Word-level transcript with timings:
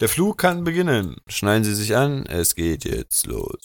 Der 0.00 0.08
Flug 0.08 0.38
kann 0.38 0.62
beginnen. 0.62 1.16
Schneiden 1.26 1.64
Sie 1.64 1.74
sich 1.74 1.96
an, 1.96 2.24
es 2.26 2.54
geht 2.54 2.84
jetzt 2.84 3.26
los. 3.26 3.56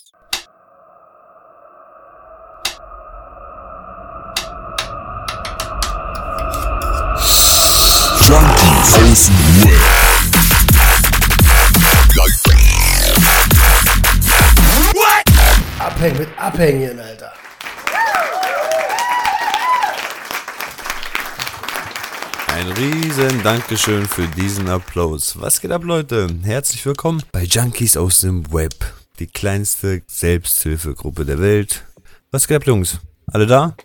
Abhängen 15.78 16.18
mit 16.18 16.30
Abhängen, 16.40 17.00
Alter. 17.00 17.43
Ein 22.64 22.72
riesen 22.78 23.44
Dankeschön 23.44 24.06
für 24.06 24.26
diesen 24.26 24.70
Applaus. 24.70 25.38
Was 25.38 25.60
geht 25.60 25.72
ab, 25.72 25.84
Leute? 25.84 26.30
Herzlich 26.44 26.86
willkommen 26.86 27.22
bei 27.34 27.44
Junkies 27.44 27.98
aus 27.98 28.22
dem 28.22 28.54
Web. 28.54 28.74
Die 29.20 29.28
kleinste 29.28 30.02
Selbsthilfegruppe 30.08 31.26
der 31.26 31.42
Welt. 31.42 31.84
Was 32.32 32.48
geht 32.48 32.56
ab, 32.56 32.66
Jungs? 32.66 33.02
Alle 33.28 33.48
da? 33.48 33.76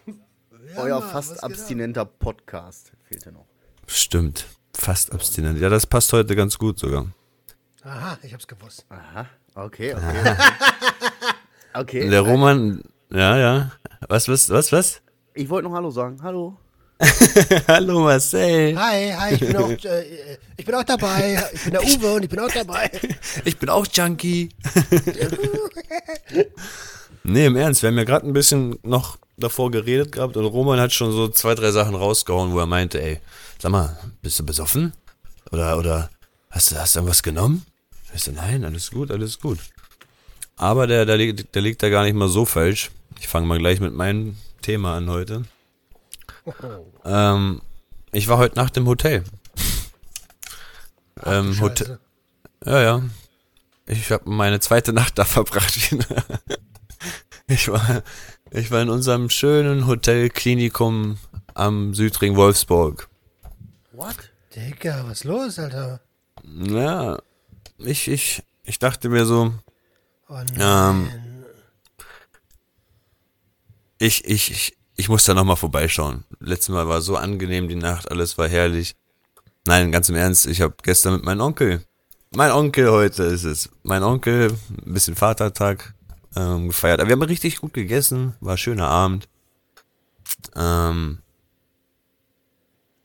Euer 0.77 1.01
Mann, 1.01 1.11
fast 1.11 1.43
abstinenter 1.43 2.05
Podcast 2.05 2.93
fehlte 3.03 3.33
noch. 3.33 3.47
Stimmt. 3.89 4.47
Fast 4.73 5.13
abstinent. 5.13 5.59
Ja, 5.59 5.71
das 5.71 5.85
passt 5.85 6.13
heute 6.13 6.37
ganz 6.37 6.57
gut 6.57 6.79
sogar. 6.79 7.07
Aha, 7.83 8.17
ich 8.23 8.33
hab's 8.33 8.47
gewusst. 8.47 8.87
Aha, 8.91 9.27
okay, 9.57 9.93
okay. 9.97 10.37
okay. 11.75 12.09
Der 12.09 12.21
Roman, 12.21 12.81
ja, 13.11 13.37
ja. 13.39 13.73
Was, 14.07 14.29
was, 14.29 14.49
was, 14.51 14.71
was? 14.71 15.03
Ich 15.35 15.49
wollte 15.49 15.69
noch 15.69 15.75
Hallo 15.75 15.91
sagen. 15.91 16.23
Hallo. 16.23 16.57
Hallo 17.69 18.01
Marcel. 18.01 18.77
Hi, 18.77 19.13
hi, 19.13 19.35
ich 19.35 19.41
bin 19.41 19.57
auch, 19.57 19.71
äh, 19.71 20.05
ich 20.57 20.65
bin 20.65 20.75
auch 20.75 20.83
dabei. 20.83 21.49
Ich 21.53 21.63
bin 21.63 21.73
der 21.73 21.85
Uwe 21.85 22.15
und 22.15 22.23
ich 22.25 22.29
bin 22.29 22.41
auch 22.41 22.51
dabei. 22.51 22.91
Ich 23.45 23.57
bin 23.57 23.69
auch 23.69 23.87
Junkie. 23.93 24.49
nee, 27.23 27.47
im 27.47 27.57
Ernst, 27.57 27.83
wir 27.83 27.89
haben 27.89 27.99
ja 27.99 28.05
gerade 28.05 28.27
ein 28.27 28.33
bisschen 28.33 28.79
noch 28.83 29.17
davor 29.37 29.71
geredet 29.71 30.11
gehabt 30.11 30.37
und 30.37 30.45
Roman 30.45 30.81
hat 30.81 30.93
schon 30.93 31.13
so 31.13 31.29
zwei, 31.29 31.55
drei 31.55 31.71
Sachen 31.71 31.95
rausgehauen, 31.95 32.53
wo 32.53 32.59
er 32.59 32.67
meinte, 32.67 33.01
ey, 33.01 33.21
sag 33.59 33.71
mal, 33.71 33.97
bist 34.21 34.41
du 34.41 34.45
besoffen? 34.45 34.93
Oder, 35.53 35.79
oder 35.79 36.11
hast 36.51 36.73
du, 36.73 36.77
hast 36.77 36.97
du 36.97 36.99
irgendwas 36.99 37.23
genommen? 37.23 37.65
Ich 38.13 38.25
so, 38.25 38.33
nein, 38.33 38.65
alles 38.65 38.91
gut, 38.91 39.13
alles 39.13 39.39
gut. 39.39 39.59
Aber 40.57 40.89
der, 40.89 41.07
der, 41.07 41.17
liegt, 41.17 41.55
der 41.55 41.63
liegt 41.63 41.81
da 41.83 41.91
gar 41.91 42.03
nicht 42.03 42.15
mal 42.15 42.29
so 42.29 42.45
falsch. 42.45 42.91
Ich 43.21 43.29
fange 43.29 43.47
mal 43.47 43.59
gleich 43.59 43.79
mit 43.79 43.95
meinem 43.95 44.37
Thema 44.63 44.97
an 44.97 45.09
heute. 45.09 45.45
Ähm, 47.05 47.63
ich 48.13 48.29
war 48.29 48.39
heute 48.39 48.57
Nacht 48.57 48.77
im 48.77 48.87
Hotel. 48.87 49.25
ähm, 51.25 51.59
Hotel. 51.61 51.99
Ja, 52.65 52.81
ja. 52.83 53.03
Ich 53.87 54.11
habe 54.11 54.29
meine 54.29 54.61
zweite 54.61 54.93
Nacht 54.93 55.19
da 55.19 55.25
verbracht. 55.25 55.75
ich 57.49 57.69
war, 57.69 58.03
ich 58.51 58.71
war 58.71 58.83
in 58.83 58.91
unserem 58.91 59.31
schönen 59.31 59.87
Hotel 59.87 60.29
Klinikum 60.29 61.19
am 61.55 61.95
Südring 61.95 62.37
Wolfsburg. 62.37 63.09
What? 63.93 64.17
Digga, 64.55 65.05
was 65.09 65.25
los, 65.25 65.59
Alter? 65.59 66.01
Ja, 66.45 67.19
ich, 67.79 68.09
ich, 68.09 68.43
ich 68.65 68.79
dachte 68.79 69.09
mir 69.09 69.25
so, 69.27 69.53
Oh 70.29 70.35
Ähm, 70.37 70.47
nein. 70.57 71.45
ich, 73.99 74.25
ich, 74.27 74.51
ich, 74.51 74.78
ich 74.99 75.09
muss 75.09 75.25
da 75.25 75.33
nochmal 75.33 75.57
vorbeischauen. 75.57 76.25
Letztes 76.41 76.69
Mal 76.69 76.89
war 76.89 77.01
so 77.01 77.17
angenehm 77.17 77.69
die 77.69 77.77
Nacht, 77.77 78.11
alles 78.11 78.37
war 78.37 78.49
herrlich. 78.49 78.97
Nein, 79.67 79.93
ganz 79.93 80.09
im 80.11 80.17
Ernst, 80.17 80.47
ich 80.47 80.61
habe 80.61 80.75
gestern 80.83 81.15
mit 81.15 81.25
meinem 81.25 81.41
Onkel, 81.41 81.83
mein 82.35 82.51
Onkel 82.51 82.91
heute 82.91 83.23
ist 83.23 83.45
es, 83.45 83.71
mein 83.83 84.03
Onkel, 84.03 84.53
ein 84.87 84.93
bisschen 84.93 85.17
Vatertag 85.17 85.95
ähm, 86.37 86.69
gefeiert. 86.69 87.01
Aber 87.01 87.09
wir 87.09 87.13
haben 87.15 87.23
richtig 87.23 87.61
gut 87.61 87.73
gegessen, 87.73 88.35
war 88.41 88.57
schöner 88.59 88.89
Abend. 88.89 89.29
Ähm, 90.55 91.21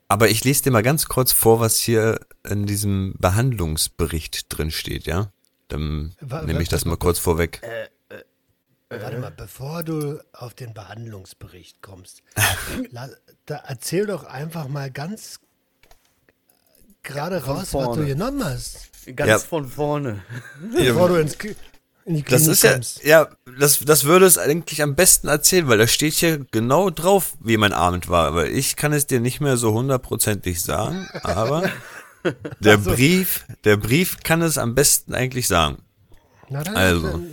aber 0.08 0.28
ich 0.28 0.44
lese 0.44 0.64
dir 0.64 0.70
mal 0.72 0.82
ganz 0.82 1.06
kurz 1.06 1.32
vor, 1.32 1.60
was 1.60 1.78
hier 1.78 2.20
in 2.44 2.66
diesem 2.66 3.14
Behandlungsbericht 3.18 4.46
drin 4.50 4.70
steht, 4.70 5.06
ja? 5.06 5.30
Dann 5.68 6.14
nehme 6.44 6.60
ich 6.60 6.68
das 6.68 6.84
mal 6.84 6.98
kurz 6.98 7.18
vorweg. 7.18 7.62
Warte 9.02 9.18
mal, 9.18 9.30
bevor 9.30 9.82
du 9.82 10.20
auf 10.32 10.54
den 10.54 10.74
Behandlungsbericht 10.74 11.82
kommst, 11.82 12.22
la- 12.90 13.08
da 13.46 13.56
erzähl 13.66 14.06
doch 14.06 14.24
einfach 14.24 14.68
mal 14.68 14.90
ganz 14.90 15.40
gerade 17.02 17.40
von 17.40 17.50
raus, 17.56 17.60
was 17.62 17.70
vorne. 17.70 18.02
du 18.02 18.06
genommen 18.08 18.44
hast, 18.44 18.88
Ganz 19.16 19.28
Ja. 19.28 19.38
von 19.38 19.68
vorne. 19.68 20.22
bevor 20.74 21.08
du 21.08 21.16
ins, 21.16 21.34
in 21.34 22.16
die 22.16 22.22
Klinik 22.22 22.28
Das 22.28 22.46
ist 22.46 22.62
ja, 22.62 22.72
kommst. 22.72 23.04
ja, 23.04 23.28
das, 23.58 23.80
das 23.80 24.04
würde 24.04 24.24
es 24.26 24.38
eigentlich 24.38 24.82
am 24.82 24.94
besten 24.94 25.28
erzählen, 25.28 25.68
weil 25.68 25.78
da 25.78 25.86
steht 25.86 26.14
hier 26.14 26.44
genau 26.50 26.88
drauf, 26.90 27.34
wie 27.40 27.56
mein 27.58 27.72
Abend 27.74 28.08
war. 28.08 28.26
Aber 28.26 28.48
ich 28.48 28.76
kann 28.76 28.92
es 28.94 29.06
dir 29.06 29.20
nicht 29.20 29.40
mehr 29.40 29.56
so 29.58 29.72
hundertprozentig 29.74 30.62
sagen, 30.62 31.06
aber 31.22 31.70
der 32.60 32.78
Brief, 32.78 33.44
der 33.64 33.76
Brief 33.76 34.22
kann 34.22 34.40
es 34.40 34.56
am 34.56 34.74
besten 34.74 35.12
eigentlich 35.14 35.46
sagen. 35.48 35.82
Na 36.48 36.62
dann, 36.64 36.76
also. 36.76 37.08
dann- 37.10 37.28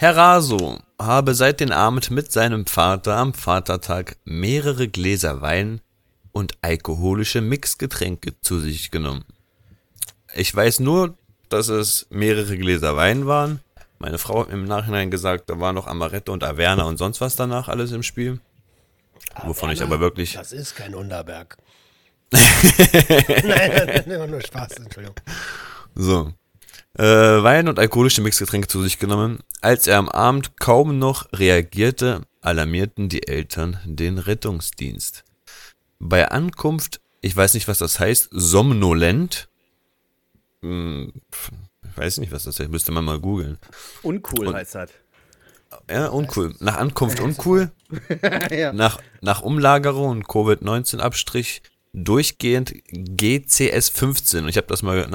Herr 0.00 0.16
Raso 0.16 0.78
habe 0.98 1.34
seit 1.34 1.60
den 1.60 1.72
Abend 1.72 2.10
mit 2.10 2.32
seinem 2.32 2.64
Vater 2.64 3.18
am 3.18 3.34
Vatertag 3.34 4.16
mehrere 4.24 4.88
Gläser 4.88 5.42
Wein 5.42 5.82
und 6.32 6.54
alkoholische 6.62 7.42
Mixgetränke 7.42 8.32
zu 8.40 8.60
sich 8.60 8.90
genommen. 8.90 9.26
Ich 10.32 10.56
weiß 10.56 10.80
nur, 10.80 11.18
dass 11.50 11.68
es 11.68 12.06
mehrere 12.08 12.56
Gläser 12.56 12.96
Wein 12.96 13.26
waren. 13.26 13.60
Meine 13.98 14.16
Frau 14.16 14.40
hat 14.40 14.48
mir 14.48 14.54
im 14.54 14.64
Nachhinein 14.64 15.10
gesagt, 15.10 15.50
da 15.50 15.60
war 15.60 15.74
noch 15.74 15.86
Amaretto 15.86 16.32
und 16.32 16.44
Averna 16.44 16.84
und 16.84 16.96
sonst 16.96 17.20
was 17.20 17.36
danach 17.36 17.68
alles 17.68 17.92
im 17.92 18.02
Spiel. 18.02 18.40
Wovon 19.44 19.70
ich 19.70 19.82
aber 19.82 20.00
wirklich 20.00 20.32
Das 20.32 20.52
ist 20.52 20.76
kein 20.76 20.94
Unterberg. 20.94 21.58
nein, 22.32 23.42
nein, 23.44 24.04
nein, 24.06 24.30
nur 24.30 24.40
Spaß, 24.40 24.78
Entschuldigung. 24.78 25.16
So. 25.94 26.32
Äh, 26.98 27.04
Wein 27.04 27.68
und 27.68 27.78
alkoholische 27.78 28.20
Mixgetränke 28.22 28.68
zu 28.68 28.82
sich 28.82 28.98
genommen. 28.98 29.38
Als 29.60 29.86
er 29.86 29.98
am 29.98 30.08
Abend 30.08 30.58
kaum 30.58 30.98
noch 30.98 31.28
reagierte, 31.32 32.22
alarmierten 32.40 33.08
die 33.08 33.28
Eltern 33.28 33.78
den 33.84 34.18
Rettungsdienst. 34.18 35.24
Bei 35.98 36.28
Ankunft, 36.30 37.00
ich 37.20 37.36
weiß 37.36 37.54
nicht, 37.54 37.68
was 37.68 37.78
das 37.78 38.00
heißt, 38.00 38.28
somnolent. 38.32 39.48
Hm, 40.62 41.12
Ich 41.90 41.96
weiß 41.96 42.18
nicht, 42.18 42.32
was 42.32 42.44
das 42.44 42.58
heißt, 42.58 42.70
müsste 42.70 42.92
man 42.92 43.04
mal 43.04 43.18
googeln. 43.20 43.58
Uncool 44.02 44.48
Und- 44.48 44.54
heißt 44.54 44.74
das. 44.74 44.90
Ja, 45.88 46.08
uncool. 46.08 46.54
Nach 46.58 46.76
Ankunft 46.78 47.20
uncool. 47.20 47.70
ja. 48.50 48.72
Nach, 48.72 49.00
nach 49.20 49.42
Umlagerung 49.42 50.10
und 50.10 50.26
Covid-19-Abstrich 50.28 51.62
durchgehend 51.92 52.74
GCS 52.88 53.88
15. 53.90 54.42
Und 54.44 54.48
ich 54.48 54.56
habe 54.56 54.66
das 54.66 54.82
mal 54.82 55.06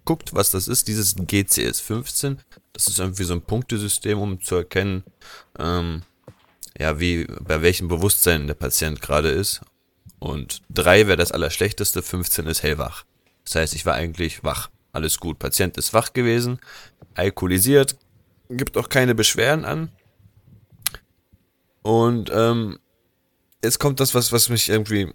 nachgeguckt, 0.00 0.34
was 0.34 0.50
das 0.50 0.68
ist, 0.68 0.88
dieses 0.88 1.14
GCS 1.16 1.80
15. 1.80 2.38
Das 2.72 2.86
ist 2.86 2.98
irgendwie 2.98 3.24
so 3.24 3.34
ein 3.34 3.42
Punktesystem, 3.42 4.18
um 4.18 4.40
zu 4.40 4.56
erkennen, 4.56 5.04
ähm, 5.58 6.02
ja, 6.78 6.98
wie, 6.98 7.26
bei 7.40 7.62
welchem 7.62 7.88
Bewusstsein 7.88 8.46
der 8.46 8.54
Patient 8.54 9.00
gerade 9.00 9.30
ist. 9.30 9.60
Und 10.18 10.62
3 10.70 11.06
wäre 11.06 11.16
das 11.16 11.32
Allerschlechteste, 11.32 12.02
15 12.02 12.46
ist 12.46 12.62
hellwach. 12.62 13.04
Das 13.44 13.54
heißt, 13.54 13.74
ich 13.74 13.86
war 13.86 13.94
eigentlich 13.94 14.44
wach. 14.44 14.70
Alles 14.92 15.18
gut. 15.18 15.38
Patient 15.38 15.76
ist 15.76 15.94
wach 15.94 16.12
gewesen, 16.12 16.58
alkoholisiert, 17.14 17.96
gibt 18.48 18.76
auch 18.76 18.88
keine 18.88 19.14
Beschwerden 19.14 19.64
an. 19.64 19.90
Und 21.82 22.30
ähm, 22.32 22.78
jetzt 23.62 23.78
kommt 23.78 24.00
das, 24.00 24.14
was, 24.14 24.32
was 24.32 24.48
mich 24.48 24.68
irgendwie 24.68 25.12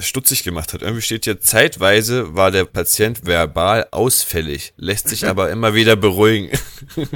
stutzig 0.00 0.42
gemacht 0.42 0.72
hat. 0.72 0.82
Irgendwie 0.82 1.02
steht 1.02 1.24
hier, 1.24 1.40
zeitweise 1.40 2.34
war 2.34 2.50
der 2.50 2.64
Patient 2.64 3.26
verbal 3.26 3.88
ausfällig, 3.90 4.72
lässt 4.76 5.08
sich 5.08 5.26
aber 5.26 5.50
immer 5.50 5.74
wieder 5.74 5.96
beruhigen. 5.96 6.50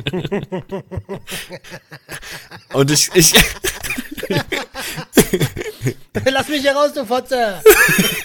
Und 2.73 2.91
ich, 2.91 3.11
ich, 3.15 3.33
Lass 6.25 6.49
mich 6.49 6.63
hier 6.63 6.73
raus, 6.73 6.93
du 6.95 7.05
Fotze! 7.05 7.61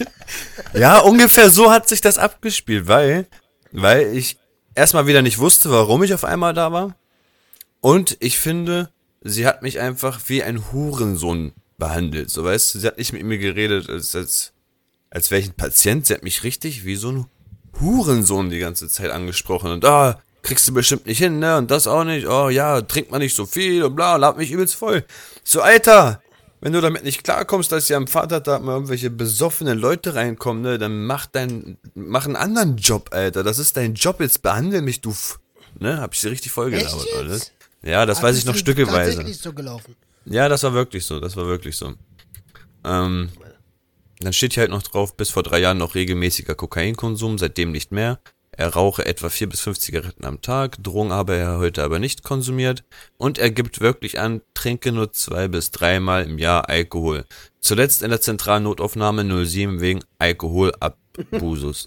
ja, 0.73 0.99
ungefähr 0.99 1.49
so 1.49 1.71
hat 1.71 1.87
sich 1.87 2.01
das 2.01 2.17
abgespielt, 2.17 2.87
weil, 2.87 3.27
weil 3.71 4.15
ich 4.15 4.37
erstmal 4.75 5.07
wieder 5.07 5.21
nicht 5.21 5.39
wusste, 5.39 5.71
warum 5.71 6.03
ich 6.03 6.13
auf 6.13 6.23
einmal 6.23 6.53
da 6.53 6.71
war. 6.71 6.95
Und 7.81 8.17
ich 8.19 8.37
finde, 8.39 8.89
sie 9.21 9.45
hat 9.47 9.61
mich 9.61 9.79
einfach 9.79 10.19
wie 10.27 10.43
ein 10.43 10.71
Hurensohn 10.71 11.53
behandelt. 11.77 12.29
So 12.29 12.43
weißt 12.43 12.75
du, 12.75 12.79
sie 12.79 12.87
hat 12.87 12.97
nicht 12.97 13.13
mit 13.13 13.23
mir 13.23 13.37
geredet, 13.37 13.89
als, 13.89 14.15
als, 14.15 14.53
als 15.09 15.31
wäre 15.31 15.41
ich 15.41 15.49
ein 15.49 15.55
Patient. 15.55 16.05
Sie 16.05 16.13
hat 16.13 16.23
mich 16.23 16.43
richtig 16.43 16.85
wie 16.85 16.95
so 16.95 17.11
ein 17.11 17.25
Hurensohn 17.79 18.49
die 18.49 18.59
ganze 18.59 18.87
Zeit 18.87 19.11
angesprochen. 19.11 19.71
Und 19.71 19.85
ah, 19.85 20.21
kriegst 20.41 20.67
du 20.67 20.73
bestimmt 20.73 21.05
nicht 21.05 21.17
hin, 21.19 21.39
ne? 21.39 21.57
Und 21.57 21.71
das 21.71 21.87
auch 21.87 22.03
nicht. 22.03 22.27
Oh 22.27 22.49
ja, 22.49 22.81
trink 22.81 23.11
mal 23.11 23.19
nicht 23.19 23.35
so 23.35 23.45
viel 23.45 23.83
und 23.83 23.95
bla, 23.95 24.15
lad 24.17 24.37
mich 24.37 24.51
übelst 24.51 24.75
voll. 24.75 25.05
So, 25.43 25.61
Alter, 25.61 26.21
Wenn 26.61 26.73
du 26.73 26.81
damit 26.81 27.03
nicht 27.05 27.23
klarkommst, 27.23 27.71
dass 27.71 27.87
hier 27.87 27.95
am 27.95 28.07
Vatertag 28.07 28.61
mal 28.61 28.73
irgendwelche 28.73 29.09
besoffenen 29.09 29.79
Leute 29.79 30.15
reinkommen, 30.15 30.61
ne, 30.61 30.77
dann 30.77 31.05
mach 31.05 31.25
dein, 31.25 31.77
mach 31.95 32.25
einen 32.25 32.35
anderen 32.35 32.75
Job, 32.75 33.09
Alter. 33.13 33.43
Das 33.43 33.59
ist 33.59 33.77
dein 33.77 33.93
Job, 33.93 34.19
jetzt 34.19 34.41
behandle 34.41 34.81
mich, 34.81 34.99
du, 34.99 35.11
F 35.11 35.39
ne, 35.79 36.01
hab 36.01 36.13
ich 36.13 36.19
dir 36.21 36.31
richtig 36.31 36.51
vollgelabert, 36.51 37.05
Echt 37.05 37.15
alles. 37.15 37.51
Ja, 37.81 38.05
das 38.05 38.17
Ach, 38.17 38.23
weiß 38.23 38.37
ich 38.37 38.43
noch 38.45 38.55
stückeweise. 38.57 39.25
so 39.33 39.53
gelaufen. 39.53 39.95
Ja, 40.25 40.49
das 40.49 40.63
war 40.63 40.73
wirklich 40.73 41.05
so, 41.05 41.21
das 41.21 41.37
war 41.37 41.45
wirklich 41.45 41.77
so. 41.77 41.93
Ähm, 42.83 43.29
dann 44.25 44.33
steht 44.33 44.53
hier 44.53 44.61
halt 44.61 44.71
noch 44.71 44.83
drauf, 44.83 45.15
bis 45.15 45.29
vor 45.29 45.43
drei 45.43 45.59
Jahren 45.59 45.77
noch 45.77 45.95
regelmäßiger 45.95 46.55
Kokainkonsum, 46.55 47.37
seitdem 47.37 47.71
nicht 47.71 47.91
mehr. 47.91 48.19
Er 48.51 48.73
rauche 48.73 49.05
etwa 49.05 49.29
vier 49.29 49.47
bis 49.47 49.61
fünf 49.61 49.79
Zigaretten 49.79 50.25
am 50.25 50.41
Tag, 50.41 50.83
Drogen 50.83 51.13
habe 51.13 51.35
er 51.35 51.59
heute 51.59 51.81
aber 51.81 51.97
nicht 51.97 52.23
konsumiert 52.23 52.83
und 53.17 53.37
er 53.37 53.51
gibt 53.51 53.79
wirklich 53.79 54.19
an, 54.19 54.41
trinke 54.53 54.91
nur 54.91 55.13
zwei 55.13 55.47
bis 55.47 55.71
dreimal 55.71 56.25
im 56.25 56.37
Jahr 56.37 56.67
Alkohol. 56.67 57.23
Zuletzt 57.61 58.03
in 58.03 58.09
der 58.09 58.19
zentralen 58.19 58.63
Notaufnahme 58.63 59.23
07 59.45 59.79
wegen 59.79 60.01
Alkoholabusus. 60.17 61.85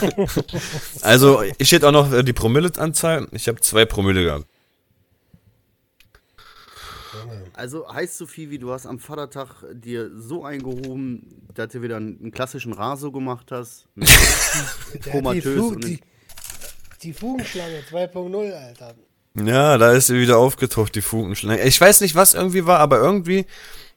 also, 1.02 1.42
ich 1.58 1.68
steht 1.68 1.84
auch 1.84 1.92
noch 1.92 2.12
äh, 2.12 2.24
die 2.24 2.32
Promilleanzahl. 2.32 3.28
Ich 3.30 3.46
habe 3.46 3.60
zwei 3.60 3.84
Promille 3.84 4.24
gehabt. 4.24 4.46
Also 7.58 7.92
heißt 7.92 8.16
so 8.16 8.26
viel 8.26 8.50
wie 8.50 8.58
du 8.60 8.70
hast 8.70 8.86
am 8.86 9.00
Vatertag 9.00 9.64
dir 9.72 10.12
so 10.16 10.44
eingehoben, 10.44 11.26
dass 11.54 11.72
du 11.72 11.82
wieder 11.82 11.96
einen, 11.96 12.16
einen 12.20 12.30
klassischen 12.30 12.72
Raso 12.72 13.10
gemacht 13.10 13.50
hast. 13.50 13.88
Mit 13.96 14.08
die, 14.94 15.10
komatös 15.10 15.58
Fu 15.58 15.68
und 15.70 15.84
die, 15.84 15.98
die 17.02 17.12
Fugenschlange 17.12 17.80
2.0, 17.90 18.52
Alter. 18.52 18.94
Ja, 19.34 19.76
da 19.76 19.90
ist 19.90 20.06
sie 20.06 20.20
wieder 20.20 20.38
aufgetaucht, 20.38 20.94
die 20.94 21.02
Fugenschlange. 21.02 21.60
Ich 21.62 21.80
weiß 21.80 22.00
nicht, 22.00 22.14
was 22.14 22.34
irgendwie 22.34 22.64
war, 22.64 22.78
aber 22.78 23.00
irgendwie, 23.00 23.44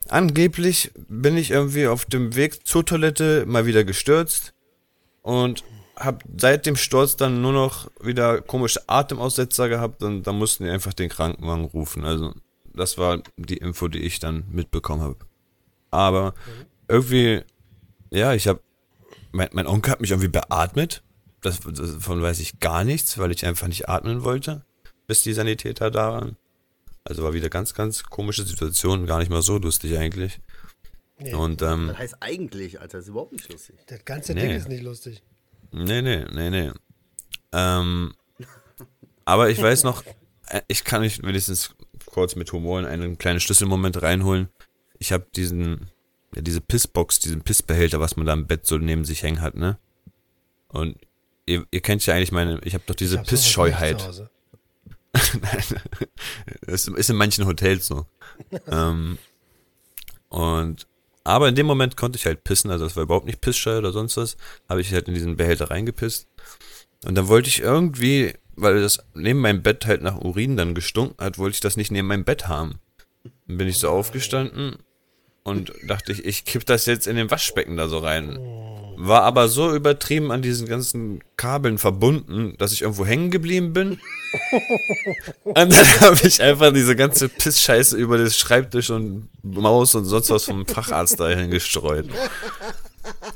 angeblich 0.10 0.92
bin 0.96 1.38
ich 1.38 1.52
irgendwie 1.52 1.86
auf 1.86 2.06
dem 2.06 2.36
Weg 2.36 2.66
zur 2.66 2.84
Toilette 2.84 3.46
mal 3.46 3.68
wieder 3.68 3.84
gestürzt 3.84 4.56
und 5.22 5.64
hab 5.96 6.24
seit 6.36 6.66
dem 6.66 6.78
Sturz 6.78 7.16
dann 7.16 7.44
nur 7.44 7.54
noch 7.54 7.92
wieder 8.02 8.42
komische 8.42 8.90
Atemaussetzer 8.90 9.70
gehabt 9.70 10.02
und 10.02 10.24
da 10.24 10.34
mussten 10.34 10.64
die 10.64 10.72
einfach 10.72 10.94
den 10.94 11.10
Krankenwagen 11.10 11.66
rufen. 11.66 12.06
Also, 12.06 12.34
das 12.74 12.98
war 12.98 13.22
die 13.38 13.58
Info, 13.58 13.88
die 13.88 14.00
ich 14.00 14.20
dann 14.20 14.44
mitbekommen 14.50 15.02
habe. 15.02 15.18
Aber 15.90 16.34
irgendwie, 16.88 17.42
ja, 18.10 18.34
ich 18.34 18.48
habe, 18.48 18.62
mein, 19.32 19.50
mein 19.54 19.68
Onkel 19.68 19.92
hat 19.92 20.02
mich 20.02 20.12
irgendwie 20.12 20.30
beatmet. 20.30 21.04
Das, 21.42 21.60
davon 21.60 22.22
weiß 22.22 22.40
ich 22.40 22.60
gar 22.60 22.84
nichts, 22.84 23.18
weil 23.18 23.32
ich 23.32 23.46
einfach 23.46 23.68
nicht 23.68 23.90
atmen 23.90 24.24
wollte, 24.24 24.64
bis 25.08 25.24
die 25.24 25.34
Sanitäter 25.34 25.90
da 25.92 26.12
waren. 26.14 26.38
Also 27.04 27.24
war 27.24 27.34
wieder 27.34 27.50
ganz, 27.50 27.74
ganz 27.74 28.04
komische 28.04 28.44
Situation, 28.44 29.08
gar 29.08 29.20
nicht 29.20 29.32
mal 29.32 29.42
so 29.42 29.58
lustig 29.58 29.98
eigentlich. 29.98 30.40
Nee, 31.18 31.34
Und 31.34 31.62
ähm, 31.62 31.88
Das 31.88 31.98
heißt 31.98 32.16
eigentlich, 32.20 32.80
Alter, 32.80 32.98
das 33.00 33.06
ist 33.06 33.10
überhaupt 33.10 33.32
nicht 33.34 33.52
lustig. 33.52 33.76
das 33.88 34.06
ganze 34.06 34.34
Nee. 34.34 34.42
Ding 34.42 34.52
ist 34.52 34.70
nicht 34.70 34.84
lustig. 34.84 35.24
Nee, 35.72 36.02
nee, 36.02 36.26
nee, 36.32 36.50
nee. 36.50 36.72
Ähm, 37.54 38.14
aber 39.26 39.50
ich 39.50 39.62
weiß 39.62 39.84
noch, 39.84 40.04
äh, 40.48 40.62
ich 40.68 40.84
kann 40.84 41.02
mich 41.02 41.24
wenigstens 41.24 41.76
kurz 42.12 42.36
mit 42.36 42.52
Humor 42.52 42.80
in 42.80 42.86
einen 42.86 43.18
kleinen 43.18 43.40
Schlüsselmoment 43.40 44.02
reinholen. 44.02 44.50
Ich 45.00 45.12
habe 45.12 45.26
diesen, 45.36 45.90
ja, 46.36 46.42
diese 46.42 46.62
Pissbox, 46.62 47.20
diesen 47.20 47.42
Pissbehälter, 47.42 48.00
was 48.00 48.18
man 48.18 48.26
da 48.26 48.34
im 48.34 48.48
Bett 48.48 48.66
so 48.66 48.78
neben 48.78 49.06
sich 49.06 49.24
hängen 49.24 49.42
hat, 49.42 49.56
ne? 49.56 49.78
Und 50.68 50.98
ihr, 51.46 51.66
ihr 51.72 51.82
kennt 51.82 52.06
ja 52.06 52.14
eigentlich 52.14 52.32
meine, 52.32 52.60
ich 52.64 52.74
habe 52.74 52.84
doch 52.86 52.96
diese 52.96 53.18
Pissscheuheit. 53.20 54.30
Das 56.62 56.88
ist 56.88 57.10
in 57.10 57.18
manchen 57.18 57.46
Hotels 57.46 57.88
so. 57.88 58.06
ähm, 58.68 59.18
und 60.30 60.88
aber 61.24 61.50
in 61.50 61.56
dem 61.56 61.66
Moment 61.66 61.98
konnte 61.98 62.18
ich 62.18 62.26
halt 62.26 62.44
pissen, 62.44 62.72
also 62.72 62.86
das 62.86 62.96
war 62.96 63.04
überhaupt 63.04 63.26
nicht 63.26 63.42
Pissscheu 63.42 63.78
oder 63.78 63.92
sonst 63.92 64.18
was, 64.18 64.38
habe 64.68 64.82
ich 64.82 64.92
halt 64.94 65.08
in 65.08 65.14
diesen 65.14 65.36
Behälter 65.36 65.70
reingepisst. 65.70 66.28
Und 67.06 67.16
dann 67.16 67.28
wollte 67.28 67.50
ich 67.50 67.60
irgendwie, 67.60 68.34
weil 68.62 68.82
das 68.82 69.00
neben 69.14 69.40
meinem 69.40 69.64
Bett 69.64 69.86
halt 69.86 70.02
nach 70.02 70.18
Urin 70.18 70.56
dann 70.56 70.76
gestunken 70.76 71.24
hat, 71.24 71.38
wollte 71.38 71.56
ich 71.56 71.60
das 71.60 71.78
nicht 71.78 71.92
neben 71.92 72.08
meinem 72.08 72.24
Bett 72.24 72.48
haben. 72.48 72.80
Dann 73.48 73.58
bin 73.58 73.68
ich 73.68 73.78
so 73.78 73.90
aufgestanden 73.90 74.78
und 75.44 75.74
dachte 75.88 76.12
ich, 76.12 76.26
ich 76.26 76.46
kipp 76.46 76.66
das 76.66 76.86
jetzt 76.86 77.08
in 77.08 77.16
den 77.16 77.32
Waschbecken 77.32 77.78
da 77.78 77.88
so 77.88 77.98
rein. 77.98 78.38
War 78.98 79.24
aber 79.24 79.48
so 79.48 79.74
übertrieben 79.74 80.32
an 80.32 80.44
diesen 80.44 80.68
ganzen 80.68 81.24
Kabeln 81.36 81.80
verbunden, 81.80 82.54
dass 82.60 82.72
ich 82.72 82.84
irgendwo 82.84 83.04
hängen 83.04 83.32
geblieben 83.32 83.74
bin. 83.74 84.00
Und 85.44 85.56
dann 85.56 86.02
habe 86.02 86.20
ich 86.24 86.42
einfach 86.42 86.72
diese 86.72 86.96
ganze 86.96 87.28
Pissscheiße 87.28 87.98
über 87.98 88.20
das 88.20 88.38
Schreibtisch 88.38 88.92
und 88.92 89.28
Maus 89.44 89.96
und 89.96 90.06
sonst 90.06 90.30
was 90.30 90.46
vom 90.46 90.66
Facharzt 90.66 91.20
dahin 91.20 91.50
gestreut. 91.50 92.06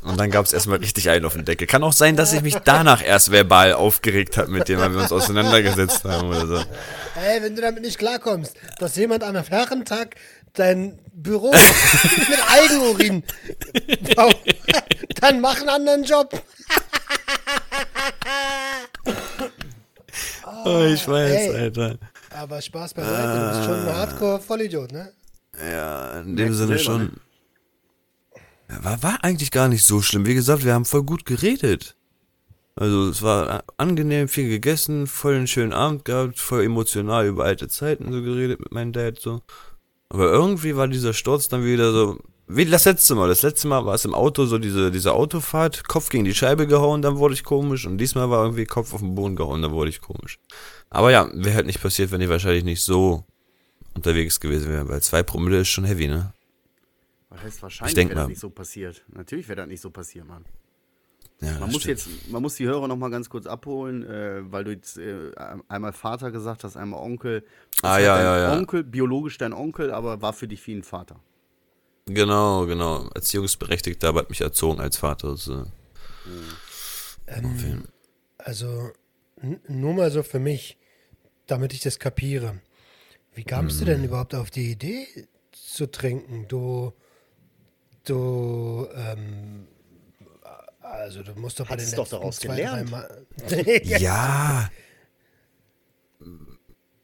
Und 0.04 0.20
dann 0.20 0.30
gab 0.30 0.46
es 0.46 0.54
erstmal 0.54 0.78
richtig 0.78 1.10
einen 1.10 1.26
auf 1.26 1.34
den 1.34 1.46
Deckel. 1.46 1.68
Kann 1.68 1.84
auch 1.84 1.94
sein, 1.94 2.16
dass 2.16 2.34
ich 2.34 2.42
mich 2.42 2.56
danach 2.64 3.04
erst 3.04 3.32
verbal 3.32 3.74
aufgeregt 3.74 4.38
habe 4.38 4.52
mit 4.52 4.68
dem, 4.70 4.80
weil 4.80 4.94
wir 4.94 5.02
uns 5.02 5.12
auseinandergesetzt 5.12 6.04
haben 6.06 6.28
oder 6.30 6.48
so. 6.48 6.58
Ey, 6.58 7.42
wenn 7.42 7.56
du 7.56 7.62
damit 7.62 7.84
nicht 7.84 7.98
klarkommst, 7.98 8.56
dass 8.80 8.96
jemand 8.96 9.24
an 9.24 9.36
einem 9.36 9.46
Herrentag 9.46 10.16
dein 10.54 11.00
Büro 11.14 11.52
mit 11.52 12.40
Eigenurin 12.52 13.24
baut, 14.16 14.38
dann 15.20 15.42
mach 15.42 15.60
einen 15.60 15.70
anderen 15.70 16.04
Job. 16.04 16.40
Oh, 20.66 20.86
ich 20.86 21.08
weiß, 21.08 21.32
Ey. 21.32 21.56
Alter. 21.56 21.98
Aber 22.32 22.62
Spaß 22.62 22.94
beiseite, 22.94 23.40
du 23.40 23.50
bist 23.50 23.66
schon 23.66 23.88
ein 23.88 23.96
Hardcore-Vollidiot, 23.96 24.92
ne? 24.92 25.12
Ja, 25.72 26.20
in 26.20 26.36
dem 26.36 26.36
Merkst 26.36 26.52
du 26.52 26.66
Sinne 26.66 26.78
selber, 26.78 26.84
schon. 26.84 27.18
War, 28.68 29.04
war 29.04 29.24
eigentlich 29.24 29.52
gar 29.52 29.68
nicht 29.68 29.86
so 29.86 30.02
schlimm. 30.02 30.26
Wie 30.26 30.34
gesagt, 30.34 30.66
wir 30.66 30.74
haben 30.74 30.86
voll 30.86 31.04
gut 31.04 31.26
geredet. 31.26 31.96
Also 32.76 33.08
es 33.10 33.22
war 33.22 33.64
angenehm, 33.78 34.28
viel 34.28 34.50
gegessen, 34.50 35.08
voll 35.08 35.36
einen 35.36 35.48
schönen 35.48 35.72
Abend 35.72 36.04
gehabt, 36.04 36.40
voll 36.40 36.64
emotional 36.64 37.26
über 37.26 37.46
alte 37.46 37.70
Zeiten 37.70 38.12
so 38.12 38.22
geredet 38.22 38.60
mit 38.60 38.74
meinem 38.74 38.92
Dad 38.92 39.20
so. 39.20 39.42
Aber 40.10 40.26
irgendwie 40.26 40.76
war 40.76 40.88
dieser 40.88 41.14
Sturz 41.14 41.48
dann 41.48 41.64
wieder 41.64 41.94
so, 41.94 42.20
wie 42.48 42.66
das 42.66 42.86
letzte 42.86 43.16
Mal. 43.16 43.30
Das 43.30 43.44
letzte 43.44 43.70
Mal 43.70 43.86
war 43.86 43.96
es 43.96 44.04
im 44.04 44.14
Auto 44.14 44.46
so 44.46 44.58
diese, 44.58 44.92
diese 44.92 45.14
Autofahrt, 45.14 45.88
Kopf 45.88 46.10
gegen 46.10 46.26
die 46.26 46.36
Scheibe 46.36 46.68
gehauen, 46.68 47.02
dann 47.02 47.18
wurde 47.18 47.34
ich 47.34 47.46
komisch. 47.46 47.88
Und 47.88 47.98
diesmal 47.98 48.30
war 48.30 48.44
irgendwie 48.44 48.66
Kopf 48.66 48.94
auf 48.94 49.00
den 49.00 49.16
Boden 49.16 49.38
gehauen, 49.38 49.62
dann 49.62 49.72
wurde 49.72 49.90
ich 49.90 50.02
komisch. 50.02 50.38
Aber 50.90 51.12
ja, 51.12 51.30
wäre 51.34 51.56
halt 51.56 51.66
nicht 51.66 51.82
passiert, 51.82 52.12
wenn 52.12 52.22
ich 52.22 52.30
wahrscheinlich 52.30 52.66
nicht 52.66 52.82
so 52.82 53.24
unterwegs 53.96 54.40
gewesen 54.42 54.70
wäre, 54.70 54.90
weil 54.90 55.02
zwei 55.02 55.24
Promille 55.24 55.62
ist 55.62 55.70
schon 55.70 55.86
heavy, 55.86 56.08
ne? 56.08 56.34
Was 57.36 57.44
heißt 57.44 57.64
wahrscheinlich, 57.64 57.96
wäre 57.98 58.16
das 58.16 58.28
nicht 58.28 58.40
so 58.40 58.50
passiert. 58.50 59.04
Natürlich 59.10 59.48
wäre 59.48 59.58
das 59.58 59.68
nicht 59.68 59.82
so 59.82 59.90
passiert, 59.90 60.28
Mann. 60.28 60.46
Ja, 61.42 61.60
Man 61.60 61.72
muss 61.72 61.82
stimmt. 61.82 62.06
jetzt, 62.06 62.32
man 62.32 62.42
muss 62.42 62.56
die 62.56 62.66
Hörer 62.66 62.88
noch 62.88 62.96
mal 62.96 63.10
ganz 63.12 63.30
kurz 63.30 63.46
abholen, 63.46 64.04
äh, 64.04 64.50
weil 64.52 64.64
du 64.64 64.72
jetzt 64.72 64.98
äh, 64.98 65.32
einmal 65.68 65.92
Vater 65.92 66.32
gesagt 66.32 66.64
hast, 66.64 66.78
einmal 66.78 67.02
Onkel. 67.02 67.42
Das 67.82 67.84
Ah, 67.92 68.00
ja, 68.00 68.16
dein 68.16 68.24
ja, 68.26 68.38
ja. 68.54 68.58
Onkel, 68.58 68.84
biologisch 68.84 69.38
dein 69.38 69.52
Onkel, 69.54 69.92
aber 69.92 70.22
war 70.22 70.32
für 70.34 70.48
dich 70.48 70.66
wie 70.66 70.76
ein 70.76 70.84
Vater. 70.84 71.20
Genau, 72.08 72.66
genau. 72.68 73.10
Erziehungsberechtigter, 73.16 74.10
aber 74.10 74.22
hat 74.22 74.30
mich 74.30 74.42
erzogen 74.42 74.80
als 74.80 74.98
Vater. 74.98 75.32
Das, 75.32 75.48
äh, 75.50 75.64
Ähm, 77.28 77.84
also, 78.38 78.92
nur 79.68 79.94
mal 79.94 80.12
so 80.12 80.24
für 80.24 80.40
mich, 80.40 80.78
damit 81.48 81.74
ich 81.74 81.82
das 81.82 82.00
kapiere. 82.00 82.62
Wie 83.34 83.44
kamst 83.44 83.82
du 83.82 83.86
denn 83.86 84.00
Mhm. 84.00 84.06
überhaupt 84.06 84.36
auf 84.36 84.52
die 84.52 84.72
Idee 84.72 85.08
zu 85.52 85.88
trinken? 85.92 86.48
Du, 86.48 86.94
du, 88.10 88.88
ähm, 88.96 89.68
also 90.82 91.24
du 91.24 91.34
musst 91.36 91.60
doch 91.60 91.66
bei 91.66 91.74
Hattest 91.74 91.94
den 91.94 91.98
doch 91.98 92.08
daraus 92.08 92.38
zwei, 92.38 92.56
gelernt. 92.56 92.92
drei 92.92 92.98
Mal. 92.98 93.26
ja. 93.84 94.70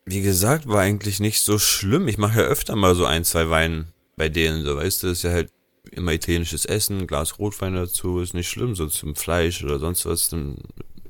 Wie 0.05 0.22
gesagt, 0.22 0.67
war 0.67 0.81
eigentlich 0.81 1.20
nicht 1.20 1.41
so 1.41 1.60
schlimm. 1.60 2.08
Ich 2.08 2.17
mache 2.17 2.41
ja 2.41 2.48
öfter 2.48 2.75
mal 2.75 2.96
so 2.96 3.05
ein, 3.05 3.24
zwei 3.24 3.50
Wein 3.50 3.88
bei 4.17 4.29
denen, 4.29 4.63
so 4.63 4.77
weißt 4.77 5.03
du, 5.03 5.08
ist 5.08 5.24
ja 5.24 5.31
halt 5.31 5.51
immer 5.91 6.13
italienisches 6.13 6.65
Essen, 6.65 7.08
Glas 7.08 7.39
Rotwein 7.39 7.74
dazu, 7.74 8.20
ist 8.20 8.34
nicht 8.34 8.50
schlimm, 8.50 8.75
so 8.75 8.88
zum 8.88 9.15
Fleisch 9.15 9.63
oder 9.63 9.79
sonst 9.79 10.05
was 10.05 10.29
zum 10.29 10.58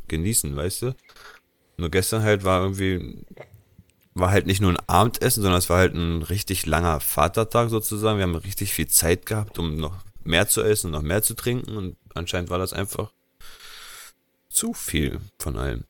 genießen, 0.07 0.55
weißt 0.55 0.83
du. 0.83 0.95
Nur 1.77 1.89
gestern 1.89 2.23
halt 2.23 2.43
war 2.43 2.61
irgendwie, 2.61 3.25
war 4.13 4.31
halt 4.31 4.45
nicht 4.45 4.61
nur 4.61 4.71
ein 4.71 4.79
Abendessen, 4.87 5.41
sondern 5.41 5.59
es 5.59 5.69
war 5.69 5.77
halt 5.77 5.93
ein 5.95 6.21
richtig 6.23 6.65
langer 6.65 6.99
Vatertag 6.99 7.69
sozusagen. 7.69 8.17
Wir 8.17 8.23
haben 8.23 8.35
richtig 8.35 8.73
viel 8.73 8.87
Zeit 8.87 9.25
gehabt, 9.25 9.57
um 9.59 9.77
noch 9.77 9.95
mehr 10.23 10.47
zu 10.47 10.61
essen 10.63 10.87
und 10.87 10.91
noch 10.93 11.01
mehr 11.01 11.23
zu 11.23 11.33
trinken 11.33 11.75
und 11.77 11.97
anscheinend 12.13 12.49
war 12.49 12.59
das 12.59 12.73
einfach 12.73 13.11
zu 14.49 14.73
viel 14.73 15.19
von 15.39 15.57
allem. 15.57 15.85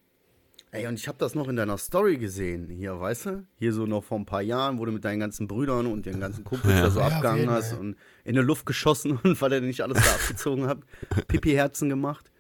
Ey, 0.74 0.88
und 0.88 0.94
ich 0.94 1.10
habe 1.10 1.18
das 1.18 1.36
noch 1.36 1.50
in 1.50 1.58
deiner 1.58 1.78
Story 1.78 2.16
gesehen, 2.18 2.70
hier, 2.70 2.98
weißt 2.98 3.26
du? 3.26 3.46
Hier 3.58 3.74
so 3.74 3.86
noch 3.86 4.06
vor 4.06 4.18
ein 4.18 4.26
paar 4.26 4.42
Jahren, 4.42 4.78
wo 4.80 4.86
du 4.86 4.94
mit 4.94 5.04
deinen 5.04 5.20
ganzen 5.20 5.46
Brüdern 5.46 5.86
und 5.86 6.06
den 6.06 6.22
ganzen 6.22 6.46
Kumpels 6.46 6.76
Ja. 6.76 6.82
da 6.84 6.92
so 6.92 7.00
Ja, 7.02 7.08
abgegangen 7.08 7.50
hast 7.50 7.74
und 7.74 7.98
in 8.24 8.36
die 8.36 8.42
Luft 8.42 8.66
geschossen 8.66 9.18
und 9.24 9.42
weil 9.42 9.52
ihr 9.52 9.62
nicht 9.62 9.82
alles 9.82 9.98
da 10.02 10.12
abgezogen 10.14 10.68
habt, 10.68 10.86
Pipi-Herzen 11.28 11.90
gemacht. 11.90 12.32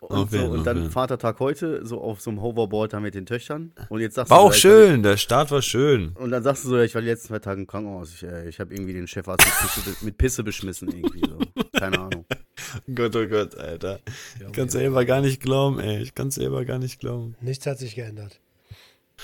Und, 0.00 0.16
Auf 0.16 0.30
so, 0.30 0.44
und 0.46 0.64
dann 0.64 0.82
Fall. 0.84 0.90
Vatertag 0.90 1.40
heute, 1.40 1.84
so 1.86 2.00
auf 2.00 2.20
so 2.20 2.30
einem 2.30 2.42
Hoverboard 2.42 2.92
da 2.92 3.00
mit 3.00 3.14
den 3.14 3.26
Töchtern. 3.26 3.72
Und 3.88 4.00
jetzt 4.00 4.14
sagst 4.14 4.30
War 4.30 4.38
du, 4.38 4.44
auch 4.44 4.52
schön, 4.52 5.02
der 5.02 5.16
Start 5.16 5.50
war 5.50 5.62
schön. 5.62 6.10
Und 6.14 6.30
dann 6.30 6.42
sagst 6.42 6.64
du 6.64 6.68
so, 6.68 6.76
ja, 6.76 6.84
ich 6.84 6.94
war 6.94 7.02
die 7.02 7.08
letzten 7.08 7.28
zwei 7.28 7.38
Tage 7.38 7.60
im 7.60 7.66
Krankenhaus. 7.66 8.14
Ich, 8.14 8.22
äh, 8.22 8.48
ich 8.48 8.60
habe 8.60 8.74
irgendwie 8.74 8.92
den 8.92 9.06
Chefarzt 9.06 9.46
mit 9.46 9.54
Pisse, 9.54 10.04
mit 10.04 10.18
Pisse 10.18 10.44
beschmissen 10.44 10.88
irgendwie 10.88 11.22
so. 11.26 11.38
Keine 11.78 11.98
Ahnung. 11.98 12.24
Gott, 12.94 13.16
oh 13.16 13.26
Gott, 13.26 13.56
Alter. 13.56 14.00
Ich 14.40 14.52
kann 14.52 14.68
selber 14.68 15.04
gar 15.04 15.20
nicht 15.20 15.40
glauben, 15.40 15.78
ey. 15.80 16.02
Ich 16.02 16.14
kann 16.14 16.30
selber 16.30 16.64
gar 16.64 16.78
nicht 16.78 17.00
glauben. 17.00 17.36
Nichts 17.40 17.66
hat 17.66 17.78
sich 17.78 17.94
geändert. 17.94 18.40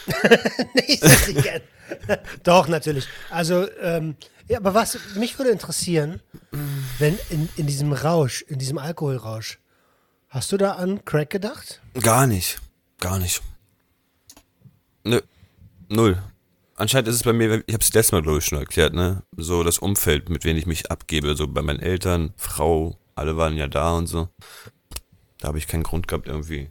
Nichts 0.74 1.02
hat 1.02 1.18
sich 1.18 1.34
geändert. 1.34 1.68
Doch, 2.42 2.68
natürlich. 2.68 3.06
Also, 3.30 3.66
ähm, 3.80 4.16
ja, 4.48 4.58
aber 4.58 4.74
was 4.74 4.98
mich 5.16 5.38
würde 5.38 5.50
interessieren, 5.50 6.20
wenn 6.98 7.18
in, 7.30 7.48
in 7.56 7.66
diesem 7.66 7.92
Rausch, 7.92 8.42
in 8.42 8.58
diesem 8.58 8.78
Alkoholrausch, 8.78 9.58
hast 10.32 10.50
du 10.50 10.56
da 10.56 10.72
an 10.72 11.04
Crack 11.04 11.30
gedacht? 11.30 11.80
Gar 12.00 12.26
nicht. 12.26 12.60
Gar 12.98 13.18
nicht. 13.18 13.42
Nö. 15.04 15.20
Null. 15.88 16.20
Anscheinend 16.74 17.08
ist 17.08 17.16
es 17.16 17.22
bei 17.22 17.32
mir, 17.32 17.62
ich 17.66 17.74
habe 17.74 17.82
es 17.82 17.92
letztes 17.92 18.12
Mal, 18.12 18.22
glaube 18.22 18.38
ich, 18.38 18.44
schon 18.44 18.58
erklärt, 18.58 18.94
ne? 18.94 19.22
So 19.36 19.62
das 19.62 19.78
Umfeld, 19.78 20.30
mit 20.30 20.44
wem 20.44 20.56
ich 20.56 20.66
mich 20.66 20.90
abgebe. 20.90 21.36
So 21.36 21.46
bei 21.46 21.62
meinen 21.62 21.80
Eltern, 21.80 22.32
Frau, 22.36 22.98
alle 23.14 23.36
waren 23.36 23.56
ja 23.56 23.68
da 23.68 23.92
und 23.92 24.06
so. 24.06 24.28
Da 25.38 25.48
habe 25.48 25.58
ich 25.58 25.68
keinen 25.68 25.82
Grund 25.82 26.08
gehabt, 26.08 26.26
irgendwie 26.26 26.70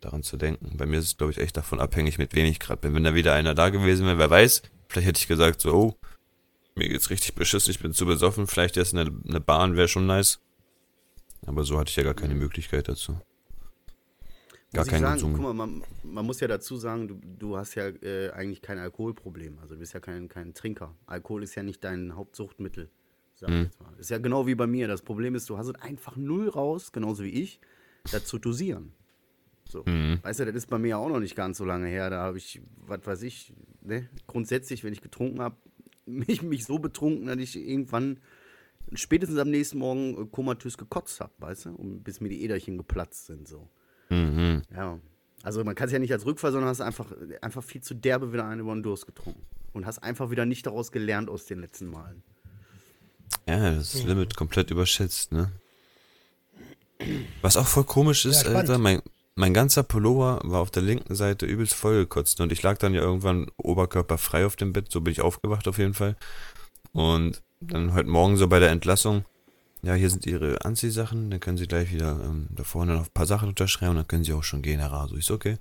daran 0.00 0.22
zu 0.22 0.36
denken. 0.36 0.76
Bei 0.76 0.86
mir 0.86 0.98
ist 0.98 1.06
es, 1.06 1.16
glaube 1.16 1.32
ich, 1.32 1.38
echt 1.38 1.56
davon 1.56 1.80
abhängig, 1.80 2.18
mit 2.18 2.34
wem 2.34 2.46
ich 2.46 2.58
gerade 2.58 2.80
bin. 2.80 2.94
Wenn 2.94 3.04
da 3.04 3.14
wieder 3.14 3.34
einer 3.34 3.54
da 3.54 3.68
gewesen 3.68 4.06
wäre, 4.06 4.18
wer 4.18 4.30
weiß, 4.30 4.62
vielleicht 4.88 5.06
hätte 5.06 5.20
ich 5.20 5.28
gesagt, 5.28 5.60
so, 5.60 5.74
oh, 5.74 5.94
mir 6.74 6.88
geht's 6.88 7.10
richtig 7.10 7.34
beschissen, 7.34 7.70
ich 7.70 7.80
bin 7.80 7.92
zu 7.92 8.06
besoffen, 8.06 8.46
vielleicht 8.46 8.76
erst 8.76 8.94
eine, 8.94 9.12
eine 9.28 9.40
Bahn 9.40 9.76
wäre 9.76 9.88
schon 9.88 10.06
nice. 10.06 10.40
Aber 11.46 11.64
so 11.64 11.78
hatte 11.78 11.90
ich 11.90 11.96
ja 11.96 12.02
gar 12.02 12.14
keine 12.14 12.34
Möglichkeit 12.34 12.88
dazu. 12.88 13.12
Gar 14.72 14.80
Muss 14.80 14.86
ich 14.86 14.90
keinen 14.92 15.00
sagen, 15.02 15.20
Konsum. 15.20 15.32
guck 15.32 15.42
mal, 15.42 15.54
man, 15.54 15.82
man 16.02 16.26
muss 16.26 16.40
ja 16.40 16.48
dazu 16.48 16.76
sagen, 16.76 17.08
du, 17.08 17.18
du 17.38 17.56
hast 17.56 17.74
ja 17.74 17.88
äh, 17.88 18.30
eigentlich 18.32 18.60
kein 18.60 18.78
Alkoholproblem. 18.78 19.58
Also 19.60 19.74
du 19.74 19.80
bist 19.80 19.94
ja 19.94 20.00
kein, 20.00 20.28
kein 20.28 20.52
Trinker. 20.52 20.94
Alkohol 21.06 21.42
ist 21.42 21.54
ja 21.54 21.62
nicht 21.62 21.82
dein 21.84 22.14
Hauptsuchtmittel. 22.14 22.90
Sag 23.34 23.48
ich 23.48 23.54
Mhm. 23.54 23.62
jetzt 23.62 23.80
mal. 23.80 23.92
Ist 23.98 24.10
ja 24.10 24.18
genau 24.18 24.46
wie 24.46 24.54
bei 24.54 24.66
mir. 24.66 24.86
Das 24.88 25.00
Problem 25.00 25.34
ist, 25.34 25.48
du 25.48 25.56
hast 25.56 25.68
es 25.68 25.74
einfach 25.76 26.16
null 26.16 26.48
raus, 26.50 26.92
genauso 26.92 27.24
wie 27.24 27.30
ich, 27.30 27.60
das 28.12 28.26
zu 28.26 28.38
dosieren. 28.38 28.92
So. 29.66 29.84
Mhm. 29.86 30.18
Weißt 30.22 30.40
du, 30.40 30.44
das 30.46 30.54
ist 30.54 30.66
bei 30.66 30.78
mir 30.78 30.98
auch 30.98 31.08
noch 31.08 31.20
nicht 31.20 31.34
ganz 31.36 31.56
so 31.58 31.64
lange 31.64 31.86
her. 31.88 32.10
Da 32.10 32.18
habe 32.24 32.36
ich, 32.36 32.60
was 32.86 33.06
weiß 33.06 33.22
ich, 33.22 33.54
ne, 33.80 34.06
grundsätzlich, 34.26 34.84
wenn 34.84 34.92
ich 34.92 35.00
getrunken 35.00 35.40
habe, 35.40 35.56
mich, 36.04 36.42
mich 36.42 36.66
so 36.66 36.78
betrunken, 36.78 37.26
dass 37.26 37.38
ich 37.38 37.56
irgendwann 37.56 38.18
spätestens 38.94 39.38
am 39.38 39.50
nächsten 39.50 39.78
Morgen 39.78 40.22
äh, 40.22 40.26
komatös 40.26 40.78
gekotzt 40.78 41.20
habe, 41.20 41.32
weißt 41.38 41.66
du, 41.66 41.70
und 41.70 42.02
bis 42.04 42.20
mir 42.20 42.28
die 42.28 42.42
Äderchen 42.42 42.76
geplatzt 42.78 43.26
sind. 43.26 43.48
So. 43.48 43.68
Mhm. 44.10 44.62
Ja. 44.74 44.98
Also 45.42 45.62
man 45.64 45.74
kann 45.74 45.86
es 45.86 45.92
ja 45.92 45.98
nicht 45.98 46.12
als 46.12 46.26
Rückfall, 46.26 46.52
sondern 46.52 46.68
hast 46.68 46.80
einfach, 46.80 47.12
einfach 47.40 47.62
viel 47.62 47.80
zu 47.80 47.94
derbe 47.94 48.32
wieder 48.32 48.46
einen 48.46 48.60
über 48.60 48.74
den 48.74 48.82
Durst 48.82 49.06
getrunken. 49.06 49.42
Und 49.72 49.86
hast 49.86 49.98
einfach 49.98 50.30
wieder 50.30 50.46
nicht 50.46 50.66
daraus 50.66 50.90
gelernt 50.90 51.28
aus 51.28 51.46
den 51.46 51.60
letzten 51.60 51.86
Malen. 51.86 52.22
Ja, 53.46 53.74
das 53.74 54.02
Limit 54.02 54.36
komplett 54.36 54.70
überschätzt, 54.70 55.30
ne? 55.32 55.52
Was 57.42 57.56
auch 57.56 57.66
voll 57.66 57.84
komisch 57.84 58.24
ist, 58.24 58.44
Ja. 58.44 58.54
Alter, 58.54 58.78
mein, 58.78 59.02
mein 59.36 59.54
ganzer 59.54 59.84
Pullover 59.84 60.40
war 60.42 60.60
auf 60.60 60.70
der 60.70 60.82
linken 60.82 61.14
Seite 61.14 61.46
übelst 61.46 61.74
vollgekotzt 61.74 62.40
und 62.40 62.50
ich 62.50 62.62
lag 62.62 62.78
dann 62.78 62.94
ja 62.94 63.02
irgendwann 63.02 63.50
oberkörperfrei 63.56 64.46
auf 64.46 64.56
dem 64.56 64.72
Bett, 64.72 64.90
so 64.90 65.00
bin 65.00 65.12
ich 65.12 65.20
aufgewacht 65.20 65.68
auf 65.68 65.78
jeden 65.78 65.94
Fall. 65.94 66.16
Und 66.92 67.42
dann 67.60 67.92
heute 67.94 68.08
Morgen 68.08 68.36
so 68.36 68.48
bei 68.48 68.58
der 68.58 68.70
Entlassung, 68.70 69.24
ja, 69.82 69.94
hier 69.94 70.10
sind 70.10 70.26
ihre 70.26 70.64
Anziehsachen, 70.64 71.30
dann 71.30 71.40
können 71.40 71.56
sie 71.56 71.66
gleich 71.66 71.92
wieder 71.92 72.20
ähm, 72.24 72.48
da 72.50 72.64
vorne 72.64 72.94
noch 72.94 73.06
ein 73.06 73.12
paar 73.14 73.26
Sachen 73.26 73.48
unterschreiben 73.48 73.96
dann 73.96 74.08
können 74.08 74.24
sie 74.24 74.32
auch 74.32 74.42
schon 74.42 74.62
gehen, 74.62 74.80
Herr 74.80 74.92
Raso. 74.92 75.16
Ich 75.16 75.26
so, 75.26 75.34
okay. 75.34 75.58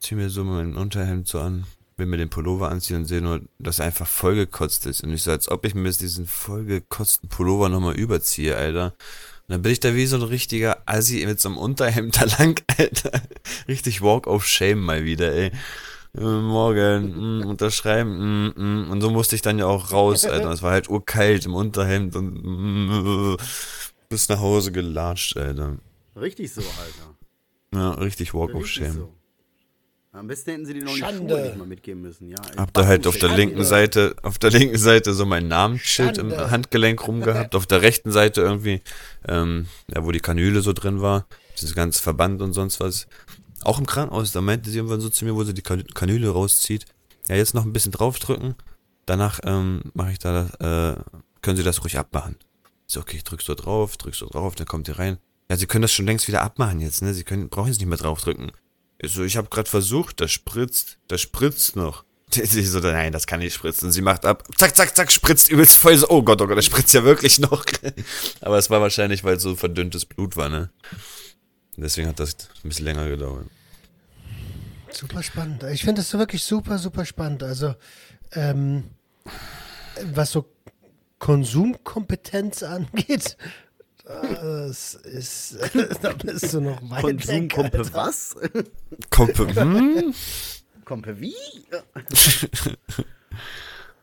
Zieh 0.00 0.14
mir 0.14 0.30
so 0.30 0.44
mein 0.44 0.76
Unterhemd 0.76 1.28
so 1.28 1.40
an, 1.40 1.66
will 1.96 2.06
mir 2.06 2.16
den 2.16 2.30
Pullover 2.30 2.70
anziehen 2.70 2.96
und 2.96 3.04
sehe 3.04 3.20
nur, 3.20 3.42
dass 3.58 3.78
er 3.78 3.86
einfach 3.86 4.06
vollgekotzt 4.06 4.86
ist. 4.86 5.04
Und 5.04 5.12
ich 5.12 5.22
so, 5.22 5.30
als 5.30 5.48
ob 5.50 5.64
ich 5.64 5.74
mir 5.74 5.86
jetzt 5.86 6.00
diesen 6.00 6.26
vollgekotzten 6.26 7.28
Pullover 7.28 7.68
nochmal 7.68 7.94
überziehe, 7.94 8.56
Alter. 8.56 8.94
Und 9.46 9.54
dann 9.54 9.62
bin 9.62 9.72
ich 9.72 9.80
da 9.80 9.94
wie 9.94 10.06
so 10.06 10.16
ein 10.16 10.22
richtiger 10.22 10.82
Assi 10.86 11.24
mit 11.26 11.40
so 11.40 11.50
einem 11.50 11.58
Unterhemd 11.58 12.20
da 12.20 12.24
lang, 12.38 12.60
Alter. 12.78 13.20
Richtig 13.68 14.00
Walk 14.00 14.26
of 14.26 14.46
Shame 14.46 14.80
mal 14.80 15.04
wieder, 15.04 15.32
ey. 15.32 15.52
Äh, 16.16 16.22
Morgen, 16.22 17.40
mm, 17.40 17.46
unterschreiben, 17.46 18.48
mm, 18.48 18.86
mm. 18.88 18.90
und 18.90 19.00
so 19.00 19.10
musste 19.10 19.36
ich 19.36 19.42
dann 19.42 19.58
ja 19.58 19.66
auch 19.66 19.92
raus, 19.92 20.24
Alter. 20.24 20.50
Es 20.50 20.62
war 20.62 20.72
halt 20.72 20.90
urkalt 20.90 21.46
im 21.46 21.54
Unterhemd 21.54 22.16
und 22.16 22.34
mm, 22.42 23.36
bis 24.08 24.28
nach 24.28 24.40
Hause 24.40 24.72
gelatscht, 24.72 25.36
Alter. 25.36 25.76
Richtig 26.16 26.52
so, 26.52 26.62
Alter. 26.62 27.16
Ja, 27.72 27.90
richtig 27.92 28.34
Walk 28.34 28.54
of 28.54 28.66
Shame. 28.66 28.92
so. 28.92 29.14
Am 30.12 30.26
besten 30.26 30.50
hätten 30.50 30.66
sie 30.66 30.74
dir 30.74 30.82
noch 30.82 30.92
die 30.92 30.98
Schande. 30.98 31.32
Schuhe 31.34 31.46
nicht 31.46 31.56
mal 31.56 31.66
mitgeben 31.68 32.02
müssen. 32.02 32.28
Ja, 32.28 32.38
Hab 32.56 32.74
da 32.74 32.84
halt 32.84 33.06
auf 33.06 33.14
der 33.16 33.28
Schande. 33.28 33.42
linken 33.42 33.64
Seite, 33.64 34.16
auf 34.24 34.40
der 34.40 34.50
linken 34.50 34.76
Seite 34.76 35.14
so 35.14 35.24
mein 35.24 35.46
Namensschild 35.46 36.18
im 36.18 36.30
Schande. 36.30 36.50
Handgelenk 36.50 37.06
rumgehabt, 37.06 37.54
auf 37.54 37.66
der 37.66 37.82
rechten 37.82 38.10
Seite 38.10 38.40
irgendwie, 38.40 38.82
ähm, 39.28 39.66
ja, 39.94 40.04
wo 40.04 40.10
die 40.10 40.18
Kanüle 40.18 40.62
so 40.62 40.72
drin 40.72 41.00
war, 41.00 41.28
dieses 41.56 41.76
ganze 41.76 42.02
Verband 42.02 42.42
und 42.42 42.52
sonst 42.52 42.80
was. 42.80 43.06
Auch 43.62 43.78
im 43.78 43.86
Krankenhaus, 43.86 44.32
da 44.32 44.40
meinte 44.40 44.70
sie 44.70 44.76
irgendwann 44.78 45.00
so 45.00 45.08
zu 45.10 45.24
mir, 45.24 45.34
wo 45.34 45.44
sie 45.44 45.54
die 45.54 45.62
Kan- 45.62 45.86
Kanüle 45.94 46.30
rauszieht, 46.30 46.86
ja, 47.28 47.36
jetzt 47.36 47.54
noch 47.54 47.64
ein 47.64 47.72
bisschen 47.72 47.92
draufdrücken, 47.92 48.54
danach 49.06 49.40
ähm, 49.44 49.82
mache 49.94 50.12
ich 50.12 50.18
da, 50.18 50.46
äh, 50.60 50.96
können 51.42 51.56
Sie 51.56 51.62
das 51.62 51.82
ruhig 51.84 51.98
abmachen. 51.98 52.36
Ich 52.86 52.94
so, 52.94 53.00
okay, 53.00 53.16
ich 53.16 53.24
drück 53.24 53.42
so 53.42 53.54
drauf, 53.54 53.96
drück 53.96 54.14
so 54.14 54.26
drauf, 54.26 54.54
dann 54.54 54.66
kommt 54.66 54.88
ihr 54.88 54.98
rein. 54.98 55.18
Ja, 55.50 55.56
Sie 55.56 55.66
können 55.66 55.82
das 55.82 55.92
schon 55.92 56.06
längst 56.06 56.28
wieder 56.28 56.42
abmachen 56.42 56.80
jetzt, 56.80 57.02
ne? 57.02 57.14
Sie 57.14 57.24
können, 57.24 57.48
brauchen 57.48 57.68
jetzt 57.68 57.78
nicht 57.80 57.88
mehr 57.88 57.98
draufdrücken. 57.98 58.52
Ich 58.98 59.12
so, 59.12 59.22
ich 59.24 59.36
habe 59.36 59.48
gerade 59.48 59.68
versucht, 59.70 60.20
das 60.20 60.30
spritzt, 60.30 60.98
das 61.08 61.20
spritzt 61.20 61.76
noch. 61.76 62.04
Sie 62.30 62.62
so, 62.64 62.78
nein, 62.80 63.12
das 63.12 63.26
kann 63.26 63.40
nicht 63.40 63.54
spritzen. 63.54 63.90
Sie 63.90 64.02
macht 64.02 64.24
ab, 64.26 64.44
zack, 64.56 64.76
zack, 64.76 64.94
zack, 64.94 65.10
spritzt 65.10 65.50
übelst 65.50 65.76
voll. 65.76 65.96
So, 65.96 66.08
oh 66.10 66.22
Gott, 66.22 66.40
oh 66.42 66.46
Gott, 66.46 66.58
das 66.58 66.66
spritzt 66.66 66.92
ja 66.94 67.02
wirklich 67.04 67.38
noch. 67.38 67.64
Aber 68.40 68.58
es 68.58 68.70
war 68.70 68.80
wahrscheinlich, 68.80 69.24
weil 69.24 69.36
es 69.36 69.42
so 69.42 69.56
verdünntes 69.56 70.04
Blut 70.04 70.36
war, 70.36 70.48
ne? 70.48 70.70
Deswegen 71.82 72.08
hat 72.08 72.20
das 72.20 72.36
ein 72.64 72.68
bisschen 72.68 72.84
länger 72.84 73.08
gedauert. 73.08 73.46
Super 74.90 75.22
spannend. 75.22 75.62
Ich 75.64 75.82
finde 75.82 76.02
das 76.02 76.10
so 76.10 76.18
wirklich 76.18 76.42
super, 76.44 76.78
super 76.78 77.04
spannend. 77.06 77.42
Also, 77.42 77.74
ähm, 78.32 78.84
was 80.12 80.32
so 80.32 80.46
Konsumkompetenz 81.18 82.62
angeht, 82.64 83.36
das 84.04 84.94
ist, 84.94 85.56
da 86.02 86.12
bist 86.12 86.52
du 86.52 86.60
noch 86.60 86.80
weit 86.90 87.02
Konsum, 87.02 87.34
weg. 87.42 87.52
Kompe, 87.54 87.78
Alter. 87.78 87.94
was? 87.94 88.36
Kompe, 89.10 89.54
hm? 89.54 90.14
Kompe, 90.84 91.20
wie? 91.20 91.34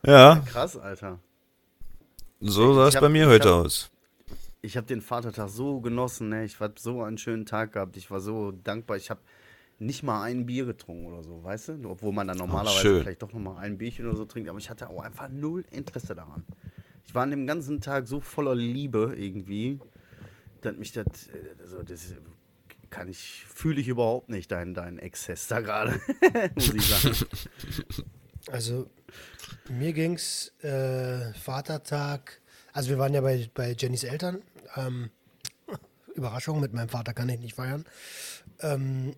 Ja, 0.03 0.41
Krass, 0.51 0.77
Alter. 0.77 1.19
so 2.39 2.73
sah 2.75 2.87
es 2.87 2.95
bei 2.99 3.09
mir 3.09 3.27
heute 3.27 3.49
hab- 3.49 3.65
aus. 3.65 3.89
Ich 4.61 4.75
habe 4.75 4.87
den 4.87 5.01
Vatertag 5.01 5.49
so 5.49 5.81
genossen, 5.81 6.29
ne? 6.29 6.43
Ich 6.43 6.59
habe 6.59 6.73
so 6.77 7.03
einen 7.03 7.17
schönen 7.17 7.45
Tag 7.45 7.73
gehabt. 7.73 7.95
Ich 7.97 8.09
war 8.09 8.19
so 8.19 8.51
dankbar. 8.51 8.97
Ich 8.97 9.09
habe 9.09 9.21
nicht 9.79 10.03
mal 10.03 10.23
ein 10.23 10.45
Bier 10.45 10.65
getrunken 10.65 11.05
oder 11.05 11.23
so, 11.23 11.43
weißt 11.43 11.69
du? 11.69 11.89
Obwohl 11.89 12.11
man 12.11 12.27
dann 12.27 12.37
normalerweise 12.37 12.79
schön. 12.79 13.01
vielleicht 13.01 13.21
doch 13.21 13.31
noch 13.31 13.39
mal 13.39 13.57
ein 13.57 13.77
Bierchen 13.77 14.07
oder 14.07 14.17
so 14.17 14.25
trinkt. 14.25 14.49
Aber 14.49 14.57
ich 14.57 14.69
hatte 14.69 14.89
auch 14.89 15.01
einfach 15.03 15.29
null 15.29 15.63
Interesse 15.71 16.15
daran. 16.15 16.43
Ich 17.05 17.13
war 17.13 17.23
an 17.23 17.31
dem 17.31 17.47
ganzen 17.47 17.79
Tag 17.79 18.07
so 18.07 18.19
voller 18.19 18.55
Liebe 18.55 19.13
irgendwie, 19.15 19.79
dass 20.61 20.75
mich 20.75 20.91
das, 20.91 21.05
also 21.59 21.83
das 21.83 22.15
kann 22.89 23.07
ich, 23.07 23.45
fühle 23.47 23.79
ich 23.79 23.87
überhaupt 23.87 24.29
nicht, 24.29 24.51
deinen 24.51 24.73
dein 24.73 24.97
Exzess 24.97 25.47
da 25.47 25.59
gerade, 25.61 25.99
muss 26.55 26.73
ich 26.73 26.85
sagen. 26.85 27.15
Also, 28.49 28.89
mir 29.69 29.93
ging's 29.93 30.53
äh, 30.63 31.33
Vatertag. 31.33 32.41
Also, 32.77 32.91
wir 32.91 32.99
waren 32.99 33.11
ja 33.11 33.21
bei, 33.21 33.49
bei 33.55 33.71
Jennys 33.71 34.03
Eltern. 34.03 34.43
Ähm, 34.75 35.09
Überraschung, 36.13 36.59
mit 36.59 36.73
meinem 36.73 36.89
Vater 36.89 37.11
kann 37.15 37.27
ich 37.27 37.39
nicht 37.39 37.55
feiern. 37.55 37.85
Ähm, 38.59 39.15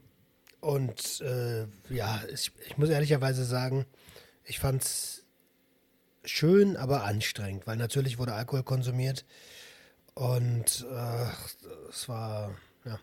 und 0.62 1.20
äh, 1.20 1.68
ja, 1.90 2.22
ich, 2.34 2.54
ich 2.66 2.78
muss 2.78 2.88
ehrlicherweise 2.88 3.44
sagen, 3.44 3.86
ich 4.46 4.60
fand's 4.60 5.26
schön, 6.24 6.78
aber 6.78 7.04
anstrengend, 7.04 7.68
weil 7.68 7.76
natürlich 7.76 8.18
wurde 8.18 8.32
Alkohol 8.32 8.64
konsumiert 8.64 9.26
und 10.14 10.88
äh, 10.90 11.26
es 11.90 12.08
war 12.08 12.56
ja 12.86 12.98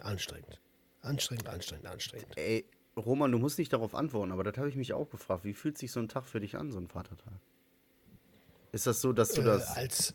anstrengend. 0.00 0.60
Anstrengend, 1.02 1.48
anstrengend, 1.48 1.86
anstrengend. 1.86 2.36
Ey, 2.36 2.64
Roman, 2.96 3.30
du 3.30 3.38
musst 3.38 3.56
nicht 3.56 3.72
darauf 3.72 3.94
antworten, 3.94 4.32
aber 4.32 4.42
das 4.42 4.56
habe 4.56 4.68
ich 4.68 4.74
mich 4.74 4.94
auch 4.94 5.10
gefragt. 5.10 5.44
Wie 5.44 5.54
fühlt 5.54 5.78
sich 5.78 5.92
so 5.92 6.00
ein 6.00 6.08
Tag 6.08 6.26
für 6.26 6.40
dich 6.40 6.56
an, 6.56 6.72
so 6.72 6.78
ein 6.78 6.88
Vatertag? 6.88 7.34
Ist 8.76 8.86
das 8.86 9.00
so, 9.00 9.12
dass 9.12 9.30
du 9.32 9.40
Äh, 9.40 9.44
das. 9.44 9.76
als 9.76 10.14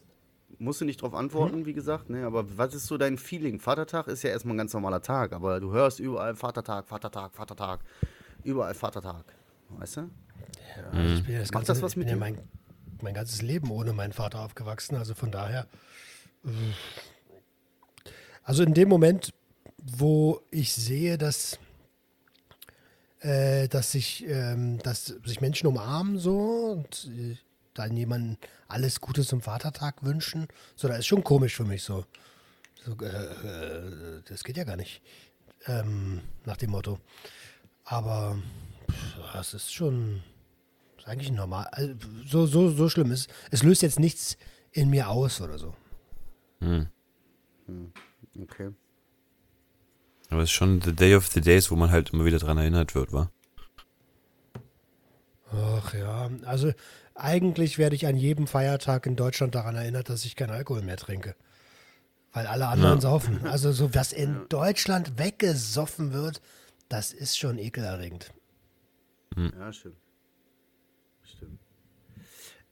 Musst 0.59 0.79
du 0.81 0.85
nicht 0.85 1.01
darauf 1.01 1.15
antworten, 1.15 1.65
wie 1.65 1.73
gesagt, 1.73 2.09
ne? 2.09 2.23
Aber 2.25 2.45
was 2.57 2.75
ist 2.75 2.85
so 2.85 2.97
dein 2.97 3.17
Feeling? 3.17 3.59
Vatertag 3.59 4.07
ist 4.07 4.21
ja 4.21 4.29
erstmal 4.29 4.53
ein 4.53 4.57
ganz 4.59 4.73
normaler 4.73 5.01
Tag, 5.01 5.33
aber 5.33 5.59
du 5.59 5.71
hörst 5.71 5.99
überall 5.99 6.35
Vatertag, 6.35 6.87
Vatertag, 6.87 7.33
Vatertag. 7.33 7.79
Überall 8.43 8.75
Vatertag. 8.75 9.25
Weißt 9.69 9.97
du? 9.97 10.09
Also 10.91 11.13
ich 11.15 11.23
bin 11.23 11.33
ja 11.33 11.39
das 11.39 11.47
Macht 11.51 11.65
ganze, 11.65 11.73
das 11.73 11.81
was 11.81 11.91
ich 11.91 11.95
bin 11.95 12.01
mit 12.03 12.09
ja 12.09 12.13
dir? 12.15 12.19
mein, 12.19 12.37
mein 13.01 13.13
ganzes 13.15 13.41
Leben 13.41 13.71
ohne 13.71 13.93
meinen 13.93 14.13
Vater 14.13 14.39
aufgewachsen. 14.41 14.95
Also 14.97 15.15
von 15.15 15.31
daher. 15.31 15.65
äh, 16.45 16.49
Also 18.43 18.61
in 18.63 18.73
dem 18.73 18.89
Moment 18.89 19.33
wo 19.83 20.41
ich 20.51 20.73
sehe, 20.73 21.17
dass, 21.17 21.57
äh, 23.21 23.67
dass, 23.67 23.93
sich, 23.93 24.25
ähm, 24.27 24.77
dass 24.83 25.05
sich 25.25 25.41
Menschen 25.41 25.65
umarmen 25.67 26.19
so 26.19 26.37
und 26.77 27.09
äh, 27.17 27.35
dann 27.73 27.95
jemandem 27.95 28.37
alles 28.67 29.01
Gute 29.01 29.23
zum 29.23 29.41
Vatertag 29.41 30.03
wünschen. 30.03 30.47
So, 30.75 30.87
das 30.87 30.99
ist 30.99 31.07
schon 31.07 31.23
komisch 31.23 31.55
für 31.55 31.65
mich 31.65 31.83
so. 31.83 32.05
so 32.85 32.95
äh, 33.03 33.07
äh, 33.07 34.21
das 34.25 34.43
geht 34.43 34.57
ja 34.57 34.63
gar 34.63 34.77
nicht. 34.77 35.01
Ähm, 35.67 36.21
nach 36.45 36.57
dem 36.57 36.71
Motto. 36.71 36.99
Aber 37.85 38.37
pff, 38.89 39.33
das 39.33 39.53
ist 39.53 39.73
schon 39.73 40.23
ist 41.01 41.07
eigentlich 41.07 41.31
normal. 41.31 41.67
Also, 41.71 41.95
so, 42.25 42.45
so, 42.45 42.69
so 42.69 42.89
schlimm 42.89 43.11
ist. 43.11 43.29
Es 43.49 43.63
löst 43.63 43.81
jetzt 43.81 43.99
nichts 43.99 44.37
in 44.71 44.89
mir 44.89 45.09
aus 45.09 45.41
oder 45.41 45.57
so. 45.57 45.75
Hm. 46.59 46.87
Okay. 48.39 48.69
Aber 50.29 50.43
es 50.43 50.49
ist 50.49 50.53
schon 50.53 50.79
the 50.81 50.95
day 50.95 51.15
of 51.15 51.27
the 51.27 51.41
days, 51.41 51.71
wo 51.71 51.75
man 51.75 51.91
halt 51.91 52.11
immer 52.11 52.23
wieder 52.23 52.37
dran 52.37 52.57
erinnert 52.57 52.93
wird, 52.93 53.11
wa? 53.11 53.31
Ach 55.51 55.93
ja, 55.93 56.29
also 56.45 56.71
eigentlich 57.23 57.77
werde 57.77 57.95
ich 57.95 58.05
an 58.07 58.15
jedem 58.17 58.47
Feiertag 58.47 59.05
in 59.05 59.15
Deutschland 59.15 59.55
daran 59.55 59.75
erinnert, 59.75 60.09
dass 60.09 60.25
ich 60.25 60.35
keinen 60.35 60.51
Alkohol 60.51 60.81
mehr 60.81 60.97
trinke. 60.97 61.35
Weil 62.33 62.47
alle 62.47 62.67
anderen 62.67 62.95
Ja. 62.95 63.01
saufen. 63.01 63.45
Also 63.47 63.71
so, 63.71 63.93
was 63.93 64.13
in 64.13 64.47
Deutschland 64.49 65.17
weggesoffen 65.17 66.13
wird, 66.13 66.41
das 66.89 67.11
ist 67.13 67.37
schon 67.37 67.57
ekelerregend. 67.57 68.31
Ja, 69.35 69.71
stimmt. 69.73 69.97
Stimmt. 71.23 71.59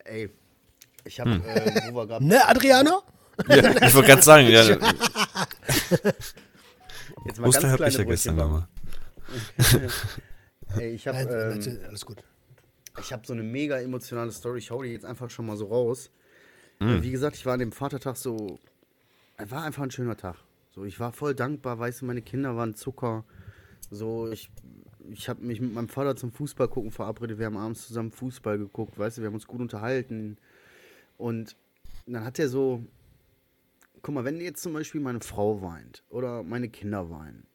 Ey, 0.05 0.29
ich 1.05 1.19
habe, 1.19 1.31
äh, 1.31 1.91
wo 1.91 1.95
wir 1.97 2.07
gerade. 2.07 2.25
Ne, 2.27 2.47
Adriano? 2.47 3.03
Ja, 3.47 3.55
ich 3.87 3.93
wollte 3.93 4.07
gerade 4.09 4.21
sagen, 4.21 4.47
ja, 4.47 4.63
Jetzt 7.25 7.39
mal 7.39 7.47
Oster 7.47 7.71
hab 7.71 7.79
ich 7.81 7.93
ja 7.95 8.03
Brötchen 8.03 8.07
gestern 8.07 8.35
nochmal. 8.35 8.67
Ey, 10.77 10.91
ich 10.93 11.07
habe 11.07 11.23
Nein, 11.23 11.61
ähm, 11.61 11.79
alles 11.87 12.05
gut. 12.05 12.23
Ich 12.99 13.13
hab 13.13 13.25
so 13.25 13.33
eine 13.33 13.43
mega 13.43 13.79
emotionale 13.79 14.31
Story. 14.31 14.59
Ich 14.59 14.71
hau 14.71 14.81
die 14.83 14.89
jetzt 14.89 15.05
einfach 15.05 15.29
schon 15.29 15.45
mal 15.45 15.57
so 15.57 15.67
raus. 15.67 16.11
Äh, 16.79 17.01
Wie 17.01 17.11
gesagt, 17.11 17.35
ich 17.35 17.45
war 17.45 17.53
an 17.53 17.59
dem 17.59 17.71
Vatertag 17.71 18.17
so. 18.17 18.59
Es 19.37 19.51
war 19.51 19.63
einfach 19.63 19.83
ein 19.83 19.91
schöner 19.91 20.17
Tag. 20.17 20.35
So, 20.71 20.85
ich 20.85 20.99
war 20.99 21.11
voll 21.11 21.33
dankbar, 21.33 21.79
weißt 21.79 22.01
du, 22.01 22.05
meine 22.05 22.21
Kinder 22.21 22.55
waren 22.55 22.75
Zucker. 22.75 23.25
So, 23.89 24.29
ich, 24.31 24.51
ich 25.09 25.27
habe 25.27 25.43
mich 25.43 25.61
mit 25.61 25.73
meinem 25.73 25.89
Vater 25.89 26.15
zum 26.15 26.31
Fußball 26.31 26.67
gucken 26.67 26.91
verabredet. 26.91 27.39
Wir 27.39 27.47
haben 27.47 27.57
abends 27.57 27.87
zusammen 27.87 28.11
Fußball 28.11 28.57
geguckt, 28.57 28.97
weißt 28.97 29.17
du, 29.17 29.21
wir 29.21 29.27
haben 29.27 29.33
uns 29.33 29.47
gut 29.47 29.61
unterhalten. 29.61 30.37
Und 31.17 31.55
dann 32.05 32.23
hat 32.23 32.39
er 32.39 32.49
so, 32.49 32.83
guck 34.01 34.13
mal, 34.13 34.25
wenn 34.25 34.39
jetzt 34.39 34.61
zum 34.61 34.73
Beispiel 34.73 35.01
meine 35.01 35.21
Frau 35.21 35.61
weint 35.61 36.03
oder 36.09 36.43
meine 36.43 36.69
Kinder 36.69 37.09
weinen, 37.09 37.45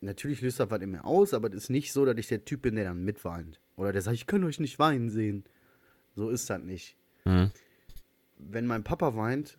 natürlich 0.00 0.40
löst 0.40 0.60
das 0.60 0.70
was 0.70 0.80
in 0.80 0.92
mir 0.92 1.04
aus, 1.04 1.34
aber 1.34 1.50
das 1.50 1.64
ist 1.64 1.70
nicht 1.70 1.92
so, 1.92 2.04
dass 2.04 2.16
ich 2.16 2.28
der 2.28 2.44
Typ 2.44 2.62
bin, 2.62 2.76
der 2.76 2.84
dann 2.84 3.04
mitweint. 3.04 3.60
Oder 3.80 3.92
der 3.92 4.02
sagt, 4.02 4.14
ich 4.14 4.26
kann 4.26 4.44
euch 4.44 4.60
nicht 4.60 4.78
weinen 4.78 5.08
sehen. 5.08 5.42
So 6.14 6.28
ist 6.28 6.50
das 6.50 6.62
nicht. 6.62 6.98
Mhm. 7.24 7.50
Wenn 8.36 8.66
mein 8.66 8.84
Papa 8.84 9.16
weint, 9.16 9.58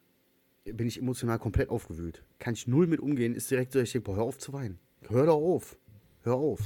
bin 0.63 0.88
ich 0.88 1.00
emotional 1.00 1.40
komplett 1.40 1.70
aufgewühlt. 1.70 2.24
Kann 2.38 2.54
ich 2.54 2.68
null 2.68 2.86
mit 2.86 3.00
umgehen, 3.00 3.34
ist 3.34 3.50
direkt 3.50 3.72
so, 3.72 3.80
ich 3.80 3.92
denke, 3.92 4.06
boah, 4.06 4.18
hör 4.18 4.24
auf 4.24 4.38
zu 4.38 4.54
weinen. 4.54 4.78
Hör 5.10 5.25
doch 5.25 5.38
auf. 5.38 5.75
Hör 6.22 6.36
auf. 6.36 6.60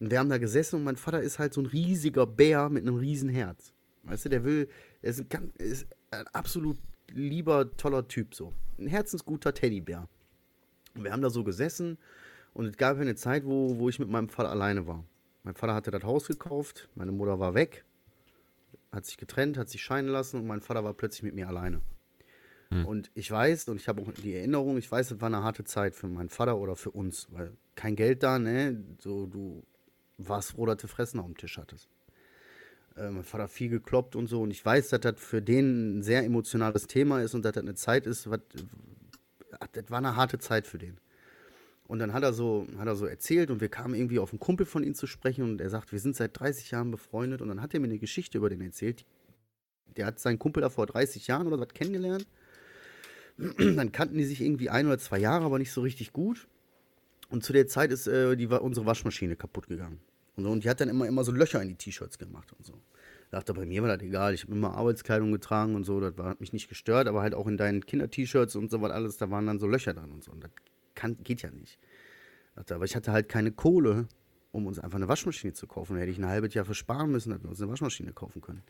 Und 0.00 0.10
wir 0.10 0.18
haben 0.18 0.30
da 0.30 0.38
gesessen 0.38 0.76
und 0.76 0.84
mein 0.84 0.96
Vater 0.96 1.22
ist 1.22 1.38
halt 1.38 1.54
so 1.54 1.60
ein 1.60 1.66
riesiger 1.66 2.26
Bär 2.26 2.68
mit 2.70 2.82
einem 2.82 2.96
riesen 2.96 3.28
Herz. 3.28 3.72
Weißt 4.02 4.24
du, 4.24 4.28
der 4.28 4.42
will, 4.42 4.68
er 5.00 5.10
ist 5.10 5.20
ein, 5.20 5.28
ganz, 5.28 5.54
ist 5.58 5.86
ein 6.10 6.26
absolut 6.32 6.76
lieber, 7.12 7.70
toller 7.76 8.08
Typ 8.08 8.34
so. 8.34 8.52
Ein 8.78 8.88
herzensguter 8.88 9.54
Teddybär. 9.54 10.08
Und 10.96 11.04
wir 11.04 11.12
haben 11.12 11.22
da 11.22 11.30
so 11.30 11.44
gesessen 11.44 11.98
und 12.52 12.66
es 12.66 12.76
gab 12.76 12.98
eine 12.98 13.14
Zeit, 13.14 13.44
wo, 13.44 13.78
wo 13.78 13.88
ich 13.88 14.00
mit 14.00 14.08
meinem 14.08 14.28
Vater 14.28 14.50
alleine 14.50 14.88
war. 14.88 15.04
Mein 15.42 15.54
Vater 15.54 15.74
hatte 15.74 15.90
das 15.90 16.04
Haus 16.04 16.26
gekauft, 16.26 16.88
meine 16.94 17.12
Mutter 17.12 17.38
war 17.38 17.54
weg, 17.54 17.84
hat 18.92 19.06
sich 19.06 19.16
getrennt, 19.16 19.56
hat 19.56 19.68
sich 19.68 19.82
scheiden 19.82 20.10
lassen 20.10 20.38
und 20.40 20.46
mein 20.46 20.60
Vater 20.60 20.84
war 20.84 20.94
plötzlich 20.94 21.22
mit 21.22 21.34
mir 21.34 21.48
alleine. 21.48 21.80
Und 22.84 23.10
ich 23.14 23.30
weiß, 23.30 23.68
und 23.68 23.76
ich 23.76 23.88
habe 23.88 24.02
auch 24.02 24.12
die 24.12 24.34
Erinnerung, 24.34 24.78
ich 24.78 24.90
weiß, 24.90 25.10
es 25.10 25.20
war 25.20 25.26
eine 25.26 25.42
harte 25.42 25.64
Zeit 25.64 25.96
für 25.96 26.06
meinen 26.06 26.28
Vater 26.28 26.56
oder 26.58 26.76
für 26.76 26.90
uns, 26.92 27.26
weil 27.32 27.52
kein 27.74 27.96
Geld 27.96 28.22
da, 28.22 28.38
ne? 28.38 28.80
So, 28.98 29.26
du 29.26 29.64
warst 30.18 30.52
froh, 30.52 30.66
dass 30.66 30.76
du 30.76 30.86
Fressen 30.86 31.18
auf 31.18 31.26
dem 31.26 31.36
Tisch 31.36 31.58
hattest. 31.58 31.88
Äh, 32.96 33.10
mein 33.10 33.24
Vater 33.24 33.44
hat 33.44 33.50
viel 33.50 33.70
gekloppt 33.70 34.14
und 34.14 34.28
so, 34.28 34.42
und 34.42 34.52
ich 34.52 34.64
weiß, 34.64 34.90
dass 34.90 35.00
das 35.00 35.14
für 35.16 35.42
den 35.42 35.98
ein 35.98 36.02
sehr 36.02 36.24
emotionales 36.24 36.86
Thema 36.86 37.20
ist 37.22 37.34
und 37.34 37.44
dass 37.44 37.52
das 37.52 37.62
eine 37.62 37.74
Zeit 37.74 38.06
ist, 38.06 38.30
was, 38.30 38.40
das 39.72 39.90
war 39.90 39.98
eine 39.98 40.14
harte 40.14 40.38
Zeit 40.38 40.68
für 40.68 40.78
den. 40.78 40.98
Und 41.90 41.98
dann 41.98 42.12
hat 42.12 42.22
er 42.22 42.32
so, 42.32 42.68
hat 42.78 42.86
er 42.86 42.94
so 42.94 43.04
erzählt 43.04 43.50
und 43.50 43.60
wir 43.60 43.68
kamen 43.68 43.96
irgendwie 43.96 44.20
auf 44.20 44.30
einen 44.30 44.38
Kumpel 44.38 44.64
von 44.64 44.84
ihm 44.84 44.94
zu 44.94 45.08
sprechen 45.08 45.42
und 45.42 45.60
er 45.60 45.70
sagt, 45.70 45.90
wir 45.90 45.98
sind 45.98 46.14
seit 46.14 46.38
30 46.38 46.70
Jahren 46.70 46.92
befreundet 46.92 47.42
und 47.42 47.48
dann 47.48 47.60
hat 47.60 47.74
er 47.74 47.80
mir 47.80 47.86
eine 47.86 47.98
Geschichte 47.98 48.38
über 48.38 48.48
den 48.48 48.60
erzählt. 48.60 49.04
Der 49.96 50.06
hat 50.06 50.20
seinen 50.20 50.38
Kumpel 50.38 50.60
da 50.60 50.70
vor 50.70 50.86
30 50.86 51.26
Jahren 51.26 51.48
oder 51.48 51.58
was 51.58 51.70
kennengelernt. 51.74 52.28
Dann 53.58 53.90
kannten 53.90 54.18
die 54.18 54.24
sich 54.24 54.40
irgendwie 54.40 54.70
ein 54.70 54.86
oder 54.86 54.98
zwei 54.98 55.18
Jahre, 55.18 55.44
aber 55.44 55.58
nicht 55.58 55.72
so 55.72 55.80
richtig 55.80 56.12
gut. 56.12 56.46
Und 57.28 57.42
zu 57.42 57.52
der 57.52 57.66
Zeit 57.66 57.90
ist 57.90 58.06
äh, 58.06 58.36
die, 58.36 58.46
unsere 58.46 58.86
Waschmaschine 58.86 59.34
kaputt 59.34 59.66
gegangen. 59.66 59.98
Und, 60.36 60.44
so, 60.44 60.50
und 60.50 60.62
die 60.62 60.70
hat 60.70 60.80
dann 60.80 60.90
immer, 60.90 61.08
immer 61.08 61.24
so 61.24 61.32
Löcher 61.32 61.60
in 61.60 61.70
die 61.70 61.74
T-Shirts 61.74 62.18
gemacht 62.18 62.52
und 62.56 62.64
so. 62.64 62.74
Ich 63.24 63.30
dachte, 63.32 63.52
bei 63.52 63.66
mir 63.66 63.82
war 63.82 63.96
das 63.96 64.06
egal. 64.06 64.32
Ich 64.32 64.44
habe 64.44 64.52
immer 64.52 64.74
Arbeitskleidung 64.74 65.32
getragen 65.32 65.74
und 65.74 65.82
so. 65.82 65.98
Das 65.98 66.16
war, 66.16 66.28
hat 66.28 66.40
mich 66.40 66.52
nicht 66.52 66.68
gestört, 66.68 67.08
aber 67.08 67.20
halt 67.20 67.34
auch 67.34 67.48
in 67.48 67.56
deinen 67.56 67.84
Kinder-T-Shirts 67.84 68.54
und 68.54 68.70
so 68.70 68.80
was 68.80 68.92
alles, 68.92 69.16
da 69.16 69.28
waren 69.28 69.46
dann 69.46 69.58
so 69.58 69.66
Löcher 69.66 69.92
drin 69.92 70.12
und 70.12 70.22
so. 70.22 70.30
Und 70.30 70.44
das 70.44 70.52
kann, 71.00 71.16
geht 71.22 71.42
ja 71.42 71.50
nicht. 71.50 71.78
Aber 72.54 72.84
ich 72.84 72.94
hatte 72.94 73.12
halt 73.12 73.28
keine 73.28 73.52
Kohle, 73.52 74.06
um 74.52 74.66
uns 74.66 74.78
einfach 74.78 74.96
eine 74.96 75.08
Waschmaschine 75.08 75.54
zu 75.54 75.66
kaufen. 75.66 75.94
Da 75.94 76.00
hätte 76.00 76.12
ich 76.12 76.18
ein 76.18 76.26
halbes 76.26 76.52
Jahr 76.54 76.64
versparen 76.64 77.10
müssen, 77.10 77.30
dass 77.30 77.42
wir 77.42 77.48
uns 77.48 77.60
eine 77.60 77.70
Waschmaschine 77.70 78.12
kaufen 78.12 78.42
können. 78.42 78.62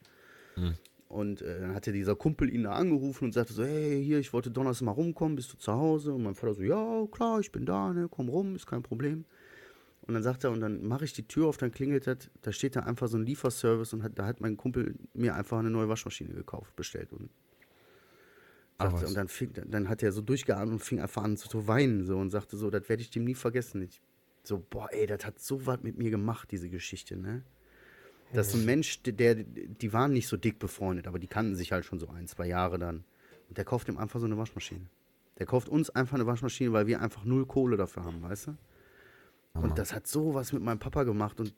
Und 1.08 1.42
äh, 1.42 1.60
dann 1.60 1.74
hatte 1.74 1.90
dieser 1.90 2.14
Kumpel 2.14 2.54
ihn 2.54 2.62
da 2.62 2.72
angerufen 2.72 3.24
und 3.24 3.32
sagte 3.32 3.52
so, 3.52 3.64
hey, 3.64 4.02
hier, 4.04 4.20
ich 4.20 4.32
wollte 4.32 4.50
Donnerstag 4.52 4.86
mal 4.86 4.92
rumkommen, 4.92 5.34
bist 5.34 5.52
du 5.52 5.56
zu 5.56 5.72
Hause? 5.72 6.12
Und 6.12 6.22
mein 6.22 6.36
Vater 6.36 6.54
so, 6.54 6.62
ja, 6.62 7.04
klar, 7.10 7.40
ich 7.40 7.50
bin 7.50 7.66
da, 7.66 7.92
ne, 7.92 8.06
komm 8.08 8.28
rum, 8.28 8.54
ist 8.54 8.66
kein 8.66 8.84
Problem. 8.84 9.24
Und 10.02 10.14
dann 10.14 10.22
sagt 10.22 10.44
er, 10.44 10.52
und 10.52 10.60
dann 10.60 10.86
mache 10.86 11.04
ich 11.04 11.12
die 11.12 11.26
Tür 11.26 11.48
auf, 11.48 11.56
dann 11.56 11.72
klingelt 11.72 12.06
das, 12.06 12.30
da 12.42 12.52
steht 12.52 12.76
da 12.76 12.80
einfach 12.80 13.08
so 13.08 13.16
ein 13.16 13.26
Lieferservice 13.26 13.92
und 13.92 14.04
hat, 14.04 14.18
da 14.20 14.26
hat 14.26 14.40
mein 14.40 14.56
Kumpel 14.56 14.94
mir 15.12 15.34
einfach 15.34 15.58
eine 15.58 15.70
neue 15.70 15.88
Waschmaschine 15.88 16.32
gekauft, 16.32 16.76
bestellt. 16.76 17.12
Und, 17.12 17.30
Ach 18.80 19.02
und 19.06 19.14
dann, 19.14 19.28
fing, 19.28 19.52
dann 19.52 19.88
hat 19.88 20.02
er 20.02 20.12
so 20.12 20.22
durchgeatmet 20.22 20.72
und 20.72 20.78
fing 20.80 21.00
einfach 21.00 21.22
an 21.22 21.36
zu, 21.36 21.66
weinen 21.66 22.04
so 22.04 22.18
und 22.18 22.30
sagte 22.30 22.56
so, 22.56 22.70
das 22.70 22.88
werde 22.88 23.02
ich 23.02 23.10
dem 23.10 23.24
nie 23.24 23.34
vergessen. 23.34 23.82
Ich, 23.82 24.00
so, 24.42 24.64
boah, 24.70 24.88
ey, 24.90 25.06
das 25.06 25.24
hat 25.24 25.38
so 25.38 25.66
was 25.66 25.82
mit 25.82 25.98
mir 25.98 26.10
gemacht, 26.10 26.50
diese 26.50 26.68
Geschichte, 26.68 27.16
ne? 27.16 27.42
Das 28.32 28.48
ist 28.48 28.54
ein 28.54 28.64
Mensch, 28.64 29.02
der, 29.02 29.12
der, 29.12 29.34
die 29.34 29.92
waren 29.92 30.12
nicht 30.12 30.28
so 30.28 30.36
dick 30.36 30.60
befreundet, 30.60 31.08
aber 31.08 31.18
die 31.18 31.26
kannten 31.26 31.56
sich 31.56 31.72
halt 31.72 31.84
schon 31.84 31.98
so 31.98 32.08
ein, 32.08 32.28
zwei 32.28 32.46
Jahre 32.46 32.78
dann. 32.78 33.04
Und 33.48 33.58
der 33.58 33.64
kauft 33.64 33.88
ihm 33.88 33.98
einfach 33.98 34.20
so 34.20 34.26
eine 34.26 34.38
Waschmaschine. 34.38 34.86
Der 35.38 35.46
kauft 35.46 35.68
uns 35.68 35.90
einfach 35.90 36.14
eine 36.14 36.26
Waschmaschine, 36.26 36.72
weil 36.72 36.86
wir 36.86 37.00
einfach 37.00 37.24
null 37.24 37.44
Kohle 37.44 37.76
dafür 37.76 38.04
haben, 38.04 38.22
weißt 38.22 38.48
du? 38.48 38.56
Und 39.54 39.78
das 39.78 39.92
hat 39.92 40.06
so 40.06 40.34
was 40.34 40.52
mit 40.52 40.62
meinem 40.62 40.78
Papa 40.78 41.02
gemacht 41.02 41.40
und 41.40 41.52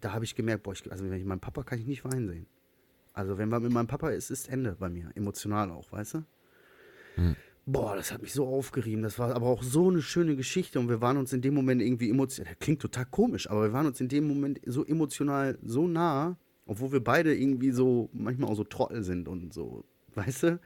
da 0.00 0.12
habe 0.12 0.24
ich 0.24 0.34
gemerkt, 0.34 0.62
boah, 0.62 0.72
ich, 0.72 0.90
also 0.90 1.04
wenn 1.04 1.18
ich 1.18 1.24
meinen 1.24 1.40
Papa 1.40 1.64
kann 1.64 1.78
ich 1.78 1.86
nicht 1.86 2.04
weinen 2.04 2.28
sehen. 2.28 2.46
Also 3.12 3.36
wenn 3.38 3.48
man 3.48 3.62
mit 3.62 3.72
meinem 3.72 3.86
Papa 3.86 4.10
ist, 4.10 4.30
ist 4.30 4.48
Ende 4.48 4.76
bei 4.78 4.88
mir, 4.88 5.10
emotional 5.14 5.70
auch, 5.70 5.90
weißt 5.92 6.14
du? 6.14 6.24
Boah, 7.64 7.94
das 7.94 8.10
hat 8.12 8.22
mich 8.22 8.32
so 8.32 8.46
aufgerieben. 8.46 9.02
Das 9.02 9.18
war 9.20 9.34
aber 9.36 9.46
auch 9.46 9.62
so 9.62 9.88
eine 9.88 10.02
schöne 10.02 10.34
Geschichte 10.34 10.80
und 10.80 10.88
wir 10.88 11.00
waren 11.00 11.16
uns 11.16 11.32
in 11.32 11.42
dem 11.42 11.54
Moment 11.54 11.80
irgendwie 11.80 12.10
emotional. 12.10 12.50
Das 12.52 12.58
klingt 12.58 12.82
total 12.82 13.06
komisch, 13.06 13.48
aber 13.48 13.62
wir 13.62 13.72
waren 13.72 13.86
uns 13.86 14.00
in 14.00 14.08
dem 14.08 14.26
Moment 14.26 14.60
so 14.66 14.84
emotional 14.84 15.56
so 15.64 15.86
nah, 15.86 16.36
obwohl 16.66 16.90
wir 16.92 17.04
beide 17.04 17.34
irgendwie 17.36 17.70
so 17.70 18.08
manchmal 18.12 18.50
auch 18.50 18.56
so 18.56 18.64
Trottel 18.64 19.04
sind 19.04 19.28
und 19.28 19.52
so, 19.54 19.84
weißt 20.14 20.42
du? 20.44 20.60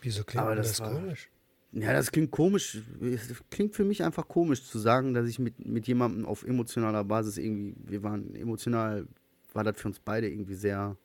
Wieso 0.00 0.22
klingt 0.24 0.44
Aber 0.44 0.54
das 0.54 0.68
das, 0.68 0.80
war- 0.80 0.94
komisch? 0.94 1.28
Ja, 1.74 1.94
das 1.94 2.12
klingt 2.12 2.30
komisch. 2.30 2.82
Es 3.00 3.42
klingt 3.50 3.74
für 3.74 3.84
mich 3.84 4.04
einfach 4.04 4.28
komisch 4.28 4.62
zu 4.64 4.78
sagen, 4.78 5.14
dass 5.14 5.26
ich 5.26 5.38
mit, 5.38 5.64
mit 5.66 5.86
jemandem 5.88 6.26
auf 6.26 6.44
emotionaler 6.44 7.02
Basis 7.02 7.38
irgendwie, 7.38 7.74
wir 7.90 8.02
waren 8.02 8.34
emotional, 8.34 9.08
war 9.54 9.64
das 9.64 9.80
für 9.80 9.88
uns 9.88 9.98
beide 9.98 10.28
irgendwie 10.28 10.54
sehr, 10.54 10.96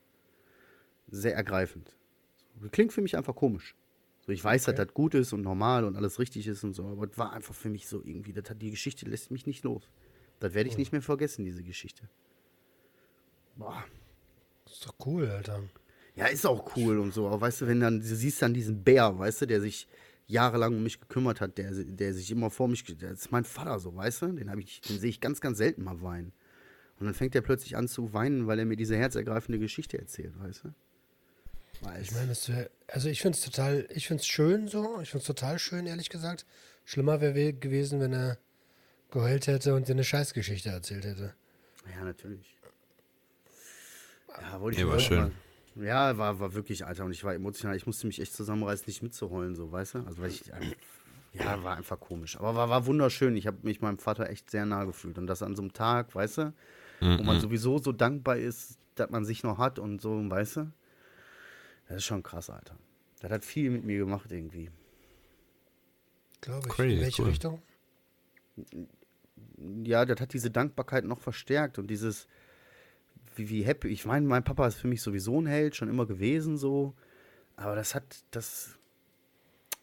sehr 1.10 1.34
ergreifend. 1.34 1.96
Klingt 2.70 2.92
für 2.92 3.00
mich 3.00 3.16
einfach 3.16 3.34
komisch. 3.34 3.74
So, 4.28 4.32
ich 4.34 4.44
weiß, 4.44 4.64
dass 4.64 4.74
das 4.74 4.92
gut 4.92 5.14
ist 5.14 5.32
und 5.32 5.40
normal 5.40 5.84
und 5.84 5.96
alles 5.96 6.18
richtig 6.18 6.46
ist 6.46 6.62
und 6.62 6.74
so, 6.74 6.86
aber 6.86 7.08
es 7.10 7.16
war 7.16 7.32
einfach 7.32 7.54
für 7.54 7.70
mich 7.70 7.88
so 7.88 8.02
irgendwie, 8.04 8.34
das 8.34 8.50
hat, 8.50 8.60
die 8.60 8.70
Geschichte 8.70 9.06
lässt 9.08 9.30
mich 9.30 9.46
nicht 9.46 9.64
los. 9.64 9.88
Das 10.38 10.52
werde 10.52 10.68
ich 10.68 10.76
nicht 10.76 10.92
mehr 10.92 11.00
vergessen, 11.00 11.46
diese 11.46 11.62
Geschichte. 11.62 12.10
Boah. 13.56 13.82
Das 14.66 14.74
ist 14.74 14.86
doch 14.86 14.94
cool, 15.06 15.30
Alter. 15.30 15.62
Ja, 16.14 16.26
ist 16.26 16.44
auch 16.44 16.76
cool 16.76 16.98
und 16.98 17.14
so. 17.14 17.26
Aber 17.26 17.40
weißt 17.40 17.62
du, 17.62 17.68
wenn 17.68 17.80
dann, 17.80 18.00
du 18.00 18.04
siehst 18.04 18.42
dann 18.42 18.52
diesen 18.52 18.84
Bär, 18.84 19.18
weißt 19.18 19.40
du, 19.40 19.46
der 19.46 19.62
sich 19.62 19.88
jahrelang 20.26 20.76
um 20.76 20.82
mich 20.82 21.00
gekümmert 21.00 21.40
hat, 21.40 21.56
der, 21.56 21.70
der 21.72 22.12
sich 22.12 22.30
immer 22.30 22.50
vor 22.50 22.68
mich, 22.68 22.84
der 22.84 23.12
ist 23.12 23.32
mein 23.32 23.44
Vater 23.44 23.78
so, 23.78 23.96
weißt 23.96 24.20
du? 24.20 24.32
Den, 24.32 24.58
ich, 24.58 24.82
den 24.82 24.98
sehe 24.98 25.08
ich 25.08 25.22
ganz, 25.22 25.40
ganz 25.40 25.56
selten 25.56 25.84
mal 25.84 26.02
weinen. 26.02 26.34
Und 27.00 27.06
dann 27.06 27.14
fängt 27.14 27.34
er 27.34 27.40
plötzlich 27.40 27.78
an 27.78 27.88
zu 27.88 28.12
weinen, 28.12 28.46
weil 28.46 28.58
er 28.58 28.66
mir 28.66 28.76
diese 28.76 28.94
herzergreifende 28.94 29.58
Geschichte 29.58 29.98
erzählt, 29.98 30.38
weißt 30.38 30.64
du? 30.64 30.74
Weiß. 31.80 32.02
Ich 32.02 32.12
meine, 32.12 32.68
also 32.88 33.08
ich 33.08 33.20
finde 33.22 33.36
es 33.38 33.44
total, 33.44 33.86
ich 33.90 34.06
finde 34.06 34.20
es 34.20 34.26
schön 34.26 34.68
so. 34.68 35.00
Ich 35.00 35.10
finde 35.10 35.22
es 35.22 35.26
total 35.26 35.58
schön, 35.58 35.86
ehrlich 35.86 36.08
gesagt. 36.10 36.44
Schlimmer 36.84 37.20
wäre 37.20 37.52
gewesen, 37.52 38.00
wenn 38.00 38.12
er 38.12 38.38
geheult 39.10 39.46
hätte 39.46 39.74
und 39.74 39.88
dir 39.88 39.92
eine 39.92 40.04
Scheißgeschichte 40.04 40.68
erzählt 40.70 41.04
hätte. 41.04 41.34
Ja, 41.94 42.04
natürlich. 42.04 42.56
Ja, 44.40 44.60
wollte 44.60 44.76
ich 44.76 44.82
Ja, 44.84 44.88
war 44.90 45.00
schön. 45.00 45.18
mal- 45.76 45.84
Ja, 45.84 46.18
war, 46.18 46.40
war 46.40 46.54
wirklich, 46.54 46.84
Alter. 46.84 47.04
Und 47.04 47.12
ich 47.12 47.22
war 47.24 47.34
emotional. 47.34 47.76
Ich 47.76 47.86
musste 47.86 48.06
mich 48.06 48.20
echt 48.20 48.34
zusammenreißen, 48.34 48.84
nicht 48.86 49.02
mitzuheulen, 49.02 49.54
so, 49.54 49.70
weißt 49.70 49.94
du? 49.94 49.98
Also, 50.00 50.20
weil 50.20 50.30
ich. 50.30 50.48
ähm, 50.48 50.74
Ja, 51.34 51.62
war 51.62 51.76
einfach 51.76 52.00
komisch. 52.00 52.36
Aber 52.38 52.54
war, 52.56 52.68
war 52.70 52.86
wunderschön. 52.86 53.36
Ich 53.36 53.46
habe 53.46 53.58
mich 53.62 53.80
meinem 53.80 53.98
Vater 53.98 54.28
echt 54.30 54.50
sehr 54.50 54.66
nah 54.66 54.84
gefühlt. 54.84 55.18
Und 55.18 55.26
das 55.26 55.42
an 55.42 55.54
so 55.54 55.62
einem 55.62 55.72
Tag, 55.72 56.14
weißt 56.14 56.38
du? 56.38 56.54
Wo 57.00 57.22
man 57.22 57.38
sowieso 57.40 57.78
so 57.78 57.92
dankbar 57.92 58.38
ist, 58.38 58.78
dass 58.96 59.10
man 59.10 59.24
sich 59.24 59.42
noch 59.44 59.58
hat 59.58 59.78
und 59.78 60.00
so, 60.00 60.18
weißt 60.28 60.56
du? 60.56 60.72
Das 61.88 61.98
ist 61.98 62.04
schon 62.04 62.22
krass, 62.22 62.50
Alter. 62.50 62.76
Das 63.20 63.30
hat 63.30 63.44
viel 63.44 63.70
mit 63.70 63.84
mir 63.84 63.98
gemacht 63.98 64.30
irgendwie. 64.30 64.70
Glaube 66.40 66.68
ich. 66.68 66.74
Crazy, 66.74 66.94
In 66.94 67.00
welche 67.00 67.22
cool. 67.22 67.28
Richtung? 67.28 67.62
ja, 69.84 70.04
das 70.04 70.20
hat 70.20 70.32
diese 70.32 70.50
Dankbarkeit 70.50 71.04
noch 71.04 71.20
verstärkt 71.20 71.78
und 71.78 71.88
dieses, 71.88 72.26
wie, 73.36 73.48
wie 73.48 73.62
happy. 73.62 73.88
Ich 73.88 74.04
meine, 74.04 74.26
mein 74.26 74.44
Papa 74.44 74.66
ist 74.66 74.76
für 74.76 74.88
mich 74.88 75.02
sowieso 75.02 75.40
ein 75.40 75.46
Held, 75.46 75.76
schon 75.76 75.88
immer 75.88 76.06
gewesen 76.06 76.56
so. 76.56 76.94
Aber 77.56 77.74
das 77.74 77.94
hat, 77.94 78.24
das, 78.30 78.78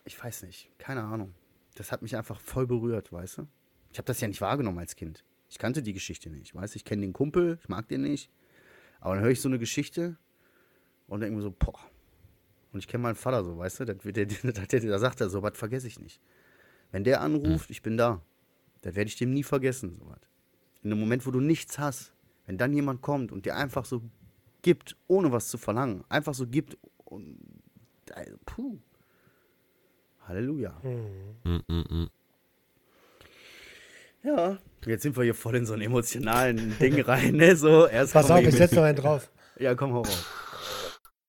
ich 0.06 0.22
weiß 0.22 0.44
nicht, 0.44 0.70
keine 0.78 1.04
Ahnung. 1.04 1.34
Das 1.76 1.92
hat 1.92 2.02
mich 2.02 2.16
einfach 2.16 2.40
voll 2.40 2.68
berührt, 2.68 3.12
weißt 3.12 3.40
du? 3.40 3.48
Ich 3.92 3.98
habe 3.98 4.06
das 4.08 4.22
ja 4.22 4.28
nicht 4.28 4.42
wahrgenommen 4.42 4.80
als 4.80 4.96
Kind. 4.96 5.24
Ich 5.50 5.58
kannte 5.58 5.82
die 5.82 5.94
Geschichte 5.94 6.30
nicht, 6.30 6.56
weißt 6.56 6.76
du? 6.76 6.78
Ich 6.78 6.86
kenne 6.86 7.02
den 7.02 7.14
Kumpel, 7.14 7.60
ich 7.62 7.70
mag 7.70 7.88
den 7.88 8.02
nicht. 8.02 8.30
Aber 9.00 9.16
dann 9.16 9.24
höre 9.24 9.32
ich 9.32 9.42
so 9.42 9.50
eine 9.50 9.60
Geschichte 9.60 10.18
und 11.08 11.20
denke 11.22 11.36
mir 11.36 11.42
so, 11.42 11.52
boah. 11.52 11.80
Und 12.76 12.80
ich 12.80 12.90
kenne 12.90 13.04
meinen 13.04 13.16
Vater 13.16 13.42
so, 13.46 13.58
weißt 13.58 13.80
du? 13.80 13.86
Der, 13.86 13.96
der, 14.04 14.26
der, 14.26 14.52
der, 14.52 14.80
da 14.82 15.00
sagt 15.00 15.22
er 15.22 15.30
so, 15.30 15.42
was 15.42 15.58
vergesse 15.58 15.88
ich 15.88 15.98
nicht. 15.98 16.20
Wenn 16.92 17.06
der 17.06 17.22
anruft, 17.22 17.70
ich 17.70 17.82
bin 17.82 17.96
da. 17.96 18.22
Das 18.82 18.96
werde 18.96 19.08
ich 19.08 19.16
dem 19.16 19.32
nie 19.32 19.44
vergessen. 19.44 19.96
So 19.98 20.06
was. 20.10 20.20
In 20.84 20.90
dem 20.90 21.00
Moment, 21.00 21.26
wo 21.26 21.32
du 21.32 21.40
nichts 21.40 21.80
hast, 21.80 22.12
wenn 22.46 22.58
dann 22.58 22.74
jemand 22.74 23.02
kommt 23.02 23.32
und 23.32 23.46
dir 23.46 23.56
einfach 23.56 23.86
so 23.86 24.02
gibt, 24.62 24.98
ohne 25.08 25.32
was 25.32 25.48
zu 25.48 25.58
verlangen, 25.58 26.04
einfach 26.10 26.34
so 26.34 26.46
gibt 26.46 26.78
und 27.06 27.38
äh, 28.14 28.32
puh. 28.46 28.78
Halleluja. 30.28 30.78
Mm, 30.84 31.50
mm, 31.50 31.86
mm. 31.90 32.10
Ja. 34.22 34.58
Jetzt 34.86 35.04
sind 35.04 35.16
wir 35.16 35.24
hier 35.24 35.34
voll 35.34 35.56
in 35.56 35.66
so 35.66 35.72
einen 35.72 35.84
emotionalen 35.84 36.78
Ding 36.78 37.00
rein, 37.00 37.38
ne? 37.38 37.56
So, 37.56 37.88
erst 37.88 38.12
Pass 38.12 38.30
auf, 38.30 38.42
ich 38.42 38.54
setze 38.54 38.76
noch 38.76 38.84
einen 38.84 38.98
drauf. 38.98 39.32
Ja, 39.58 39.76
komm, 39.76 39.94
hau 39.94 40.02
raus. 40.02 40.26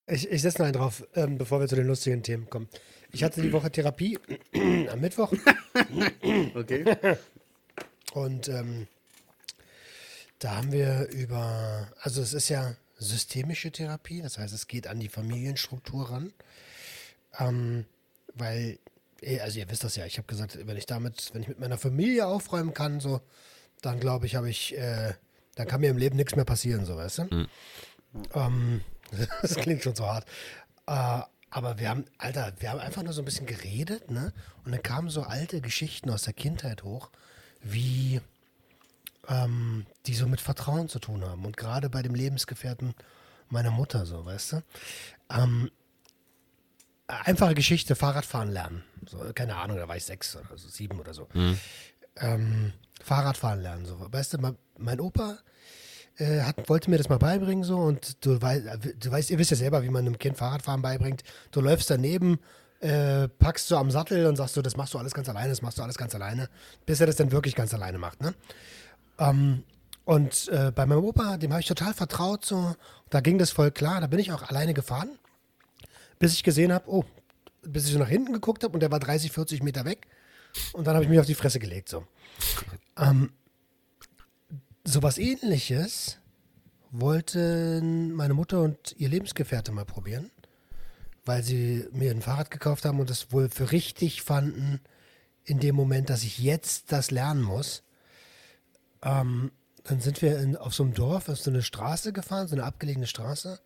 Ich, 0.09 0.31
ich 0.31 0.42
setze 0.42 0.59
noch 0.59 0.66
einen 0.66 0.75
drauf, 0.75 1.07
ähm, 1.14 1.37
bevor 1.37 1.61
wir 1.61 1.69
zu 1.69 1.77
den 1.77 1.87
lustigen 1.87 2.23
Themen 2.23 2.49
kommen. 2.49 2.69
Ich 3.12 3.25
hatte 3.25 3.42
die 3.42 3.53
Woche 3.53 3.71
Therapie 3.71 4.19
am 4.90 5.01
Mittwoch 5.01 5.33
Okay. 6.55 6.97
und 8.12 8.49
ähm, 8.49 8.87
da 10.38 10.57
haben 10.57 10.71
wir 10.71 11.09
über, 11.11 11.88
also 12.01 12.21
es 12.23 12.35
ist 12.35 12.49
ja 12.49 12.77
systemische 12.99 13.71
Therapie, 13.71 14.23
das 14.23 14.38
heißt, 14.38 14.55
es 14.55 14.66
geht 14.69 14.87
an 14.87 15.01
die 15.01 15.09
Familienstruktur 15.09 16.11
ran. 16.11 16.33
Ähm, 17.38 17.85
weil, 18.35 18.79
eh, 19.23 19.40
also 19.40 19.59
ihr 19.59 19.69
wisst 19.71 19.85
das 19.85 19.97
ja, 19.97 20.07
ich 20.07 20.19
habe 20.19 20.27
gesagt, 20.27 20.59
wenn 20.66 20.77
ich 20.77 20.87
damit, 20.87 21.31
wenn 21.33 21.42
ich 21.42 21.49
mit 21.49 21.59
meiner 21.59 21.79
Familie 21.79 22.27
aufräumen 22.27 22.75
kann, 22.75 23.01
so, 23.01 23.21
dann 23.83 24.01
glaube 24.01 24.27
ich, 24.27 24.37
habe 24.37 24.49
ich, 24.49 24.77
äh, 24.77 25.14
dann 25.55 25.66
kann 25.66 25.81
mir 25.81 25.90
im 25.90 25.99
Leben 25.99 26.16
nichts 26.16 26.37
mehr 26.37 26.45
passieren, 26.45 26.85
so 26.85 26.97
weißt 26.97 27.19
du. 27.19 27.49
Ähm, 28.35 28.83
das 29.42 29.55
klingt 29.55 29.83
schon 29.83 29.95
so 29.95 30.07
hart. 30.07 30.27
Äh, 30.87 31.23
aber 31.51 31.79
wir 31.79 31.88
haben, 31.88 32.05
Alter, 32.19 32.53
wir 32.59 32.71
haben 32.71 32.81
einfach 32.81 33.03
nur 33.03 33.12
so 33.12 33.23
ein 33.23 33.25
bisschen 33.25 33.47
geredet, 33.47 34.11
ne? 34.11 34.33
Und 34.64 34.73
dann 34.73 34.83
kamen 34.83 35.09
so 35.09 35.23
alte 35.23 35.61
Geschichten 35.61 36.11
aus 36.11 36.23
der 36.23 36.35
Kindheit 36.35 36.83
hoch, 36.83 37.11
wie 37.62 38.21
ähm, 39.29 39.87
die 40.07 40.14
so 40.14 40.27
mit 40.27 40.40
Vertrauen 40.40 40.88
zu 40.88 40.99
tun 40.99 41.25
haben. 41.25 41.45
Und 41.45 41.57
gerade 41.57 41.88
bei 41.88 42.03
dem 42.03 42.14
Lebensgefährten 42.14 42.95
meiner 43.49 43.71
Mutter, 43.71 44.07
so, 44.07 44.25
weißt 44.25 44.53
du? 44.53 44.62
Ähm, 45.31 45.71
einfache 47.07 47.55
Geschichte, 47.55 47.95
Fahrradfahren 47.95 48.51
lernen. 48.51 48.85
So, 49.07 49.19
keine 49.35 49.57
Ahnung, 49.57 49.77
da 49.77 49.88
war 49.88 49.97
ich 49.97 50.05
sechs 50.05 50.37
oder 50.37 50.59
so, 50.59 50.69
sieben 50.69 50.99
oder 50.99 51.14
so. 51.14 51.29
Ähm, 52.16 52.73
Fahrradfahren 53.03 53.62
lernen, 53.62 53.87
so. 53.87 53.97
Weißt 54.12 54.35
du, 54.35 54.38
mein, 54.38 54.57
mein 54.79 55.01
Opa 55.01 55.38
äh, 56.18 56.42
hat, 56.42 56.68
wollte 56.68 56.90
mir 56.90 56.98
das 56.98 57.09
mal 57.09 57.18
beibringen, 57.18 57.64
so, 57.64 57.79
und 57.79 58.24
du, 58.24 58.40
wei 58.42 58.61
du 58.61 59.11
weißt, 59.11 59.31
ihr 59.31 59.38
wisst 59.38 59.50
ja 59.50 59.57
selber, 59.57 59.83
wie 59.83 59.90
man 59.90 60.07
einem 60.07 60.18
Kind 60.18 60.37
Fahrradfahren 60.37 60.83
beibringt. 60.83 61.22
Du 61.50 61.61
läufst 61.61 61.90
daneben, 61.90 62.38
äh, 62.81 63.29
packst 63.29 63.68
so 63.68 63.76
am 63.76 63.90
Sattel 63.90 64.26
und 64.26 64.37
sagst 64.37 64.57
du, 64.57 64.62
das 64.62 64.76
machst 64.76 64.94
du 64.94 64.98
alles 64.98 65.14
ganz 65.14 65.29
alleine, 65.29 65.50
das 65.50 65.62
machst 65.62 65.79
du 65.79 65.83
alles 65.83 65.98
ganz 65.98 66.14
alleine, 66.14 66.48
bis 66.85 67.00
er 67.00 67.07
das 67.07 67.16
dann 67.16 67.33
wirklich 67.33 67.55
ganz 67.55 67.72
alleine 67.74 67.98
macht, 67.98 68.20
ne? 68.20 68.35
Ähm, 69.18 69.64
und 70.05 70.48
äh, 70.48 70.70
bei 70.72 70.87
meinem 70.87 71.05
Opa, 71.05 71.37
dem 71.37 71.50
habe 71.50 71.61
ich 71.61 71.66
total 71.66 71.92
vertraut, 71.92 72.44
so, 72.44 72.76
da 73.11 73.20
ging 73.20 73.38
das 73.38 73.50
voll 73.50 73.72
klar, 73.72 74.00
da 74.00 74.07
bin 74.07 74.20
ich 74.20 74.31
auch 74.31 74.42
alleine 74.42 74.72
gefahren, 74.72 75.11
bis 76.18 76.33
ich 76.33 76.44
gesehen 76.44 76.72
habe, 76.72 76.88
oh, 76.88 77.05
bis 77.62 77.87
ich 77.87 77.92
so 77.92 77.98
nach 77.98 78.09
hinten 78.09 78.33
geguckt 78.33 78.62
habe 78.62 78.72
und 78.74 78.81
der 78.81 78.92
war 78.92 79.00
30, 79.00 79.33
40 79.33 79.62
Meter 79.62 79.85
weg 79.85 80.07
und 80.72 80.87
dann 80.87 80.94
habe 80.94 81.05
ich 81.05 81.11
mich 81.11 81.18
auf 81.18 81.26
die 81.26 81.35
Fresse 81.35 81.59
gelegt, 81.59 81.88
so. 81.88 82.05
Ähm, 82.96 83.33
sowas 84.87 85.18
ähnliches 85.18 86.18
wollten 86.90 88.12
meine 88.12 88.35
Mutter 88.35 88.61
und 88.62 88.94
ihr 88.96 89.09
Lebensgefährte 89.09 89.72
mal 89.72 89.85
probieren, 89.85 90.31
weil 91.25 91.42
sie 91.42 91.87
mir 91.92 92.11
ein 92.11 92.22
Fahrrad 92.22 92.51
gekauft 92.51 92.85
haben 92.85 93.01
und 93.01 93.11
es 93.11 93.33
wohl 93.33 93.51
für 93.51 93.72
richtig 93.72 94.22
fanden, 94.22 94.81
in 95.44 95.61
dem 95.61 95.77
Moment, 95.77 96.11
dass 96.11 96.25
ich 96.25 96.38
jetzt 96.38 96.92
das 96.92 97.11
lernen 97.11 97.42
muss. 97.42 97.83
Ähm, 99.03 99.53
dann 99.85 100.01
sind 100.01 100.22
wir 100.22 100.38
in, 100.40 100.57
auf 100.57 100.75
so 100.75 100.83
einem 100.83 100.94
Dorf, 100.94 101.29
auf 101.29 101.38
so 101.38 101.51
eine 101.51 101.62
Straße 101.62 102.12
gefahren, 102.12 102.49
so 102.49 102.57
eine 102.57 102.64
abgelegene 102.64 103.07
Straße. 103.07 103.61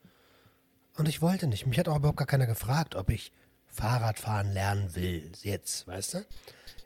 Und 0.96 1.09
ich 1.09 1.22
wollte 1.22 1.46
nicht. 1.46 1.66
Mich 1.66 1.78
hat 1.78 1.88
auch 1.88 1.96
überhaupt 1.96 2.18
gar 2.18 2.26
keiner 2.26 2.46
gefragt, 2.46 2.94
ob 2.94 3.09
ich 3.09 3.33
Fahrradfahren 3.68 4.52
lernen 4.52 4.94
will. 4.94 5.33
Jetzt, 5.42 5.87
weißt 5.87 6.14
du? 6.14 6.26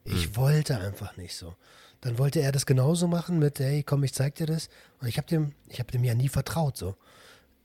Ich 0.04 0.36
wollte 0.36 0.78
einfach 0.78 1.16
nicht 1.16 1.34
so. 1.34 1.56
Dann 2.04 2.18
wollte 2.18 2.40
er 2.40 2.52
das 2.52 2.66
genauso 2.66 3.08
machen 3.08 3.38
mit, 3.38 3.58
hey, 3.58 3.82
komm, 3.82 4.04
ich 4.04 4.12
zeig 4.12 4.34
dir 4.34 4.44
das. 4.44 4.68
Und 5.00 5.08
ich 5.08 5.16
habe 5.16 5.26
dem, 5.26 5.52
ich 5.68 5.78
habe 5.78 5.90
dem 5.90 6.04
ja 6.04 6.14
nie 6.14 6.28
vertraut 6.28 6.76
so. 6.76 6.96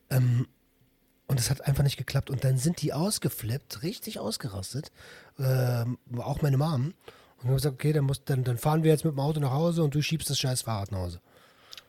Ähm, 0.10 0.48
und 1.28 1.38
es 1.42 1.50
hat 1.50 1.68
einfach 1.68 1.84
nicht 1.84 1.98
geklappt. 1.98 2.30
Und 2.30 2.46
dann 2.46 2.58
sind 2.58 2.82
die 2.82 2.94
ausgeflippt, 2.94 3.84
richtig 3.84 4.18
ausgerastet. 4.18 4.94
Ähm, 5.38 5.98
auch 6.18 6.42
meine 6.42 6.56
Mom. 6.56 6.86
Und 6.86 6.94
ich 7.40 7.44
habe 7.44 7.56
gesagt, 7.56 7.74
okay, 7.74 7.92
dann, 7.92 8.06
muss, 8.06 8.24
dann, 8.24 8.46
dann 8.46 8.58
fahren 8.58 8.84
wir 8.84 8.92
jetzt 8.92 9.04
mit 9.04 9.14
dem 9.14 9.20
Auto 9.20 9.42
nach 9.42 9.52
Hause 9.52 9.84
und 9.84 9.94
du 9.94 10.02
schiebst 10.02 10.30
das 10.30 10.40
scheiß 10.40 10.62
Fahrrad 10.62 10.94
nach 10.94 11.00
Hause. 11.00 11.20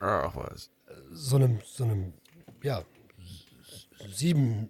Ach 0.01 0.35
was. 0.35 0.71
So 1.13 1.37
einem, 1.37 1.61
so 1.65 1.85
einem, 1.85 2.15
ja, 2.65 2.83
sieben, 4.13 4.69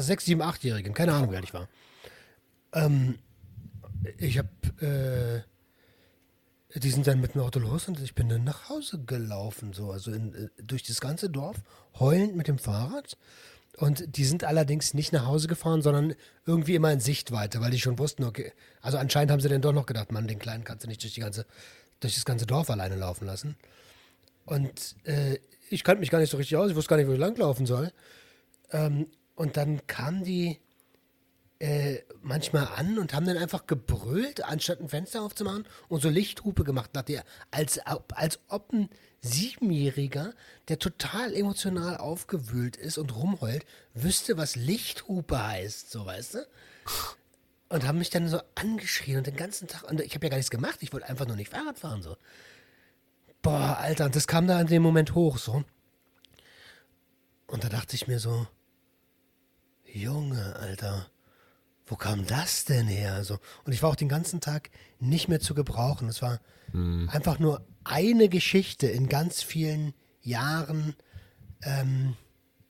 sechs, 0.00 0.24
sieben, 0.24 0.42
achtjährigen, 0.42 0.94
keine 0.94 1.14
Ahnung, 1.14 1.30
wie 1.30 1.36
alt 1.36 1.44
ich 1.44 1.54
war. 1.54 1.68
Ähm, 2.72 3.20
ich 4.18 4.36
habe, 4.36 4.48
äh, 4.84 5.42
die 6.74 6.90
sind 6.90 7.06
dann 7.06 7.20
mit 7.20 7.34
dem 7.34 7.40
Auto 7.40 7.58
los 7.58 7.88
und 7.88 8.00
ich 8.00 8.14
bin 8.14 8.28
dann 8.28 8.44
nach 8.44 8.68
Hause 8.68 9.00
gelaufen, 9.04 9.72
so, 9.72 9.90
also 9.90 10.12
in, 10.12 10.34
äh, 10.34 10.48
durch 10.62 10.82
das 10.82 11.00
ganze 11.00 11.28
Dorf, 11.28 11.56
heulend 11.98 12.36
mit 12.36 12.48
dem 12.48 12.58
Fahrrad. 12.58 13.16
Und 13.76 14.16
die 14.16 14.24
sind 14.24 14.44
allerdings 14.44 14.94
nicht 14.94 15.12
nach 15.12 15.26
Hause 15.26 15.48
gefahren, 15.48 15.80
sondern 15.80 16.14
irgendwie 16.44 16.74
immer 16.74 16.92
in 16.92 17.00
Sichtweite, 17.00 17.60
weil 17.60 17.70
die 17.70 17.80
schon 17.80 17.98
wussten, 17.98 18.24
okay, 18.24 18.52
also 18.82 18.98
anscheinend 18.98 19.32
haben 19.32 19.40
sie 19.40 19.48
dann 19.48 19.62
doch 19.62 19.72
noch 19.72 19.86
gedacht, 19.86 20.12
Mann, 20.12 20.28
den 20.28 20.38
Kleinen 20.38 20.64
kannst 20.64 20.84
du 20.84 20.88
nicht 20.88 21.02
durch, 21.02 21.14
die 21.14 21.20
ganze, 21.20 21.46
durch 22.00 22.14
das 22.14 22.24
ganze 22.24 22.46
Dorf 22.46 22.68
alleine 22.68 22.96
laufen 22.96 23.26
lassen. 23.26 23.56
Und 24.44 24.96
äh, 25.04 25.38
ich 25.70 25.84
kannte 25.84 26.00
mich 26.00 26.10
gar 26.10 26.18
nicht 26.18 26.30
so 26.30 26.36
richtig 26.36 26.56
aus, 26.56 26.70
ich 26.70 26.76
wusste 26.76 26.90
gar 26.90 26.96
nicht, 26.96 27.08
wo 27.08 27.12
ich 27.12 27.18
langlaufen 27.18 27.64
soll. 27.64 27.92
Ähm, 28.72 29.06
und 29.34 29.56
dann 29.56 29.86
kamen 29.86 30.24
die 30.24 30.58
äh, 31.60 31.98
manchmal 32.22 32.66
an 32.74 32.98
und 32.98 33.12
haben 33.12 33.26
dann 33.26 33.36
einfach 33.36 33.66
gebrüllt, 33.66 34.42
anstatt 34.44 34.80
ein 34.80 34.88
Fenster 34.88 35.22
aufzumachen 35.22 35.66
und 35.88 36.00
so 36.00 36.08
Lichthupe 36.08 36.64
gemacht, 36.64 36.90
nach 36.94 37.02
der, 37.02 37.22
als, 37.50 37.78
als 38.14 38.40
ob 38.48 38.72
ein 38.72 38.88
Siebenjähriger, 39.20 40.32
der 40.68 40.78
total 40.78 41.34
emotional 41.34 41.98
aufgewühlt 41.98 42.76
ist 42.76 42.96
und 42.96 43.14
rumheult, 43.14 43.66
wüsste, 43.92 44.38
was 44.38 44.56
Lichthupe 44.56 45.46
heißt, 45.46 45.90
so 45.90 46.06
weißt 46.06 46.34
du? 46.34 46.46
Und 47.68 47.86
haben 47.86 47.98
mich 47.98 48.10
dann 48.10 48.26
so 48.26 48.40
angeschrien 48.54 49.18
und 49.18 49.26
den 49.26 49.36
ganzen 49.36 49.68
Tag, 49.68 49.88
und 49.88 50.00
ich 50.00 50.14
habe 50.14 50.26
ja 50.26 50.30
gar 50.30 50.38
nichts 50.38 50.50
gemacht, 50.50 50.78
ich 50.80 50.94
wollte 50.94 51.08
einfach 51.08 51.26
nur 51.26 51.36
nicht 51.36 51.50
Fahrrad 51.50 51.78
fahren, 51.78 52.02
so. 52.02 52.16
Boah, 53.42 53.76
Alter, 53.78 54.06
und 54.06 54.16
das 54.16 54.26
kam 54.26 54.46
da 54.46 54.58
in 54.60 54.66
dem 54.66 54.82
Moment 54.82 55.14
hoch, 55.14 55.36
so. 55.36 55.62
Und 57.46 57.64
da 57.64 57.68
dachte 57.68 57.96
ich 57.96 58.08
mir 58.08 58.18
so, 58.18 58.46
Junge, 59.84 60.56
Alter, 60.56 61.10
wo 61.90 61.96
kam 61.96 62.24
das 62.26 62.64
denn 62.64 62.86
her? 62.86 63.24
So. 63.24 63.38
Und 63.64 63.72
ich 63.72 63.82
war 63.82 63.90
auch 63.90 63.96
den 63.96 64.08
ganzen 64.08 64.40
Tag 64.40 64.70
nicht 65.00 65.28
mehr 65.28 65.40
zu 65.40 65.54
gebrauchen. 65.54 66.08
Es 66.08 66.22
war 66.22 66.40
einfach 67.08 67.40
nur 67.40 67.66
eine 67.82 68.28
Geschichte 68.28 68.86
in 68.86 69.08
ganz 69.08 69.42
vielen 69.42 69.92
Jahren 70.22 70.94
ähm, 71.62 72.16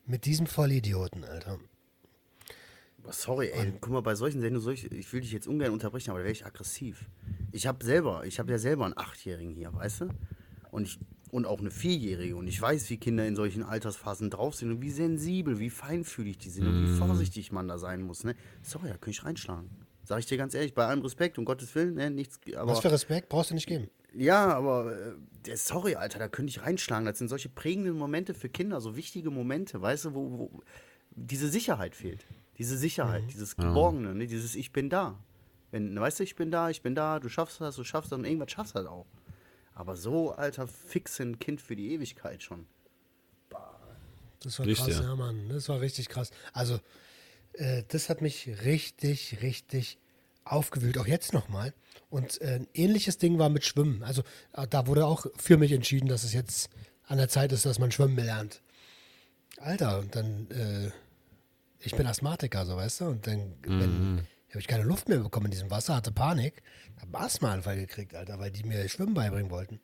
mit 0.05 0.25
diesem 0.25 0.47
Vollidioten, 0.47 1.23
Alter. 1.23 1.59
Sorry, 3.09 3.51
ey, 3.53 3.73
guck 3.79 3.93
mal, 3.93 4.01
bei 4.01 4.15
solchen 4.15 4.41
Sendungen, 4.41 4.63
solch, 4.63 4.85
ich 4.85 5.11
will 5.13 5.21
dich 5.21 5.31
jetzt 5.31 5.47
ungern 5.47 5.71
unterbrechen, 5.71 6.11
aber 6.11 6.19
da 6.19 6.25
wäre 6.25 6.31
ich 6.31 6.45
aggressiv. 6.45 7.05
Ich 7.51 7.67
habe 7.67 7.83
selber, 7.85 8.25
ich 8.25 8.39
habe 8.39 8.51
ja 8.51 8.57
selber 8.57 8.85
einen 8.85 8.97
Achtjährigen 8.97 9.53
hier, 9.53 9.73
weißt 9.73 10.01
du? 10.01 10.09
Und 10.71 10.83
ich 10.83 10.99
und 11.31 11.45
auch 11.45 11.59
eine 11.59 11.71
Vierjährige 11.71 12.35
und 12.35 12.47
ich 12.47 12.61
weiß, 12.61 12.89
wie 12.89 12.97
Kinder 12.97 13.25
in 13.25 13.35
solchen 13.35 13.63
Altersphasen 13.63 14.29
drauf 14.29 14.55
sind 14.55 14.69
und 14.71 14.81
wie 14.81 14.91
sensibel, 14.91 15.59
wie 15.59 15.69
feinfühlig 15.69 16.37
die 16.37 16.49
sind 16.49 16.67
und 16.67 16.83
wie 16.83 16.97
vorsichtig 16.97 17.51
man 17.51 17.67
da 17.67 17.77
sein 17.77 18.01
muss, 18.01 18.23
ne? 18.23 18.35
Sorry, 18.61 18.87
da 18.89 18.93
könnte 18.93 19.11
ich 19.11 19.23
reinschlagen. 19.25 19.69
Sag 20.03 20.19
ich 20.19 20.25
dir 20.25 20.37
ganz 20.37 20.53
ehrlich, 20.53 20.73
bei 20.73 20.85
allem 20.85 21.01
Respekt, 21.01 21.37
um 21.37 21.45
Gottes 21.45 21.73
Willen, 21.75 21.93
ne, 21.95 22.09
nichts, 22.11 22.39
aber 22.55 22.71
Was 22.73 22.79
für 22.81 22.91
Respekt 22.91 23.29
brauchst 23.29 23.51
du 23.51 23.53
nicht 23.53 23.67
geben. 23.67 23.89
ja, 24.13 24.53
aber 24.53 24.91
äh, 24.93 25.13
der- 25.45 25.57
sorry, 25.57 25.95
Alter, 25.95 26.19
da 26.19 26.27
könnte 26.27 26.49
ich 26.49 26.61
reinschlagen. 26.63 27.05
Das 27.05 27.17
sind 27.17 27.29
solche 27.29 27.47
prägenden 27.49 27.97
Momente 27.97 28.33
für 28.33 28.49
Kinder, 28.49 28.81
so 28.81 28.95
wichtige 28.97 29.29
Momente, 29.31 29.81
weißt 29.81 30.05
du, 30.05 30.13
wo, 30.13 30.31
wo 30.31 30.59
diese 31.11 31.47
Sicherheit 31.49 31.95
fehlt. 31.95 32.25
Diese 32.57 32.77
Sicherheit, 32.77 33.23
dieses 33.29 33.55
Geborgene, 33.55 34.13
ne? 34.15 34.27
dieses 34.27 34.55
Ich 34.55 34.71
bin 34.73 34.89
da. 34.89 35.17
Wenn, 35.71 35.97
weißt 35.97 36.19
du, 36.19 36.23
ich 36.23 36.35
bin 36.35 36.51
da, 36.51 36.69
ich 36.69 36.81
bin 36.81 36.93
da, 36.95 37.19
du 37.19 37.29
schaffst 37.29 37.61
das, 37.61 37.75
du 37.77 37.83
schaffst 37.85 38.11
das 38.11 38.19
und 38.19 38.25
irgendwas 38.25 38.51
schaffst 38.51 38.73
du 38.75 38.79
halt 38.79 38.87
auch. 38.89 39.05
Aber 39.73 39.95
so, 39.95 40.31
Alter, 40.31 40.67
fix 40.67 41.19
ein 41.19 41.39
Kind 41.39 41.61
für 41.61 41.75
die 41.75 41.93
Ewigkeit 41.93 42.43
schon. 42.43 42.67
Das 44.43 44.57
war 44.59 44.65
Richtig, 44.65 44.87
krass, 44.87 45.03
ja. 45.03 45.09
ja, 45.09 45.15
Mann. 45.15 45.49
Das 45.49 45.69
war 45.69 45.81
richtig 45.81 46.09
krass. 46.09 46.31
Also, 46.51 46.79
äh, 47.53 47.83
das 47.87 48.09
hat 48.09 48.21
mich 48.21 48.49
richtig, 48.63 49.41
richtig 49.41 49.97
aufgewühlt, 50.43 50.97
auch 50.97 51.07
jetzt 51.07 51.33
nochmal. 51.33 51.73
Und 52.09 52.41
äh, 52.41 52.55
ein 52.55 52.67
ähnliches 52.73 53.17
Ding 53.17 53.37
war 53.37 53.49
mit 53.49 53.65
Schwimmen. 53.65 54.03
Also, 54.03 54.23
äh, 54.53 54.67
da 54.67 54.87
wurde 54.87 55.05
auch 55.05 55.27
für 55.37 55.57
mich 55.57 55.71
entschieden, 55.71 56.09
dass 56.09 56.23
es 56.23 56.33
jetzt 56.33 56.69
an 57.05 57.17
der 57.17 57.29
Zeit 57.29 57.51
ist, 57.51 57.65
dass 57.65 57.77
man 57.77 57.91
schwimmen 57.91 58.17
lernt. 58.17 58.61
Alter, 59.57 59.99
und 59.99 60.15
dann, 60.15 60.49
äh, 60.49 60.91
ich 61.79 61.95
bin 61.95 62.07
Asthmatiker, 62.07 62.65
so 62.65 62.75
weißt 62.75 63.01
du, 63.01 63.05
und 63.05 63.27
dann 63.27 63.53
wenn, 63.61 64.27
habe 64.51 64.59
ich 64.59 64.67
keine 64.67 64.83
Luft 64.83 65.09
mehr 65.09 65.19
bekommen 65.19 65.47
in 65.47 65.51
diesem 65.51 65.71
Wasser, 65.71 65.95
hatte 65.95 66.11
Panik, 66.11 66.61
habe 66.99 67.17
einen 67.17 67.25
Asthmaanfall 67.25 67.77
gekriegt, 67.77 68.15
Alter, 68.15 68.39
weil 68.39 68.51
die 68.51 68.63
mir 68.63 68.87
Schwimmen 68.89 69.13
beibringen 69.13 69.51
wollten. 69.51 69.79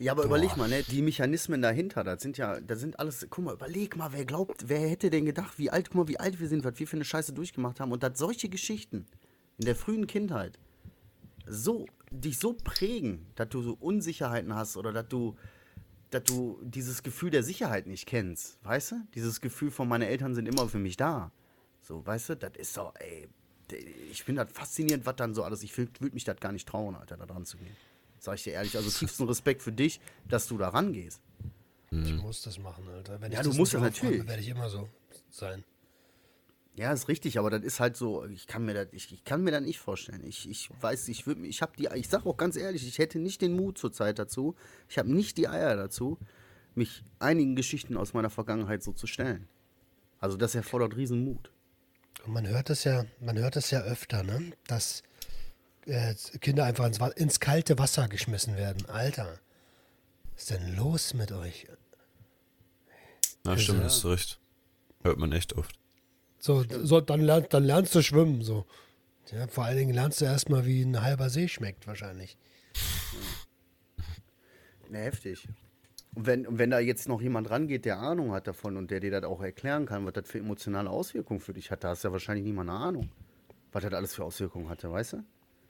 Ja, 0.00 0.12
aber 0.12 0.24
überleg 0.24 0.56
mal, 0.56 0.68
ne, 0.68 0.84
die 0.84 1.02
Mechanismen 1.02 1.60
dahinter, 1.60 2.04
das 2.04 2.22
sind 2.22 2.38
ja, 2.38 2.60
das 2.60 2.78
sind 2.78 3.00
alles, 3.00 3.26
guck 3.30 3.44
mal, 3.44 3.54
überleg 3.54 3.96
mal, 3.96 4.12
wer 4.12 4.24
glaubt, 4.24 4.68
wer 4.68 4.78
hätte 4.78 5.10
denn 5.10 5.24
gedacht, 5.24 5.58
wie 5.58 5.70
alt, 5.70 5.88
guck 5.88 5.96
mal, 5.96 6.08
wie 6.08 6.20
alt 6.20 6.38
wir 6.38 6.46
sind, 6.46 6.62
was 6.62 6.78
wir 6.78 6.86
für 6.86 6.96
eine 6.96 7.04
Scheiße 7.04 7.32
durchgemacht 7.32 7.80
haben 7.80 7.90
und 7.90 8.04
dass 8.04 8.16
solche 8.16 8.48
Geschichten 8.48 9.06
in 9.58 9.64
der 9.64 9.74
frühen 9.74 10.06
Kindheit 10.06 10.56
so, 11.46 11.86
dich 12.12 12.38
so 12.38 12.52
prägen, 12.52 13.26
dass 13.34 13.48
du 13.48 13.60
so 13.60 13.76
Unsicherheiten 13.80 14.54
hast 14.54 14.76
oder 14.76 14.92
dass 14.92 15.08
du, 15.08 15.36
dass 16.10 16.24
du 16.24 16.58
dieses 16.62 17.02
Gefühl 17.02 17.30
der 17.30 17.42
Sicherheit 17.42 17.86
nicht 17.86 18.06
kennst, 18.06 18.58
weißt 18.64 18.92
du? 18.92 18.96
Dieses 19.14 19.40
Gefühl 19.40 19.70
von, 19.70 19.88
meine 19.88 20.06
Eltern 20.08 20.34
sind 20.34 20.46
immer 20.46 20.68
für 20.68 20.78
mich 20.78 20.96
da. 20.96 21.30
So, 21.82 22.04
weißt 22.06 22.30
du, 22.30 22.36
das 22.36 22.52
ist 22.56 22.74
so, 22.74 22.92
ey, 22.98 23.28
ich 24.10 24.22
finde 24.22 24.44
das 24.44 24.52
faszinierend, 24.52 25.04
was 25.06 25.16
dann 25.16 25.34
so 25.34 25.42
alles, 25.42 25.62
ich 25.62 25.76
würde 25.76 25.92
mich 26.12 26.24
das 26.24 26.38
gar 26.40 26.52
nicht 26.52 26.66
trauen, 26.68 26.96
Alter, 26.96 27.16
da 27.16 27.26
dran 27.26 27.44
zu 27.44 27.58
gehen. 27.58 27.76
Sag 28.18 28.36
ich 28.36 28.42
dir 28.44 28.52
ehrlich, 28.54 28.76
also 28.76 28.90
tiefsten 28.98 29.24
Respekt 29.24 29.62
für 29.62 29.72
dich, 29.72 30.00
dass 30.26 30.46
du 30.46 30.56
da 30.58 30.68
rangehst. 30.70 31.20
Ich 31.90 32.14
muss 32.16 32.42
das 32.42 32.58
machen, 32.58 32.86
Alter. 32.88 33.20
Wenn 33.20 33.32
Ja, 33.32 33.38
ich 33.38 33.44
du 33.44 33.50
das 33.50 33.58
musst 33.58 33.72
nicht 33.72 33.82
das 33.84 34.02
natürlich. 34.02 34.26
werde 34.26 34.42
ich 34.42 34.48
immer 34.48 34.68
so 34.68 34.88
sein. 35.30 35.64
Ja, 36.78 36.92
ist 36.92 37.08
richtig, 37.08 37.40
aber 37.40 37.50
das 37.50 37.64
ist 37.64 37.80
halt 37.80 37.96
so, 37.96 38.24
ich 38.26 38.46
kann 38.46 38.64
mir 38.64 38.72
das, 38.72 38.86
ich, 38.92 39.12
ich 39.12 39.24
kann 39.24 39.42
mir 39.42 39.50
das 39.50 39.62
nicht 39.62 39.80
vorstellen. 39.80 40.24
Ich, 40.24 40.48
ich 40.48 40.70
weiß, 40.80 41.08
ich 41.08 41.26
würde 41.26 41.44
ich 41.44 41.60
habe 41.60 41.72
die, 41.76 41.88
ich 41.96 42.08
sag 42.08 42.24
auch 42.24 42.36
ganz 42.36 42.54
ehrlich, 42.54 42.86
ich 42.86 42.98
hätte 42.98 43.18
nicht 43.18 43.42
den 43.42 43.56
Mut 43.56 43.78
zurzeit 43.78 44.20
dazu, 44.20 44.54
ich 44.88 44.96
habe 44.96 45.12
nicht 45.12 45.38
die 45.38 45.48
Eier 45.48 45.74
dazu, 45.74 46.18
mich 46.76 47.02
einigen 47.18 47.56
Geschichten 47.56 47.96
aus 47.96 48.14
meiner 48.14 48.30
Vergangenheit 48.30 48.84
so 48.84 48.92
zu 48.92 49.08
stellen. 49.08 49.48
Also 50.20 50.36
das 50.36 50.54
erfordert 50.54 50.94
Riesenmut. 50.94 51.50
Und 52.24 52.32
man 52.32 52.46
hört 52.46 52.70
das 52.70 52.84
ja, 52.84 53.06
man 53.18 53.36
hört 53.36 53.56
das 53.56 53.72
ja 53.72 53.80
öfter, 53.80 54.22
ne? 54.22 54.52
Dass 54.68 55.02
äh, 55.86 56.14
Kinder 56.40 56.62
einfach 56.62 56.86
ins, 56.86 57.00
ins 57.16 57.40
kalte 57.40 57.76
Wasser 57.80 58.06
geschmissen 58.06 58.56
werden. 58.56 58.88
Alter, 58.88 59.40
was 60.34 60.42
ist 60.42 60.50
denn 60.50 60.76
los 60.76 61.12
mit 61.12 61.32
euch? 61.32 61.66
Na, 63.42 63.58
stimmt, 63.58 63.82
hast 63.82 64.04
du 64.04 64.10
recht. 64.10 64.38
Hört 65.02 65.18
man 65.18 65.32
echt 65.32 65.54
oft. 65.54 65.76
So, 66.38 66.64
so 66.68 67.00
dann, 67.00 67.20
lernst, 67.20 67.52
dann 67.52 67.64
lernst 67.64 67.94
du 67.94 68.02
schwimmen, 68.02 68.42
so. 68.42 68.64
Ja, 69.32 69.46
vor 69.48 69.64
allen 69.64 69.76
Dingen 69.76 69.94
lernst 69.94 70.20
du 70.20 70.24
erstmal, 70.24 70.64
wie 70.64 70.82
ein 70.82 71.02
halber 71.02 71.28
See 71.28 71.48
schmeckt, 71.48 71.86
wahrscheinlich. 71.86 72.38
Ne, 74.88 74.98
heftig. 75.00 75.46
Und 76.14 76.26
wenn, 76.26 76.46
und 76.46 76.58
wenn 76.58 76.70
da 76.70 76.78
jetzt 76.78 77.08
noch 77.08 77.20
jemand 77.20 77.50
rangeht, 77.50 77.84
der 77.84 77.98
Ahnung 77.98 78.32
hat 78.32 78.46
davon 78.46 78.76
und 78.76 78.90
der 78.90 79.00
dir 79.00 79.10
das 79.10 79.24
auch 79.24 79.42
erklären 79.42 79.86
kann, 79.86 80.06
was 80.06 80.14
das 80.14 80.28
für 80.28 80.38
emotionale 80.38 80.88
Auswirkungen 80.88 81.40
für 81.40 81.52
dich 81.52 81.70
hat, 81.70 81.84
da 81.84 81.90
hast 81.90 82.04
du 82.04 82.08
ja 82.08 82.12
wahrscheinlich 82.12 82.44
niemand 82.44 82.70
eine 82.70 82.78
Ahnung, 82.78 83.10
was 83.72 83.82
das 83.82 83.92
alles 83.92 84.14
für 84.14 84.24
Auswirkungen 84.24 84.68
hatte, 84.68 84.90
weißt 84.90 85.14
du? 85.14 85.24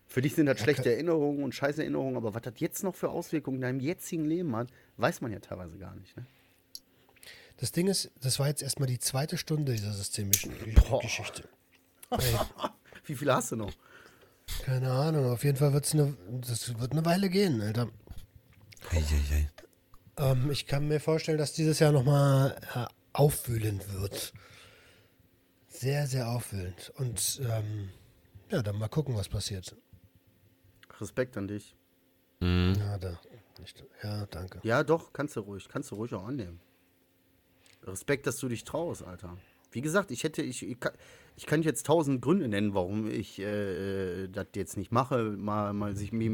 Für 0.06 0.22
dich 0.22 0.34
sind 0.34 0.46
das 0.46 0.60
schlechte 0.60 0.90
Erinnerungen 0.90 1.42
und 1.44 1.54
scheiß 1.54 1.78
Erinnerungen, 1.78 2.16
aber 2.16 2.32
was 2.32 2.40
das 2.40 2.54
jetzt 2.58 2.82
noch 2.82 2.94
für 2.94 3.10
Auswirkungen 3.10 3.56
in 3.56 3.62
deinem 3.62 3.80
jetzigen 3.80 4.24
Leben 4.24 4.56
hat, 4.56 4.68
weiß 4.96 5.20
man 5.20 5.32
ja 5.32 5.38
teilweise 5.38 5.76
gar 5.76 5.94
nicht. 5.96 6.16
Ne? 6.16 6.24
Das 7.58 7.72
Ding 7.72 7.86
ist, 7.88 8.10
das 8.20 8.38
war 8.38 8.48
jetzt 8.48 8.62
erstmal 8.62 8.86
die 8.88 8.98
zweite 8.98 9.36
Stunde 9.36 9.72
dieser 9.72 9.92
systemischen 9.92 10.52
Ge- 10.64 10.74
Geschichte. 11.00 11.48
Ey, 12.10 12.34
Wie 13.04 13.14
viele 13.14 13.34
hast 13.34 13.52
du 13.52 13.56
noch? 13.56 13.72
keine 14.64 14.90
Ahnung, 14.90 15.26
auf 15.30 15.44
jeden 15.44 15.58
Fall 15.58 15.74
wird's 15.74 15.92
eine, 15.92 16.16
das 16.40 16.78
wird 16.80 16.92
eine 16.92 17.04
Weile 17.04 17.28
gehen, 17.28 17.60
Alter. 17.60 17.90
Eieiei. 18.90 19.50
Ähm, 20.16 20.50
ich 20.50 20.66
kann 20.66 20.88
mir 20.88 21.00
vorstellen, 21.00 21.36
dass 21.36 21.52
dieses 21.52 21.78
Jahr 21.80 21.92
nochmal 21.92 22.56
äh, 22.74 22.86
aufwühlend 23.12 23.92
wird. 23.92 24.32
Sehr, 25.68 26.06
sehr 26.06 26.28
aufwühlend. 26.30 26.90
Und 26.96 27.42
ähm, 27.48 27.90
ja, 28.50 28.62
dann 28.62 28.78
mal 28.78 28.88
gucken, 28.88 29.14
was 29.16 29.28
passiert. 29.28 29.76
Respekt 31.00 31.36
an 31.36 31.46
dich. 31.48 31.76
Ja, 32.40 32.96
da, 32.98 33.18
nicht, 33.60 33.84
ja 34.02 34.24
danke. 34.26 34.60
Ja, 34.62 34.82
doch, 34.82 35.12
kannst 35.12 35.36
du 35.36 35.40
ruhig, 35.40 35.68
kannst 35.68 35.90
du 35.90 35.96
ruhig 35.96 36.14
auch 36.14 36.24
annehmen. 36.26 36.60
Respekt, 37.84 38.26
dass 38.26 38.38
du 38.38 38.48
dich 38.48 38.64
traust, 38.64 39.02
Alter. 39.04 39.36
Wie 39.70 39.80
gesagt, 39.80 40.10
ich 40.10 40.24
hätte, 40.24 40.42
ich, 40.42 40.62
ich, 40.66 40.80
kann, 40.80 40.92
ich 41.36 41.46
kann 41.46 41.62
jetzt 41.62 41.84
tausend 41.86 42.22
Gründe 42.22 42.48
nennen, 42.48 42.74
warum 42.74 43.06
ich 43.10 43.38
äh, 43.38 44.24
äh, 44.24 44.28
das 44.28 44.46
jetzt 44.54 44.76
nicht 44.76 44.92
mache, 44.92 45.22
mal, 45.36 45.72
mal 45.74 45.94
sich 45.94 46.10
mich, 46.12 46.30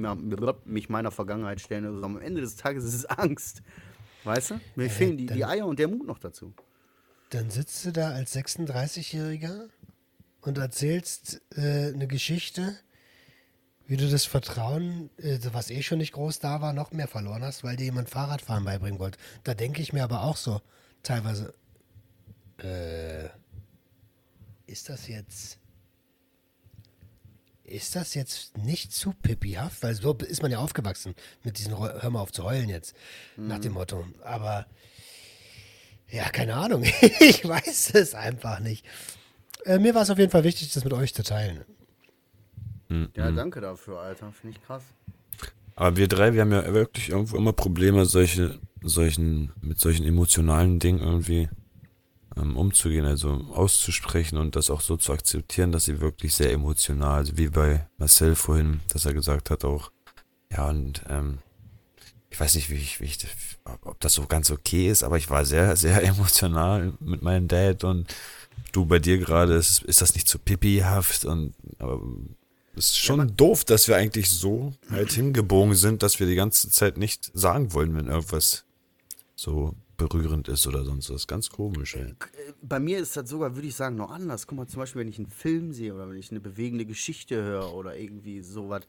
mich 0.64 0.88
meiner 0.88 1.10
Vergangenheit 1.10 1.60
stellen. 1.60 1.84
Also 1.84 2.02
am 2.04 2.20
Ende 2.20 2.40
des 2.40 2.56
Tages 2.56 2.84
ist 2.84 2.94
es 2.94 3.06
Angst. 3.06 3.62
Weißt 4.22 4.52
du? 4.52 4.60
Mir 4.76 4.88
fehlen 4.88 5.16
die, 5.16 5.26
die 5.26 5.40
dann- 5.40 5.50
Eier 5.50 5.66
und 5.66 5.78
der 5.78 5.88
Mut 5.88 6.06
noch 6.06 6.18
dazu. 6.18 6.52
Dann 7.30 7.50
sitzt 7.50 7.84
du 7.84 7.90
da 7.92 8.10
als 8.10 8.34
36-Jähriger 8.36 9.68
und 10.42 10.58
erzählst 10.58 11.42
äh, 11.56 11.92
eine 11.92 12.06
Geschichte, 12.06 12.76
wie 13.86 13.96
du 13.96 14.08
das 14.08 14.24
Vertrauen, 14.24 15.10
äh, 15.16 15.38
was 15.52 15.70
eh 15.70 15.82
schon 15.82 15.98
nicht 15.98 16.12
groß 16.12 16.38
da 16.38 16.60
war, 16.60 16.72
noch 16.72 16.92
mehr 16.92 17.08
verloren 17.08 17.42
hast, 17.42 17.64
weil 17.64 17.76
dir 17.76 17.84
jemand 17.84 18.08
Fahrradfahren 18.10 18.64
beibringen 18.64 18.98
wollte. 19.00 19.18
Da 19.42 19.54
denke 19.54 19.82
ich 19.82 19.92
mir 19.92 20.04
aber 20.04 20.22
auch 20.22 20.36
so, 20.36 20.60
teilweise, 21.04 21.54
äh, 22.58 23.28
ist 24.66 24.88
das 24.88 25.08
jetzt, 25.08 25.58
ist 27.64 27.96
das 27.96 28.14
jetzt 28.14 28.58
nicht 28.58 28.92
zu 28.92 29.12
pippihaft? 29.12 29.82
Weil 29.82 29.94
so 29.94 30.14
ist 30.14 30.42
man 30.42 30.50
ja 30.50 30.58
aufgewachsen 30.58 31.14
mit 31.42 31.58
diesen, 31.58 31.78
hör 31.78 32.10
mal 32.10 32.20
auf 32.20 32.32
zu 32.32 32.44
heulen 32.44 32.68
jetzt, 32.68 32.96
nach 33.36 33.58
dem 33.60 33.74
Motto. 33.74 34.04
Aber, 34.22 34.66
ja, 36.08 36.28
keine 36.30 36.54
Ahnung, 36.54 36.82
ich 37.20 37.46
weiß 37.46 37.94
es 37.94 38.14
einfach 38.14 38.60
nicht. 38.60 38.84
Äh, 39.64 39.78
mir 39.78 39.94
war 39.94 40.02
es 40.02 40.10
auf 40.10 40.18
jeden 40.18 40.30
Fall 40.30 40.44
wichtig, 40.44 40.72
das 40.72 40.84
mit 40.84 40.92
euch 40.92 41.14
zu 41.14 41.22
teilen. 41.22 41.64
Ja, 43.16 43.30
danke 43.30 43.60
dafür, 43.60 44.00
Alter. 44.00 44.32
Finde 44.32 44.56
ich 44.56 44.64
krass. 44.64 44.82
Aber 45.74 45.96
wir 45.96 46.06
drei, 46.06 46.34
wir 46.34 46.42
haben 46.42 46.52
ja 46.52 46.72
wirklich 46.72 47.08
irgendwo 47.08 47.36
immer 47.36 47.52
Probleme, 47.52 48.06
solche, 48.06 48.60
solchen, 48.84 49.52
mit 49.60 49.78
solchen 49.78 50.04
emotionalen 50.04 50.78
Dingen 50.78 51.00
irgendwie 51.00 51.48
ähm, 52.36 52.56
umzugehen, 52.56 53.06
also 53.06 53.32
auszusprechen 53.52 54.38
und 54.38 54.56
das 54.56 54.70
auch 54.70 54.80
so 54.80 54.96
zu 54.96 55.12
akzeptieren, 55.12 55.72
dass 55.72 55.84
sie 55.84 56.00
wirklich 56.00 56.34
sehr 56.34 56.52
emotional, 56.52 57.18
also 57.18 57.36
wie 57.36 57.48
bei 57.48 57.86
Marcel 57.98 58.34
vorhin, 58.34 58.80
dass 58.88 59.04
er 59.04 59.14
gesagt 59.14 59.50
hat 59.50 59.64
auch, 59.64 59.90
ja 60.50 60.68
und 60.68 61.02
ähm, 61.08 61.38
ich 62.30 62.40
weiß 62.40 62.56
nicht, 62.56 62.68
wie 62.70 62.74
ich, 62.74 63.00
wie 63.00 63.04
ich, 63.04 63.18
ob 63.82 64.00
das 64.00 64.14
so 64.14 64.26
ganz 64.26 64.50
okay 64.50 64.90
ist, 64.90 65.04
aber 65.04 65.18
ich 65.18 65.30
war 65.30 65.44
sehr, 65.44 65.76
sehr 65.76 66.02
emotional 66.04 66.92
mit 67.00 67.22
meinem 67.22 67.48
Dad 67.48 67.84
und 67.84 68.12
du 68.72 68.86
bei 68.86 68.98
dir 68.98 69.18
gerade, 69.18 69.54
ist, 69.54 69.82
ist 69.84 70.00
das 70.00 70.14
nicht 70.14 70.28
zu 70.28 70.38
pipihaft 70.38 71.24
und 71.24 71.54
aber 71.78 72.00
es 72.76 72.86
ist 72.86 72.98
schon 72.98 73.36
doof, 73.36 73.64
dass 73.64 73.86
wir 73.86 73.96
eigentlich 73.96 74.30
so 74.30 74.72
halt 74.90 75.12
hingebogen 75.12 75.76
sind, 75.76 76.02
dass 76.02 76.18
wir 76.18 76.26
die 76.26 76.34
ganze 76.34 76.70
Zeit 76.70 76.96
nicht 76.96 77.30
sagen 77.32 77.72
wollen, 77.72 77.94
wenn 77.94 78.08
irgendwas 78.08 78.63
so 79.44 79.74
berührend 79.96 80.48
ist 80.48 80.66
oder 80.66 80.84
sonst 80.84 81.10
was. 81.10 81.26
Ganz 81.26 81.50
komisch, 81.50 81.94
ey. 81.94 82.10
Äh, 82.10 82.52
Bei 82.62 82.80
mir 82.80 82.98
ist 82.98 83.16
das 83.16 83.28
sogar, 83.28 83.54
würde 83.54 83.68
ich 83.68 83.76
sagen, 83.76 83.96
noch 83.96 84.10
anders. 84.10 84.46
Guck 84.46 84.58
mal, 84.58 84.66
zum 84.66 84.80
Beispiel, 84.80 85.00
wenn 85.00 85.08
ich 85.08 85.18
einen 85.18 85.30
Film 85.30 85.72
sehe 85.72 85.94
oder 85.94 86.08
wenn 86.08 86.16
ich 86.16 86.30
eine 86.30 86.40
bewegende 86.40 86.84
Geschichte 86.84 87.36
höre 87.42 87.74
oder 87.74 87.96
irgendwie 87.96 88.40
sowas, 88.40 88.82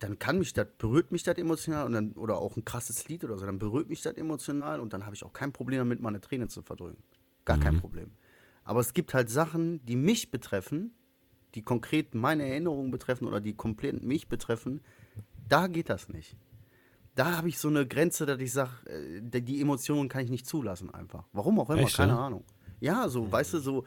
dann 0.00 0.18
kann 0.18 0.38
mich 0.38 0.52
das, 0.52 0.66
berührt 0.78 1.12
mich 1.12 1.22
das 1.22 1.36
emotional 1.36 1.86
und 1.86 1.92
dann, 1.92 2.12
oder 2.12 2.38
auch 2.38 2.56
ein 2.56 2.64
krasses 2.64 3.06
Lied 3.08 3.22
oder 3.22 3.38
so, 3.38 3.46
dann 3.46 3.58
berührt 3.58 3.88
mich 3.88 4.00
das 4.02 4.14
emotional 4.14 4.80
und 4.80 4.92
dann 4.92 5.04
habe 5.04 5.14
ich 5.14 5.24
auch 5.24 5.32
kein 5.32 5.52
Problem 5.52 5.78
damit, 5.78 6.00
mal 6.00 6.08
eine 6.08 6.20
Träne 6.20 6.48
zu 6.48 6.62
verdrücken. 6.62 7.02
Gar 7.44 7.58
kein 7.58 7.80
Problem. 7.80 8.10
Aber 8.64 8.80
es 8.80 8.94
gibt 8.94 9.14
halt 9.14 9.28
Sachen, 9.28 9.84
die 9.84 9.96
mich 9.96 10.30
betreffen, 10.30 10.92
die 11.54 11.62
konkret 11.62 12.14
meine 12.14 12.46
Erinnerungen 12.46 12.90
betreffen 12.90 13.26
oder 13.26 13.40
die 13.40 13.54
komplett 13.54 14.02
mich 14.02 14.28
betreffen. 14.28 14.80
Da 15.48 15.66
geht 15.66 15.90
das 15.90 16.08
nicht. 16.08 16.36
Da 17.20 17.36
habe 17.36 17.50
ich 17.50 17.58
so 17.58 17.68
eine 17.68 17.86
Grenze, 17.86 18.24
dass 18.24 18.40
ich 18.40 18.50
sage, 18.50 18.70
die 18.88 19.60
Emotionen 19.60 20.08
kann 20.08 20.24
ich 20.24 20.30
nicht 20.30 20.46
zulassen 20.46 20.88
einfach. 20.88 21.24
Warum 21.34 21.60
auch 21.60 21.68
immer, 21.68 21.82
Echt, 21.82 21.98
keine 21.98 22.12
ja? 22.12 22.18
Ahnung. 22.18 22.44
Ja, 22.80 23.10
so, 23.10 23.30
weißt 23.30 23.52
du, 23.52 23.58
so 23.58 23.84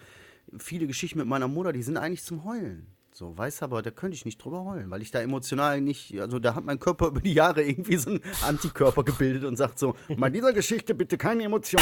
viele 0.59 0.85
Geschichten 0.85 1.17
mit 1.17 1.27
meiner 1.27 1.47
Mutter, 1.47 1.73
die 1.73 1.81
sind 1.81 1.97
eigentlich 1.97 2.23
zum 2.23 2.43
Heulen. 2.43 2.85
So, 3.11 3.35
weißt 3.35 3.61
du, 3.61 3.65
aber 3.65 3.81
da 3.81 3.89
könnte 3.89 4.13
ich 4.13 4.25
nicht 4.25 4.37
drüber 4.37 4.63
heulen, 4.63 4.91
weil 4.91 5.01
ich 5.01 5.09
da 5.09 5.19
emotional 5.19 5.81
nicht, 5.81 6.21
also 6.21 6.37
da 6.37 6.53
hat 6.53 6.63
mein 6.63 6.77
Körper 6.77 7.07
über 7.09 7.21
die 7.21 7.33
Jahre 7.33 7.63
irgendwie 7.63 7.97
so 7.97 8.11
einen 8.11 8.21
Antikörper 8.43 9.03
gebildet 9.03 9.45
und 9.45 9.55
sagt 9.55 9.79
so, 9.79 9.95
bei 10.15 10.29
dieser 10.29 10.53
Geschichte 10.53 10.93
bitte 10.93 11.17
keine 11.17 11.41
Emotion. 11.41 11.81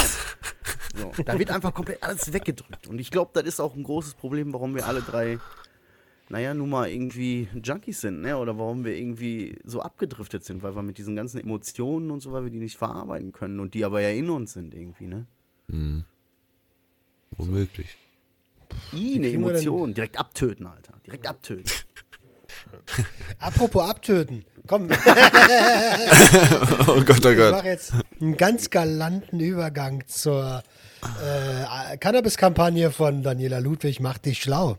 So, 0.96 1.12
da 1.22 1.38
wird 1.38 1.50
einfach 1.50 1.74
komplett 1.74 2.02
alles 2.02 2.32
weggedrückt. 2.32 2.86
Und 2.86 2.98
ich 2.98 3.10
glaube, 3.10 3.30
das 3.34 3.44
ist 3.44 3.60
auch 3.60 3.76
ein 3.76 3.82
großes 3.82 4.14
Problem, 4.14 4.54
warum 4.54 4.74
wir 4.74 4.86
alle 4.86 5.02
drei, 5.02 5.38
naja, 6.32 6.54
nun 6.54 6.70
mal 6.70 6.88
irgendwie 6.88 7.46
Junkies 7.62 8.00
sind, 8.00 8.22
ne? 8.22 8.38
Oder 8.38 8.56
warum 8.56 8.86
wir 8.86 8.96
irgendwie 8.96 9.58
so 9.64 9.82
abgedriftet 9.82 10.42
sind, 10.44 10.62
weil 10.62 10.74
wir 10.74 10.82
mit 10.82 10.96
diesen 10.96 11.14
ganzen 11.14 11.38
Emotionen 11.38 12.10
und 12.10 12.20
so, 12.20 12.32
weil 12.32 12.44
wir 12.44 12.50
die 12.50 12.58
nicht 12.58 12.78
verarbeiten 12.78 13.32
können 13.32 13.60
und 13.60 13.74
die 13.74 13.84
aber 13.84 14.00
ja 14.00 14.08
in 14.08 14.30
uns 14.30 14.54
sind 14.54 14.72
irgendwie, 14.72 15.08
ne? 15.08 15.26
Womöglich. 17.32 17.98
I, 18.94 19.16
eine 19.16 19.30
Emotion. 19.30 19.92
Direkt 19.92 20.18
abtöten, 20.18 20.66
Alter. 20.66 20.94
Direkt 21.06 21.26
abtöten. 21.26 21.70
Apropos 23.38 23.86
abtöten. 23.86 24.46
Komm, 24.66 24.90
ich 24.90 24.96
Oh 26.86 27.02
Gott, 27.04 27.26
oh 27.26 27.34
Gott. 27.34 27.52
mache 27.52 27.68
jetzt 27.68 27.92
einen 28.22 28.38
ganz 28.38 28.70
galanten 28.70 29.38
Übergang 29.38 30.06
zur 30.06 30.62
äh, 31.22 31.98
Cannabis-Kampagne 31.98 32.90
von 32.90 33.22
Daniela 33.22 33.58
Ludwig, 33.58 34.00
Mach 34.00 34.16
dich 34.16 34.40
schlau. 34.40 34.78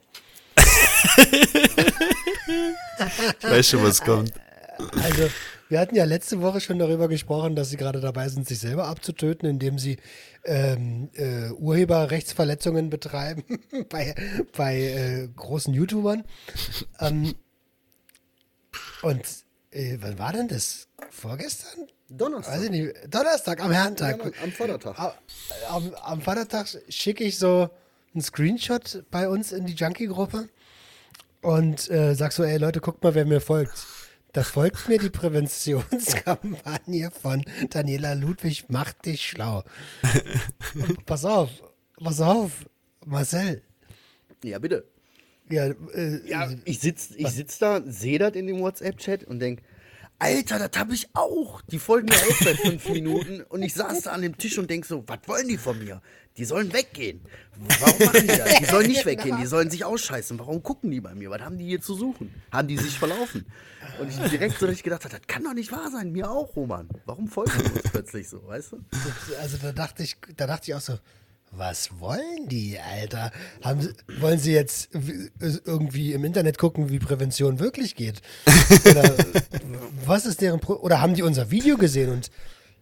Ich 3.40 3.50
weiß 3.50 3.68
schon, 3.68 3.84
was 3.84 4.02
kommt. 4.02 4.34
Also, 5.02 5.30
wir 5.70 5.80
hatten 5.80 5.96
ja 5.96 6.04
letzte 6.06 6.42
Woche 6.42 6.62
schon 6.62 6.80
darüber 6.80 7.08
gesprochen, 7.08 7.56
dass 7.56 7.70
sie 7.70 7.78
gerade 7.78 8.00
dabei 8.00 8.30
sind, 8.30 8.48
sich 8.48 8.60
selber 8.60 8.88
abzutöten, 8.88 9.50
indem 9.50 9.80
sie 9.80 9.98
ähm, 10.46 11.10
äh, 11.14 11.50
Urheberrechtsverletzungen 11.52 12.90
betreiben 12.90 13.44
bei, 13.90 14.16
bei 14.56 14.80
äh, 14.80 15.30
großen 15.36 15.74
YouTubern. 15.74 16.24
Ähm, 17.00 17.34
und 19.02 19.22
äh, 19.72 19.98
wann 20.00 20.20
war 20.20 20.34
denn 20.34 20.48
das? 20.48 20.88
Vorgestern? 21.10 21.88
Donnerstag. 22.10 22.56
Weiß 22.56 22.64
ich 22.64 22.70
nicht. 22.70 22.94
Donnerstag, 23.10 23.64
am 23.64 23.72
Herrentag. 23.72 24.20
am 24.44 24.52
Vatertag. 24.52 25.00
Am, 25.00 25.12
am, 25.70 25.96
am 26.04 26.22
Vatertag 26.22 26.68
schicke 26.90 27.24
ich 27.24 27.38
so 27.40 27.70
einen 28.14 28.22
Screenshot 28.22 29.04
bei 29.10 29.28
uns 29.28 29.52
in 29.52 29.66
die 29.66 29.74
Junkie-Gruppe 29.74 30.50
und 31.44 31.90
äh, 31.90 32.16
sag 32.16 32.32
so, 32.32 32.44
ey 32.44 32.58
Leute, 32.58 32.82
guckt 32.82 33.04
mal, 33.04 33.16
wer 33.16 33.26
mir 33.26 33.42
folgt. 33.42 33.86
Da 34.34 34.42
folgt 34.42 34.90
mir 34.90 34.98
die 34.98 35.12
Präventionskampagne 35.12 37.12
von 37.12 37.46
Daniela 37.70 38.14
Ludwig, 38.14 38.66
mach 38.70 38.92
dich 38.94 39.28
schlau. 39.28 39.64
Und 40.74 41.06
pass 41.06 41.24
auf, 41.24 41.52
pass 42.04 42.20
auf, 42.20 42.66
Marcel. 43.06 43.62
Ja, 44.44 44.58
bitte. 44.58 44.86
Ja, 45.50 45.68
äh, 45.68 46.28
Ja, 46.28 46.50
ich 46.66 46.80
sitz, 46.80 47.12
ich 47.16 47.30
sitz 47.30 47.60
da, 47.60 47.82
sehe 47.86 48.18
das 48.18 48.34
in 48.34 48.48
dem 48.48 48.60
WhatsApp-Chat 48.60 49.24
und 49.24 49.40
denk, 49.40 49.62
Alter, 50.20 50.60
das 50.60 50.80
habe 50.80 50.94
ich 50.94 51.10
auch. 51.14 51.62
Die 51.64 51.80
folgen 51.80 52.08
mir 52.08 52.16
auch 52.16 52.42
seit 52.42 52.58
fünf 52.58 52.88
Minuten 52.90 53.42
und 53.42 53.62
ich 53.62 53.74
saß 53.74 54.04
da 54.04 54.12
an 54.12 54.22
dem 54.22 54.38
Tisch 54.38 54.58
und 54.58 54.70
denk 54.70 54.86
so, 54.86 55.04
was 55.08 55.20
wollen 55.28 55.48
die 55.48 55.58
von 55.58 55.78
mir? 55.80 56.02
Die 56.38 56.46
sollen 56.46 56.74
weggehen. 56.74 57.22
Warum 57.80 58.00
machen 58.06 58.22
die 58.22 58.28
das? 58.28 58.56
Die 58.58 58.66
sollen 58.66 58.88
nicht 58.88 59.06
weggehen, 59.06 59.38
die 59.38 59.46
sollen 59.46 59.70
sich 59.70 59.86
ausscheißen. 59.86 60.40
Warum 60.40 60.64
gucken 60.64 60.90
die 60.92 61.02
bei 61.02 61.14
mir? 61.14 61.30
Was 61.30 61.42
haben 61.42 61.58
die 61.58 61.66
hier 61.66 61.82
zu 61.82 61.94
suchen? 61.96 62.34
Haben 62.52 62.68
die 62.68 62.78
sich 62.78 62.98
verlaufen? 62.98 63.46
Und 64.00 64.10
ich 64.10 64.18
direkt 64.32 64.58
so 64.58 64.66
richtig 64.66 64.84
gedacht, 64.84 65.04
das 65.04 65.22
kann 65.28 65.44
doch 65.44 65.54
nicht 65.54 65.72
wahr 65.72 65.92
sein. 65.92 66.12
Mir 66.12 66.32
auch, 66.32 66.56
Roman. 66.56 66.90
Warum 67.06 67.28
folgen 67.28 67.52
die 67.60 67.72
uns 67.72 67.92
plötzlich 67.92 68.30
so, 68.30 68.48
weißt 68.48 68.72
du? 68.72 68.78
also 69.40 69.58
da 69.58 69.72
dachte 69.72 70.04
ich, 70.04 70.18
da 70.36 70.48
dachte 70.48 70.72
ich 70.72 70.76
auch 70.76 70.82
so, 70.82 70.98
was 71.56 72.00
wollen 72.00 72.48
die, 72.48 72.80
Alter? 72.80 73.32
Haben 73.62 73.82
sie, 73.82 73.94
wollen 74.20 74.40
sie 74.40 74.54
jetzt 74.54 74.90
w- 74.94 75.30
irgendwie 75.66 76.14
im 76.14 76.24
Internet 76.24 76.58
gucken, 76.58 76.90
wie 76.90 77.00
Prävention 77.00 77.60
wirklich 77.60 77.96
geht? 77.96 78.22
Oder 78.90 79.16
was 80.06 80.26
ist 80.26 80.42
deren 80.42 80.60
Pro 80.60 80.74
oder 80.76 81.00
haben 81.02 81.14
die 81.14 81.24
unser 81.24 81.52
Video 81.52 81.78
gesehen 81.78 82.10
und 82.12 82.30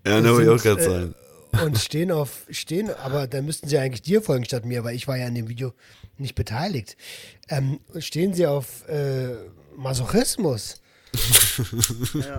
Ja, 0.08 0.20
ne, 0.22 0.30
ich 0.42 0.50
auch 0.50 0.62
gerade 0.62 0.84
sagen. 0.84 1.16
und 1.64 1.78
stehen 1.78 2.12
auf 2.12 2.46
stehen, 2.50 2.90
aber 2.90 3.28
dann 3.28 3.46
müssten 3.46 3.68
sie 3.68 3.78
eigentlich 3.78 4.02
dir 4.02 4.22
folgen 4.22 4.46
statt 4.46 4.66
mir, 4.66 4.84
weil 4.84 4.96
ich 4.96 5.08
war 5.08 5.18
ja 5.18 5.28
in 5.28 5.36
dem 5.36 5.50
Video 5.50 5.74
nicht 6.18 6.36
beteiligt. 6.36 6.96
Ähm, 7.50 7.80
stehen 8.00 8.34
sie 8.34 8.48
auf 8.48 8.88
äh, 8.88 9.36
Masochismus? 9.76 10.82
Ja. 12.14 12.38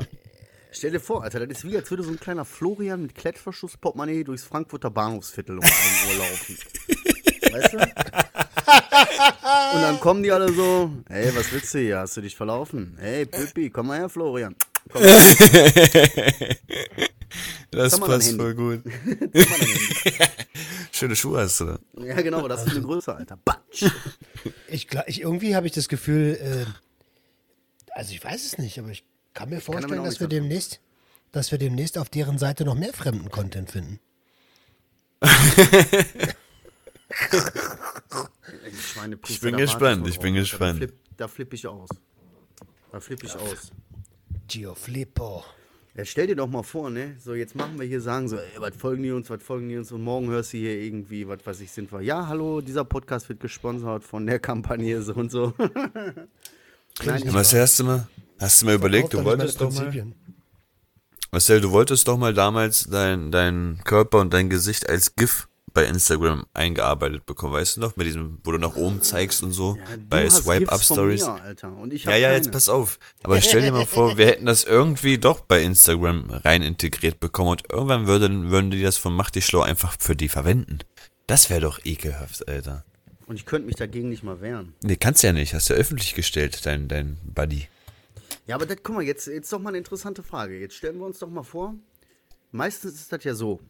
Stell 0.75 0.91
dir 0.91 1.01
vor, 1.01 1.23
Alter, 1.23 1.47
das 1.47 1.59
ist 1.59 1.65
wie, 1.71 1.77
als 1.77 1.91
würde 1.91 2.03
so 2.03 2.11
ein 2.11 2.19
kleiner 2.19 2.45
Florian 2.47 3.03
mit 3.03 3.15
Klettverschluss-Portemonnaie 3.15 4.25
durchs 4.25 4.45
Frankfurter 4.45 4.91
Bahnhofsviertel 4.91 5.59
um 5.59 5.65
1 5.65 5.75
Uhr 6.09 6.15
laufen. 6.19 6.59
Weißt 7.53 7.73
du? 7.75 7.79
Und 9.77 9.83
dann 9.83 10.01
kommen 10.01 10.23
die 10.23 10.33
alle 10.33 10.51
so, 10.53 10.91
hey, 11.09 11.31
was 11.37 11.53
willst 11.53 11.75
du 11.75 11.79
hier? 11.79 11.99
Hast 11.99 12.17
du 12.17 12.23
dich 12.23 12.35
verlaufen? 12.35 12.97
Hey, 12.99 13.27
Püppi, 13.27 13.69
komm 13.69 13.89
mal 13.89 13.99
her, 13.99 14.09
Florian. 14.09 14.57
Komm 14.91 15.03
mal 15.03 15.35
Das 17.71 18.01
mal 18.01 18.09
dein 18.09 18.19
passt 18.19 18.37
voll 18.37 18.55
gut. 18.55 18.83
her. 18.85 20.29
Schöne 20.93 21.17
Schuhe 21.17 21.41
hast 21.41 21.61
du 21.61 21.65
da. 21.67 21.79
Ja, 22.03 22.21
genau, 22.23 22.39
aber 22.39 22.49
das 22.49 22.65
ist 22.67 22.71
eine 22.73 22.81
Größe, 22.83 23.15
Alter. 23.15 23.39
Batsch. 23.45 23.85
Ich, 24.69 24.89
ich 25.07 25.21
irgendwie 25.21 25.55
habe 25.55 25.67
ich 25.67 25.73
das 25.73 25.89
Gefühl, 25.89 26.39
äh, 26.41 26.65
also 27.93 28.13
ich 28.13 28.23
weiß 28.25 28.45
es 28.47 28.59
nicht, 28.59 28.79
aber 28.79 28.89
ich 28.91 29.05
kann 29.35 29.51
mir 29.51 29.61
vorstellen, 29.61 30.01
auch 30.01 30.05
dass 30.05 30.21
wir 30.21 30.29
demnächst, 30.29 30.81
dass 31.33 31.51
wir 31.51 31.59
demnächst 31.59 31.99
auf 31.99 32.09
deren 32.11 32.38
Seite 32.38 32.64
noch 32.64 32.75
mehr 32.75 32.92
fremden 32.92 33.31
Content 33.31 33.71
finden. 33.71 34.01
Ich, 39.29 39.40
bin 39.40 39.57
gespannt, 39.57 40.07
ich 40.09 40.18
bin 40.18 40.35
gespannt. 40.35 40.83
Da 40.83 40.87
flipp, 40.87 41.16
da 41.16 41.29
flipp 41.29 41.53
ich 41.55 41.66
aus. 41.66 41.88
Da 42.90 43.01
flipp 43.01 43.23
ich 43.25 43.35
aus. 43.37 43.73
Gio 44.49 44.75
Flippo. 44.75 45.45
Ja, 45.95 46.07
stell 46.07 46.27
dir 46.27 46.37
doch 46.37 46.49
mal 46.49 46.62
vor, 46.62 46.88
ne? 46.88 47.16
So, 47.23 47.35
jetzt 47.35 47.55
machen 47.55 47.79
wir 47.79 47.87
hier, 47.87 48.01
sagen 48.01 48.27
so, 48.27 48.37
ey, 48.37 48.59
was 48.59 48.75
folgen 48.77 49.03
die 49.03 49.11
uns, 49.11 49.29
was 49.29 49.42
folgen 49.42 49.68
die 49.68 49.77
uns 49.77 49.92
und 49.92 50.03
morgen 50.03 50.29
hörst 50.29 50.55
du 50.55 50.57
hier 50.57 50.81
irgendwie, 50.81 51.29
was 51.29 51.45
weiß 51.45 51.61
ich, 51.61 51.71
sind 51.71 51.92
wir. 51.92 52.01
Ja, 52.01 52.27
hallo, 52.29 52.62
dieser 52.62 52.85
Podcast 52.85 53.29
wird 53.29 53.40
gesponsert 53.40 54.03
von 54.03 54.27
der 54.27 54.38
Kampagne 54.38 55.03
so 55.03 55.14
und 55.14 55.31
so. 55.31 55.53
Nein, 57.05 57.23
Ja, 57.25 57.33
hast 57.35 57.79
du 57.79 57.85
mal, 57.85 58.09
hast 58.43 58.63
du 58.63 58.67
mal 58.67 58.75
überlegt, 58.75 59.15
du 59.15 59.25
wolltest 59.25 59.61
doch 59.61 59.73
mal. 59.73 60.07
Marcel, 61.31 61.61
du 61.63 61.71
wolltest 61.71 62.07
doch 62.09 62.19
mal 62.19 62.35
damals 62.35 62.85
dein, 62.91 63.33
dein 63.33 63.81
Körper 63.85 64.21
und 64.21 64.35
dein 64.35 64.51
Gesicht 64.51 64.89
als 64.89 65.17
GIF 65.17 65.49
bei 65.73 65.87
Instagram 65.87 66.45
eingearbeitet 66.53 67.25
bekommen, 67.25 67.55
weißt 67.55 67.77
du 67.77 67.81
noch? 67.81 67.97
Mit 67.97 68.07
diesem, 68.07 68.39
wo 68.45 68.53
du 68.53 68.59
nach 68.59 68.77
oben 68.77 69.01
zeigst 69.01 69.43
und 69.43 69.53
so, 69.53 69.77
Ja, 69.77 69.97
bei 70.09 70.27
hast 70.27 70.45
Swipe 70.45 70.59
Gifts 70.61 70.73
Up 70.73 70.83
von 70.83 70.97
Stories. 70.97 71.25
Mir, 71.25 71.43
Alter, 71.43 71.77
und 71.77 71.93
ich 71.93 72.05
Ja, 72.05 72.17
ja, 72.17 72.33
jetzt 72.33 72.53
pass 72.53 72.69
auf. 72.69 72.99
Aber 73.23 73.41
stell 73.41 73.63
dir 73.63 73.73
mal 73.73 73.87
vor, 73.87 74.19
wir 74.19 74.27
hätten 74.27 74.47
das 74.47 74.65
irgendwie 74.65 75.17
doch 75.19 75.41
bei 75.41 75.63
Instagram 75.63 76.31
rein 76.31 76.63
integriert 76.63 77.21
bekommen 77.21 77.51
und 77.51 77.71
irgendwann 77.71 78.07
würden, 78.07 78.51
würden 78.51 78.71
die 78.71 78.83
das 78.83 78.99
von 78.99 79.15
Mach 79.15 79.31
dich 79.31 79.47
schlau 79.47 79.63
einfach 79.63 79.97
für 79.99 80.15
die 80.15 80.29
verwenden. 80.29 80.81
Das 81.27 81.49
wäre 81.49 81.61
doch 81.61 81.81
ekelhaft, 81.85 82.47
Alter. 82.49 82.85
Und 83.27 83.37
ich 83.37 83.47
könnte 83.47 83.67
mich 83.67 83.77
dagegen 83.77 84.11
nicht 84.11 84.23
mal 84.23 84.41
wehren. 84.43 84.75
Nee, 84.83 84.97
kannst 84.97 85.23
ja 85.23 85.33
nicht. 85.33 85.55
Hast 85.55 85.71
ja 85.71 85.77
öffentlich 85.77 86.15
gestellt, 86.15 86.67
dein, 86.67 86.89
dein 86.89 87.17
Buddy. 87.25 87.69
Ja, 88.47 88.57
aber 88.57 88.67
das, 88.67 88.79
guck 88.83 88.97
mal, 88.97 89.03
jetzt, 89.03 89.29
jetzt 89.29 89.53
doch 89.53 89.61
mal 89.61 89.69
eine 89.69 89.79
interessante 89.79 90.23
Frage. 90.23 90.59
Jetzt 90.59 90.75
stellen 90.75 90.99
wir 90.99 91.07
uns 91.07 91.21
doch 91.21 91.31
mal 91.31 91.45
vor, 91.45 91.75
meistens 92.51 92.95
ist 92.95 93.13
das 93.13 93.23
ja 93.23 93.35
so, 93.35 93.61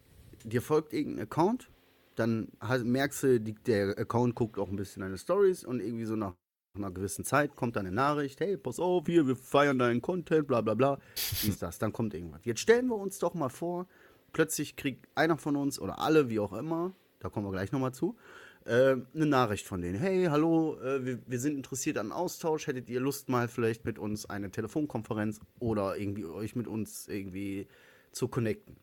dir 0.45 0.63
folgt 0.63 0.95
irgendein 0.95 1.25
Account, 1.25 1.71
dann 2.15 2.49
merkst 2.83 3.23
du, 3.23 3.41
die, 3.41 3.55
der 3.55 3.99
Account 3.99 4.35
guckt 4.35 4.59
auch 4.59 4.69
ein 4.69 4.77
bisschen 4.77 5.03
deine 5.03 5.19
Stories 5.19 5.65
und 5.65 5.81
irgendwie 5.81 6.07
so 6.07 6.17
nach 6.17 6.35
einer 6.75 6.91
gewissen 6.91 7.25
Zeit 7.25 7.55
kommt 7.55 7.77
dann 7.77 7.87
eine 7.87 7.95
Nachricht, 7.95 8.41
hey, 8.41 8.57
pass 8.57 8.79
auf, 8.81 9.05
hier, 9.07 9.27
wir 9.27 9.37
feiern 9.37 9.79
deinen 9.79 10.01
Content, 10.01 10.47
bla 10.49 10.63
bla 10.63 10.73
bla, 10.73 10.99
dies, 11.43 11.59
das, 11.59 11.79
dann 11.79 11.93
kommt 11.93 12.15
irgendwas. 12.15 12.41
Jetzt 12.45 12.61
stellen 12.61 12.87
wir 12.87 12.97
uns 12.97 13.19
doch 13.19 13.35
mal 13.35 13.51
vor, 13.51 13.87
plötzlich 14.33 14.77
kriegt 14.77 15.07
einer 15.15 15.37
von 15.37 15.57
uns 15.57 15.79
oder 15.79 15.99
alle, 15.99 16.31
wie 16.31 16.41
auch 16.41 16.55
immer, 16.55 16.95
da 17.21 17.29
kommen 17.29 17.47
wir 17.47 17.53
gleich 17.53 17.73
nochmal 17.73 17.93
zu, 17.93 18.17
äh, 18.67 18.97
eine 19.15 19.27
Nachricht 19.27 19.67
von 19.67 19.81
denen. 19.81 19.99
Hey, 19.99 20.27
hallo, 20.31 20.79
äh, 20.81 21.05
wir, 21.05 21.19
wir 21.27 21.41
sind 21.41 21.57
interessiert 21.57 21.99
an 21.99 22.13
Austausch. 22.13 22.67
Hättet 22.67 22.89
ihr 22.89 23.01
Lust 23.01 23.29
mal 23.29 23.49
vielleicht 23.49 23.85
mit 23.85 23.99
uns 23.99 24.27
eine 24.29 24.51
Telefonkonferenz 24.51 25.41
oder 25.59 25.97
irgendwie 25.97 26.25
euch 26.25 26.55
mit 26.57 26.67
uns 26.67 27.09
irgendwie 27.09 27.67
zu 28.13 28.29
connecten? 28.29 28.77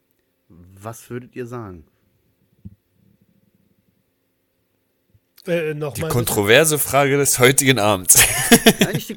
Was 0.49 1.09
würdet 1.09 1.35
ihr 1.35 1.45
sagen? 1.45 1.85
Äh, 5.47 5.73
Die 5.73 6.01
kontroverse 6.01 6.77
Frage 6.77 7.17
des 7.17 7.39
heutigen 7.39 7.79
Abends. 7.79 8.17
Nein, 8.79 8.93
nicht 8.93 9.09
die 9.09 9.15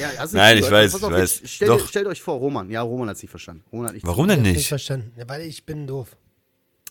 ja, 0.00 0.10
du 0.26 0.36
Nein, 0.36 0.58
ich 0.58 0.70
weiß, 0.70 0.92
Pass 0.92 1.02
auf, 1.02 1.10
ich 1.10 1.16
weiß. 1.16 1.42
Stellt, 1.46 1.70
Doch. 1.70 1.88
stellt 1.88 2.06
euch 2.06 2.20
vor, 2.20 2.36
Roman. 2.38 2.70
Ja, 2.70 2.82
Roman 2.82 3.08
hat 3.08 3.16
es 3.16 3.22
nicht 3.22 3.30
verstanden. 3.30 3.64
Roman 3.72 3.86
hat 3.88 3.94
nicht 3.94 4.06
Warum 4.06 4.28
denn 4.28 4.42
nicht 4.42 4.56
nicht? 4.56 4.68
verstanden. 4.68 5.12
Ja, 5.16 5.28
weil 5.28 5.42
ich 5.42 5.64
bin 5.64 5.86
doof. 5.86 6.16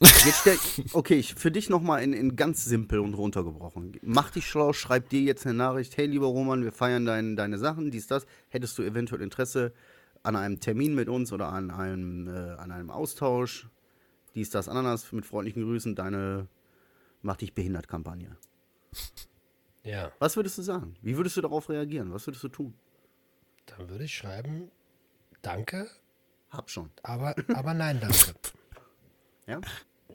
Stell, 0.04 0.58
okay, 0.94 1.16
ich, 1.16 1.36
für 1.36 1.52
dich 1.52 1.70
nochmal 1.70 2.02
in, 2.04 2.14
in 2.14 2.36
ganz 2.36 2.66
simpel 2.66 3.00
und 3.00 3.14
runtergebrochen. 3.14 4.00
Mach 4.02 4.32
dich 4.32 4.48
schlau, 4.48 4.74
schreib 4.74 5.10
dir 5.10 5.22
jetzt 5.22 5.46
eine 5.46 5.54
Nachricht. 5.54 5.96
Hey, 5.98 6.08
lieber 6.08 6.26
Roman, 6.28 6.64
wir 6.64 6.72
feiern 6.72 7.06
dein, 7.06 7.36
deine 7.36 7.58
Sachen, 7.60 7.92
dies, 7.92 8.08
das. 8.08 8.26
Hättest 8.50 8.78
du 8.78 8.84
eventuell 8.84 9.22
Interesse 9.22 9.74
an 10.24 10.36
einem 10.36 10.60
Termin 10.60 10.96
mit 10.96 11.08
uns 11.08 11.32
oder 11.32 11.50
an 11.50 11.70
einem, 11.70 12.28
äh, 12.28 12.52
an 12.56 12.72
einem 12.72 12.90
Austausch? 12.90 13.68
Dies, 14.34 14.50
das, 14.50 14.70
Ananas, 14.70 15.12
mit 15.12 15.26
freundlichen 15.26 15.64
Grüßen, 15.64 15.96
deine 15.96 16.48
Mach 17.24 17.38
dich 17.38 17.54
behindert 17.54 17.88
Kampagne. 17.88 18.36
Ja, 19.84 20.12
Was 20.20 20.36
würdest 20.36 20.58
du 20.58 20.64
sagen? 20.64 20.96
Wie 21.02 21.18
würdest 21.18 21.38
du 21.38 21.42
darauf 21.42 21.70
reagieren? 21.70 22.12
Was 22.14 22.28
würdest 22.28 22.44
du 22.44 22.50
tun? 22.50 22.74
dann 23.68 23.90
würde 23.90 24.04
ich 24.06 24.16
schreiben, 24.16 24.70
danke, 25.44 25.88
Hab 26.50 26.70
schon. 26.70 26.90
aber, 27.04 27.36
aber 27.54 27.74
nein, 27.74 28.00
danke. 28.02 28.34
Ja? 29.48 29.62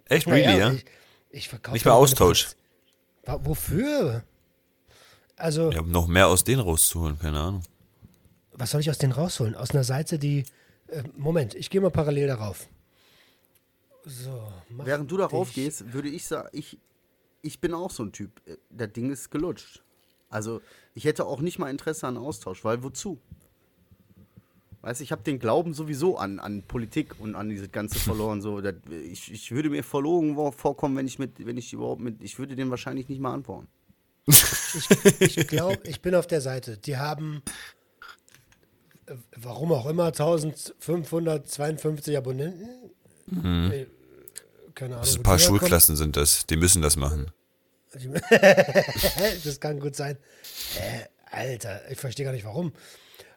Echt, 0.09 0.27
really, 0.27 0.59
ja? 0.59 0.73
Ich, 0.73 0.85
ich 1.31 1.49
verkaufe 1.49 1.75
Nicht 1.75 1.85
meine 1.85 1.97
Austausch. 1.97 2.49
Wofür? 3.27 4.25
Also, 5.37 5.71
Ja, 5.73 5.81
um 5.81 5.91
noch 5.91 6.07
mehr 6.07 6.29
aus 6.29 6.45
denen 6.45 6.61
rauszuholen, 6.61 7.19
keine 7.19 7.41
Ahnung. 7.41 7.63
was 8.53 8.71
soll 8.71 8.81
ich 8.81 8.89
aus 8.91 8.99
denen 8.99 9.13
rausholen? 9.13 9.55
Aus 9.55 9.73
einer 9.73 9.85
Seite, 9.85 10.19
die. 10.19 10.45
Äh, 10.89 11.03
Moment, 11.17 11.55
ich 11.55 11.69
gehe 11.69 11.81
mal 11.81 11.91
parallel 11.91 12.29
darauf. 12.29 12.69
So, 14.05 14.49
mach 14.71 14.87
Während 14.87 15.11
du 15.11 15.17
darauf 15.17 15.49
dich- 15.49 15.57
gehst, 15.57 15.93
würde 15.93 16.09
ich 16.09 16.25
sagen, 16.27 16.49
ich, 16.53 16.79
ich 17.43 17.61
bin 17.61 17.75
auch 17.75 17.91
so 17.91 18.05
ein 18.05 18.13
Typ. 18.13 18.41
Äh, 18.47 18.57
Das 18.71 18.93
Ding 18.93 19.11
ist 19.11 19.31
gelutscht. 19.31 19.83
Also, 20.31 20.61
ich 20.95 21.05
hätte 21.05 21.27
auch 21.27 21.41
nicht 21.41 21.59
mal 21.59 21.71
Interesse 21.71 22.07
an 22.07 22.17
Austausch, 22.17 22.65
weil 22.65 22.83
wozu? 22.83 23.19
Weißt 24.83 25.01
du, 25.01 25.05
ich 25.05 25.12
habe 25.12 25.22
den 25.22 25.39
Glauben 25.39 25.74
sowieso 25.74 26.16
an, 26.16 26.39
an 26.39 26.62
Politik 26.62 27.18
und 27.18 27.35
an 27.35 27.49
dieses 27.49 27.72
Ganze 27.72 27.99
verloren. 27.99 28.41
So, 28.41 28.61
das, 28.61 28.74
ich, 28.91 29.33
ich 29.33 29.51
würde 29.51 29.70
mir 29.70 29.83
verlogen 29.83 30.37
vorkommen, 30.53 30.97
wenn 30.97 31.07
ich 31.07 31.18
mit, 31.18 31.45
wenn 31.45 31.57
ich 31.57 31.72
überhaupt 31.72 32.01
mit, 32.01 32.22
ich 32.22 32.39
würde 32.39 32.55
den 32.55 32.70
wahrscheinlich 32.70 33.09
nicht 33.09 33.20
mal 33.20 33.33
antworten. 33.33 33.68
Ich 35.20 35.47
glaube, 35.47 35.79
ich 35.85 36.03
bin 36.03 36.14
auf 36.14 36.27
der 36.27 36.41
Seite. 36.41 36.79
Die 36.79 36.97
haben, 36.97 37.43
äh, 39.07 39.14
warum 39.37 39.72
auch 39.72 39.87
immer, 39.87 40.07
1552 40.07 42.16
Abonnenten. 42.16 42.68
Äh, 43.72 43.87
Keine 44.74 44.95
Ahnung. 44.95 45.05
Das 45.05 45.16
ein 45.16 45.22
paar. 45.22 45.39
Schulklassen 45.39 45.97
sind 45.97 46.16
das. 46.16 46.47
Die 46.47 46.57
müssen 46.57 46.83
das 46.83 46.97
machen. 46.97 47.31
das 49.45 49.61
kann 49.61 49.81
gut 49.81 49.97
sein. 49.97 50.18
Äh, 50.79 51.07
Alter, 51.31 51.91
ich 51.91 51.99
verstehe 51.99 52.27
gar 52.27 52.33
nicht 52.33 52.45
warum. 52.45 52.72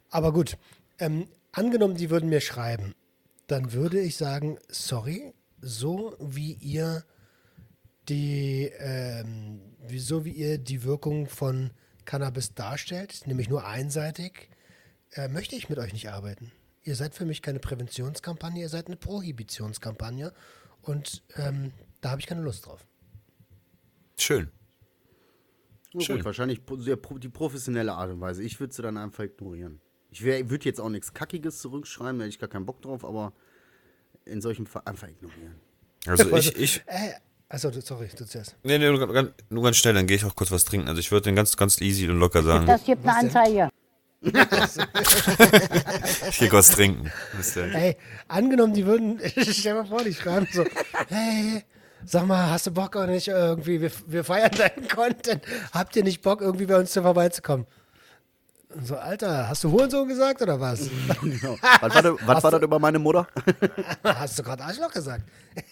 Aber 0.09 0.33
gut, 0.33 0.57
ähm, 0.99 1.27
angenommen, 1.51 1.95
die 1.95 2.09
würden 2.09 2.29
mir 2.29 2.41
schreiben, 2.41 2.93
dann 3.47 3.73
würde 3.73 3.99
ich 3.99 4.15
sagen, 4.17 4.59
sorry, 4.67 5.33
so 5.61 6.15
wie 6.19 6.53
ihr 6.53 7.03
die, 8.07 8.71
ähm, 8.77 9.61
wie, 9.87 9.99
so 9.99 10.25
wie 10.25 10.31
ihr 10.31 10.57
die 10.57 10.83
Wirkung 10.83 11.27
von 11.27 11.71
Cannabis 12.05 12.53
darstellt, 12.53 13.25
nämlich 13.25 13.49
nur 13.49 13.65
einseitig, 13.65 14.49
äh, 15.13 15.27
möchte 15.27 15.55
ich 15.55 15.69
mit 15.69 15.79
euch 15.79 15.93
nicht 15.93 16.09
arbeiten. 16.09 16.51
Ihr 16.83 16.95
seid 16.95 17.13
für 17.13 17.25
mich 17.25 17.41
keine 17.41 17.59
Präventionskampagne, 17.59 18.61
ihr 18.61 18.69
seid 18.69 18.87
eine 18.87 18.95
Prohibitionskampagne 18.95 20.33
und 20.81 21.23
ähm, 21.35 21.71
da 22.01 22.11
habe 22.11 22.21
ich 22.21 22.27
keine 22.27 22.41
Lust 22.41 22.65
drauf. 22.65 22.85
Schön. 24.17 24.49
Schön. 25.97 26.17
Gut, 26.17 26.25
wahrscheinlich 26.25 26.61
die 26.67 27.29
professionelle 27.29 27.93
Art 27.93 28.11
und 28.11 28.21
Weise. 28.21 28.43
Ich 28.43 28.59
würde 28.59 28.73
sie 28.73 28.81
dann 28.81 28.97
einfach 28.97 29.23
ignorieren. 29.23 29.81
Ich 30.11 30.23
würde 30.23 30.65
jetzt 30.65 30.79
auch 30.81 30.89
nichts 30.89 31.13
Kackiges 31.13 31.59
zurückschreiben, 31.59 32.17
da 32.19 32.23
hätte 32.25 32.33
ich 32.33 32.39
gar 32.39 32.49
keinen 32.49 32.65
Bock 32.65 32.81
drauf, 32.81 33.05
aber 33.05 33.31
in 34.25 34.41
solchem 34.41 34.65
Fall 34.65 34.81
einfach 34.85 35.07
ignorieren. 35.07 35.55
Also 36.07 36.35
ich, 36.35 36.55
ich, 36.55 36.81
Äh, 36.87 37.11
achso, 37.47 37.69
du- 37.69 37.81
sorry, 37.81 38.09
du 38.17 38.25
zuerst. 38.25 38.55
nee, 38.63 38.77
nee, 38.77 38.89
nur 38.89 39.11
ganz, 39.13 39.29
nur 39.49 39.63
ganz 39.63 39.77
schnell, 39.77 39.93
dann 39.93 40.07
gehe 40.07 40.17
ich 40.17 40.25
auch 40.25 40.35
kurz 40.35 40.49
was 40.51 40.65
trinken. 40.65 40.87
Also 40.87 40.99
ich 40.99 41.11
würde 41.11 41.25
den 41.25 41.35
ganz, 41.35 41.55
ganz 41.57 41.79
easy 41.81 42.07
und 42.09 42.17
locker 42.19 42.41
sagen, 42.43 42.65
Das 42.65 42.83
gibt 42.83 43.05
eine 43.05 43.17
Anzeige. 43.17 43.69
ich 46.29 46.39
gehe 46.39 46.49
kurz 46.49 46.71
trinken. 46.71 47.11
Ey, 47.73 47.95
angenommen, 48.27 48.73
die 48.73 48.85
würden, 48.85 49.19
stell 49.51 49.75
mal 49.75 49.85
vor, 49.85 50.03
die 50.03 50.13
schreiben 50.13 50.47
so, 50.51 50.65
hey, 51.07 51.63
sag 52.05 52.25
mal, 52.27 52.49
hast 52.49 52.67
du 52.67 52.71
Bock 52.71 52.95
oder 52.95 53.07
nicht 53.07 53.27
irgendwie, 53.27 53.81
wir, 53.81 53.91
wir 54.07 54.23
feiern 54.23 54.51
deinen 54.51 54.87
Content, 54.87 55.43
habt 55.71 55.95
ihr 55.95 56.03
nicht 56.03 56.21
Bock 56.21 56.41
irgendwie 56.41 56.65
bei 56.65 56.77
uns 56.79 56.91
zu 56.91 57.01
vorbeizukommen? 57.01 57.65
Und 58.69 58.85
so, 58.85 58.95
Alter, 58.97 59.49
hast 59.49 59.63
du 59.63 59.71
Hurensohn 59.71 60.07
gesagt 60.07 60.41
oder 60.41 60.59
was? 60.59 60.89
Genau. 61.21 61.57
Was 61.81 61.95
war, 61.95 62.01
das, 62.03 62.13
was 62.25 62.43
war 62.43 62.51
das 62.51 62.61
über 62.61 62.77
meine 62.77 62.99
Mutter? 62.99 63.27
hast 64.03 64.37
du 64.37 64.43
gerade 64.43 64.63
Arschloch 64.63 64.91
gesagt? 64.91 65.23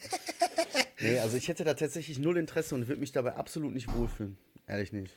Nee, 1.00 1.20
also 1.20 1.38
ich 1.38 1.48
hätte 1.48 1.64
da 1.64 1.76
tatsächlich 1.76 2.18
null 2.18 2.38
Interesse 2.38 2.74
und 2.74 2.88
würde 2.88 3.00
mich 3.00 3.12
dabei 3.12 3.36
absolut 3.36 3.72
nicht 3.72 3.94
wohlfühlen. 3.94 4.36
Ehrlich 4.66 4.92
nicht. 4.92 5.14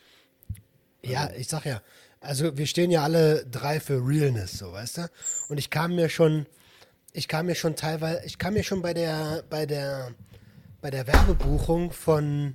Ja, 1.02 1.30
ich 1.34 1.48
sag 1.48 1.64
ja, 1.64 1.80
also 2.20 2.54
wir 2.58 2.66
stehen 2.66 2.90
ja 2.90 3.02
alle 3.02 3.46
drei 3.46 3.80
für 3.80 4.06
Realness, 4.06 4.58
so, 4.58 4.72
weißt 4.72 4.98
du? 4.98 5.10
Und 5.48 5.56
ich 5.56 5.70
kam 5.70 5.94
mir 5.94 6.10
schon, 6.10 6.44
ich 7.14 7.28
kam 7.28 7.46
mir 7.46 7.54
schon 7.54 7.76
teilweise, 7.76 8.20
ich 8.26 8.36
kam 8.36 8.52
mir 8.54 8.62
schon 8.62 8.82
bei 8.82 8.92
der, 8.92 9.42
bei 9.48 9.64
der, 9.64 10.12
bei 10.82 10.90
der 10.90 11.06
Werbebuchung 11.06 11.92
von, 11.92 12.54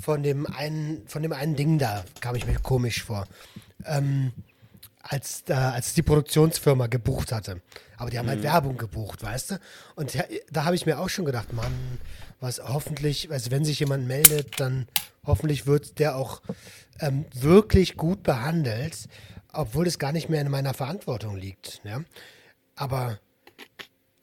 von 0.00 0.24
dem 0.24 0.44
einen, 0.46 1.06
von 1.06 1.22
dem 1.22 1.32
einen 1.32 1.54
Ding 1.54 1.78
da, 1.78 2.04
kam 2.20 2.34
ich 2.34 2.44
mir 2.44 2.58
komisch 2.58 3.04
vor. 3.04 3.28
Ähm, 3.84 4.32
als, 5.08 5.44
da, 5.44 5.70
als 5.72 5.94
die 5.94 6.02
Produktionsfirma 6.02 6.86
gebucht 6.86 7.32
hatte. 7.32 7.62
Aber 7.96 8.10
die 8.10 8.18
haben 8.18 8.28
halt 8.28 8.42
Werbung 8.42 8.76
gebucht, 8.76 9.22
weißt 9.22 9.52
du? 9.52 9.60
Und 9.96 10.14
da, 10.14 10.24
da 10.50 10.64
habe 10.64 10.76
ich 10.76 10.86
mir 10.86 10.98
auch 10.98 11.08
schon 11.08 11.24
gedacht, 11.24 11.52
Mann, 11.52 11.98
was 12.40 12.60
hoffentlich, 12.60 13.30
also 13.30 13.50
wenn 13.50 13.64
sich 13.64 13.80
jemand 13.80 14.06
meldet, 14.06 14.60
dann 14.60 14.86
hoffentlich 15.24 15.66
wird 15.66 15.98
der 15.98 16.16
auch 16.16 16.42
ähm, 17.00 17.24
wirklich 17.32 17.96
gut 17.96 18.22
behandelt, 18.22 19.08
obwohl 19.52 19.86
es 19.86 19.98
gar 19.98 20.12
nicht 20.12 20.28
mehr 20.28 20.42
in 20.42 20.50
meiner 20.50 20.74
Verantwortung 20.74 21.36
liegt. 21.36 21.80
Ja? 21.84 22.02
Aber 22.76 23.18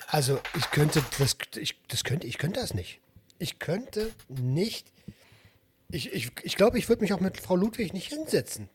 also 0.08 0.40
ich 0.56 0.70
könnte 0.72 1.04
das, 1.18 1.36
ich, 1.58 1.82
das 1.88 2.04
könnte, 2.04 2.28
ich 2.28 2.38
könnte 2.38 2.60
das 2.60 2.74
nicht. 2.74 3.02
Ich 3.40 3.60
könnte 3.60 4.12
nicht. 4.30 4.88
Ich, 5.90 6.14
ich, 6.14 6.32
ich 6.44 6.56
glaube, 6.56 6.78
ich 6.78 6.90
würde 6.90 7.02
mich 7.02 7.14
auch 7.14 7.20
mit 7.20 7.40
Frau 7.40 7.56
Ludwig 7.56 7.94
nicht 7.94 8.10
hinsetzen 8.10 8.70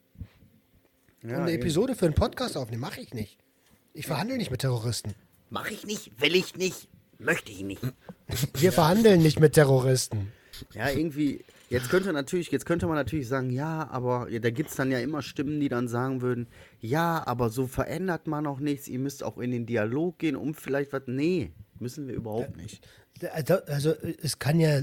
und 1.22 1.30
eine 1.30 1.52
eben. 1.52 1.62
Episode 1.62 1.94
für 1.94 2.06
einen 2.06 2.14
Podcast 2.14 2.56
aufnehmen. 2.56 2.80
Mache 2.80 3.00
ich 3.00 3.14
nicht. 3.14 3.38
Ich 3.92 4.06
verhandle 4.06 4.36
nicht 4.36 4.50
mit 4.50 4.60
Terroristen. 4.60 5.14
Mach 5.50 5.70
ich 5.70 5.84
nicht, 5.84 6.20
will 6.20 6.36
ich 6.36 6.56
nicht, 6.56 6.88
möchte 7.18 7.50
ich 7.50 7.62
nicht. 7.62 7.82
Wir 8.54 8.72
verhandeln 8.72 9.20
nicht 9.20 9.40
mit 9.40 9.54
Terroristen. 9.54 10.32
Ja, 10.72 10.90
irgendwie, 10.90 11.44
jetzt 11.70 11.90
könnte 11.90 12.12
natürlich, 12.12 12.50
jetzt 12.50 12.66
könnte 12.66 12.86
man 12.86 12.94
natürlich 12.94 13.26
sagen, 13.26 13.50
ja, 13.50 13.88
aber 13.90 14.28
ja, 14.30 14.38
da 14.38 14.50
gibt 14.50 14.70
es 14.70 14.76
dann 14.76 14.92
ja 14.92 15.00
immer 15.00 15.22
Stimmen, 15.22 15.58
die 15.58 15.68
dann 15.68 15.88
sagen 15.88 16.22
würden, 16.22 16.46
ja, 16.80 17.26
aber 17.26 17.50
so 17.50 17.66
verändert 17.66 18.26
man 18.26 18.46
auch 18.46 18.60
nichts, 18.60 18.86
ihr 18.86 18.98
müsst 18.98 19.24
auch 19.24 19.38
in 19.38 19.50
den 19.50 19.66
Dialog 19.66 20.18
gehen, 20.18 20.36
um 20.36 20.54
vielleicht 20.54 20.92
was. 20.92 21.02
Nee, 21.06 21.52
müssen 21.78 22.06
wir 22.06 22.14
überhaupt 22.14 22.56
nicht. 22.56 22.86
Also, 23.32 23.54
also 23.66 23.94
es 24.22 24.38
kann 24.38 24.60
ja, 24.60 24.82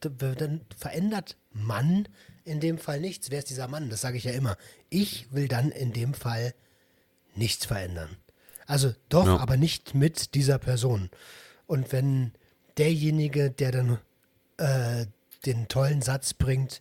dann 0.00 0.60
verändert 0.76 1.36
man 1.52 2.08
in 2.46 2.60
dem 2.60 2.78
Fall 2.78 3.00
nichts. 3.00 3.30
Wer 3.30 3.40
ist 3.40 3.50
dieser 3.50 3.68
Mann? 3.68 3.90
Das 3.90 4.00
sage 4.00 4.16
ich 4.16 4.24
ja 4.24 4.32
immer. 4.32 4.56
Ich 4.88 5.26
will 5.32 5.48
dann 5.48 5.70
in 5.70 5.92
dem 5.92 6.14
Fall 6.14 6.54
nichts 7.34 7.66
verändern. 7.66 8.16
Also 8.66 8.94
doch, 9.08 9.26
Ja. 9.26 9.36
aber 9.38 9.56
nicht 9.56 9.94
mit 9.94 10.34
dieser 10.34 10.58
Person. 10.58 11.10
Und 11.66 11.92
wenn 11.92 12.32
derjenige, 12.78 13.50
der 13.50 13.72
dann 13.72 13.98
äh, 14.58 15.06
den 15.44 15.68
tollen 15.68 16.02
Satz 16.02 16.34
bringt, 16.34 16.80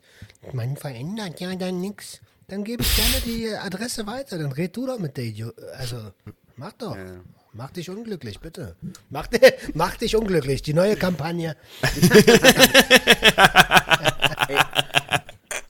man 0.53 0.78
verändert 0.78 1.39
ja 1.39 1.53
dann 1.55 1.82
nichts, 1.82 2.22
dann 2.47 2.63
gebe 2.63 2.84
ich 2.84 2.95
gerne 2.95 3.22
die 3.26 3.49
Adresse 3.55 4.05
weiter. 4.07 4.38
Dann 4.38 4.51
red 4.51 4.76
du 4.78 4.86
doch 4.88 4.99
mit 4.99 5.18
der 5.18 5.26
Idiot. 5.26 5.55
Also, 5.78 6.11
mach 6.55 6.74
doch. 6.74 6.95
Ja. 6.95 7.22
Mach 7.53 7.72
dich 7.72 7.89
unglücklich, 7.89 8.39
bitte. 8.41 8.76
Mach, 9.09 9.28
mach 9.74 9.95
dich 9.95 10.16
unglücklich. 10.16 10.61
Die 10.61 10.74
neue 10.74 10.95
Kampagne. 10.97 11.55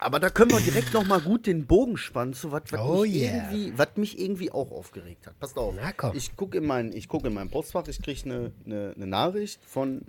Aber 0.06 0.20
da 0.20 0.30
können 0.30 0.52
wir 0.52 0.60
direkt 0.60 0.94
noch 0.94 1.04
mal 1.04 1.20
gut 1.20 1.48
den 1.48 1.66
Bogen 1.66 1.98
spannen 1.98 2.36
zu 2.36 2.52
was, 2.52 2.62
was, 2.70 2.80
Oh 2.80 3.02
mich, 3.02 3.16
yeah. 3.16 3.50
irgendwie, 3.52 3.74
was 3.76 3.88
mich 3.96 4.20
irgendwie 4.20 4.52
auch 4.52 4.70
aufgeregt 4.72 5.26
hat. 5.26 5.40
Passt 5.40 5.58
auf. 5.58 5.74
Na 5.76 5.92
komm. 5.94 6.16
Ich 6.16 6.36
gucke 6.36 6.60
in, 6.60 6.66
mein, 6.68 6.94
ich 6.94 7.08
guck 7.08 7.26
in 7.26 7.34
mein 7.34 7.50
Postfach, 7.50 7.88
ich 7.88 8.00
kriege 8.00 8.22
eine 8.26 8.52
ne, 8.66 8.94
ne 8.96 9.08
Nachricht 9.08 9.60
von, 9.66 10.04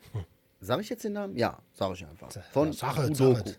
sag 0.61 0.83
ich 0.83 0.91
jetzt 0.91 1.05
den 1.05 1.15
Namen? 1.15 1.35
Ja, 1.39 1.59
sag 1.73 1.95
ich 1.95 2.05
einfach. 2.07 2.31
Von 2.53 2.69
es, 2.69 2.81
Trudoku. 2.81 3.51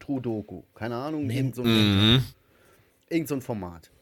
Trudoku. 0.00 0.62
Keine 0.74 0.96
Ahnung, 0.96 1.28
Nee. 1.28 1.36
irgend 1.36 1.54
so, 1.54 1.62
ein, 1.62 2.24
irgend 3.08 3.28
so 3.28 3.36
ein 3.36 3.40
Format. 3.40 3.92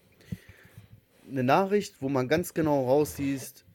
Eine 1.30 1.44
Nachricht, 1.44 1.96
wo 2.00 2.08
man 2.08 2.26
ganz 2.26 2.54
genau 2.54 2.86
raussiehst, 2.86 3.66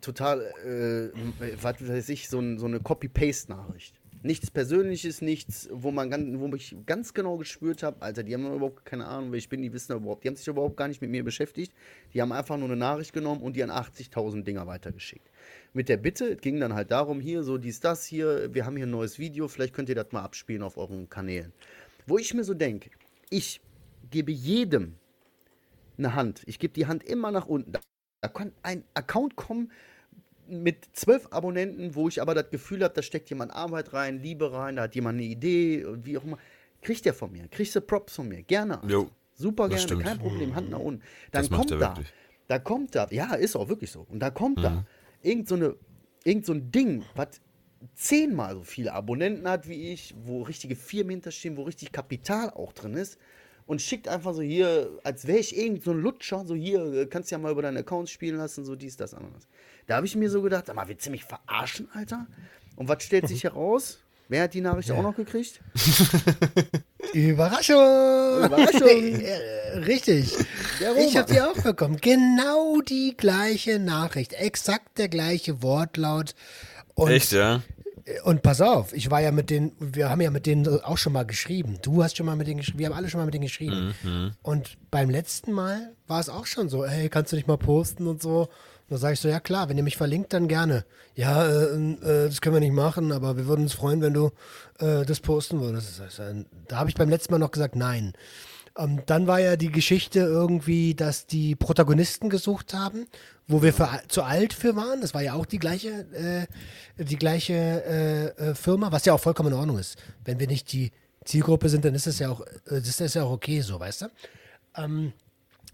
total, 0.00 0.42
äh, 0.64 1.56
was 1.60 1.88
weiß 1.88 2.08
ich, 2.10 2.28
so, 2.28 2.38
ein, 2.38 2.60
so 2.60 2.66
eine 2.66 2.78
Copy-Paste-Nachricht. 2.78 4.00
Nichts 4.24 4.52
Persönliches, 4.52 5.20
nichts, 5.20 5.68
wo 5.72 5.90
man 5.90 6.08
ganz, 6.08 6.38
wo 6.38 6.54
ich 6.54 6.76
ganz 6.86 7.12
genau 7.12 7.38
gespürt 7.38 7.82
habe, 7.82 8.02
Alter, 8.02 8.22
die 8.22 8.34
haben 8.34 8.46
überhaupt 8.46 8.84
keine 8.84 9.06
Ahnung, 9.06 9.32
wer 9.32 9.38
ich 9.38 9.48
bin, 9.48 9.62
die 9.62 9.72
wissen 9.72 9.96
überhaupt, 9.96 10.22
die 10.22 10.28
haben 10.28 10.36
sich 10.36 10.46
überhaupt 10.46 10.76
gar 10.76 10.86
nicht 10.86 11.02
mit 11.02 11.10
mir 11.10 11.24
beschäftigt. 11.24 11.72
Die 12.14 12.22
haben 12.22 12.30
einfach 12.30 12.56
nur 12.56 12.68
eine 12.68 12.76
Nachricht 12.76 13.12
genommen 13.12 13.42
und 13.42 13.56
die 13.56 13.64
an 13.64 13.70
80.000 13.70 14.44
Dinger 14.44 14.66
weitergeschickt. 14.68 15.28
Mit 15.72 15.88
der 15.88 15.96
Bitte, 15.96 16.34
es 16.34 16.40
ging 16.40 16.60
dann 16.60 16.74
halt 16.74 16.92
darum, 16.92 17.20
hier, 17.20 17.42
so 17.42 17.58
dies, 17.58 17.80
das 17.80 18.04
hier, 18.04 18.54
wir 18.54 18.64
haben 18.64 18.76
hier 18.76 18.86
ein 18.86 18.90
neues 18.90 19.18
Video, 19.18 19.48
vielleicht 19.48 19.74
könnt 19.74 19.88
ihr 19.88 19.96
das 19.96 20.12
mal 20.12 20.22
abspielen 20.22 20.62
auf 20.62 20.76
euren 20.76 21.08
Kanälen. 21.08 21.52
Wo 22.06 22.16
ich 22.16 22.32
mir 22.32 22.44
so 22.44 22.54
denke, 22.54 22.90
ich 23.28 23.60
gebe 24.10 24.30
jedem 24.30 24.94
eine 25.98 26.14
Hand. 26.14 26.42
Ich 26.46 26.58
gebe 26.58 26.74
die 26.74 26.86
Hand 26.86 27.02
immer 27.02 27.30
nach 27.30 27.46
unten. 27.46 27.72
Da 27.72 28.28
kann 28.28 28.52
ein 28.62 28.84
Account 28.94 29.36
kommen 29.36 29.72
mit 30.48 30.86
zwölf 30.92 31.28
Abonnenten, 31.30 31.94
wo 31.94 32.08
ich 32.08 32.20
aber 32.20 32.34
das 32.34 32.50
Gefühl 32.50 32.82
habe, 32.82 32.94
da 32.94 33.02
steckt 33.02 33.30
jemand 33.30 33.52
Arbeit 33.52 33.92
rein, 33.92 34.20
Liebe 34.22 34.52
rein, 34.52 34.76
da 34.76 34.82
hat 34.82 34.94
jemand 34.94 35.18
eine 35.18 35.26
Idee, 35.26 35.84
und 35.84 36.06
wie 36.06 36.18
auch 36.18 36.24
immer. 36.24 36.38
Kriegt 36.80 37.04
der 37.04 37.14
von 37.14 37.30
mir, 37.30 37.46
kriegst 37.48 37.76
du 37.76 37.80
Props 37.80 38.16
von 38.16 38.28
mir, 38.28 38.42
gerne. 38.42 38.80
Jo, 38.88 39.08
Super 39.34 39.68
gerne, 39.68 39.82
stimmt. 39.82 40.02
kein 40.04 40.18
Problem, 40.18 40.54
Hand 40.54 40.70
nach 40.70 40.78
unten. 40.78 41.02
Dann 41.30 41.42
Das 41.42 41.50
kommt 41.50 41.70
da, 41.70 41.80
wirklich. 41.80 42.08
Mhm. 42.08 42.44
da 42.48 42.58
kommt 42.58 42.94
da, 42.94 43.06
ja, 43.10 43.34
ist 43.34 43.56
auch 43.56 43.68
wirklich 43.68 43.90
so. 43.90 44.04
Und 44.08 44.20
da 44.20 44.30
kommt 44.30 44.62
da 44.62 44.84
irgend 45.22 45.48
so, 45.48 45.54
eine, 45.54 45.76
irgend 46.24 46.44
so 46.44 46.52
ein 46.52 46.70
Ding, 46.70 47.04
was 47.14 47.40
zehnmal 47.94 48.54
so 48.54 48.62
viele 48.62 48.92
Abonnenten 48.92 49.48
hat 49.48 49.68
wie 49.68 49.92
ich, 49.92 50.14
wo 50.24 50.42
richtige 50.42 50.76
Firmen 50.76 51.10
hinterstehen, 51.10 51.56
wo 51.56 51.62
richtig 51.62 51.92
Kapital 51.92 52.50
auch 52.50 52.72
drin 52.72 52.94
ist 52.94 53.18
und 53.66 53.80
schickt 53.80 54.08
einfach 54.08 54.34
so 54.34 54.42
hier, 54.42 54.90
als 55.04 55.26
wäre 55.26 55.38
ich 55.38 55.56
irgend 55.56 55.84
so 55.84 55.92
ein 55.92 56.00
Lutscher, 56.00 56.44
so 56.44 56.54
hier, 56.54 56.84
äh, 56.92 57.06
kannst 57.06 57.30
ja 57.30 57.38
mal 57.38 57.52
über 57.52 57.62
deinen 57.62 57.78
Account 57.78 58.10
spielen 58.10 58.36
lassen, 58.36 58.64
so 58.64 58.74
dies, 58.76 58.96
das, 58.96 59.14
anderes. 59.14 59.46
Da 59.86 59.96
habe 59.96 60.06
ich 60.06 60.16
mir 60.16 60.30
so 60.30 60.42
gedacht, 60.42 60.66
sag 60.66 60.76
mal, 60.76 60.88
willst 60.88 61.06
du 61.06 61.10
mich 61.10 61.24
verarschen, 61.24 61.88
Alter? 61.92 62.26
Und 62.76 62.88
was 62.88 63.02
stellt 63.02 63.28
sich 63.28 63.44
heraus? 63.44 63.98
Wer 64.28 64.44
hat 64.44 64.54
die 64.54 64.60
Nachricht 64.62 64.90
auch 64.92 65.02
noch 65.02 65.14
gekriegt? 65.14 65.60
Überraschung! 67.12 67.76
Überraschung! 68.44 68.88
Richtig. 69.86 70.34
Ich 70.98 71.16
habe 71.16 71.32
die 71.32 71.40
auch 71.42 71.60
bekommen. 71.60 71.98
Genau 72.00 72.80
die 72.80 73.14
gleiche 73.14 73.78
Nachricht. 73.78 74.32
Exakt 74.32 74.96
der 74.98 75.08
gleiche 75.08 75.62
Wortlaut. 75.62 76.34
Und, 76.94 77.10
Echt, 77.10 77.32
ja? 77.32 77.62
Und 78.24 78.42
pass 78.42 78.60
auf, 78.60 78.92
ich 78.92 79.10
war 79.10 79.20
ja 79.20 79.30
mit 79.30 79.50
denen, 79.50 79.72
wir 79.78 80.10
haben 80.10 80.20
ja 80.20 80.30
mit 80.30 80.46
denen 80.46 80.66
auch 80.82 80.98
schon 80.98 81.12
mal 81.12 81.24
geschrieben. 81.24 81.78
Du 81.82 82.02
hast 82.02 82.16
schon 82.16 82.26
mal 82.26 82.36
mit 82.36 82.46
denen 82.48 82.58
geschrieben, 82.58 82.80
wir 82.80 82.86
haben 82.86 82.94
alle 82.94 83.08
schon 83.08 83.20
mal 83.20 83.26
mit 83.26 83.34
denen 83.34 83.44
geschrieben. 83.44 83.94
Und 84.42 84.76
beim 84.90 85.08
letzten 85.08 85.52
Mal 85.52 85.92
war 86.08 86.18
es 86.18 86.28
auch 86.28 86.46
schon 86.46 86.68
so, 86.68 86.84
hey, 86.84 87.08
kannst 87.08 87.32
du 87.32 87.36
nicht 87.36 87.46
mal 87.46 87.58
posten 87.58 88.06
und 88.06 88.20
so. 88.20 88.40
Und 88.40 88.48
da 88.90 88.96
sage 88.98 89.14
ich 89.14 89.20
so, 89.20 89.28
ja 89.28 89.40
klar, 89.40 89.68
wenn 89.68 89.76
ihr 89.76 89.84
mich 89.84 89.96
verlinkt, 89.96 90.32
dann 90.32 90.48
gerne. 90.48 90.84
Ja, 91.14 91.46
äh, 91.46 91.74
äh, 91.74 92.26
das 92.26 92.40
können 92.40 92.56
wir 92.56 92.60
nicht 92.60 92.72
machen, 92.72 93.12
aber 93.12 93.36
wir 93.36 93.46
würden 93.46 93.62
uns 93.62 93.74
freuen, 93.74 94.00
wenn 94.02 94.14
du 94.14 94.30
äh, 94.80 95.04
das 95.04 95.20
posten 95.20 95.60
würdest. 95.60 96.02
Da 96.68 96.76
habe 96.76 96.90
ich 96.90 96.96
beim 96.96 97.08
letzten 97.08 97.32
Mal 97.32 97.38
noch 97.38 97.52
gesagt, 97.52 97.76
nein. 97.76 98.14
Ähm, 98.76 99.02
dann 99.06 99.26
war 99.26 99.40
ja 99.40 99.56
die 99.56 99.70
Geschichte 99.70 100.20
irgendwie, 100.20 100.94
dass 100.94 101.26
die 101.26 101.54
Protagonisten 101.54 102.30
gesucht 102.30 102.74
haben, 102.74 103.06
wo 103.46 103.62
wir 103.62 103.72
für, 103.72 103.88
zu 104.08 104.22
alt 104.22 104.52
für 104.52 104.76
waren. 104.76 105.00
Das 105.00 105.14
war 105.14 105.22
ja 105.22 105.34
auch 105.34 105.46
die 105.46 105.58
gleiche, 105.58 106.06
äh, 106.98 107.02
die 107.02 107.16
gleiche 107.16 107.54
äh, 107.54 108.50
äh, 108.50 108.54
Firma, 108.54 108.92
was 108.92 109.04
ja 109.04 109.12
auch 109.12 109.20
vollkommen 109.20 109.52
in 109.52 109.58
Ordnung 109.58 109.78
ist. 109.78 109.96
Wenn 110.24 110.40
wir 110.40 110.46
nicht 110.46 110.72
die 110.72 110.90
Zielgruppe 111.24 111.68
sind, 111.68 111.84
dann 111.84 111.94
ist 111.94 112.06
das 112.06 112.18
ja 112.18 112.30
auch, 112.30 112.40
äh, 112.40 112.80
das 112.80 113.00
ist 113.00 113.14
ja 113.14 113.24
auch 113.24 113.32
okay 113.32 113.60
so, 113.60 113.78
weißt 113.78 114.02
du? 114.02 114.06
Ähm, 114.76 115.12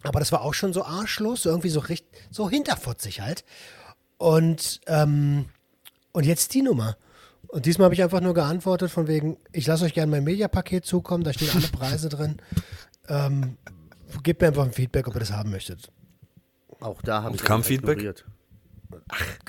aber 0.02 0.18
das 0.18 0.32
war 0.32 0.42
auch 0.42 0.54
schon 0.54 0.72
so 0.72 0.84
arschlos, 0.84 1.42
so 1.42 1.50
irgendwie 1.50 1.70
so, 1.70 1.80
richt, 1.80 2.06
so 2.30 2.50
hinterfotzig 2.50 3.20
halt. 3.20 3.44
Und, 4.16 4.80
ähm, 4.86 5.46
und 6.12 6.24
jetzt 6.24 6.54
die 6.54 6.62
Nummer. 6.62 6.96
Und 7.48 7.64
diesmal 7.64 7.86
habe 7.86 7.94
ich 7.94 8.02
einfach 8.02 8.20
nur 8.20 8.34
geantwortet 8.34 8.90
von 8.90 9.06
wegen, 9.06 9.38
ich 9.52 9.66
lasse 9.66 9.84
euch 9.84 9.94
gerne 9.94 10.10
mein 10.10 10.24
Mediapaket 10.24 10.84
zukommen, 10.84 11.24
da 11.24 11.32
stehen 11.32 11.50
alle 11.54 11.68
Preise 11.72 12.08
drin. 12.08 12.36
Ähm, 13.08 13.56
gebt 14.22 14.40
mir 14.40 14.48
einfach 14.48 14.64
ein 14.64 14.72
Feedback, 14.72 15.08
ob 15.08 15.14
ihr 15.16 15.20
das 15.20 15.32
haben 15.32 15.50
möchtet. 15.50 15.90
Auch 16.80 17.02
da 17.02 17.22
habe 17.22 17.34
ich 17.36 17.42
kam 17.42 17.64
Feedback? 17.64 17.98
ignoriert. 17.98 18.24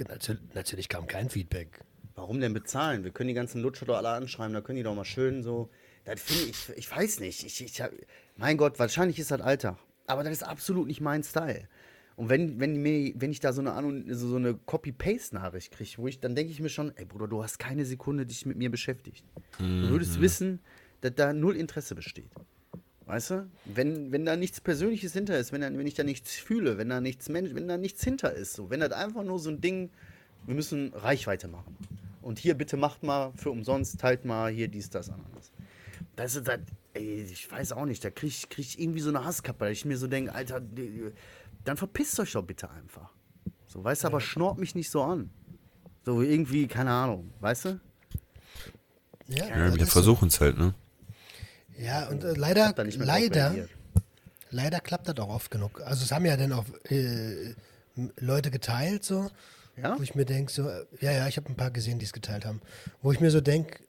Natürlich, 0.07 0.41
natürlich 0.53 0.89
kam 0.89 1.07
kein 1.07 1.29
Feedback. 1.29 1.81
Warum 2.15 2.39
denn 2.41 2.53
bezahlen? 2.53 3.03
Wir 3.03 3.11
können 3.11 3.29
die 3.29 3.33
ganzen 3.33 3.61
Lutscher 3.61 3.85
doch 3.85 3.97
alle 3.97 4.09
anschreiben, 4.09 4.53
da 4.53 4.61
können 4.61 4.77
die 4.77 4.83
doch 4.83 4.95
mal 4.95 5.05
schön 5.05 5.43
so. 5.43 5.69
Das 6.05 6.19
finde 6.21 6.45
ich, 6.51 6.69
ich 6.77 6.91
weiß 6.95 7.19
nicht. 7.19 7.45
Ich, 7.45 7.63
ich, 7.63 7.81
hab- 7.81 7.91
mein 8.35 8.57
Gott, 8.57 8.79
wahrscheinlich 8.79 9.19
ist 9.19 9.31
das 9.31 9.41
Alter. 9.41 9.77
Aber 10.07 10.23
das 10.23 10.33
ist 10.33 10.43
absolut 10.43 10.87
nicht 10.87 11.01
mein 11.01 11.23
Style. 11.23 11.67
Und 12.15 12.27
wenn, 12.29 12.59
wenn, 12.59 12.81
mir, 12.81 13.13
wenn 13.15 13.31
ich 13.31 13.39
da 13.39 13.53
so 13.53 13.61
eine, 13.61 14.13
so 14.15 14.35
eine 14.35 14.55
Copy-Paste-Nachricht 14.55 15.71
kriege, 15.71 15.91
wo 15.97 16.07
ich, 16.07 16.19
dann 16.19 16.35
denke 16.35 16.51
ich 16.51 16.59
mir 16.59 16.67
schon, 16.69 16.91
ey 16.97 17.05
Bruder, 17.05 17.27
du 17.27 17.41
hast 17.43 17.59
keine 17.59 17.85
Sekunde 17.85 18.25
dich 18.25 18.45
mit 18.45 18.57
mir 18.57 18.69
beschäftigt. 18.69 19.23
Du 19.57 19.89
würdest 19.89 20.19
wissen, 20.19 20.59
dass 20.99 21.13
da 21.15 21.31
null 21.31 21.55
Interesse 21.55 21.95
besteht. 21.95 22.31
Weißt 23.09 23.31
du? 23.31 23.49
Wenn, 23.65 24.11
wenn 24.11 24.23
da 24.23 24.35
nichts 24.35 24.61
Persönliches 24.61 25.13
hinter 25.13 25.35
ist, 25.39 25.51
wenn, 25.51 25.61
da, 25.61 25.75
wenn 25.75 25.87
ich 25.87 25.95
da 25.95 26.03
nichts 26.03 26.35
fühle, 26.35 26.77
wenn 26.77 26.89
da 26.89 27.01
nichts 27.01 27.27
Mensch, 27.27 27.55
wenn 27.55 27.67
da 27.67 27.75
nichts 27.75 28.03
hinter 28.03 28.31
ist, 28.31 28.53
so, 28.53 28.69
wenn 28.69 28.81
das 28.81 28.91
einfach 28.91 29.23
nur 29.23 29.39
so 29.39 29.49
ein 29.49 29.61
Ding, 29.61 29.89
wir 30.45 30.53
müssen 30.53 30.93
Reichweite 30.93 31.47
machen. 31.47 31.75
Und 32.21 32.37
hier 32.37 32.53
bitte 32.53 32.77
macht 32.77 33.01
mal 33.01 33.31
für 33.35 33.49
umsonst, 33.49 33.99
teilt 33.99 34.25
mal 34.25 34.51
hier 34.51 34.67
dies, 34.67 34.91
das, 34.91 35.09
anderes. 35.09 35.51
Das 36.15 36.35
ist 36.35 36.47
das, 36.47 36.59
ey, 36.93 37.23
ich 37.23 37.51
weiß 37.51 37.71
auch 37.71 37.85
nicht, 37.85 38.05
da 38.05 38.11
krieg 38.11 38.29
ich, 38.29 38.47
krieg 38.47 38.63
ich 38.63 38.79
irgendwie 38.79 38.99
so 38.99 39.09
eine 39.09 39.25
Hasskappe, 39.25 39.61
weil 39.61 39.71
ich 39.71 39.85
mir 39.85 39.97
so 39.97 40.05
denke, 40.05 40.35
Alter, 40.35 40.61
dann 41.63 41.77
verpisst 41.77 42.19
euch 42.19 42.33
doch 42.33 42.43
bitte 42.43 42.69
einfach. 42.69 43.11
So, 43.65 43.83
weißt 43.83 44.03
du, 44.03 44.07
aber 44.07 44.21
schnort 44.21 44.59
mich 44.59 44.75
nicht 44.75 44.91
so 44.91 45.01
an. 45.01 45.31
So 46.05 46.21
irgendwie, 46.21 46.67
keine 46.67 46.91
Ahnung, 46.91 47.31
weißt 47.39 47.65
du? 47.65 47.79
Ja, 49.29 49.47
Ja, 49.47 49.75
wir 49.75 49.87
versuchen 49.87 50.27
es 50.27 50.39
halt, 50.39 50.59
ne? 50.59 50.75
Ja 51.79 52.07
und 52.09 52.23
äh, 52.23 52.33
leider, 52.33 52.73
leider, 52.97 53.55
leider 54.51 54.79
klappt 54.79 55.07
das 55.07 55.17
auch 55.17 55.29
oft 55.29 55.51
genug. 55.51 55.81
Also 55.81 56.03
es 56.03 56.11
haben 56.11 56.25
ja 56.25 56.37
dann 56.37 56.51
auch 56.53 56.65
äh, 56.89 57.53
Leute 58.17 58.51
geteilt 58.51 59.03
so, 59.03 59.29
Ja? 59.77 59.97
wo 59.97 60.03
ich 60.03 60.15
mir 60.15 60.25
denke 60.25 60.51
so, 60.51 60.69
ja, 61.01 61.11
ja, 61.11 61.27
ich 61.27 61.37
habe 61.37 61.49
ein 61.49 61.55
paar 61.55 61.71
gesehen, 61.71 61.99
die 61.99 62.05
es 62.05 62.13
geteilt 62.13 62.45
haben, 62.45 62.61
wo 63.01 63.11
ich 63.11 63.19
mir 63.19 63.31
so 63.31 63.41
denke, 63.41 63.79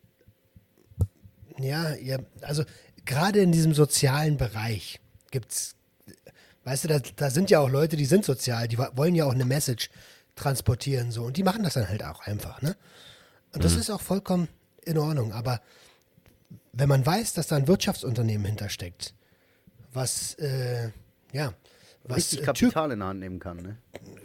ja, 1.58 1.94
ja, 1.96 2.18
also 2.42 2.64
gerade 3.04 3.40
in 3.40 3.52
diesem 3.52 3.74
sozialen 3.74 4.36
Bereich 4.36 5.00
gibt's, 5.30 5.74
weißt 6.64 6.84
du, 6.84 6.88
da, 6.88 6.98
da 7.16 7.30
sind 7.30 7.50
ja 7.50 7.60
auch 7.60 7.68
Leute, 7.68 7.96
die 7.96 8.06
sind 8.06 8.24
sozial, 8.24 8.68
die 8.68 8.78
wollen 8.78 9.14
ja 9.14 9.24
auch 9.26 9.34
eine 9.34 9.44
Message 9.44 9.90
transportieren 10.36 11.10
so 11.10 11.24
und 11.24 11.36
die 11.36 11.42
machen 11.42 11.62
das 11.62 11.74
dann 11.74 11.88
halt 11.88 12.02
auch 12.02 12.20
einfach, 12.26 12.62
ne? 12.62 12.76
Und 13.52 13.64
das 13.64 13.74
ist 13.74 13.90
auch 13.90 14.00
vollkommen 14.00 14.48
in 14.82 14.96
Ordnung, 14.96 15.32
aber 15.32 15.60
wenn 16.72 16.88
man 16.88 17.04
weiß, 17.04 17.34
dass 17.34 17.48
da 17.48 17.56
ein 17.56 17.68
Wirtschaftsunternehmen 17.68 18.46
hintersteckt, 18.46 19.14
was, 19.92 20.34
äh, 20.34 20.90
ja, 21.32 21.52
was 22.04 22.18
Richtig 22.18 22.40
äh, 22.40 22.52
Tür, 22.52 22.68
Kapital 22.70 22.92
in 22.92 22.98
der 23.00 23.08
Hand 23.08 23.20
nehmen 23.20 23.38
kann, 23.38 23.58
ne? 23.58 23.76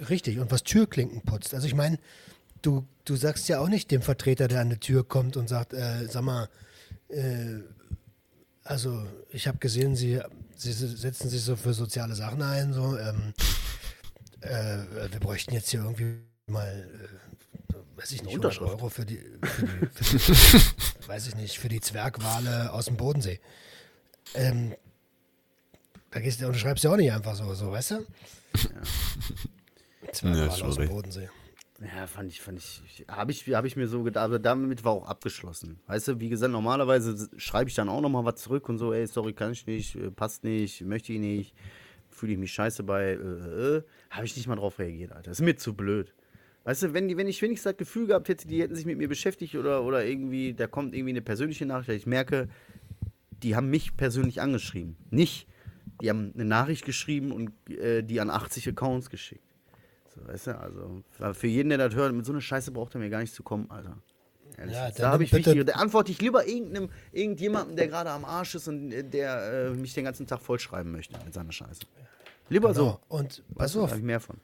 richtig 0.09 0.39
und 0.39 0.51
was 0.51 0.63
Türklinken 0.63 1.21
putzt. 1.21 1.53
Also 1.53 1.67
ich 1.67 1.75
meine, 1.75 1.97
du, 2.61 2.85
du 3.05 3.15
sagst 3.15 3.47
ja 3.47 3.59
auch 3.59 3.67
nicht 3.67 3.91
dem 3.91 4.01
Vertreter, 4.01 4.47
der 4.47 4.61
an 4.61 4.69
die 4.69 4.77
Tür 4.77 5.07
kommt 5.07 5.37
und 5.37 5.49
sagt, 5.49 5.73
äh, 5.73 6.07
sag 6.07 6.23
mal, 6.23 6.49
äh, 7.09 7.59
also 8.63 9.05
ich 9.29 9.47
habe 9.47 9.59
gesehen, 9.59 9.95
Sie, 9.95 10.19
Sie 10.55 10.71
setzen 10.71 11.29
sich 11.29 11.41
so 11.41 11.55
für 11.55 11.73
soziale 11.73 12.15
Sachen 12.15 12.41
ein, 12.41 12.73
so, 12.73 12.97
ähm, 12.97 13.33
äh, 14.41 15.11
wir 15.11 15.19
bräuchten 15.19 15.53
jetzt 15.53 15.69
hier 15.69 15.81
irgendwie 15.81 16.17
mal, 16.47 16.67
äh, 16.67 17.24
weiß 17.95 18.11
ich 18.11 18.23
nicht, 18.23 18.31
100 18.35 18.59
Unterschrift. 18.59 18.71
Euro 18.71 18.89
für 18.89 19.05
die, 19.05 19.17
für 19.43 19.65
die, 19.65 19.87
für 19.87 20.17
die 20.17 21.07
weiß 21.07 21.27
ich 21.27 21.35
nicht, 21.35 21.59
für 21.59 21.69
die 21.69 21.81
Zwergwale 21.81 22.71
aus 22.73 22.85
dem 22.85 22.97
Bodensee. 22.97 23.39
Ähm, 24.33 24.75
da 26.11 26.19
gehst 26.19 26.41
du, 26.41 26.47
unterschreibst 26.47 26.83
du 26.83 26.89
auch 26.89 26.97
nicht 26.97 27.11
einfach 27.11 27.35
so, 27.35 27.53
so 27.53 27.71
weißt 27.71 27.91
du? 27.91 28.05
Zwergwale 30.11 30.47
Ja, 30.57 30.65
aus 30.65 30.75
dem. 30.75 30.89
Bodensee. 30.89 31.29
Ja, 31.81 32.07
fand 32.07 32.31
ich, 32.31 32.41
fand 32.41 32.57
ich, 32.57 33.05
habe 33.09 33.33
ich, 33.33 33.45
hab 33.53 33.65
ich 33.65 33.75
mir 33.75 33.87
so 33.89 34.01
gedacht, 34.03 34.23
aber 34.23 34.39
damit 34.39 34.85
war 34.85 34.93
auch 34.93 35.07
abgeschlossen. 35.07 35.77
Weißt 35.87 36.07
du, 36.07 36.19
wie 36.21 36.29
gesagt, 36.29 36.53
normalerweise 36.53 37.29
schreibe 37.35 37.69
ich 37.69 37.75
dann 37.75 37.89
auch 37.89 37.99
nochmal 37.99 38.23
was 38.23 38.35
zurück 38.35 38.69
und 38.69 38.77
so, 38.77 38.93
ey, 38.93 39.05
sorry, 39.07 39.33
kann 39.33 39.51
ich 39.51 39.67
nicht, 39.67 39.95
äh, 39.95 40.09
passt 40.09 40.45
nicht, 40.45 40.81
möchte 40.81 41.11
ich 41.11 41.19
nicht, 41.19 41.53
fühle 42.09 42.31
ich 42.31 42.37
mich 42.39 42.53
scheiße 42.53 42.83
bei, 42.83 43.09
äh, 43.09 43.15
äh, 43.77 43.83
habe 44.09 44.25
ich 44.25 44.37
nicht 44.37 44.47
mal 44.47 44.55
drauf 44.55 44.79
reagiert, 44.79 45.11
Alter. 45.11 45.31
Ist 45.31 45.41
mir 45.41 45.57
zu 45.57 45.73
blöd. 45.73 46.13
Weißt 46.65 46.83
du, 46.83 46.93
wenn, 46.93 47.07
die, 47.07 47.15
wenn 47.15 47.27
ich 47.27 47.41
wenigstens 47.41 47.71
das 47.71 47.77
Gefühl 47.77 48.07
gehabt 48.07 48.27
hätte, 48.27 48.47
die 48.47 48.61
hätten 48.61 48.75
sich 48.75 48.85
mit 48.85 48.97
mir 48.97 49.07
beschäftigt 49.07 49.55
oder, 49.55 49.83
oder 49.83 50.03
irgendwie, 50.05 50.53
da 50.53 50.67
kommt 50.67 50.93
irgendwie 50.93 51.11
eine 51.11 51.21
persönliche 51.21 51.65
Nachricht, 51.65 51.89
ich 51.91 52.05
merke, 52.07 52.49
die 53.43 53.55
haben 53.55 53.69
mich 53.69 53.95
persönlich 53.95 54.41
angeschrieben. 54.41 54.95
Nicht, 55.11 55.47
die 56.01 56.09
haben 56.09 56.31
eine 56.33 56.45
Nachricht 56.45 56.83
geschrieben 56.83 57.31
und 57.31 57.51
äh, 57.69 58.01
die 58.03 58.19
an 58.19 58.29
80 58.31 58.67
Accounts 58.69 59.09
geschickt. 59.09 59.43
So, 60.15 60.27
weißt 60.27 60.47
du, 60.47 60.57
also 60.59 61.03
für 61.33 61.47
jeden, 61.47 61.69
der 61.69 61.77
das 61.77 61.93
hört, 61.93 62.13
mit 62.13 62.25
so 62.25 62.31
einer 62.31 62.41
Scheiße 62.41 62.71
braucht 62.71 62.95
er 62.95 62.99
mir 62.99 63.09
gar 63.09 63.19
nicht 63.21 63.33
zu 63.33 63.43
kommen, 63.43 63.69
Alter. 63.69 63.97
Ehrlich. 64.57 64.73
Ja, 64.73 64.89
da 64.89 65.11
habe 65.11 65.23
ich 65.23 65.31
bitte- 65.31 65.47
wichtige, 65.47 65.65
da 65.65 65.73
antworte 65.73 66.11
ich 66.13 66.21
lieber 66.21 66.47
irgendeinem, 66.47 66.89
irgendjemandem, 67.11 67.75
der 67.75 67.87
gerade 67.89 68.09
am 68.09 68.25
Arsch 68.25 68.55
ist 68.55 68.67
und 68.69 68.91
äh, 68.91 69.03
der 69.03 69.67
äh, 69.67 69.69
mich 69.71 69.93
den 69.93 70.05
ganzen 70.05 70.25
Tag 70.25 70.41
vollschreiben 70.41 70.91
möchte 70.91 71.15
mit 71.25 71.33
seiner 71.33 71.51
Scheiße. 71.51 71.81
Lieber 72.49 72.73
So, 72.73 72.83
so. 72.83 72.99
und 73.09 73.43
Weißt 73.49 73.55
pass 73.55 73.73
du, 73.73 73.79
da 73.79 73.83
auf, 73.83 73.89
habe 73.91 73.99
ich 73.99 74.05
mehr 74.05 74.19
von. 74.21 74.37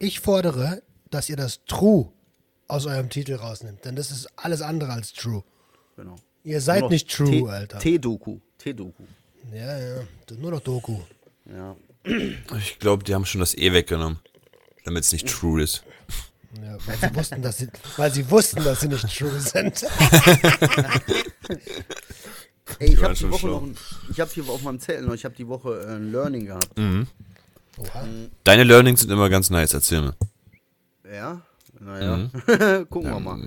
ich 0.00 0.20
fordere, 0.20 0.82
dass 1.16 1.28
ihr 1.28 1.36
das 1.36 1.64
True 1.64 2.08
aus 2.68 2.86
eurem 2.86 3.08
Titel 3.08 3.34
rausnimmt, 3.34 3.84
denn 3.84 3.96
das 3.96 4.10
ist 4.10 4.28
alles 4.36 4.60
andere 4.62 4.92
als 4.92 5.12
True. 5.12 5.42
genau. 5.96 6.16
Ihr 6.44 6.60
seid 6.60 6.88
nicht 6.90 7.10
true, 7.10 7.28
T- 7.30 7.48
Alter. 7.48 7.78
T-Doku. 7.80 8.38
T-Doku. 8.58 9.02
ja, 9.52 9.78
ja. 9.78 9.96
Nur 10.38 10.52
noch 10.52 10.60
Doku. 10.60 11.00
Ja. 11.52 11.74
Ich 12.56 12.78
glaube, 12.78 13.02
die 13.02 13.14
haben 13.16 13.26
schon 13.26 13.40
das 13.40 13.52
E 13.58 13.72
weggenommen. 13.72 14.20
Damit 14.84 15.02
es 15.02 15.10
nicht 15.12 15.26
true 15.28 15.60
ist. 15.60 15.82
Ja, 16.62 16.76
weil 16.86 16.96
sie 16.98 17.16
wussten, 17.16 17.42
dass 17.42 17.58
sie, 17.58 17.68
weil 17.96 18.12
sie 18.12 18.30
wussten, 18.30 18.62
dass 18.62 18.80
sie 18.80 18.86
nicht 18.88 19.18
true 19.18 19.40
sind. 19.40 19.82
Ey, 22.78 22.92
ich 22.94 23.02
habe 23.02 23.14
die 23.14 23.28
Woche 23.30 23.38
schlau. 23.40 23.50
noch, 23.60 23.62
ein- 23.62 23.76
ich 24.10 24.20
habe 24.20 24.30
hier 24.32 24.48
auf 24.48 24.62
meinem 24.62 24.78
Zettel 24.80 25.02
noch, 25.06 25.14
ich 25.14 25.24
habe 25.24 25.34
die 25.34 25.48
Woche 25.48 25.80
äh, 25.80 25.94
ein 25.96 26.12
Learning 26.12 26.46
gehabt. 26.46 26.68
Oha. 26.78 28.04
Deine 28.44 28.64
Learnings 28.64 29.00
sind 29.00 29.10
immer 29.10 29.28
ganz 29.28 29.50
nice, 29.50 29.74
erzähl 29.74 30.02
mir. 30.02 30.14
Ja, 31.12 31.42
naja, 31.80 32.16
Mhm. 32.16 32.30
gucken 32.90 33.10
wir 33.10 33.20
mal. 33.20 33.40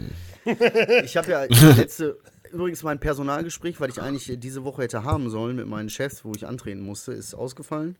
Ich 1.04 1.18
habe 1.18 1.32
ja 1.32 1.44
letzte, 1.76 2.18
übrigens 2.52 2.84
mein 2.84 3.00
Personalgespräch, 3.00 3.80
weil 3.82 3.90
ich 3.90 4.02
eigentlich 4.02 4.40
diese 4.40 4.64
Woche 4.64 4.84
hätte 4.84 5.04
haben 5.04 5.30
sollen 5.30 5.56
mit 5.56 5.68
meinen 5.68 5.90
Chefs, 5.90 6.24
wo 6.26 6.34
ich 6.34 6.48
antreten 6.48 6.82
musste, 6.82 7.12
ist 7.14 7.34
ausgefallen. 7.34 7.96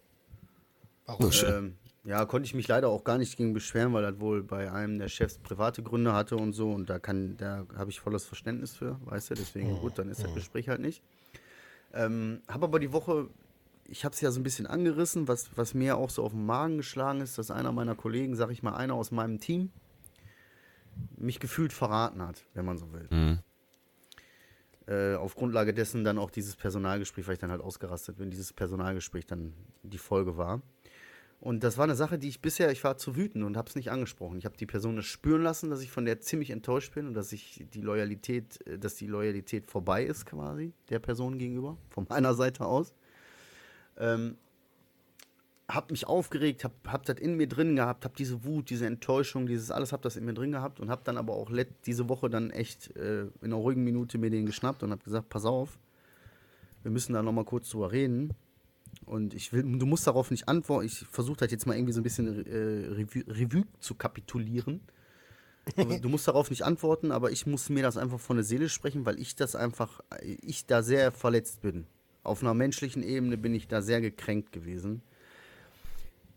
Warum? 1.06 1.26
Oh, 1.26 1.32
shit. 1.32 1.50
Ähm, 1.50 1.76
ja, 2.06 2.26
konnte 2.26 2.46
ich 2.46 2.54
mich 2.54 2.68
leider 2.68 2.88
auch 2.90 3.04
gar 3.04 3.18
nicht 3.18 3.36
gegen 3.38 3.54
beschweren, 3.54 3.94
weil 3.94 4.04
das 4.04 4.20
wohl 4.20 4.42
bei 4.42 4.72
einem 4.72 5.00
der 5.00 5.10
Chefs 5.10 5.38
private 5.38 5.84
Gründe 5.84 6.14
hatte 6.14 6.38
und 6.38 6.54
so 6.54 6.72
und 6.72 6.90
da 6.90 6.98
kann, 6.98 7.36
da 7.38 7.66
habe 7.78 7.92
ich 7.92 8.00
volles 8.00 8.26
Verständnis 8.26 8.74
für, 8.76 8.98
weißt 9.06 9.32
du, 9.32 9.36
deswegen 9.36 9.80
gut, 9.80 10.00
dann 10.00 10.10
ist 10.10 10.24
das 10.24 10.34
Gespräch 10.34 10.70
halt 10.70 10.80
nicht. 10.82 11.04
Ähm, 11.94 12.42
habe 12.48 12.66
aber 12.66 12.80
die 12.80 12.94
Woche, 12.94 13.28
ich 13.90 14.06
habe 14.06 14.14
es 14.14 14.22
ja 14.22 14.32
so 14.32 14.40
ein 14.40 14.44
bisschen 14.44 14.68
angerissen, 14.68 15.28
was, 15.28 15.50
was 15.58 15.74
mir 15.74 15.98
auch 15.98 16.10
so 16.10 16.24
auf 16.24 16.32
den 16.32 16.46
Magen 16.46 16.78
geschlagen 16.78 17.22
ist, 17.22 17.38
dass 17.38 17.52
einer 17.52 17.72
meiner 17.72 17.96
Kollegen, 17.96 18.36
sag 18.36 18.52
ich 18.52 18.64
mal, 18.64 18.76
einer 18.76 18.94
aus 18.94 19.12
meinem 19.12 19.40
Team, 19.40 19.72
mich 21.18 21.40
gefühlt 21.40 21.74
verraten 21.74 22.22
hat, 22.22 22.44
wenn 22.54 22.66
man 22.66 22.78
so 22.78 22.92
will. 22.94 23.08
Mhm. 23.10 23.40
Äh, 24.88 25.16
auf 25.16 25.36
Grundlage 25.36 25.74
dessen 25.74 26.04
dann 26.04 26.18
auch 26.18 26.32
dieses 26.32 26.56
Personalgespräch, 26.56 27.28
weil 27.28 27.34
ich 27.34 27.40
dann 27.40 27.52
halt 27.52 27.62
ausgerastet 27.62 28.18
bin, 28.18 28.32
dieses 28.32 28.54
Personalgespräch 28.54 29.26
dann 29.26 29.54
die 29.84 29.98
Folge 29.98 30.38
war. 30.38 30.62
Und 31.42 31.64
das 31.64 31.78
war 31.78 31.86
eine 31.86 31.96
Sache, 31.96 32.20
die 32.20 32.28
ich 32.28 32.42
bisher, 32.42 32.70
ich 32.70 32.84
war 32.84 32.98
zu 32.98 33.16
wütend 33.16 33.46
und 33.46 33.56
habe 33.56 33.70
es 33.70 33.76
nicht 33.76 33.92
angesprochen. 33.92 34.38
Ich 34.38 34.46
habe 34.46 34.58
die 34.58 34.66
Person 34.66 35.02
spüren 35.04 35.42
lassen, 35.42 35.70
dass 35.70 35.82
ich 35.82 35.90
von 35.90 36.04
der 36.04 36.20
ziemlich 36.20 36.50
enttäuscht 36.50 36.94
bin 36.96 37.08
und 37.08 37.14
dass 37.14 37.32
ich 37.32 37.66
die 37.74 37.82
Loyalität, 37.82 38.66
äh, 38.68 38.78
dass 38.78 38.96
die 38.96 39.08
Loyalität 39.08 39.66
vorbei 39.68 40.04
ist 40.04 40.26
quasi 40.26 40.74
der 40.90 41.00
Person 41.00 41.38
gegenüber, 41.38 41.78
von 41.90 42.06
meiner 42.10 42.34
Seite 42.34 42.66
aus. 42.66 42.94
Ähm, 44.00 44.38
hab 45.68 45.92
mich 45.92 46.08
aufgeregt, 46.08 46.64
hab, 46.64 46.74
hab 46.88 47.06
das 47.06 47.20
in 47.20 47.36
mir 47.36 47.48
drin 47.48 47.76
gehabt, 47.76 48.04
hab 48.04 48.16
diese 48.16 48.44
Wut, 48.44 48.72
diese 48.72 48.88
Enttäuschung, 48.88 49.46
dieses 49.46 49.70
alles 49.70 49.94
hab 49.94 50.02
das 50.02 50.16
in 50.16 50.26
mir 50.26 50.34
drin 50.34 50.52
gehabt 50.52 50.80
und 50.80 50.90
hab 50.90 51.04
dann 51.04 51.18
aber 51.18 51.34
auch 51.34 51.52
diese 51.86 52.10
Woche 52.10 52.30
dann 52.30 52.50
echt 52.50 52.96
äh, 52.96 53.22
in 53.22 53.32
einer 53.44 53.58
ruhigen 53.58 53.84
Minute 53.84 54.18
mir 54.18 54.32
den 54.32 54.48
geschnappt 54.48 54.82
und 54.82 54.92
hab 54.92 55.04
gesagt, 55.04 55.30
pass 55.30 55.46
auf, 55.46 55.78
wir 56.82 56.92
müssen 56.92 57.14
da 57.14 57.22
nochmal 57.22 57.46
kurz 57.46 57.70
drüber 57.70 57.92
reden. 57.92 58.34
Und 59.06 59.36
ich 59.36 59.54
will, 59.54 59.62
du 59.64 59.86
musst 59.86 60.08
darauf 60.08 60.32
nicht 60.32 60.48
antworten. 60.48 60.88
Ich 60.88 61.06
versuche 61.12 61.38
das 61.38 61.52
jetzt 61.52 61.68
mal 61.68 61.76
irgendwie 61.76 61.94
so 61.94 62.00
ein 62.00 62.04
bisschen 62.04 62.46
äh, 62.48 62.88
Revue, 62.88 63.24
Revue 63.28 63.66
zu 63.80 63.94
kapitulieren. 63.94 64.82
Aber 65.78 66.00
du 66.00 66.10
musst 66.10 66.28
darauf 66.28 66.50
nicht 66.50 66.64
antworten, 66.64 67.12
aber 67.12 67.32
ich 67.32 67.46
muss 67.46 67.70
mir 67.70 67.84
das 67.84 67.98
einfach 67.98 68.20
von 68.20 68.38
der 68.38 68.44
Seele 68.44 68.70
sprechen, 68.70 69.06
weil 69.06 69.20
ich 69.20 69.36
das 69.36 69.56
einfach, 69.56 70.02
ich 70.22 70.66
da 70.66 70.82
sehr 70.82 71.12
verletzt 71.12 71.62
bin. 71.62 71.86
Auf 72.24 72.42
einer 72.42 72.54
menschlichen 72.54 73.04
Ebene 73.04 73.38
bin 73.38 73.54
ich 73.54 73.68
da 73.68 73.82
sehr 73.82 74.02
gekränkt 74.02 74.52
gewesen. 74.52 75.02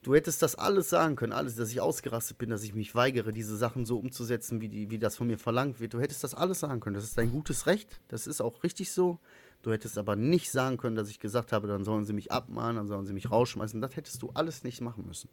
Du 0.02 0.16
hättest 0.16 0.42
das 0.42 0.56
alles 0.56 0.90
sagen 0.90 1.14
können, 1.14 1.32
alles, 1.32 1.54
dass 1.54 1.70
ich 1.70 1.80
ausgerastet 1.80 2.36
bin, 2.36 2.50
dass 2.50 2.64
ich 2.64 2.74
mich 2.74 2.94
weigere, 2.96 3.32
diese 3.32 3.56
Sachen 3.56 3.86
so 3.86 3.98
umzusetzen, 3.98 4.60
wie, 4.60 4.68
die, 4.68 4.90
wie 4.90 4.98
das 4.98 5.16
von 5.16 5.28
mir 5.28 5.38
verlangt 5.38 5.78
wird. 5.78 5.94
Du 5.94 6.00
hättest 6.00 6.24
das 6.24 6.34
alles 6.34 6.58
sagen 6.60 6.80
können. 6.80 6.94
Das 6.94 7.04
ist 7.04 7.16
dein 7.16 7.30
gutes 7.30 7.66
Recht. 7.66 8.00
Das 8.08 8.26
ist 8.26 8.40
auch 8.40 8.64
richtig 8.64 8.90
so. 8.90 9.20
Du 9.62 9.70
hättest 9.70 9.96
aber 9.98 10.16
nicht 10.16 10.50
sagen 10.50 10.76
können, 10.76 10.96
dass 10.96 11.08
ich 11.08 11.20
gesagt 11.20 11.52
habe, 11.52 11.68
dann 11.68 11.84
sollen 11.84 12.04
sie 12.04 12.12
mich 12.12 12.32
abmahnen, 12.32 12.76
dann 12.76 12.88
sollen 12.88 13.06
sie 13.06 13.12
mich 13.12 13.30
rausschmeißen. 13.30 13.80
Das 13.80 13.94
hättest 13.94 14.20
du 14.22 14.30
alles 14.34 14.64
nicht 14.64 14.80
machen 14.80 15.06
müssen. 15.06 15.30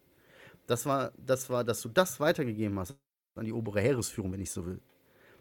Das 0.68 0.86
war, 0.86 1.14
das 1.18 1.50
war, 1.50 1.64
dass 1.64 1.82
du 1.82 1.90
das 1.90 2.20
weitergegeben 2.20 2.78
hast 2.78 2.96
an 3.36 3.46
die 3.46 3.54
obere 3.54 3.82
Heeresführung, 3.82 4.32
wenn 4.32 4.42
ich 4.42 4.52
so 4.52 4.68
will. 4.68 4.80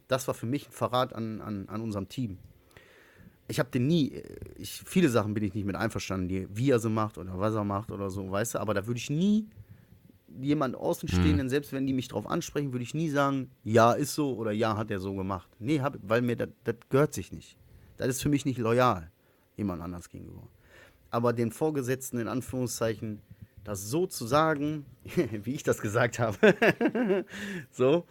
Das 0.06 0.26
war 0.26 0.32
für 0.32 0.46
mich 0.46 0.68
ein 0.68 0.72
Verrat 0.72 1.12
an, 1.12 1.42
an, 1.42 1.68
an 1.68 1.82
unserem 1.82 2.08
Team. 2.08 2.38
Ich 3.48 3.58
habe 3.58 3.70
den 3.70 3.86
nie, 3.86 4.12
äh, 4.12 4.22
ich, 4.56 4.82
viele 4.84 5.08
Sachen 5.08 5.34
bin 5.34 5.42
ich 5.44 5.54
nicht 5.54 5.64
mit 5.64 5.76
einverstanden, 5.76 6.28
die, 6.28 6.46
wie 6.50 6.70
er 6.70 6.78
sie 6.78 6.90
macht 6.90 7.18
oder 7.18 7.38
was 7.38 7.54
er 7.54 7.64
macht 7.64 7.90
oder 7.90 8.10
so, 8.10 8.30
weißt 8.30 8.54
du, 8.54 8.58
aber 8.60 8.74
da 8.74 8.86
würde 8.86 8.98
ich 8.98 9.10
nie 9.10 9.48
jemand 10.40 10.76
Außenstehenden, 10.76 11.48
selbst 11.48 11.72
wenn 11.72 11.86
die 11.86 11.92
mich 11.92 12.08
drauf 12.08 12.26
ansprechen, 12.26 12.72
würde 12.72 12.82
ich 12.82 12.94
nie 12.94 13.08
sagen, 13.08 13.50
ja, 13.64 13.92
ist 13.92 14.14
so 14.14 14.36
oder 14.36 14.52
ja, 14.52 14.76
hat 14.76 14.90
er 14.90 15.00
so 15.00 15.14
gemacht. 15.14 15.48
Nee, 15.58 15.80
hab, 15.80 15.96
weil 16.02 16.22
mir 16.22 16.36
das 16.36 16.50
das 16.64 16.76
gehört 16.90 17.14
sich 17.14 17.32
nicht. 17.32 17.56
Das 17.96 18.08
ist 18.08 18.22
für 18.22 18.28
mich 18.28 18.44
nicht 18.44 18.58
loyal, 18.58 19.10
jemand 19.56 19.82
anders 19.82 20.08
gegenüber. 20.08 20.48
Aber 21.10 21.32
den 21.32 21.50
Vorgesetzten, 21.50 22.18
in 22.18 22.28
Anführungszeichen, 22.28 23.20
das 23.64 23.88
so 23.88 24.06
zu 24.06 24.26
sagen, 24.26 24.86
wie 25.42 25.54
ich 25.54 25.62
das 25.62 25.80
gesagt 25.80 26.18
habe, 26.18 26.36
so, 27.70 28.04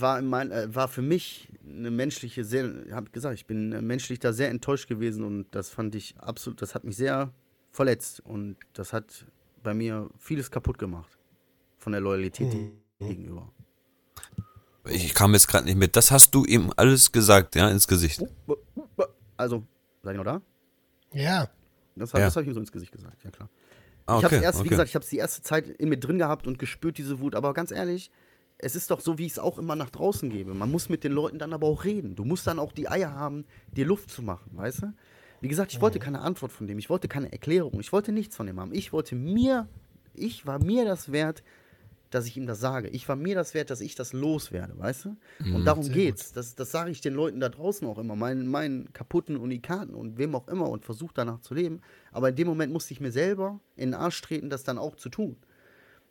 war, 0.00 0.18
in 0.18 0.26
mein, 0.26 0.50
äh, 0.50 0.74
war 0.74 0.88
für 0.88 1.02
mich 1.02 1.48
eine 1.66 1.90
menschliche, 1.90 2.44
sehr, 2.44 2.70
habe 2.92 3.10
gesagt, 3.10 3.34
ich 3.34 3.46
bin 3.46 3.72
äh, 3.72 3.82
menschlich 3.82 4.18
da 4.18 4.32
sehr 4.32 4.50
enttäuscht 4.50 4.88
gewesen 4.88 5.24
und 5.24 5.46
das 5.52 5.70
fand 5.70 5.94
ich 5.94 6.14
absolut, 6.18 6.60
das 6.62 6.74
hat 6.74 6.84
mich 6.84 6.96
sehr 6.96 7.32
verletzt 7.70 8.20
und 8.20 8.56
das 8.72 8.92
hat 8.92 9.26
bei 9.62 9.74
mir 9.74 10.10
vieles 10.18 10.50
kaputt 10.50 10.78
gemacht 10.78 11.18
von 11.78 11.92
der 11.92 12.00
Loyalität 12.00 12.54
gegenüber. 12.98 13.50
Ich 14.86 15.14
kam 15.14 15.32
jetzt 15.32 15.48
gerade 15.48 15.64
nicht 15.64 15.76
mit. 15.76 15.96
Das 15.96 16.10
hast 16.10 16.34
du 16.34 16.44
ihm 16.44 16.72
alles 16.76 17.10
gesagt, 17.10 17.56
ja, 17.56 17.68
ins 17.70 17.88
Gesicht. 17.88 18.22
Also, 19.36 19.64
seid 20.02 20.14
ihr 20.14 20.18
noch 20.18 20.24
da? 20.24 20.42
Ja. 21.12 21.48
Das, 21.96 22.12
Ja. 22.12 22.20
das 22.20 22.36
habe 22.36 22.42
ich 22.42 22.48
ihm 22.48 22.54
so 22.54 22.60
ins 22.60 22.72
Gesicht 22.72 22.92
gesagt, 22.92 23.24
ja 23.24 23.30
klar. 23.30 23.48
Ah, 24.06 24.18
ich 24.18 24.24
habe 24.24 24.36
okay, 24.36 24.44
erst, 24.44 24.58
wie 24.58 24.60
okay. 24.62 24.68
gesagt, 24.70 24.88
ich 24.90 24.94
habe 24.94 25.02
es 25.02 25.08
die 25.08 25.16
erste 25.16 25.42
Zeit 25.42 25.68
in 25.68 25.88
mir 25.88 25.96
drin 25.96 26.18
gehabt 26.18 26.46
und 26.46 26.58
gespürt 26.58 26.98
diese 26.98 27.20
Wut. 27.20 27.34
Aber 27.34 27.54
ganz 27.54 27.70
ehrlich, 27.70 28.10
es 28.64 28.74
ist 28.74 28.90
doch 28.90 29.00
so, 29.00 29.18
wie 29.18 29.26
ich 29.26 29.32
es 29.32 29.38
auch 29.38 29.58
immer 29.58 29.76
nach 29.76 29.90
draußen 29.90 30.30
gebe. 30.30 30.54
Man 30.54 30.70
muss 30.70 30.88
mit 30.88 31.04
den 31.04 31.12
Leuten 31.12 31.38
dann 31.38 31.52
aber 31.52 31.66
auch 31.66 31.84
reden. 31.84 32.14
Du 32.16 32.24
musst 32.24 32.46
dann 32.46 32.58
auch 32.58 32.72
die 32.72 32.88
Eier 32.88 33.12
haben, 33.12 33.44
dir 33.76 33.84
Luft 33.84 34.10
zu 34.10 34.22
machen, 34.22 34.50
weißt 34.54 34.82
du? 34.82 34.94
Wie 35.42 35.48
gesagt, 35.48 35.72
ich 35.74 35.82
wollte 35.82 35.98
keine 35.98 36.20
Antwort 36.20 36.50
von 36.50 36.66
dem. 36.66 36.78
Ich 36.78 36.88
wollte 36.88 37.06
keine 37.06 37.30
Erklärung. 37.30 37.78
Ich 37.80 37.92
wollte 37.92 38.10
nichts 38.10 38.34
von 38.34 38.46
dem 38.46 38.58
haben. 38.58 38.72
Ich 38.72 38.94
wollte 38.94 39.14
mir, 39.14 39.68
ich 40.14 40.46
war 40.46 40.64
mir 40.64 40.86
das 40.86 41.12
wert, 41.12 41.42
dass 42.08 42.26
ich 42.26 42.38
ihm 42.38 42.46
das 42.46 42.60
sage. 42.60 42.88
Ich 42.88 43.06
war 43.06 43.16
mir 43.16 43.34
das 43.34 43.52
wert, 43.52 43.68
dass 43.68 43.82
ich 43.82 43.96
das 43.96 44.14
loswerde, 44.14 44.78
weißt 44.78 45.04
du? 45.04 45.16
Und 45.54 45.66
darum 45.66 45.86
geht's. 45.92 46.32
Das, 46.32 46.54
das 46.54 46.70
sage 46.70 46.90
ich 46.90 47.02
den 47.02 47.12
Leuten 47.12 47.40
da 47.40 47.50
draußen 47.50 47.86
auch 47.86 47.98
immer, 47.98 48.16
meinen, 48.16 48.46
meinen 48.46 48.90
kaputten 48.94 49.36
Unikaten 49.36 49.94
und 49.94 50.16
wem 50.16 50.34
auch 50.34 50.48
immer 50.48 50.70
und 50.70 50.86
versuche 50.86 51.12
danach 51.12 51.40
zu 51.40 51.52
leben. 51.52 51.82
Aber 52.12 52.30
in 52.30 52.36
dem 52.36 52.46
Moment 52.46 52.72
musste 52.72 52.94
ich 52.94 53.00
mir 53.00 53.12
selber 53.12 53.60
in 53.76 53.90
den 53.90 54.00
Arsch 54.00 54.22
treten, 54.22 54.48
das 54.48 54.62
dann 54.62 54.78
auch 54.78 54.96
zu 54.96 55.10
tun. 55.10 55.36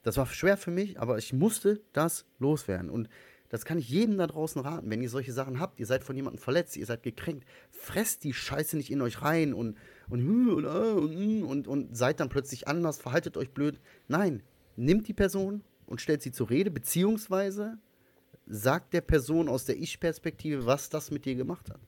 Das 0.03 0.17
war 0.17 0.27
schwer 0.27 0.57
für 0.57 0.71
mich, 0.71 0.99
aber 0.99 1.17
ich 1.17 1.33
musste 1.33 1.81
das 1.93 2.25
loswerden. 2.39 2.89
Und 2.89 3.09
das 3.49 3.65
kann 3.65 3.77
ich 3.77 3.87
jedem 3.89 4.17
da 4.17 4.27
draußen 4.27 4.61
raten. 4.61 4.89
Wenn 4.89 5.01
ihr 5.01 5.09
solche 5.09 5.31
Sachen 5.31 5.59
habt, 5.59 5.79
ihr 5.79 5.85
seid 5.85 6.03
von 6.03 6.15
jemandem 6.15 6.41
verletzt, 6.41 6.75
ihr 6.75 6.85
seid 6.85 7.03
gekränkt, 7.03 7.45
fresst 7.71 8.23
die 8.23 8.33
Scheiße 8.33 8.75
nicht 8.75 8.91
in 8.91 9.01
euch 9.01 9.21
rein 9.21 9.53
und, 9.53 9.77
und, 10.09 10.27
und, 10.27 11.43
und, 11.43 11.67
und 11.67 11.97
seid 11.97 12.19
dann 12.19 12.29
plötzlich 12.29 12.67
anders, 12.67 12.99
verhaltet 12.99 13.37
euch 13.37 13.51
blöd. 13.51 13.79
Nein, 14.07 14.43
nimmt 14.75 15.07
die 15.07 15.13
Person 15.13 15.63
und 15.85 16.01
stellt 16.01 16.21
sie 16.21 16.31
zur 16.31 16.49
Rede, 16.49 16.71
beziehungsweise 16.71 17.77
sagt 18.45 18.93
der 18.93 19.01
Person 19.01 19.47
aus 19.47 19.65
der 19.65 19.77
Ich-Perspektive, 19.77 20.65
was 20.65 20.89
das 20.89 21.11
mit 21.11 21.25
dir 21.25 21.35
gemacht 21.35 21.69
hat. 21.69 21.79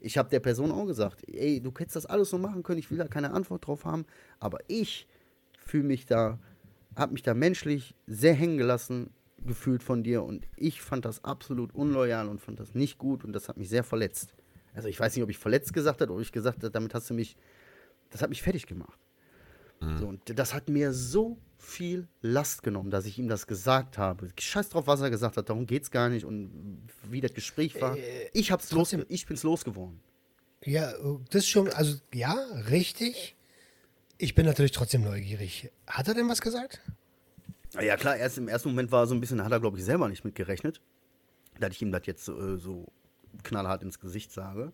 Ich 0.00 0.16
habe 0.16 0.30
der 0.30 0.40
Person 0.40 0.72
auch 0.72 0.86
gesagt, 0.86 1.22
ey, 1.28 1.60
du 1.60 1.70
hättest 1.76 1.96
das 1.96 2.06
alles 2.06 2.30
so 2.30 2.38
machen 2.38 2.62
können, 2.62 2.78
ich 2.78 2.90
will 2.90 2.98
da 2.98 3.06
keine 3.06 3.32
Antwort 3.32 3.66
drauf 3.66 3.84
haben, 3.84 4.06
aber 4.38 4.58
ich 4.68 5.06
fühle 5.58 5.84
mich 5.84 6.06
da, 6.06 6.38
habe 7.00 7.12
mich 7.12 7.22
da 7.22 7.34
menschlich 7.34 7.94
sehr 8.06 8.34
hängen 8.34 8.58
gelassen 8.58 9.10
gefühlt 9.44 9.82
von 9.82 10.02
dir 10.02 10.22
und 10.22 10.46
ich 10.56 10.82
fand 10.82 11.04
das 11.04 11.24
absolut 11.24 11.74
unloyal 11.74 12.28
und 12.28 12.40
fand 12.40 12.60
das 12.60 12.74
nicht 12.74 12.98
gut 12.98 13.24
und 13.24 13.32
das 13.32 13.48
hat 13.48 13.56
mich 13.56 13.70
sehr 13.70 13.84
verletzt. 13.84 14.34
Also 14.74 14.88
ich 14.88 15.00
weiß 15.00 15.16
nicht, 15.16 15.24
ob 15.24 15.30
ich 15.30 15.38
verletzt 15.38 15.72
gesagt 15.72 16.00
habe 16.00 16.12
oder 16.12 16.20
ob 16.20 16.24
ich 16.24 16.32
gesagt 16.32 16.58
habe, 16.58 16.70
damit 16.70 16.94
hast 16.94 17.08
du 17.08 17.14
mich, 17.14 17.36
das 18.10 18.22
hat 18.22 18.28
mich 18.28 18.42
fertig 18.42 18.66
gemacht. 18.66 18.98
So, 19.98 20.08
und 20.08 20.38
das 20.38 20.52
hat 20.52 20.68
mir 20.68 20.92
so 20.92 21.38
viel 21.56 22.06
Last 22.20 22.62
genommen, 22.62 22.90
dass 22.90 23.06
ich 23.06 23.18
ihm 23.18 23.28
das 23.28 23.46
gesagt 23.46 23.96
habe. 23.96 24.28
Scheiß 24.38 24.68
drauf, 24.68 24.86
was 24.86 25.00
er 25.00 25.08
gesagt 25.08 25.38
hat, 25.38 25.48
darum 25.48 25.66
geht's 25.66 25.90
gar 25.90 26.10
nicht 26.10 26.26
und 26.26 26.86
wie 27.08 27.22
das 27.22 27.32
Gespräch 27.32 27.80
war. 27.80 27.96
ich 28.34 28.52
hab's 28.52 28.70
los, 28.72 28.94
ich 29.08 29.24
bin's 29.24 29.42
losgeworden. 29.42 30.00
Ja, 30.62 30.92
das 31.30 31.44
ist 31.44 31.48
schon, 31.48 31.68
also 31.68 31.96
ja, 32.12 32.34
richtig. 32.68 33.36
Ich 34.22 34.34
bin 34.34 34.44
natürlich 34.44 34.72
trotzdem 34.72 35.02
neugierig. 35.02 35.70
Hat 35.86 36.06
er 36.06 36.12
denn 36.12 36.28
was 36.28 36.42
gesagt? 36.42 36.82
Ja, 37.80 37.96
klar, 37.96 38.18
erst 38.18 38.36
im 38.36 38.48
ersten 38.48 38.68
Moment 38.68 38.92
war 38.92 39.04
er 39.04 39.06
so 39.06 39.14
ein 39.14 39.20
bisschen, 39.20 39.42
hat 39.42 39.50
er, 39.50 39.60
glaube 39.60 39.78
ich, 39.78 39.84
selber 39.84 40.10
nicht 40.10 40.26
mitgerechnet, 40.26 40.82
dass 41.58 41.70
ich 41.70 41.80
ihm 41.80 41.90
das 41.90 42.02
jetzt 42.04 42.28
äh, 42.28 42.58
so 42.58 42.86
knallhart 43.44 43.82
ins 43.82 43.98
Gesicht 43.98 44.30
sage. 44.30 44.72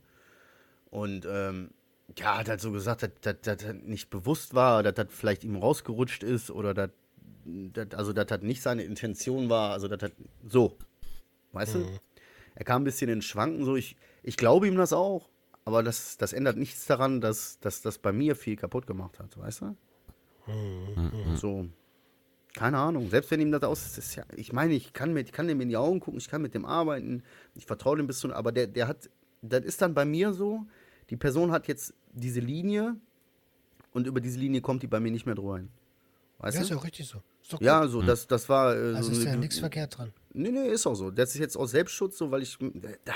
Und 0.91 1.29
ähm, 1.31 1.71
ja, 2.17 2.39
hat 2.39 2.49
halt 2.49 2.61
so 2.61 2.73
gesagt, 2.73 3.09
dass 3.21 3.37
das 3.41 3.75
nicht 3.85 4.11
bewusst 4.11 4.55
war, 4.55 4.83
dass 4.83 4.95
das 4.95 5.07
vielleicht 5.11 5.45
ihm 5.45 5.55
rausgerutscht 5.55 6.25
ist 6.25 6.51
oder 6.51 6.75
dass, 6.75 6.91
also 7.95 8.13
dass 8.13 8.27
das 8.27 8.43
nicht 8.43 8.63
seine 8.63 8.83
Intention 8.83 9.49
war, 9.49 9.71
also 9.71 9.87
das 9.87 10.11
so, 10.49 10.77
weißt 11.53 11.77
du? 11.77 12.01
er 12.57 12.65
kam 12.65 12.83
ein 12.83 12.85
bisschen 12.85 13.11
in 13.11 13.23
Schwanken, 13.23 13.65
so 13.65 13.77
ich, 13.77 13.95
ich 14.25 14.37
glaube 14.37 14.67
ihm 14.67 14.77
das 14.77 14.93
auch, 14.93 15.29
aber 15.67 15.83
das, 15.83 16.17
das 16.17 16.33
ändert 16.33 16.57
nichts 16.57 16.87
daran, 16.87 17.21
dass, 17.21 17.59
dass 17.61 17.83
das 17.83 17.99
bei 17.99 18.13
mir 18.13 18.35
viel 18.37 18.57
kaputt 18.57 18.87
gemacht 18.87 19.19
hat, 19.19 19.37
weißt 19.37 19.61
du? 19.63 19.77
So, 21.37 21.67
keine 22.55 22.79
Ahnung, 22.79 23.11
selbst 23.11 23.31
wenn 23.33 23.41
ihm 23.41 23.51
das 23.53 23.63
aus, 23.65 23.83
das 23.83 23.99
ist 23.99 24.15
ja, 24.15 24.25
ich 24.37 24.53
meine, 24.53 24.75
ich 24.75 24.93
kann, 24.93 25.13
mit, 25.13 25.27
ich 25.27 25.33
kann 25.33 25.49
dem 25.49 25.61
in 25.61 25.69
die 25.69 25.77
Augen 25.77 26.01
gucken, 26.01 26.19
ich 26.19 26.29
kann 26.29 26.41
mit 26.41 26.55
dem 26.55 26.65
arbeiten, 26.65 27.23
ich 27.55 27.67
vertraue 27.67 27.97
dem 27.97 28.07
bis 28.07 28.21
zu, 28.21 28.33
aber 28.33 28.53
der, 28.53 28.69
der 28.69 28.87
hat, 28.89 29.11
das 29.43 29.65
ist 29.65 29.83
dann 29.83 29.93
bei 29.93 30.05
mir 30.05 30.33
so, 30.33 30.65
die 31.11 31.17
Person 31.17 31.51
hat 31.51 31.67
jetzt 31.69 31.95
diese 32.13 32.41
Linie 32.41 32.97
und 33.93 34.07
über 34.07 34.21
diese 34.21 34.39
Linie 34.39 34.61
kommt 34.61 34.83
die 34.83 34.87
bei 34.87 35.01
mir 35.01 35.11
nicht 35.11 35.27
mehr 35.27 35.35
drüber 35.35 35.57
hin. 35.59 35.69
Weißt 36.39 36.55
Ja, 36.57 36.63
ist 36.63 36.71
du? 36.71 36.75
ja 36.75 36.81
auch 36.81 36.85
richtig 36.85 37.09
so. 37.09 37.23
Ist. 37.43 37.61
Ja, 37.61 37.87
so, 37.89 38.03
das, 38.03 38.27
das 38.27 38.49
war. 38.49 38.75
Äh, 38.75 38.95
Also 38.95 39.13
so 39.13 39.21
ist 39.21 39.25
ja 39.27 39.37
nichts 39.37 39.59
verkehrt 39.59 39.99
dran. 39.99 40.13
Nee, 40.37 40.51
nee, 40.51 40.69
ist 40.69 40.87
auch 40.87 40.95
so. 40.95 41.11
Das 41.11 41.35
ist 41.35 41.41
jetzt 41.41 41.57
aus 41.57 41.71
Selbstschutz 41.71 42.19
so, 42.19 42.31
weil 42.31 42.43
ich. 42.43 42.59
Da, 43.05 43.13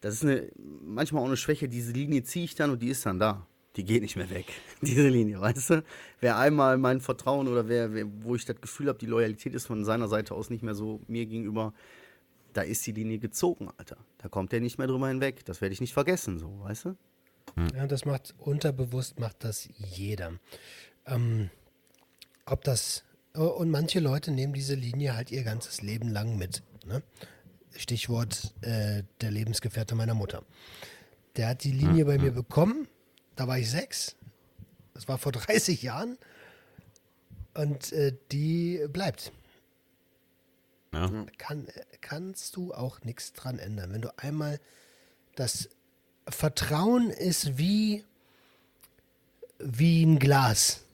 das 0.00 0.14
ist 0.14 0.24
eine, 0.24 0.50
manchmal 0.82 1.22
auch 1.22 1.26
eine 1.26 1.36
Schwäche. 1.36 1.68
Diese 1.68 1.92
Linie 1.92 2.22
ziehe 2.22 2.44
ich 2.44 2.54
dann 2.54 2.70
und 2.70 2.80
die 2.80 2.88
ist 2.88 3.04
dann 3.04 3.18
da. 3.18 3.46
Die 3.76 3.84
geht 3.84 4.02
nicht 4.02 4.16
mehr 4.16 4.30
weg. 4.30 4.46
Diese 4.80 5.08
Linie, 5.08 5.40
weißt 5.40 5.70
du? 5.70 5.84
Wer 6.20 6.38
einmal 6.38 6.78
mein 6.78 7.00
Vertrauen 7.00 7.48
oder 7.48 7.68
wer, 7.68 7.92
wer 7.92 8.06
wo 8.22 8.34
ich 8.34 8.44
das 8.46 8.60
Gefühl 8.60 8.88
habe, 8.88 8.98
die 8.98 9.06
Loyalität 9.06 9.54
ist 9.54 9.66
von 9.66 9.84
seiner 9.84 10.08
Seite 10.08 10.34
aus 10.34 10.48
nicht 10.48 10.62
mehr 10.62 10.74
so 10.74 11.00
mir 11.06 11.26
gegenüber, 11.26 11.74
da 12.54 12.62
ist 12.62 12.86
die 12.86 12.92
Linie 12.92 13.18
gezogen, 13.18 13.68
Alter. 13.76 13.98
Da 14.18 14.28
kommt 14.28 14.52
der 14.52 14.60
nicht 14.60 14.78
mehr 14.78 14.86
drüber 14.86 15.08
hinweg. 15.08 15.44
Das 15.44 15.60
werde 15.60 15.74
ich 15.74 15.80
nicht 15.80 15.92
vergessen, 15.92 16.38
so, 16.38 16.60
weißt 16.60 16.86
du? 16.86 16.96
Ja, 17.74 17.86
das 17.86 18.04
macht 18.04 18.34
unterbewusst 18.38 19.20
macht 19.20 19.44
das 19.44 19.68
jeder. 19.76 20.32
Ähm, 21.06 21.50
ob 22.46 22.64
das 22.64 23.04
und 23.40 23.70
manche 23.70 24.00
Leute 24.00 24.30
nehmen 24.30 24.52
diese 24.52 24.74
Linie 24.74 25.14
halt 25.16 25.30
ihr 25.30 25.42
ganzes 25.42 25.82
Leben 25.82 26.08
lang 26.08 26.36
mit. 26.36 26.62
Ne? 26.86 27.02
Stichwort 27.76 28.54
äh, 28.60 29.02
der 29.20 29.30
Lebensgefährte 29.30 29.94
meiner 29.94 30.14
Mutter. 30.14 30.44
Der 31.36 31.48
hat 31.48 31.64
die 31.64 31.72
Linie 31.72 32.04
bei 32.04 32.18
mir 32.18 32.30
bekommen. 32.30 32.86
Da 33.34 33.48
war 33.48 33.58
ich 33.58 33.70
sechs. 33.70 34.14
Das 34.94 35.08
war 35.08 35.18
vor 35.18 35.32
30 35.32 35.82
Jahren. 35.82 36.16
Und 37.54 37.92
äh, 37.92 38.16
die 38.30 38.84
bleibt. 38.88 39.32
Ja. 40.92 41.10
Kann, 41.38 41.66
kannst 42.00 42.54
du 42.54 42.72
auch 42.72 43.02
nichts 43.02 43.32
dran 43.32 43.58
ändern. 43.58 43.92
Wenn 43.92 44.02
du 44.02 44.16
einmal 44.16 44.60
das 45.34 45.68
Vertrauen 46.28 47.10
ist 47.10 47.58
wie, 47.58 48.04
wie 49.58 50.04
ein 50.04 50.20
Glas, 50.20 50.84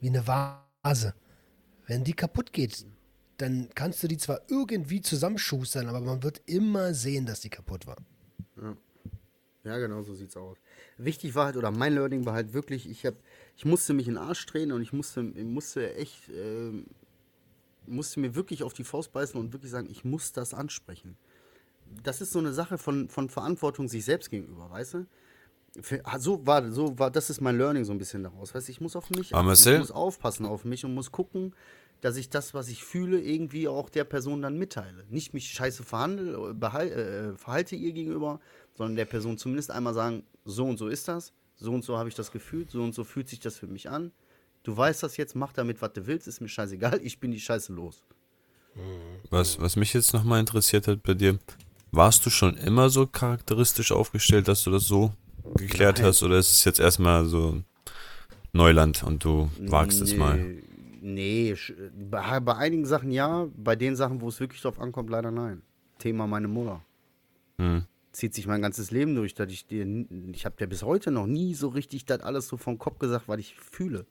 wie 0.00 0.08
eine 0.08 0.26
Vase. 0.26 1.14
Wenn 1.86 2.04
die 2.04 2.14
kaputt 2.14 2.52
geht, 2.52 2.86
dann 3.38 3.68
kannst 3.74 4.02
du 4.02 4.08
die 4.08 4.18
zwar 4.18 4.42
irgendwie 4.48 5.00
zusammenschustern, 5.00 5.88
aber 5.88 6.00
man 6.00 6.22
wird 6.22 6.40
immer 6.46 6.94
sehen, 6.94 7.26
dass 7.26 7.40
die 7.40 7.50
kaputt 7.50 7.86
war. 7.86 7.96
Ja, 9.64 9.78
genau 9.78 10.02
so 10.02 10.14
sieht's 10.14 10.36
aus. 10.36 10.58
Wichtig 10.98 11.34
war 11.34 11.46
halt, 11.46 11.56
oder 11.56 11.70
mein 11.70 11.94
Learning 11.94 12.26
war 12.26 12.34
halt 12.34 12.52
wirklich, 12.52 12.88
ich 12.88 13.06
hab, 13.06 13.14
ich 13.56 13.64
musste 13.64 13.94
mich 13.94 14.08
in 14.08 14.14
den 14.14 14.22
Arsch 14.22 14.44
drehen 14.46 14.72
und 14.72 14.82
ich 14.82 14.92
musste, 14.92 15.22
ich 15.22 15.44
musste 15.44 15.94
echt, 15.94 16.28
ähm, 16.30 16.86
musste 17.86 18.20
mir 18.20 18.34
wirklich 18.34 18.62
auf 18.62 18.74
die 18.74 18.84
Faust 18.84 19.12
beißen 19.12 19.38
und 19.38 19.52
wirklich 19.52 19.70
sagen, 19.70 19.88
ich 19.90 20.04
muss 20.04 20.32
das 20.32 20.52
ansprechen. 20.52 21.16
Das 22.02 22.20
ist 22.20 22.32
so 22.32 22.38
eine 22.38 22.52
Sache 22.52 22.78
von, 22.78 23.08
von 23.08 23.28
Verantwortung 23.28 23.88
sich 23.88 24.04
selbst 24.04 24.30
gegenüber, 24.30 24.70
weißt 24.70 24.94
du? 24.94 25.06
Ah, 26.04 26.18
so 26.18 26.46
war, 26.46 26.70
so 26.70 26.98
war, 26.98 27.10
das 27.10 27.30
ist 27.30 27.40
mein 27.40 27.56
Learning 27.56 27.84
so 27.84 27.92
ein 27.92 27.98
bisschen 27.98 28.22
daraus. 28.22 28.54
Weißt 28.54 28.68
ich 28.68 28.80
muss 28.80 28.94
auf 28.94 29.08
mich, 29.10 29.34
achten, 29.34 29.46
Marcel? 29.46 29.74
ich 29.74 29.78
muss 29.80 29.90
aufpassen 29.90 30.44
auf 30.44 30.64
mich 30.64 30.84
und 30.84 30.92
muss 30.92 31.10
gucken, 31.10 31.54
dass 32.02 32.16
ich 32.16 32.28
das, 32.28 32.52
was 32.52 32.68
ich 32.68 32.84
fühle, 32.84 33.20
irgendwie 33.20 33.68
auch 33.68 33.88
der 33.88 34.04
Person 34.04 34.42
dann 34.42 34.58
mitteile. 34.58 35.04
Nicht 35.08 35.32
mich 35.32 35.48
scheiße 35.48 35.82
verhandle, 35.82 36.52
behal, 36.52 36.88
äh, 36.88 37.36
verhalte 37.38 37.76
ihr 37.76 37.92
gegenüber, 37.92 38.40
sondern 38.74 38.96
der 38.96 39.04
Person 39.06 39.38
zumindest 39.38 39.70
einmal 39.70 39.94
sagen, 39.94 40.24
so 40.44 40.66
und 40.66 40.78
so 40.78 40.88
ist 40.88 41.08
das, 41.08 41.32
so 41.56 41.72
und 41.72 41.84
so 41.84 41.96
habe 41.96 42.08
ich 42.08 42.14
das 42.14 42.32
gefühlt, 42.32 42.70
so 42.70 42.82
und 42.82 42.94
so 42.94 43.04
fühlt 43.04 43.28
sich 43.28 43.40
das 43.40 43.56
für 43.56 43.68
mich 43.68 43.88
an. 43.88 44.12
Du 44.64 44.76
weißt 44.76 45.02
das 45.02 45.16
jetzt, 45.16 45.34
mach 45.34 45.52
damit, 45.52 45.80
was 45.80 45.92
du 45.92 46.06
willst, 46.06 46.26
ist 46.26 46.40
mir 46.40 46.48
scheißegal, 46.48 47.00
ich 47.02 47.18
bin 47.18 47.30
die 47.30 47.40
Scheiße 47.40 47.72
los. 47.72 48.02
Was, 49.30 49.60
was 49.60 49.76
mich 49.76 49.94
jetzt 49.94 50.12
nochmal 50.12 50.40
interessiert 50.40 50.88
hat 50.88 51.02
bei 51.02 51.14
dir, 51.14 51.38
warst 51.92 52.26
du 52.26 52.30
schon 52.30 52.56
immer 52.56 52.90
so 52.90 53.06
charakteristisch 53.06 53.92
aufgestellt, 53.92 54.48
dass 54.48 54.64
du 54.64 54.70
das 54.70 54.84
so 54.84 55.12
geklärt 55.56 55.98
Nein. 55.98 56.06
hast, 56.06 56.22
oder 56.22 56.38
ist 56.38 56.50
es 56.50 56.64
jetzt 56.64 56.80
erstmal 56.80 57.24
so 57.26 57.62
Neuland 58.52 59.02
und 59.02 59.24
du 59.24 59.50
wagst 59.60 60.00
es 60.00 60.14
mal? 60.16 60.62
Nee, 61.00 61.56
bei, 62.10 62.40
bei 62.40 62.56
einigen 62.56 62.86
Sachen 62.86 63.10
ja, 63.10 63.48
bei 63.56 63.74
den 63.74 63.96
Sachen, 63.96 64.20
wo 64.20 64.28
es 64.28 64.38
wirklich 64.38 64.60
drauf 64.60 64.80
ankommt, 64.80 65.10
leider 65.10 65.30
nein. 65.30 65.62
Thema 65.98 66.26
meine 66.26 66.48
Mutter. 66.48 66.80
Hm. 67.58 67.84
Zieht 68.12 68.34
sich 68.34 68.46
mein 68.46 68.62
ganzes 68.62 68.90
Leben 68.90 69.14
durch, 69.14 69.34
dass 69.34 69.50
ich 69.50 69.66
dir, 69.66 69.86
ich 70.32 70.44
habe 70.44 70.56
dir 70.56 70.66
bis 70.66 70.82
heute 70.82 71.10
noch 71.10 71.26
nie 71.26 71.54
so 71.54 71.68
richtig 71.68 72.04
das 72.04 72.20
alles 72.20 72.46
so 72.46 72.56
vom 72.56 72.78
Kopf 72.78 72.98
gesagt, 72.98 73.26
was 73.26 73.40
ich 73.40 73.56
fühle. 73.58 74.06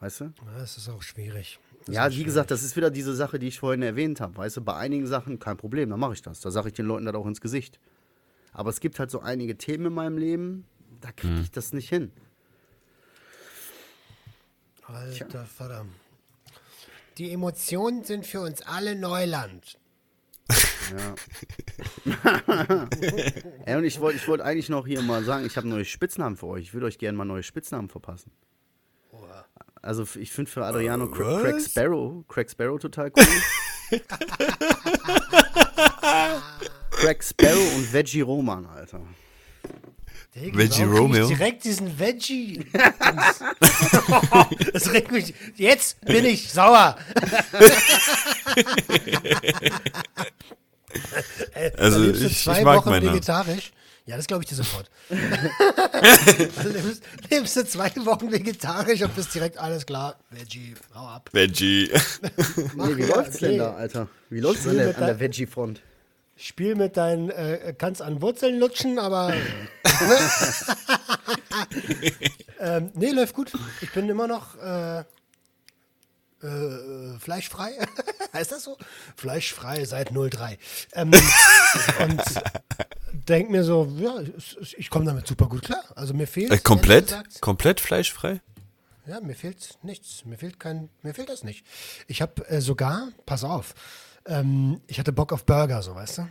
Weißt 0.00 0.20
du? 0.20 0.24
Ja, 0.24 0.58
das 0.58 0.76
ist 0.76 0.88
auch 0.88 1.02
schwierig. 1.02 1.58
Das 1.86 1.94
Ja, 1.94 2.10
wie 2.10 2.24
gesagt, 2.24 2.50
das 2.50 2.62
ist 2.62 2.76
wieder 2.76 2.90
diese 2.90 3.14
Sache, 3.14 3.38
die 3.38 3.48
ich 3.48 3.58
vorhin 3.58 3.82
erwähnt 3.82 4.20
habe. 4.20 4.36
Weißt 4.36 4.56
du, 4.56 4.60
bei 4.60 4.74
einigen 4.76 5.06
Sachen 5.06 5.38
kein 5.38 5.56
Problem, 5.56 5.90
dann 5.90 6.00
mache 6.00 6.14
ich 6.14 6.22
das. 6.22 6.40
Da 6.40 6.50
sage 6.50 6.68
ich 6.68 6.74
den 6.74 6.86
Leuten 6.86 7.04
das 7.04 7.14
auch 7.14 7.26
ins 7.26 7.40
Gesicht. 7.40 7.78
Aber 8.54 8.70
es 8.70 8.80
gibt 8.80 8.98
halt 8.98 9.10
so 9.10 9.20
einige 9.20 9.58
Themen 9.58 9.86
in 9.86 9.92
meinem 9.92 10.16
Leben, 10.16 10.64
da 11.00 11.12
kriege 11.12 11.40
ich 11.40 11.50
das 11.50 11.72
nicht 11.72 11.88
hin. 11.88 12.12
Alter 14.86 15.44
Vater. 15.44 15.86
Die 17.18 17.32
Emotionen 17.32 18.04
sind 18.04 18.26
für 18.26 18.40
uns 18.40 18.62
alle 18.62 18.94
Neuland. 18.94 19.78
Ja. 20.96 21.14
Ey, 23.64 23.76
und 23.76 23.84
ich 23.84 24.00
wollte 24.00 24.18
ich 24.18 24.28
wollt 24.28 24.40
eigentlich 24.40 24.68
noch 24.68 24.86
hier 24.86 25.02
mal 25.02 25.24
sagen, 25.24 25.46
ich 25.46 25.56
habe 25.56 25.66
neue 25.66 25.84
Spitznamen 25.84 26.36
für 26.36 26.46
euch. 26.46 26.64
Ich 26.64 26.74
würde 26.74 26.86
euch 26.86 26.98
gerne 26.98 27.18
mal 27.18 27.24
neue 27.24 27.42
Spitznamen 27.42 27.88
verpassen. 27.88 28.30
Also 29.82 30.06
ich 30.18 30.32
finde 30.32 30.50
für 30.50 30.64
Adriano 30.64 31.10
Cra 31.10 31.40
Craig? 31.40 31.60
Sparrow, 31.60 32.24
Craig 32.28 32.50
Sparrow 32.50 32.78
total 32.78 33.12
cool. 33.16 34.00
Craig 37.04 37.22
Sparrow 37.22 37.74
und 37.76 37.92
Veggie 37.92 38.22
Roman, 38.22 38.66
Alter. 38.66 39.00
Digga, 40.34 40.58
Veggie 40.58 40.82
Romeo? 40.84 41.28
Direkt 41.28 41.64
diesen 41.64 41.96
Veggie. 41.98 42.64
das 44.72 44.90
regt 44.92 45.12
mich. 45.12 45.34
Jetzt 45.56 46.00
bin 46.04 46.24
ich 46.24 46.50
sauer. 46.50 46.96
Also, 51.76 52.10
ich- 52.10 52.42
zwei 52.42 52.58
ich 52.60 52.64
mag 52.64 52.76
Wochen 52.78 52.90
meine. 52.90 53.10
vegetarisch. 53.10 53.72
Ja, 54.06 54.16
das 54.18 54.26
glaube 54.26 54.42
ich 54.44 54.48
dir 54.50 54.54
sofort. 54.56 54.90
Dann 55.08 56.72
lebst, 56.72 57.02
lebst 57.30 57.56
du 57.56 57.64
zwei 57.66 57.90
Wochen 58.04 58.30
vegetarisch 58.30 59.00
und 59.02 59.16
bist 59.16 59.34
direkt 59.34 59.56
alles 59.58 59.86
klar. 59.86 60.16
Veggie, 60.30 60.74
hau 60.94 61.06
ab. 61.06 61.30
Veggie. 61.32 61.90
Mach, 62.76 62.88
Nee, 62.88 62.96
wie 62.98 63.02
läuft's 63.06 63.38
denn 63.38 63.48
okay. 63.50 63.58
da, 63.58 63.74
Alter? 63.74 64.08
Wie 64.28 64.40
läuft's 64.40 64.66
an 64.68 64.76
der, 64.76 64.88
mit 64.88 64.98
an 64.98 65.06
der 65.06 65.20
Veggie-Front? 65.20 65.80
Spiel 66.36 66.74
mit 66.74 66.96
deinen, 66.96 67.30
äh, 67.30 67.74
kannst 67.78 68.02
an 68.02 68.20
Wurzeln 68.20 68.58
lutschen, 68.58 68.98
aber. 68.98 69.32
ähm, 72.60 72.90
nee, 72.94 73.10
läuft 73.10 73.34
gut. 73.34 73.52
Ich 73.80 73.92
bin 73.92 74.08
immer 74.08 74.26
noch 74.26 74.56
äh, 74.60 75.00
äh, 76.42 77.18
fleischfrei. 77.18 77.72
heißt 78.32 78.52
das 78.52 78.64
so? 78.64 78.76
Fleischfrei 79.16 79.84
seit 79.84 80.10
03. 80.10 80.58
Ähm, 80.92 81.12
und 82.00 82.22
denk 83.28 83.50
mir 83.50 83.64
so, 83.64 83.92
ja, 83.98 84.20
ich 84.76 84.90
komme 84.90 85.04
damit 85.04 85.26
super 85.26 85.46
gut 85.46 85.62
klar. 85.62 85.82
Also 85.94 86.14
mir 86.14 86.26
fehlt. 86.26 86.52
Äh, 86.52 86.58
komplett? 86.58 87.40
Komplett 87.40 87.80
fleischfrei? 87.80 88.40
ja, 89.06 89.20
mir 89.20 89.34
fehlt 89.34 89.78
nichts. 89.82 90.24
Mir 90.24 90.38
fehlt 90.38 90.58
kein, 90.58 90.88
mir 91.02 91.14
fehlt 91.14 91.28
das 91.28 91.44
nicht. 91.44 91.64
Ich 92.06 92.22
habe 92.22 92.46
äh, 92.48 92.60
sogar, 92.60 93.08
pass 93.26 93.44
auf, 93.44 93.74
ähm, 94.26 94.80
ich 94.86 94.98
hatte 94.98 95.12
Bock 95.12 95.32
auf 95.32 95.44
Burger, 95.44 95.82
so 95.82 95.94
weißt 95.94 96.18
du. 96.18 96.28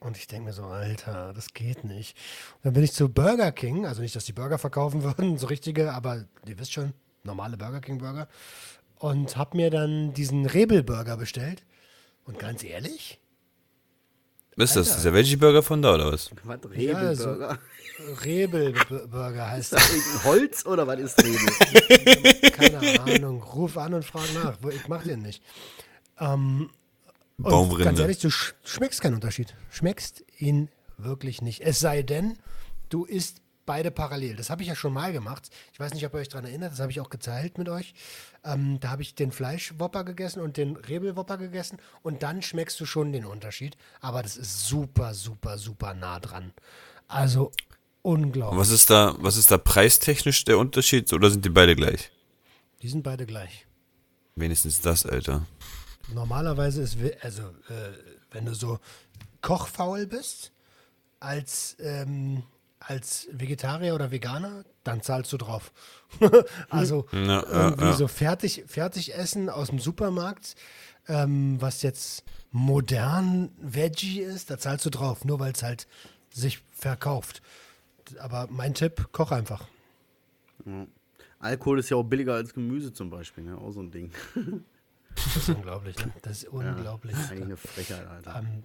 Und 0.00 0.16
ich 0.16 0.28
denke 0.28 0.46
mir 0.46 0.52
so, 0.52 0.64
Alter, 0.64 1.32
das 1.32 1.52
geht 1.54 1.82
nicht. 1.84 2.16
Und 2.56 2.66
dann 2.66 2.72
bin 2.74 2.84
ich 2.84 2.92
zu 2.92 3.08
Burger 3.08 3.50
King, 3.50 3.84
also 3.84 4.00
nicht, 4.00 4.14
dass 4.14 4.24
die 4.24 4.32
Burger 4.32 4.58
verkaufen 4.58 5.02
würden, 5.04 5.38
so 5.38 5.46
richtige, 5.48 5.92
aber 5.92 6.24
ihr 6.46 6.58
wisst 6.58 6.72
schon, 6.72 6.92
normale 7.24 7.56
Burger 7.56 7.80
King 7.80 7.98
Burger. 7.98 8.28
Und 8.96 9.36
habe 9.36 9.56
mir 9.56 9.70
dann 9.70 10.12
diesen 10.14 10.46
Rebel-Burger 10.46 11.16
bestellt. 11.16 11.64
Und 12.24 12.38
ganz 12.38 12.62
ehrlich, 12.64 13.20
Ist 14.56 14.76
das 14.76 14.88
Alter. 14.88 14.96
dieser 14.98 15.14
Veggie-Burger 15.14 15.62
von 15.62 15.80
da, 15.82 15.94
oder 15.94 16.12
was? 16.12 16.30
Was, 16.44 16.58
Ja, 16.76 17.14
so- 17.14 17.30
Rebelburger? 17.30 17.58
Rebel-Burger 18.24 19.50
heißt 19.50 19.72
das. 19.72 19.90
Irgendein 19.92 20.24
Holz 20.24 20.66
oder 20.66 20.86
was 20.86 21.00
ist 21.00 21.18
Rebel? 21.22 22.50
Keine 22.52 23.00
Ahnung. 23.00 23.42
Ruf 23.42 23.76
an 23.78 23.94
und 23.94 24.04
frag 24.04 24.32
nach. 24.34 24.56
Ich 24.70 24.86
mach 24.88 25.02
den 25.04 25.22
nicht. 25.22 25.42
Ähm, 26.20 26.70
und 27.38 27.50
Baumrinde. 27.50 27.84
ganz 27.84 27.98
ehrlich, 27.98 28.18
du 28.18 28.30
sch 28.30 28.54
schmeckst 28.64 29.00
keinen 29.00 29.14
Unterschied. 29.14 29.54
Schmeckst 29.70 30.24
ihn 30.38 30.68
wirklich 30.96 31.40
nicht. 31.42 31.60
Es 31.60 31.80
sei 31.80 32.02
denn, 32.02 32.36
du 32.88 33.04
isst 33.04 33.40
beide 33.64 33.90
parallel. 33.90 34.34
Das 34.34 34.48
habe 34.50 34.62
ich 34.62 34.68
ja 34.68 34.74
schon 34.74 34.94
mal 34.94 35.12
gemacht. 35.12 35.50
Ich 35.72 35.78
weiß 35.78 35.92
nicht, 35.92 36.04
ob 36.06 36.14
ihr 36.14 36.20
euch 36.20 36.28
daran 36.28 36.46
erinnert, 36.46 36.72
das 36.72 36.80
habe 36.80 36.90
ich 36.90 37.00
auch 37.00 37.10
geteilt 37.10 37.58
mit 37.58 37.68
euch. 37.68 37.94
Ähm, 38.42 38.80
da 38.80 38.88
habe 38.90 39.02
ich 39.02 39.14
den 39.14 39.30
Fleischwopper 39.30 40.04
gegessen 40.04 40.40
und 40.40 40.56
den 40.56 40.74
Rebelwopper 40.76 41.36
gegessen 41.36 41.78
und 42.02 42.22
dann 42.22 42.40
schmeckst 42.42 42.80
du 42.80 42.86
schon 42.86 43.12
den 43.12 43.26
Unterschied. 43.26 43.76
Aber 44.00 44.22
das 44.22 44.36
ist 44.36 44.66
super, 44.66 45.12
super, 45.12 45.58
super 45.58 45.92
nah 45.92 46.18
dran. 46.18 46.52
Also 47.08 47.52
unglaublich. 48.02 48.58
Was 48.58 48.70
ist 48.70 48.88
da, 48.88 49.14
was 49.18 49.36
ist 49.36 49.50
da 49.50 49.58
preistechnisch 49.58 50.44
der 50.44 50.58
Unterschied 50.58 51.12
oder 51.12 51.30
sind 51.30 51.44
die 51.44 51.50
beide 51.50 51.76
gleich? 51.76 52.10
Die 52.80 52.88
sind 52.88 53.02
beide 53.02 53.26
gleich. 53.26 53.66
Wenigstens 54.34 54.80
das, 54.80 55.04
Alter. 55.04 55.46
Normalerweise 56.14 56.82
ist, 56.82 56.96
also 57.22 57.42
äh, 57.42 57.92
wenn 58.30 58.46
du 58.46 58.54
so 58.54 58.78
kochfaul 59.42 60.06
bist, 60.06 60.52
als, 61.20 61.76
ähm, 61.80 62.42
als 62.80 63.28
Vegetarier 63.32 63.94
oder 63.94 64.10
Veganer, 64.10 64.64
dann 64.84 65.02
zahlst 65.02 65.32
du 65.32 65.36
drauf. 65.36 65.72
also 66.70 67.06
Ja, 67.12 67.20
ja, 67.20 67.44
irgendwie 67.50 67.84
ja. 67.84 67.92
so 67.92 68.08
fertig, 68.08 68.64
fertig 68.66 69.14
essen 69.14 69.50
aus 69.50 69.68
dem 69.68 69.78
Supermarkt, 69.78 70.54
ähm, 71.08 71.60
was 71.60 71.82
jetzt 71.82 72.24
modern 72.50 73.50
Veggie 73.60 74.20
ist, 74.20 74.50
da 74.50 74.58
zahlst 74.58 74.86
du 74.86 74.90
drauf, 74.90 75.24
nur 75.24 75.40
weil 75.40 75.52
es 75.52 75.62
halt 75.62 75.86
sich 76.30 76.62
verkauft. 76.70 77.42
Aber 78.20 78.46
mein 78.50 78.74
Tipp, 78.74 79.08
koch 79.12 79.32
einfach. 79.32 79.66
Alkohol 81.38 81.78
ist 81.78 81.90
ja 81.90 81.96
auch 81.96 82.04
billiger 82.04 82.34
als 82.34 82.54
Gemüse 82.54 82.92
zum 82.92 83.10
Beispiel, 83.10 83.44
ne? 83.44 83.58
Auch 83.58 83.70
so 83.70 83.80
ein 83.80 83.90
Ding. 83.90 84.10
Das 85.34 85.48
ist 85.48 85.48
unglaublich, 85.50 85.96
ne? 85.96 86.12
Das 86.22 86.38
ist 86.38 86.48
unglaublich. 86.48 87.16
Eigentlich 87.16 87.42
eine 87.42 87.56
Frechheit, 87.56 88.06
Alter. 88.06 88.38
Ähm, 88.38 88.62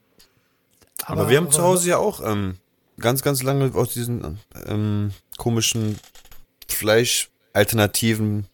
Aber, 1.05 1.29
wir 1.29 1.37
haben 1.37 1.51
zu 1.51 1.61
Hause 1.61 1.89
ja 1.89 1.97
auch 1.97 2.21
ähm, 2.25 2.57
ganz, 2.99 3.21
ganz 3.21 3.43
lange 3.43 3.73
aus 3.75 3.93
diesen 3.93 4.39
ähm, 4.65 5.11
komischen 5.37 5.99
Fleischalternativen 6.67 8.47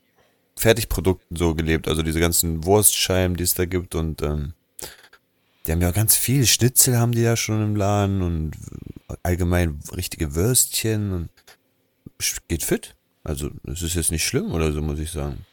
Fertigprodukten 0.56 1.38
so 1.38 1.56
gelebt. 1.56 1.88
Also 1.88 2.02
diese 2.04 2.20
ganzen 2.20 2.66
Wurstscheiben, 2.66 3.38
die 3.38 3.43
es 3.43 3.54
da 3.54 3.66
gibt 3.66 3.95
und 3.95 4.22
ähm, 4.22 4.54
die 5.66 5.72
haben 5.72 5.82
ja 5.82 5.91
ganz 5.91 6.16
viel. 6.16 6.45
Schnitzel 6.45 6.97
haben 6.97 7.12
die 7.12 7.22
ja 7.22 7.38
schon 7.38 7.64
im 7.64 7.76
Laden 7.76 8.22
und 8.22 8.52
allgemein 9.24 9.80
richtige 9.95 10.36
Würstchen 10.36 11.12
und 11.14 11.30
geht 12.47 12.64
fit. 12.64 12.95
Also 13.24 13.52
es 13.66 13.82
ist 13.82 13.95
jetzt 13.95 14.12
nicht 14.12 14.26
schlimm 14.26 14.52
oder 14.52 14.72
so, 14.72 14.82
muss 14.82 15.00
ich 15.00 15.12
sagen. 15.12 15.45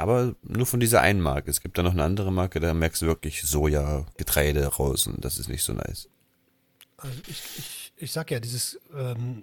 Aber 0.00 0.34
nur 0.42 0.64
von 0.64 0.80
dieser 0.80 1.02
einen 1.02 1.20
Marke. 1.20 1.50
Es 1.50 1.60
gibt 1.60 1.76
da 1.76 1.82
noch 1.82 1.92
eine 1.92 2.04
andere 2.04 2.32
Marke, 2.32 2.58
da 2.58 2.72
merkst 2.72 3.02
du 3.02 3.06
wirklich 3.06 3.42
Soja, 3.42 4.06
Getreide 4.16 4.66
raus 4.66 5.06
und 5.06 5.22
das 5.22 5.38
ist 5.38 5.50
nicht 5.50 5.62
so 5.62 5.74
nice. 5.74 6.08
Also 6.96 7.20
ich, 7.28 7.42
ich, 7.58 7.92
ich 7.96 8.12
sag 8.12 8.30
ja, 8.30 8.40
dieses, 8.40 8.80
ähm, 8.96 9.42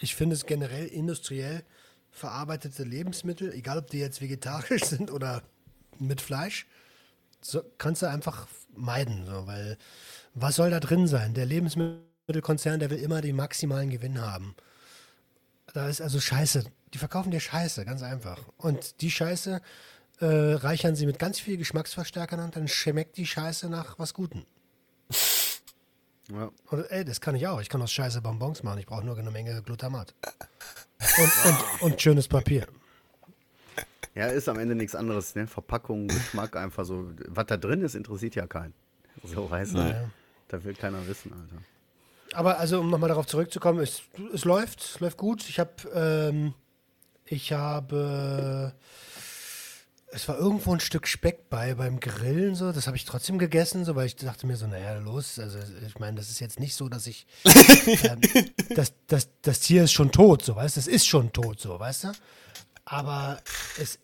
ich 0.00 0.16
finde 0.16 0.34
es 0.34 0.46
generell 0.46 0.86
industriell 0.86 1.62
verarbeitete 2.10 2.82
Lebensmittel, 2.82 3.52
egal 3.52 3.78
ob 3.78 3.88
die 3.88 3.98
jetzt 3.98 4.20
vegetarisch 4.20 4.82
sind 4.84 5.12
oder 5.12 5.42
mit 6.00 6.20
Fleisch, 6.20 6.66
so, 7.40 7.62
kannst 7.78 8.02
du 8.02 8.06
einfach 8.06 8.48
meiden, 8.74 9.26
so, 9.26 9.46
weil 9.46 9.78
was 10.34 10.56
soll 10.56 10.70
da 10.70 10.80
drin 10.80 11.06
sein? 11.06 11.34
Der 11.34 11.46
Lebensmittelkonzern, 11.46 12.80
der 12.80 12.90
will 12.90 12.98
immer 12.98 13.20
den 13.20 13.36
maximalen 13.36 13.90
Gewinn 13.90 14.20
haben. 14.20 14.56
Da 15.72 15.88
ist 15.88 16.00
also 16.00 16.18
Scheiße. 16.18 16.64
Die 16.94 16.98
verkaufen 16.98 17.32
dir 17.32 17.40
Scheiße, 17.40 17.84
ganz 17.84 18.02
einfach. 18.02 18.40
Und 18.56 19.00
die 19.00 19.10
Scheiße 19.10 19.60
äh, 20.20 20.26
reichern 20.26 20.94
sie 20.94 21.06
mit 21.06 21.18
ganz 21.18 21.40
viel 21.40 21.56
Geschmacksverstärkern 21.56 22.38
an, 22.38 22.50
dann 22.52 22.68
schmeckt 22.68 23.16
die 23.16 23.26
Scheiße 23.26 23.68
nach 23.68 23.98
was 23.98 24.14
Gutem. 24.14 24.46
Ja. 26.30 26.50
Und, 26.70 26.90
ey, 26.90 27.04
das 27.04 27.20
kann 27.20 27.34
ich 27.34 27.46
auch. 27.48 27.60
Ich 27.60 27.68
kann 27.68 27.82
aus 27.82 27.92
Scheiße 27.92 28.22
Bonbons 28.22 28.62
machen. 28.62 28.78
Ich 28.78 28.86
brauche 28.86 29.04
nur 29.04 29.18
eine 29.18 29.30
Menge 29.30 29.60
Glutamat. 29.62 30.14
Und, 31.18 31.32
und, 31.44 31.82
und 31.82 32.00
schönes 32.00 32.28
Papier. 32.28 32.66
ja, 34.14 34.28
ist 34.28 34.48
am 34.48 34.58
Ende 34.58 34.74
nichts 34.74 34.94
anderes, 34.94 35.34
ne? 35.34 35.46
Verpackung, 35.46 36.08
Geschmack, 36.08 36.56
einfach 36.56 36.84
so. 36.84 37.10
Was 37.28 37.46
da 37.46 37.56
drin 37.56 37.82
ist, 37.82 37.94
interessiert 37.94 38.36
ja 38.36 38.46
keinen. 38.46 38.72
So, 39.22 39.48
du? 39.48 39.78
Ja. 39.78 40.10
Da 40.48 40.64
will 40.64 40.74
keiner 40.74 41.06
wissen, 41.06 41.32
Alter. 41.32 41.62
Aber 42.32 42.58
also, 42.58 42.80
um 42.80 42.88
nochmal 42.88 43.08
darauf 43.08 43.26
zurückzukommen, 43.26 43.80
es, 43.80 44.02
es 44.32 44.44
läuft, 44.44 44.80
es 44.80 45.00
läuft 45.00 45.18
gut. 45.18 45.48
Ich 45.48 45.58
habe, 45.58 45.72
ähm, 45.92 46.54
ich 47.34 47.52
habe, 47.52 48.72
es 50.08 50.28
war 50.28 50.38
irgendwo 50.38 50.72
ein 50.72 50.80
Stück 50.80 51.08
Speck 51.08 51.50
bei 51.50 51.74
beim 51.74 52.00
Grillen 52.00 52.54
so. 52.54 52.72
Das 52.72 52.86
habe 52.86 52.96
ich 52.96 53.04
trotzdem 53.04 53.38
gegessen, 53.38 53.84
so, 53.84 53.96
weil 53.96 54.06
ich 54.06 54.16
dachte 54.16 54.46
mir 54.46 54.56
so, 54.56 54.66
naja, 54.66 54.98
los. 54.98 55.38
Also 55.38 55.58
ich 55.86 55.98
meine, 55.98 56.16
das 56.16 56.30
ist 56.30 56.40
jetzt 56.40 56.60
nicht 56.60 56.74
so, 56.74 56.88
dass 56.88 57.06
ich, 57.06 57.26
ähm, 57.44 58.20
das, 58.74 58.92
das, 59.08 59.28
das 59.42 59.60
Tier 59.60 59.84
ist 59.84 59.92
schon 59.92 60.12
tot, 60.12 60.44
so, 60.44 60.56
weißt 60.56 60.76
du? 60.76 60.80
Es 60.80 60.86
ist 60.86 61.06
schon 61.06 61.32
tot, 61.32 61.60
so, 61.60 61.78
weißt 61.78 62.04
du? 62.04 62.12
Aber 62.84 63.40
es, 63.80 63.98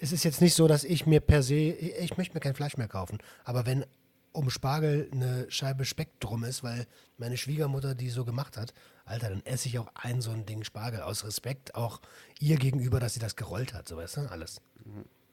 es 0.00 0.12
ist 0.12 0.24
jetzt 0.24 0.40
nicht 0.40 0.54
so, 0.54 0.68
dass 0.68 0.84
ich 0.84 1.06
mir 1.06 1.20
per 1.20 1.42
se, 1.42 1.54
ich, 1.54 1.94
ich 1.96 2.16
möchte 2.16 2.34
mir 2.34 2.40
kein 2.40 2.54
Fleisch 2.54 2.76
mehr 2.76 2.88
kaufen. 2.88 3.18
Aber 3.44 3.66
wenn 3.66 3.84
um 4.32 4.50
Spargel 4.50 5.08
eine 5.12 5.46
Scheibe 5.50 5.84
Speck 5.84 6.20
drum 6.20 6.44
ist, 6.44 6.62
weil 6.62 6.86
meine 7.16 7.36
Schwiegermutter 7.36 7.94
die 7.94 8.10
so 8.10 8.24
gemacht 8.24 8.56
hat, 8.56 8.72
Alter, 9.08 9.30
dann 9.30 9.44
esse 9.44 9.68
ich 9.68 9.78
auch 9.78 9.88
ein 9.94 10.20
so 10.20 10.30
ein 10.30 10.46
Ding 10.46 10.64
Spargel 10.64 11.00
aus 11.00 11.24
Respekt 11.24 11.74
auch 11.74 12.00
ihr 12.40 12.56
gegenüber, 12.56 13.00
dass 13.00 13.14
sie 13.14 13.20
das 13.20 13.36
gerollt 13.36 13.74
hat, 13.74 13.88
so 13.88 13.96
weißt 13.96 14.18
du, 14.18 14.20
alles. 14.30 14.60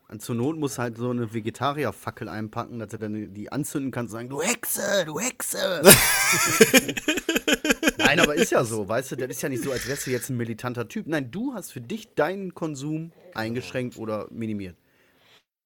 Und 0.07 0.21
zur 0.21 0.35
Not 0.35 0.57
muss 0.57 0.77
halt 0.77 0.97
so 0.97 1.09
eine 1.09 1.33
Vegetarierfackel 1.33 2.29
einpacken, 2.29 2.79
dass 2.79 2.89
du 2.89 2.97
dann 2.97 3.33
die 3.33 3.51
anzünden 3.51 3.91
kannst 3.91 4.13
und 4.13 4.19
sagen, 4.19 4.29
du 4.29 4.41
Hexe, 4.41 5.03
du 5.05 5.19
Hexe. 5.19 5.81
Nein, 7.97 8.19
aber 8.19 8.35
ist 8.35 8.51
ja 8.51 8.63
so, 8.63 8.87
weißt 8.87 9.11
du, 9.11 9.15
das 9.15 9.29
ist 9.29 9.41
ja 9.41 9.49
nicht 9.49 9.63
so, 9.63 9.71
als 9.71 9.87
wärst 9.87 10.05
du 10.05 10.11
jetzt 10.11 10.29
ein 10.29 10.37
militanter 10.37 10.87
Typ. 10.87 11.07
Nein, 11.07 11.31
du 11.31 11.53
hast 11.53 11.71
für 11.71 11.81
dich 11.81 12.13
deinen 12.13 12.53
Konsum 12.53 13.11
eingeschränkt 13.33 13.97
oder 13.97 14.27
minimiert. 14.29 14.77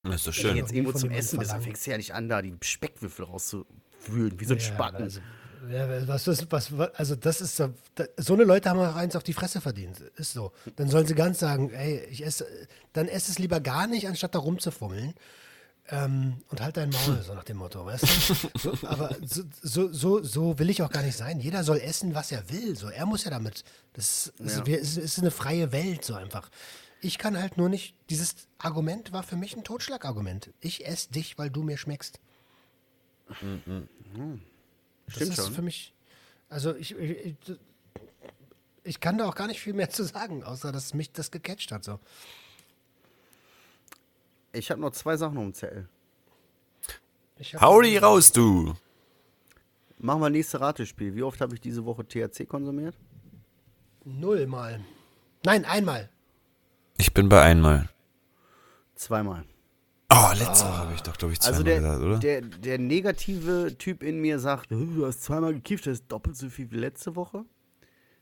Das 0.04 0.16
ist 0.16 0.28
doch 0.28 0.36
Wenn 0.38 0.44
du 0.44 0.48
schön. 0.50 0.58
jetzt 0.58 0.72
irgendwo 0.72 0.98
zum 0.98 1.12
Essen 1.12 1.40
bist, 1.40 1.52
dann 1.52 1.62
fängst 1.62 1.86
du 1.86 1.92
ja 1.92 1.98
nicht 1.98 2.14
an, 2.14 2.30
da 2.30 2.42
die 2.42 2.56
Speckwürfel 2.62 3.26
rauszuwühlen, 3.26 4.40
wie 4.40 4.46
so 4.46 4.54
ein 4.54 4.60
Spaten. 4.62 5.04
also, 5.04 5.20
ja, 5.70 6.08
was, 6.08 6.28
was, 6.28 6.72
was, 6.78 6.96
also 6.96 7.16
das 7.16 7.42
ist 7.42 7.56
so, 7.58 7.74
da, 7.96 8.06
so 8.18 8.34
eine 8.34 8.44
Leute 8.44 8.70
haben 8.70 8.80
auch 8.80 8.96
eins 8.96 9.16
auf 9.16 9.24
die 9.24 9.34
Fresse 9.34 9.62
verdient, 9.62 10.00
ist 10.16 10.34
so. 10.34 10.52
Dann 10.76 10.90
sollen 10.90 11.06
sie 11.08 11.16
ganz 11.16 11.40
sagen, 11.40 11.72
ey, 11.72 12.06
ich 12.10 12.26
esse, 12.26 12.46
dann 12.94 13.08
ess 13.08 13.30
es 13.30 13.40
lieber 13.40 13.60
gar 13.60 13.88
nicht, 13.88 14.08
anstatt 14.08 14.36
da 14.36 14.40
rumzufummeln. 14.40 15.14
Ähm, 15.92 16.38
und 16.50 16.62
halt 16.62 16.78
dein 16.78 16.92
Maul, 16.92 17.22
so 17.24 17.34
nach 17.34 17.44
dem 17.44 17.58
Motto, 17.58 17.84
weißt 17.86 18.04
du? 18.04 18.50
So, 18.60 18.88
aber 18.88 19.16
so, 19.26 19.42
so, 19.64 19.92
so, 19.92 20.22
so 20.24 20.60
will 20.60 20.70
ich 20.70 20.84
auch 20.84 20.92
gar 20.92 21.02
nicht 21.02 21.18
sein. 21.18 21.40
Jeder 21.40 21.64
soll 21.64 21.78
essen, 21.80 22.14
was 22.14 22.32
er 22.32 22.48
will. 22.52 22.76
So, 22.76 22.90
er 22.90 23.08
muss 23.08 23.24
ja 23.24 23.32
damit. 23.32 23.64
Das, 23.94 24.32
das 24.38 24.58
Ja. 24.58 24.64
es 24.76 24.98
ist 24.98 25.18
eine 25.18 25.32
freie 25.32 25.72
Welt, 25.72 26.06
so 26.06 26.14
einfach. 26.14 26.50
Ich 27.02 27.18
kann 27.18 27.40
halt 27.40 27.58
nur 27.58 27.70
nicht. 27.70 27.96
Dieses 28.12 28.36
Argument 28.60 29.14
war 29.14 29.24
für 29.24 29.36
mich 29.36 29.58
ein 29.58 29.64
Totschlagargument. 29.64 30.52
Ich 30.60 30.86
esse 30.86 31.10
dich, 31.12 31.40
weil 31.40 31.50
du 31.50 31.64
mir 31.64 31.78
schmeckst. 31.78 32.20
Das 33.30 33.38
Stimmt 35.10 35.32
ist 35.32 35.44
schon. 35.44 35.54
für 35.54 35.62
mich. 35.62 35.94
Also 36.50 36.76
ich, 36.76 36.96
ich, 36.98 37.36
ich 38.84 39.00
kann 39.00 39.18
da 39.18 39.28
auch 39.28 39.36
gar 39.36 39.48
nicht 39.48 39.60
viel 39.62 39.74
mehr 39.74 39.90
zu 39.90 40.04
sagen, 40.04 40.44
außer 40.44 40.72
dass 40.72 40.94
mich 40.94 41.12
das 41.12 41.32
gecatcht 41.32 41.72
hat. 41.72 41.84
So. 41.84 42.00
Ich 44.52 44.72
habe 44.72 44.82
noch 44.82 44.92
zwei 44.92 45.16
Sachen 45.18 45.38
um 45.38 45.54
hab- 45.54 45.88
Hau 47.62 47.82
die 47.82 47.98
raus, 47.98 48.32
du! 48.32 48.76
Machen 50.00 50.22
wir 50.22 50.30
nächste 50.30 50.62
Ratespiel. 50.62 51.14
Wie 51.16 51.24
oft 51.24 51.40
habe 51.42 51.54
ich 51.54 51.62
diese 51.62 51.84
Woche 51.86 52.08
THC 52.08 52.46
konsumiert? 52.48 52.98
Null 54.06 54.48
mal. 54.48 54.80
Nein, 55.44 55.66
einmal. 55.66 56.10
Ich 56.98 57.14
bin 57.14 57.30
bei 57.30 57.42
einmal. 57.42 57.90
Zweimal. 58.96 59.46
Oh, 60.12 60.32
letzte 60.34 60.66
Woche 60.66 60.78
habe 60.78 60.94
ich 60.96 61.02
doch, 61.04 61.16
glaube 61.18 61.34
ich, 61.34 61.40
zweimal 61.40 61.54
Also 61.54 61.64
der, 61.64 61.80
gesagt, 61.80 62.04
oder? 62.04 62.18
der, 62.18 62.42
der 62.42 62.80
negative 62.80 63.76
Typ 63.78 64.02
in 64.02 64.20
mir 64.20 64.40
sagt, 64.40 64.72
"Äh, 64.72 64.76
du 64.76 65.06
hast 65.06 65.24
zweimal 65.24 65.54
gekifft, 65.54 65.86
das 65.86 66.00
ist 66.00 66.12
doppelt 66.12 66.36
so 66.36 66.50
viel 66.50 66.72
wie 66.72 66.78
letzte 66.78 67.16
Woche. 67.16 67.46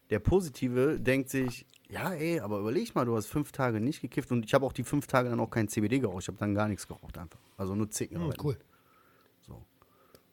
Der 0.10 0.20
positive 0.20 1.00
denkt 1.00 1.30
sich, 1.30 1.66
ja 1.90 2.12
ey, 2.14 2.40
aber 2.42 2.60
überleg 2.60 2.94
mal, 2.96 3.06
du 3.06 3.16
hast 3.16 3.28
fünf 3.28 3.52
Tage 3.54 3.80
nicht 3.80 4.02
gekifft 4.02 4.32
und 4.32 4.46
ich 4.46 4.54
habe 4.54 4.66
auch 4.66 4.74
die 4.74 4.84
fünf 4.84 5.08
Tage 5.08 5.30
dann 5.30 5.40
auch 5.40 5.50
kein 5.50 5.70
CBD 5.70 6.00
geraucht. 6.00 6.24
Ich 6.24 6.28
habe 6.28 6.38
dann 6.38 6.54
gar 6.54 6.68
nichts 6.68 6.88
geraucht 6.88 7.18
einfach. 7.18 7.40
Also 7.58 7.74
nur 7.76 7.90
Zicken. 7.90 8.20
Hm, 8.22 8.34
cool. 8.44 8.58
So. 9.42 9.64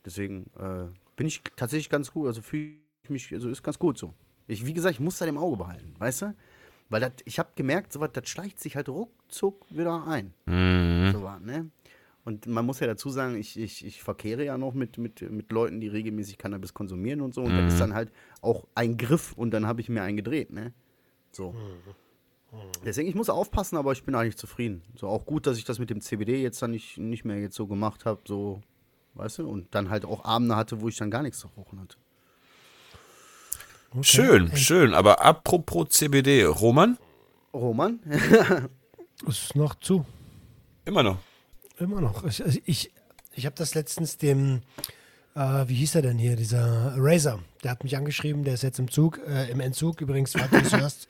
Deswegen 0.05 0.47
äh, 0.59 0.87
bin 1.17 1.27
ich 1.29 1.43
tatsächlich 1.57 1.89
ganz 1.89 2.13
gut. 2.13 2.27
Also 2.27 2.43
fühle 2.43 2.75
ich 3.05 3.11
mich, 3.11 3.33
also 3.33 3.49
ist 3.49 3.63
ganz 3.63 3.79
gut 3.79 3.97
so. 3.99 4.13
Ich, 4.49 4.67
wie 4.67 4.75
gesagt, 4.75 4.95
ich 4.95 5.01
muss 5.01 5.19
da 5.19 5.27
im 5.27 5.39
Auge 5.39 5.57
behalten, 5.57 5.95
weißt 5.99 6.23
du? 6.23 6.35
Weil 6.91 7.01
dat, 7.01 7.23
ich 7.25 7.39
habe 7.39 7.49
gemerkt, 7.57 7.93
sowas, 7.93 8.11
das 8.13 8.29
schleicht 8.29 8.61
sich 8.61 8.77
halt 8.77 8.89
ruckzuck 8.89 9.65
wieder 9.71 10.07
ein. 10.07 10.35
Mhm. 10.47 11.11
Was, 11.25 11.41
ne? 11.41 11.71
Und 12.25 12.47
man 12.47 12.65
muss 12.65 12.81
ja 12.81 12.87
dazu 12.87 13.11
sagen, 13.11 13.37
ich, 13.37 13.59
ich, 13.59 13.85
ich 13.85 14.03
verkehre 14.03 14.45
ja 14.45 14.57
noch 14.57 14.73
mit, 14.73 14.97
mit, 14.97 15.21
mit 15.31 15.53
Leuten, 15.53 15.81
die 15.81 15.89
regelmäßig 15.89 16.39
Cannabis 16.39 16.73
konsumieren 16.73 17.21
und 17.21 17.35
so. 17.35 17.43
Und 17.43 17.55
das 17.55 17.75
ist 17.75 17.81
dann 17.81 17.93
halt 17.93 18.11
auch 18.41 18.67
ein 18.75 18.97
Griff 18.97 19.35
und 19.35 19.51
dann 19.51 19.67
habe 19.67 19.83
ich 19.83 19.91
mir 19.91 20.03
einen 20.03 20.17
gedreht, 20.17 20.51
ne? 20.51 20.73
So. 21.33 21.55
Deswegen, 22.85 23.09
ich 23.09 23.15
muss 23.15 23.29
aufpassen, 23.29 23.77
aber 23.77 23.93
ich 23.93 24.05
bin 24.05 24.15
eigentlich 24.15 24.39
zufrieden. 24.39 24.83
So 24.97 25.09
auch 25.09 25.27
gut, 25.27 25.47
dass 25.47 25.59
ich 25.59 25.65
das 25.65 25.79
mit 25.79 25.91
dem 25.91 26.01
CBD 26.01 26.41
jetzt 26.41 26.63
dann 26.63 26.71
nicht, 26.71 26.97
nicht 26.97 27.25
mehr 27.25 27.41
jetzt 27.41 27.57
so 27.57 27.67
gemacht 27.67 28.07
habe, 28.07 28.21
so, 28.27 28.63
weißt 29.15 29.39
du? 29.39 29.49
Und 29.49 29.75
dann 29.75 29.91
halt 29.91 30.05
auch 30.05 30.25
Abende 30.25 30.57
hatte, 30.57 30.81
wo 30.81 30.89
ich 30.89 30.97
dann 30.97 31.11
gar 31.11 31.23
nichts 31.23 31.41
zu 31.41 31.49
rauchen 31.49 31.81
hatte. 31.81 31.97
Schön, 34.01 34.57
schön. 34.57 34.95
Aber 34.95 35.25
apropos 35.25 35.91
CBD, 35.91 36.45
Roman? 36.45 36.99
Roman? 37.53 38.01
Ist 39.27 39.55
noch 39.55 39.75
zu. 39.77 40.05
Immer 40.85 41.03
noch. 41.03 41.19
Immer 41.79 42.01
noch. 42.01 42.25
Ich, 42.25 42.45
also 42.45 42.59
ich, 42.65 42.93
ich 43.35 43.47
habe 43.47 43.57
das 43.57 43.75
letztens 43.75 44.17
dem, 44.17 44.63
äh, 45.35 45.41
wie 45.67 45.75
hieß 45.75 45.97
er 45.97 46.03
denn 46.03 46.19
hier, 46.19 46.37
dieser 46.37 46.95
Razer, 46.97 47.41
der 47.63 47.73
hat 47.73 47.83
mich 47.83 47.97
angeschrieben, 47.97 48.45
der 48.45 48.55
ist 48.55 48.63
jetzt 48.63 48.79
im 48.79 48.91
Zug, 48.91 49.21
äh, 49.27 49.51
im 49.51 49.61
Entzug 49.61 50.01
übrigens, 50.01 50.33
falls 50.33 50.51
du 50.51 50.59
es 50.59 50.73
hörst. 50.77 51.09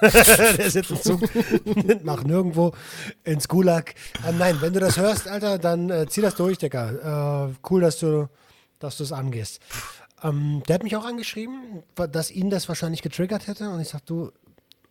der 0.00 0.66
ist 0.66 0.74
jetzt 0.74 0.90
im 0.90 1.00
Zug 1.00 1.22
nach 2.04 2.24
nirgendwo 2.24 2.72
ins 3.24 3.48
Gulag. 3.48 3.94
Ähm, 4.26 4.38
nein, 4.38 4.60
wenn 4.60 4.72
du 4.72 4.80
das 4.80 4.96
hörst, 4.96 5.28
Alter, 5.28 5.58
dann 5.58 5.90
äh, 5.90 6.06
zieh 6.08 6.20
das 6.20 6.34
durch, 6.34 6.58
Digga. 6.58 7.48
Äh, 7.48 7.54
cool, 7.70 7.80
dass 7.80 7.98
du 7.98 8.28
dass 8.82 8.96
du 8.96 9.04
es 9.04 9.12
angehst. 9.12 9.60
Ähm, 10.22 10.62
der 10.66 10.74
hat 10.74 10.82
mich 10.82 10.96
auch 10.96 11.04
angeschrieben, 11.04 11.82
dass 11.94 12.30
ihn 12.30 12.50
das 12.50 12.68
wahrscheinlich 12.68 13.02
getriggert 13.02 13.46
hätte. 13.46 13.70
Und 13.70 13.80
ich 13.80 13.88
sag, 13.88 14.04
du, 14.06 14.32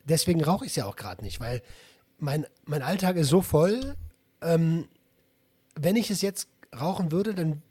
deswegen 0.06 0.44
rauche 0.44 0.66
ich 0.66 0.72
es 0.72 0.76
ja 0.76 0.86
auch 0.86 0.96
gerade 0.96 1.24
nicht, 1.24 1.40
weil 1.40 1.62
mein, 2.18 2.46
mein 2.66 2.82
Alltag 2.82 3.16
ist 3.18 3.30
so 3.30 3.42
voll, 3.42 3.96
ähm, 4.42 4.88
wenn 5.76 5.96
ich 5.96 6.10
es 6.12 6.22
jetzt 6.22 6.48
rauchen 6.80 7.12
würde, 7.12 7.34
dann, 7.34 7.62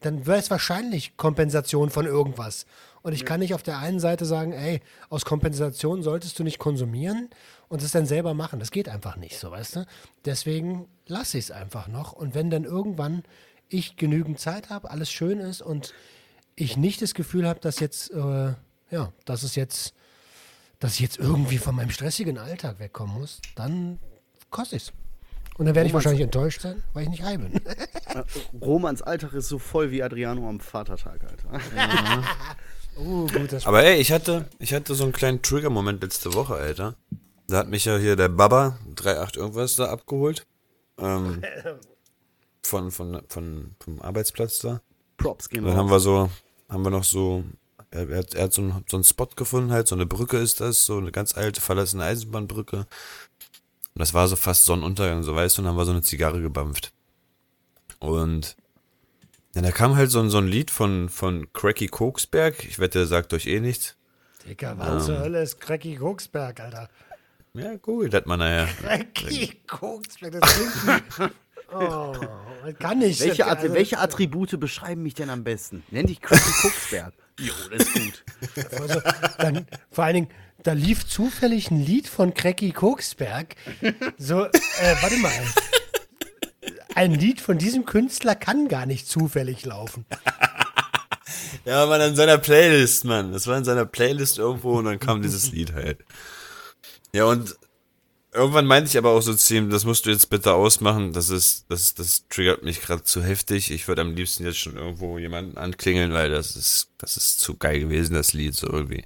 dann 0.00 0.26
wäre 0.26 0.38
es 0.38 0.50
wahrscheinlich 0.50 1.16
Kompensation 1.16 1.90
von 1.90 2.06
irgendwas. 2.06 2.66
Und 3.02 3.12
ich 3.12 3.24
kann 3.24 3.40
nicht 3.40 3.54
auf 3.54 3.62
der 3.62 3.78
einen 3.78 4.00
Seite 4.00 4.24
sagen, 4.24 4.52
ey, 4.52 4.80
aus 5.08 5.24
Kompensation 5.24 6.02
solltest 6.02 6.38
du 6.38 6.44
nicht 6.44 6.58
konsumieren 6.58 7.30
und 7.68 7.82
es 7.82 7.92
dann 7.92 8.06
selber 8.06 8.34
machen. 8.34 8.58
Das 8.58 8.70
geht 8.70 8.88
einfach 8.88 9.16
nicht, 9.16 9.38
so 9.38 9.50
weißt 9.50 9.76
du. 9.76 9.86
Deswegen 10.24 10.88
lasse 11.06 11.38
ich 11.38 11.44
es 11.44 11.50
einfach 11.50 11.88
noch. 11.88 12.12
Und 12.12 12.34
wenn 12.34 12.50
dann 12.50 12.64
irgendwann 12.64 13.22
ich 13.68 13.96
genügend 13.96 14.40
Zeit 14.40 14.70
habe, 14.70 14.90
alles 14.90 15.10
schön 15.10 15.38
ist 15.40 15.62
und 15.62 15.94
ich 16.56 16.76
nicht 16.76 17.00
das 17.02 17.14
Gefühl 17.14 17.46
habe, 17.46 17.60
dass 17.60 17.80
jetzt, 17.80 18.10
äh, 18.10 18.54
ja, 18.90 19.12
dass 19.24 19.42
es 19.42 19.54
jetzt, 19.54 19.94
dass 20.80 20.94
ich 20.94 21.00
jetzt 21.00 21.18
irgendwie 21.18 21.58
von 21.58 21.74
meinem 21.74 21.90
stressigen 21.90 22.38
Alltag 22.38 22.78
wegkommen 22.78 23.18
muss, 23.20 23.40
dann 23.54 23.98
koste 24.50 24.76
ich 24.76 24.84
es. 24.84 24.92
Und 25.58 25.66
dann 25.66 25.74
werde 25.74 25.88
ich 25.88 25.94
wahrscheinlich 25.94 26.22
enttäuscht 26.22 26.60
sein, 26.60 26.82
weil 26.92 27.02
ich 27.02 27.08
nicht 27.08 27.24
high 27.24 27.36
bin. 27.36 27.60
Romans 28.60 29.02
Alltag 29.02 29.32
ist 29.32 29.48
so 29.48 29.58
voll 29.58 29.90
wie 29.90 30.04
Adriano 30.04 30.48
am 30.48 30.60
Vatertag, 30.60 31.20
Alter. 31.24 31.60
uh, 32.96 33.26
gut, 33.26 33.52
das 33.52 33.66
Aber 33.66 33.82
ey, 33.82 33.96
ich 33.96 34.12
hatte, 34.12 34.48
ich 34.60 34.72
hatte 34.72 34.94
so 34.94 35.02
einen 35.02 35.12
kleinen 35.12 35.42
Trigger-Moment 35.42 36.00
letzte 36.02 36.32
Woche, 36.34 36.54
Alter. 36.54 36.94
Da 37.48 37.58
hat 37.58 37.68
mich 37.68 37.86
ja 37.86 37.98
hier 37.98 38.14
der 38.14 38.28
Baba 38.28 38.78
38 38.90 39.36
irgendwas 39.36 39.74
da 39.74 39.86
abgeholt. 39.86 40.46
Ähm, 40.96 41.42
von, 42.62 42.92
von, 42.92 43.22
von, 43.28 43.74
vom 43.80 44.00
Arbeitsplatz 44.00 44.60
da. 44.60 44.80
Props 45.16 45.48
gehen 45.48 45.64
Dann 45.64 45.76
haben 45.76 45.90
wir 45.90 45.98
so, 45.98 46.30
haben 46.68 46.84
wir 46.84 46.90
noch 46.90 47.04
so, 47.04 47.42
er, 47.90 48.08
er 48.08 48.18
hat, 48.18 48.34
er 48.34 48.44
hat 48.44 48.52
so, 48.52 48.62
einen, 48.62 48.84
so 48.88 48.96
einen 48.96 49.04
Spot 49.04 49.26
gefunden, 49.34 49.72
halt, 49.72 49.88
so 49.88 49.96
eine 49.96 50.06
Brücke 50.06 50.36
ist 50.38 50.60
das, 50.60 50.84
so 50.84 50.98
eine 50.98 51.10
ganz 51.10 51.36
alte, 51.36 51.60
verlassene 51.60 52.04
Eisenbahnbrücke. 52.04 52.86
Und 53.98 54.02
das 54.02 54.14
war 54.14 54.28
so 54.28 54.36
fast 54.36 54.64
Sonnenuntergang, 54.64 55.24
so 55.24 55.34
weißt 55.34 55.58
du, 55.58 55.60
und 55.62 55.64
dann 55.64 55.72
haben 55.74 55.80
wir 55.80 55.84
so 55.84 55.90
eine 55.90 56.02
Zigarre 56.02 56.40
gebampft. 56.40 56.92
Und 57.98 58.54
ja, 59.56 59.60
da 59.62 59.72
kam 59.72 59.96
halt 59.96 60.08
so, 60.12 60.20
ein- 60.20 60.30
so 60.30 60.38
ein 60.38 60.46
Lied 60.46 60.70
von, 60.70 61.08
von 61.08 61.52
Cracky 61.52 61.88
Koksberg. 61.88 62.64
Ich 62.64 62.78
wette, 62.78 62.98
der 63.00 63.06
sagt 63.08 63.32
euch 63.34 63.48
eh 63.48 63.58
nichts. 63.58 63.96
Digga, 64.46 64.78
was 64.78 65.06
zur 65.06 65.18
Hölle 65.18 65.42
ist 65.42 65.60
Cracky 65.60 65.96
Koksberg, 65.96 66.60
Alter? 66.60 66.88
Ja, 67.54 67.74
googelt 67.74 68.14
das 68.14 68.24
mal 68.26 68.36
nachher. 68.36 68.68
Cracky 68.80 69.62
Koksberg, 69.66 70.40
das 70.40 70.54
klingt. 70.54 71.32
Oh, 71.70 72.14
kann 72.78 73.00
nicht. 73.00 73.20
Welche, 73.20 73.44
At 73.46 73.58
also, 73.58 73.74
welche 73.74 73.98
Attribute 73.98 74.58
beschreiben 74.58 75.02
mich 75.02 75.12
denn 75.12 75.28
am 75.28 75.44
besten? 75.44 75.82
Nenn 75.90 76.06
dich 76.06 76.22
Cracky 76.22 76.50
Kucksberg. 76.62 77.12
Jo, 77.40 77.52
das 77.70 77.82
ist 77.86 77.92
gut. 77.94 78.24
Also, 78.80 79.00
dann, 79.36 79.66
vor 79.90 80.04
allen 80.04 80.14
Dingen, 80.14 80.28
da 80.68 80.74
lief 80.74 81.06
zufällig 81.06 81.70
ein 81.70 81.82
Lied 81.82 82.08
von 82.08 82.34
Cracky 82.34 82.72
Koksberg. 82.72 83.56
So, 84.18 84.44
äh, 84.44 84.96
warte 85.00 85.16
mal. 85.16 85.32
Ein 86.94 87.14
Lied 87.14 87.40
von 87.40 87.56
diesem 87.56 87.86
Künstler 87.86 88.34
kann 88.34 88.68
gar 88.68 88.84
nicht 88.84 89.08
zufällig 89.08 89.64
laufen. 89.64 90.04
Ja, 91.64 91.86
man 91.86 92.02
in 92.02 92.16
seiner 92.16 92.36
Playlist, 92.36 93.06
Mann. 93.06 93.32
Das 93.32 93.46
war 93.46 93.56
in 93.56 93.64
seiner 93.64 93.86
Playlist 93.86 94.36
irgendwo 94.36 94.78
und 94.78 94.84
dann 94.84 95.00
kam 95.00 95.22
dieses 95.22 95.52
Lied 95.52 95.72
halt. 95.72 96.04
Ja, 97.14 97.24
und 97.24 97.56
irgendwann 98.34 98.66
meinte 98.66 98.90
ich 98.90 98.98
aber 98.98 99.12
auch 99.12 99.22
so 99.22 99.32
zu 99.32 99.54
ihm, 99.54 99.70
das 99.70 99.86
musst 99.86 100.04
du 100.04 100.10
jetzt 100.10 100.28
bitte 100.28 100.52
ausmachen. 100.52 101.14
Das 101.14 101.30
ist, 101.30 101.64
das, 101.70 101.94
das 101.94 102.26
triggert 102.28 102.62
mich 102.62 102.82
gerade 102.82 103.04
zu 103.04 103.22
heftig. 103.22 103.70
Ich 103.70 103.88
würde 103.88 104.02
am 104.02 104.14
liebsten 104.14 104.44
jetzt 104.44 104.58
schon 104.58 104.76
irgendwo 104.76 105.18
jemanden 105.18 105.56
anklingeln, 105.56 106.12
weil 106.12 106.28
das 106.28 106.56
ist, 106.56 106.90
das 106.98 107.16
ist 107.16 107.40
zu 107.40 107.56
geil 107.56 107.80
gewesen, 107.80 108.12
das 108.12 108.34
Lied, 108.34 108.54
so 108.54 108.66
irgendwie. 108.66 109.04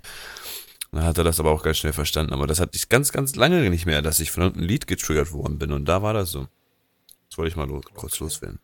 Dann 0.93 1.05
hat 1.05 1.18
er 1.18 1.24
das 1.24 1.40
aber 1.40 1.51
auch 1.51 1.62
ganz 1.62 1.78
schnell 1.78 1.95
verstanden. 1.95 2.32
Aber 2.32 2.47
das 2.47 2.61
hatte 2.61 2.76
ich 2.76 2.88
ganz, 2.88 3.12
ganz 3.12 3.34
lange 3.34 3.68
nicht 3.70 3.86
mehr, 3.86 4.03
dass 4.03 4.20
ich 4.20 4.30
von 4.30 4.45
irgendeinem 4.45 4.68
Lied 4.68 4.86
getriggert 4.86 5.32
worden 5.32 5.59
bin. 5.59 5.72
Und 5.72 5.86
da 5.86 6.03
war 6.03 6.12
das 6.12 6.30
so. 6.30 6.47
Das 7.28 7.38
wollte 7.38 7.49
ich 7.49 7.57
mal 7.57 7.66
los, 7.66 7.84
kurz 7.95 8.20
loswerden. 8.20 8.61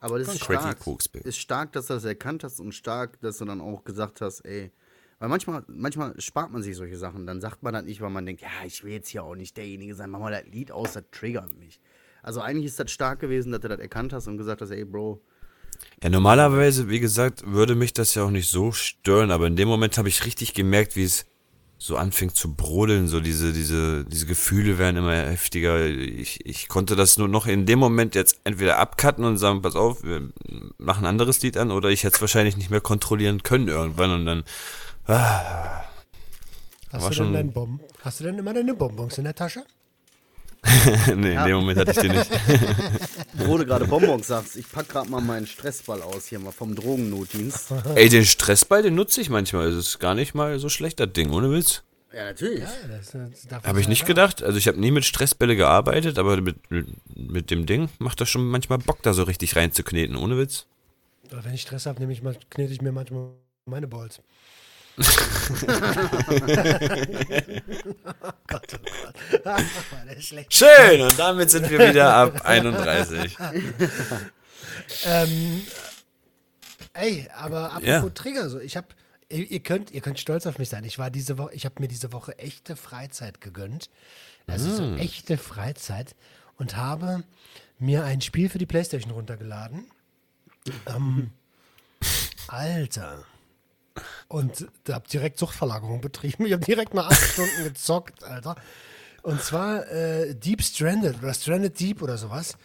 Aber 0.00 0.18
das 0.18 0.28
ist 0.28 0.44
stark. 0.44 0.78
Ist 1.24 1.38
stark, 1.38 1.72
dass 1.72 1.86
du 1.86 1.94
das 1.94 2.04
erkannt 2.04 2.42
hast 2.42 2.58
und 2.60 2.72
stark, 2.72 3.20
dass 3.20 3.38
du 3.38 3.44
dann 3.44 3.60
auch 3.60 3.84
gesagt 3.84 4.20
hast, 4.22 4.40
ey. 4.46 4.72
Weil 5.18 5.28
manchmal, 5.28 5.64
manchmal 5.66 6.18
spart 6.20 6.52
man 6.52 6.62
sich 6.62 6.76
solche 6.76 6.96
Sachen. 6.96 7.26
Dann 7.26 7.40
sagt 7.40 7.62
man 7.62 7.74
das 7.74 7.84
nicht, 7.84 8.00
weil 8.00 8.10
man 8.10 8.24
denkt, 8.24 8.40
ja, 8.40 8.48
ich 8.64 8.82
will 8.84 8.92
jetzt 8.92 9.08
hier 9.08 9.24
auch 9.24 9.34
nicht 9.34 9.56
derjenige 9.56 9.94
sein, 9.94 10.10
mach 10.10 10.20
mal 10.20 10.30
das 10.30 10.44
Lied 10.50 10.70
aus, 10.70 10.92
das 10.92 11.04
triggert 11.10 11.58
mich. 11.58 11.80
Also 12.22 12.40
eigentlich 12.40 12.66
ist 12.66 12.80
das 12.80 12.90
stark 12.90 13.20
gewesen, 13.20 13.52
dass 13.52 13.60
du 13.60 13.68
das 13.68 13.80
erkannt 13.80 14.12
hast 14.12 14.28
und 14.28 14.38
gesagt 14.38 14.62
hast, 14.62 14.70
ey, 14.70 14.84
Bro, 14.84 15.20
Ja, 16.02 16.08
normalerweise, 16.08 16.88
wie 16.88 17.00
gesagt, 17.00 17.42
würde 17.46 17.74
mich 17.74 17.92
das 17.92 18.14
ja 18.14 18.22
auch 18.22 18.30
nicht 18.30 18.48
so 18.48 18.72
stören, 18.72 19.30
aber 19.30 19.46
in 19.48 19.56
dem 19.56 19.68
Moment 19.68 19.98
habe 19.98 20.08
ich 20.08 20.24
richtig 20.24 20.54
gemerkt, 20.54 20.96
wie 20.96 21.04
es 21.04 21.26
so 21.80 21.96
anfing 21.96 22.34
zu 22.34 22.54
brodeln, 22.54 23.06
so 23.06 23.20
diese, 23.20 23.52
diese, 23.52 24.04
diese 24.04 24.26
Gefühle 24.26 24.78
werden 24.78 24.96
immer 24.96 25.14
heftiger. 25.14 25.86
Ich, 25.86 26.44
ich 26.44 26.66
konnte 26.68 26.96
das 26.96 27.18
nur 27.18 27.28
noch 27.28 27.46
in 27.46 27.66
dem 27.66 27.78
Moment 27.78 28.16
jetzt 28.16 28.40
entweder 28.44 28.78
abcutten 28.78 29.24
und 29.24 29.38
sagen, 29.38 29.62
pass 29.62 29.76
auf, 29.76 30.02
wir 30.02 30.28
machen 30.78 31.04
ein 31.04 31.10
anderes 31.10 31.40
Lied 31.42 31.56
an, 31.56 31.70
oder 31.70 31.88
ich 31.90 32.02
hätte 32.02 32.16
es 32.16 32.20
wahrscheinlich 32.20 32.56
nicht 32.56 32.70
mehr 32.70 32.80
kontrollieren 32.80 33.42
können 33.44 33.68
irgendwann 33.68 34.10
und 34.10 34.26
dann, 34.26 34.44
Hast 35.06 35.22
War 36.90 37.00
du, 37.00 37.06
denn 37.08 37.12
schon- 37.14 37.32
dein 37.32 37.52
Bom 37.52 37.80
Hast 38.00 38.20
du 38.20 38.24
denn 38.24 38.38
immer 38.38 38.54
deine 38.54 38.74
Bonbons 38.74 39.18
in 39.18 39.24
der 39.24 39.34
Tasche? 39.34 39.64
nee, 41.14 41.34
in 41.34 41.44
dem 41.44 41.56
Moment 41.56 41.78
hatte 41.78 41.92
ich 41.92 41.98
den 41.98 42.12
nicht. 42.12 42.30
wo 43.34 43.56
du 43.56 43.64
gerade 43.64 43.86
Bonbons 43.86 44.26
sagst, 44.26 44.56
ich 44.56 44.70
pack 44.70 44.88
gerade 44.88 45.08
mal 45.08 45.20
meinen 45.20 45.46
Stressball 45.46 46.02
aus 46.02 46.26
hier 46.26 46.38
mal 46.40 46.52
vom 46.52 46.74
Drogennotdienst. 46.74 47.72
Ey, 47.94 48.08
den 48.08 48.24
Stressball, 48.24 48.82
den 48.82 48.94
nutze 48.94 49.20
ich 49.20 49.30
manchmal. 49.30 49.68
Es 49.68 49.76
ist 49.76 49.98
gar 50.00 50.14
nicht 50.14 50.34
mal 50.34 50.58
so 50.58 50.68
schlecht, 50.68 51.00
das 51.00 51.12
Ding, 51.12 51.30
ohne 51.30 51.50
Witz. 51.52 51.82
Ja, 52.12 52.24
natürlich. 52.24 52.60
Ja, 52.60 52.88
das, 52.88 53.12
das 53.12 53.64
Habe 53.64 53.80
ich 53.80 53.86
ja 53.86 53.90
nicht 53.90 54.02
da. 54.02 54.06
gedacht. 54.06 54.42
Also 54.42 54.58
ich 54.58 54.66
habe 54.66 54.80
nie 54.80 54.90
mit 54.90 55.04
Stressbälle 55.04 55.56
gearbeitet, 55.56 56.18
aber 56.18 56.40
mit, 56.40 56.70
mit, 56.70 56.86
mit 57.14 57.50
dem 57.50 57.66
Ding 57.66 57.90
macht 57.98 58.20
das 58.20 58.28
schon 58.28 58.48
manchmal 58.48 58.78
Bock, 58.78 59.02
da 59.02 59.12
so 59.12 59.24
richtig 59.24 59.56
reinzukneten, 59.56 60.16
ohne 60.16 60.38
Witz. 60.38 60.66
Wenn 61.30 61.54
ich 61.54 61.62
Stress 61.62 61.86
habe, 61.86 62.00
nehme 62.00 62.12
ich 62.12 62.22
mal, 62.22 62.36
knete 62.50 62.72
ich 62.72 62.80
mir 62.80 62.92
manchmal 62.92 63.28
meine 63.66 63.86
Balls. 63.86 64.22
Gott, 68.46 68.74
oh 68.74 68.78
Gott. 69.44 69.64
Schön, 70.50 71.02
und 71.02 71.18
damit 71.18 71.50
sind 71.50 71.70
wir 71.70 71.88
wieder 71.88 72.14
ab 72.14 72.44
31. 72.44 73.36
Ähm, 75.04 75.62
ey, 76.94 77.28
aber 77.36 77.72
apropos 77.72 77.86
Ja. 77.86 78.08
Trigger, 78.10 78.48
so 78.48 78.58
ich 78.60 78.76
habe, 78.76 78.88
ihr, 79.28 79.50
ihr 79.50 79.60
könnt, 79.60 79.90
ihr 79.90 80.00
könnt 80.00 80.18
stolz 80.18 80.46
auf 80.46 80.58
mich 80.58 80.68
sein. 80.68 80.84
Ich 80.84 80.98
war 80.98 81.10
diese 81.10 81.38
Woche, 81.38 81.54
ich 81.54 81.64
habe 81.64 81.76
mir 81.80 81.88
diese 81.88 82.12
Woche 82.12 82.38
echte 82.38 82.76
Freizeit 82.76 83.40
gegönnt, 83.40 83.90
also 84.46 84.74
so 84.74 84.94
echte 84.96 85.36
Freizeit 85.36 86.14
und 86.56 86.76
habe 86.76 87.22
mir 87.78 88.04
ein 88.04 88.20
Spiel 88.20 88.48
für 88.48 88.58
die 88.58 88.66
PlayStation 88.66 89.12
runtergeladen. 89.12 89.90
Ähm, 90.86 91.30
Alter. 92.48 93.24
Und 94.28 94.66
da 94.84 94.94
hab 94.94 95.08
direkt 95.08 95.38
Suchtverlagerung 95.38 96.00
betrieben. 96.00 96.46
Ich 96.46 96.52
habe 96.52 96.64
direkt 96.64 96.94
mal 96.94 97.06
acht 97.06 97.20
Stunden 97.32 97.64
gezockt, 97.64 98.22
Alter. 98.24 98.56
Und 99.22 99.42
zwar 99.42 99.86
äh, 99.90 100.34
Deep 100.34 100.62
Stranded 100.62 101.18
oder 101.22 101.34
Stranded 101.34 101.78
Deep 101.78 102.02
oder 102.02 102.16
sowas. 102.16 102.56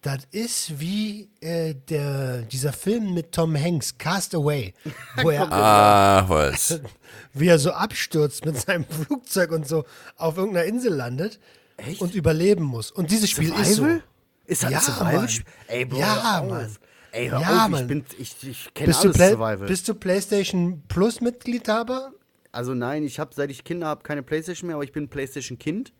Das 0.00 0.18
ist 0.32 0.80
wie 0.80 1.30
äh, 1.40 1.74
der, 1.74 2.42
dieser 2.42 2.72
Film 2.72 3.14
mit 3.14 3.30
Tom 3.30 3.54
Hanks, 3.56 3.96
Cast 3.98 4.34
Away, 4.34 4.74
wo 5.22 5.30
er, 5.30 5.42
Ah, 5.52 6.24
was. 6.28 6.80
wie 7.34 7.46
er 7.46 7.60
so 7.60 7.70
abstürzt 7.70 8.44
mit 8.44 8.58
seinem 8.60 8.84
Flugzeug 8.84 9.52
und 9.52 9.68
so 9.68 9.84
auf 10.16 10.36
irgendeiner 10.38 10.66
Insel 10.66 10.92
landet 10.94 11.38
Echt? 11.76 12.00
und 12.00 12.16
überleben 12.16 12.64
muss. 12.64 12.90
Und 12.90 13.12
dieses 13.12 13.30
Spiel 13.30 13.52
ist 13.52 13.74
so. 13.74 13.82
Survival? 13.84 14.02
Ist 14.46 14.62
das 14.64 14.70
Ja, 14.72 14.78
ein 14.78 14.84
Survival? 14.84 15.14
Mann. 15.14 15.28
Ey, 15.68 15.84
Bro, 15.84 15.98
Ja. 16.00 16.44
Mann. 16.48 16.76
Ey, 17.12 17.28
hör 17.28 17.40
Ja, 17.40 17.64
auf, 17.64 17.70
Mann. 17.70 17.82
ich 17.82 17.86
bin, 17.88 18.04
ich, 18.18 18.36
ich 18.48 18.74
kenne 18.74 18.96
alles 18.96 19.16
Play 19.16 19.30
Survival. 19.30 19.66
bist 19.68 19.88
du 19.88 19.94
PlayStation 19.94 20.82
Plus 20.88 21.20
Mitgliedhaber? 21.20 22.12
Also 22.50 22.74
nein, 22.74 23.04
ich 23.04 23.18
habe 23.18 23.34
seit 23.34 23.50
ich 23.50 23.64
Kinder 23.64 23.86
habe 23.86 24.02
keine 24.02 24.22
Playstation 24.22 24.66
mehr, 24.66 24.76
aber 24.76 24.84
ich 24.84 24.92
bin 24.92 25.08
Playstation 25.08 25.58
Kind 25.58 25.92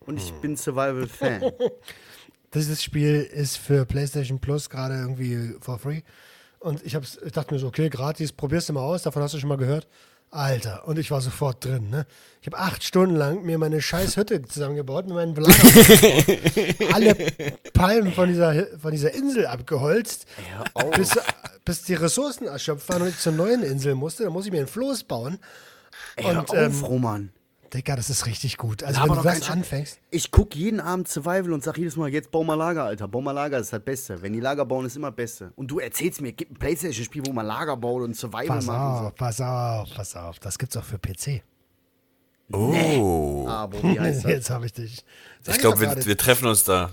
und 0.00 0.18
ich 0.18 0.32
bin 0.34 0.56
Survival 0.56 1.06
Fan. 1.06 1.52
Dieses 2.54 2.82
Spiel 2.82 3.22
ist 3.32 3.56
für 3.58 3.84
PlayStation 3.86 4.40
Plus 4.40 4.68
gerade 4.70 4.94
irgendwie 4.94 5.54
for 5.60 5.78
free. 5.78 6.02
Und 6.58 6.84
ich, 6.84 6.94
hab's, 6.94 7.18
ich 7.24 7.32
dachte 7.32 7.54
mir 7.54 7.60
so, 7.60 7.68
okay, 7.68 7.88
gratis, 7.88 8.32
probierst 8.32 8.68
du 8.68 8.72
mal 8.74 8.82
aus, 8.82 9.02
davon 9.02 9.22
hast 9.22 9.34
du 9.34 9.38
schon 9.38 9.48
mal 9.48 9.56
gehört. 9.56 9.88
Alter, 10.32 10.86
und 10.86 10.96
ich 10.98 11.10
war 11.10 11.20
sofort 11.20 11.64
drin, 11.64 11.90
ne? 11.90 12.06
Ich 12.40 12.46
habe 12.46 12.58
acht 12.58 12.84
Stunden 12.84 13.16
lang 13.16 13.42
mir 13.42 13.58
meine 13.58 13.82
scheiß 13.82 14.16
Hütte 14.16 14.40
zusammengebaut 14.42 15.06
mit 15.06 15.14
meinen 15.14 15.34
Belagerungen. 15.34 16.36
Alle 16.94 17.14
Palmen 17.72 18.12
von 18.12 18.28
dieser, 18.28 18.78
von 18.78 18.92
dieser 18.92 19.12
Insel 19.12 19.46
abgeholzt, 19.46 20.26
bis, 20.96 21.18
bis 21.64 21.82
die 21.82 21.94
Ressourcen 21.94 22.46
erschöpft 22.46 22.88
waren 22.88 23.02
und 23.02 23.08
ich 23.08 23.18
zur 23.18 23.32
neuen 23.32 23.64
Insel 23.64 23.96
musste. 23.96 24.22
Da 24.22 24.30
muss 24.30 24.46
ich 24.46 24.52
mir 24.52 24.60
ein 24.60 24.68
Floß 24.68 25.04
bauen. 25.04 25.38
Ey, 26.14 26.26
Und, 26.26 26.50
auf, 26.50 26.56
ähm, 26.56 26.84
Roman. 26.84 27.30
Digga, 27.72 27.94
das 27.94 28.10
ist 28.10 28.26
richtig 28.26 28.56
gut. 28.56 28.82
Also, 28.82 29.00
Aber 29.00 29.16
wenn 29.16 29.22
du 29.22 29.38
das 29.38 29.48
anfängst. 29.48 30.00
Ich 30.10 30.32
guck 30.32 30.56
jeden 30.56 30.80
Abend 30.80 31.06
Survival 31.06 31.52
und 31.52 31.62
sag 31.62 31.78
jedes 31.78 31.96
Mal, 31.96 32.08
jetzt 32.08 32.30
bau 32.32 32.42
mal 32.42 32.54
Lager, 32.54 32.84
Alter. 32.84 33.06
Bau 33.06 33.20
mal 33.20 33.30
Lager 33.30 33.58
ist 33.58 33.72
das 33.72 33.80
Beste. 33.80 34.20
Wenn 34.22 34.32
die 34.32 34.40
Lager 34.40 34.66
bauen, 34.66 34.86
ist 34.86 34.96
immer 34.96 35.10
das 35.10 35.16
Beste. 35.16 35.52
Und 35.54 35.68
du 35.68 35.78
erzählst 35.78 36.20
mir, 36.20 36.32
gibt 36.32 36.52
ein 36.52 36.56
Playstation-Spiel, 36.56 37.22
wo 37.26 37.32
man 37.32 37.46
Lager 37.46 37.76
baut 37.76 38.02
und 38.02 38.16
Survival 38.16 38.46
Pass 38.46 38.66
macht. 38.66 39.00
und 39.00 39.06
auf, 39.06 39.14
pass 39.14 39.40
auf, 39.40 39.94
pass 39.94 40.16
auf. 40.16 40.38
Das 40.40 40.58
gibt's 40.58 40.76
auch 40.76 40.84
für 40.84 40.98
PC. 40.98 41.42
Oh. 42.52 42.72
So. 42.72 43.48
Aber 43.48 43.82
wie 43.84 44.00
heißt 44.00 44.24
das? 44.24 44.30
Jetzt 44.30 44.50
habe 44.50 44.66
ich 44.66 44.72
dich. 44.72 45.04
Sag 45.42 45.54
Ich 45.54 45.60
glaube, 45.60 45.80
wir, 45.80 46.06
wir 46.06 46.16
treffen 46.16 46.48
uns 46.48 46.64
da. 46.64 46.90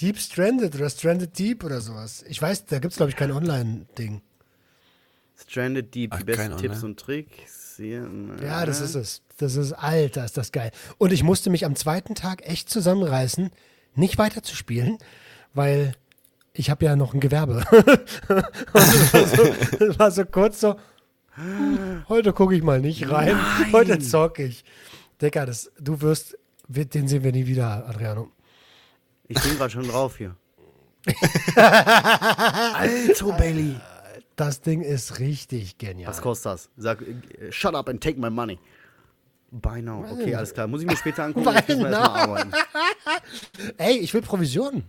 Deep 0.00 0.18
Stranded 0.18 0.74
oder 0.74 0.88
Stranded 0.88 1.38
Deep 1.38 1.62
oder 1.62 1.82
sowas. 1.82 2.24
Ich 2.26 2.40
weiß, 2.40 2.64
da 2.64 2.78
gibt's 2.78 2.96
glaube 2.96 3.10
ich 3.10 3.16
kein 3.16 3.32
Online-Ding. 3.32 4.22
Stranded 5.36 5.94
Deep, 5.94 6.16
die 6.16 6.24
besten 6.24 6.56
Tipps 6.56 6.82
und 6.82 6.98
Tricks. 6.98 7.59
Hier, 7.80 8.08
Ja, 8.42 8.66
das 8.66 8.80
ist 8.80 8.94
es. 8.94 9.22
Das 9.38 9.56
ist, 9.56 9.72
alter, 9.72 10.24
ist 10.24 10.36
das 10.36 10.52
geil. 10.52 10.70
Und 10.98 11.12
ich 11.12 11.22
musste 11.22 11.48
mich 11.48 11.64
am 11.64 11.74
zweiten 11.74 12.14
Tag 12.14 12.46
echt 12.46 12.68
zusammenreißen, 12.68 13.50
nicht 13.94 14.18
weiter 14.18 14.42
zu 14.42 14.54
spielen, 14.54 14.98
weil 15.54 15.92
ich 16.52 16.68
habe 16.68 16.84
ja 16.84 16.94
noch 16.94 17.14
ein 17.14 17.20
Gewerbe. 17.20 17.64
Und 17.70 17.96
das, 18.74 19.14
war 19.14 19.26
so, 19.26 19.54
das 19.78 19.98
war 19.98 20.10
so 20.10 20.24
kurz 20.26 20.60
so, 20.60 20.76
heute 22.08 22.32
gucke 22.34 22.54
ich 22.54 22.62
mal 22.62 22.80
nicht 22.80 23.10
rein, 23.10 23.38
heute 23.72 23.98
zock 23.98 24.38
ich. 24.40 24.64
Decker, 25.20 25.46
das, 25.46 25.70
du 25.78 26.00
wirst, 26.02 26.36
den 26.68 27.08
sehen 27.08 27.24
wir 27.24 27.32
nie 27.32 27.46
wieder, 27.46 27.88
Adriano. 27.88 28.30
Ich 29.26 29.40
bin 29.42 29.56
gerade 29.56 29.70
schon 29.70 29.88
drauf 29.88 30.18
hier. 30.18 30.36
Alto 32.74 33.32
Belly. 33.32 33.76
Das 34.40 34.62
Ding 34.62 34.80
ist 34.80 35.18
richtig 35.18 35.76
genial. 35.76 36.08
Was 36.08 36.22
kostet 36.22 36.52
das? 36.52 36.70
Sag, 36.78 37.02
äh, 37.02 37.52
shut 37.52 37.74
up 37.74 37.90
and 37.90 38.02
take 38.02 38.18
my 38.18 38.30
money. 38.30 38.58
Buy 39.50 39.82
now. 39.82 40.02
Okay, 40.12 40.34
alles 40.34 40.54
klar. 40.54 40.66
Muss 40.66 40.80
ich 40.80 40.86
mir 40.86 40.96
später 40.96 41.24
angucken. 41.26 41.44
Wir 41.44 41.76
now. 41.76 41.82
erstmal 41.82 41.94
arbeiten. 41.94 42.52
Ey, 43.76 43.98
ich 43.98 44.14
will 44.14 44.22
Provisionen. 44.22 44.82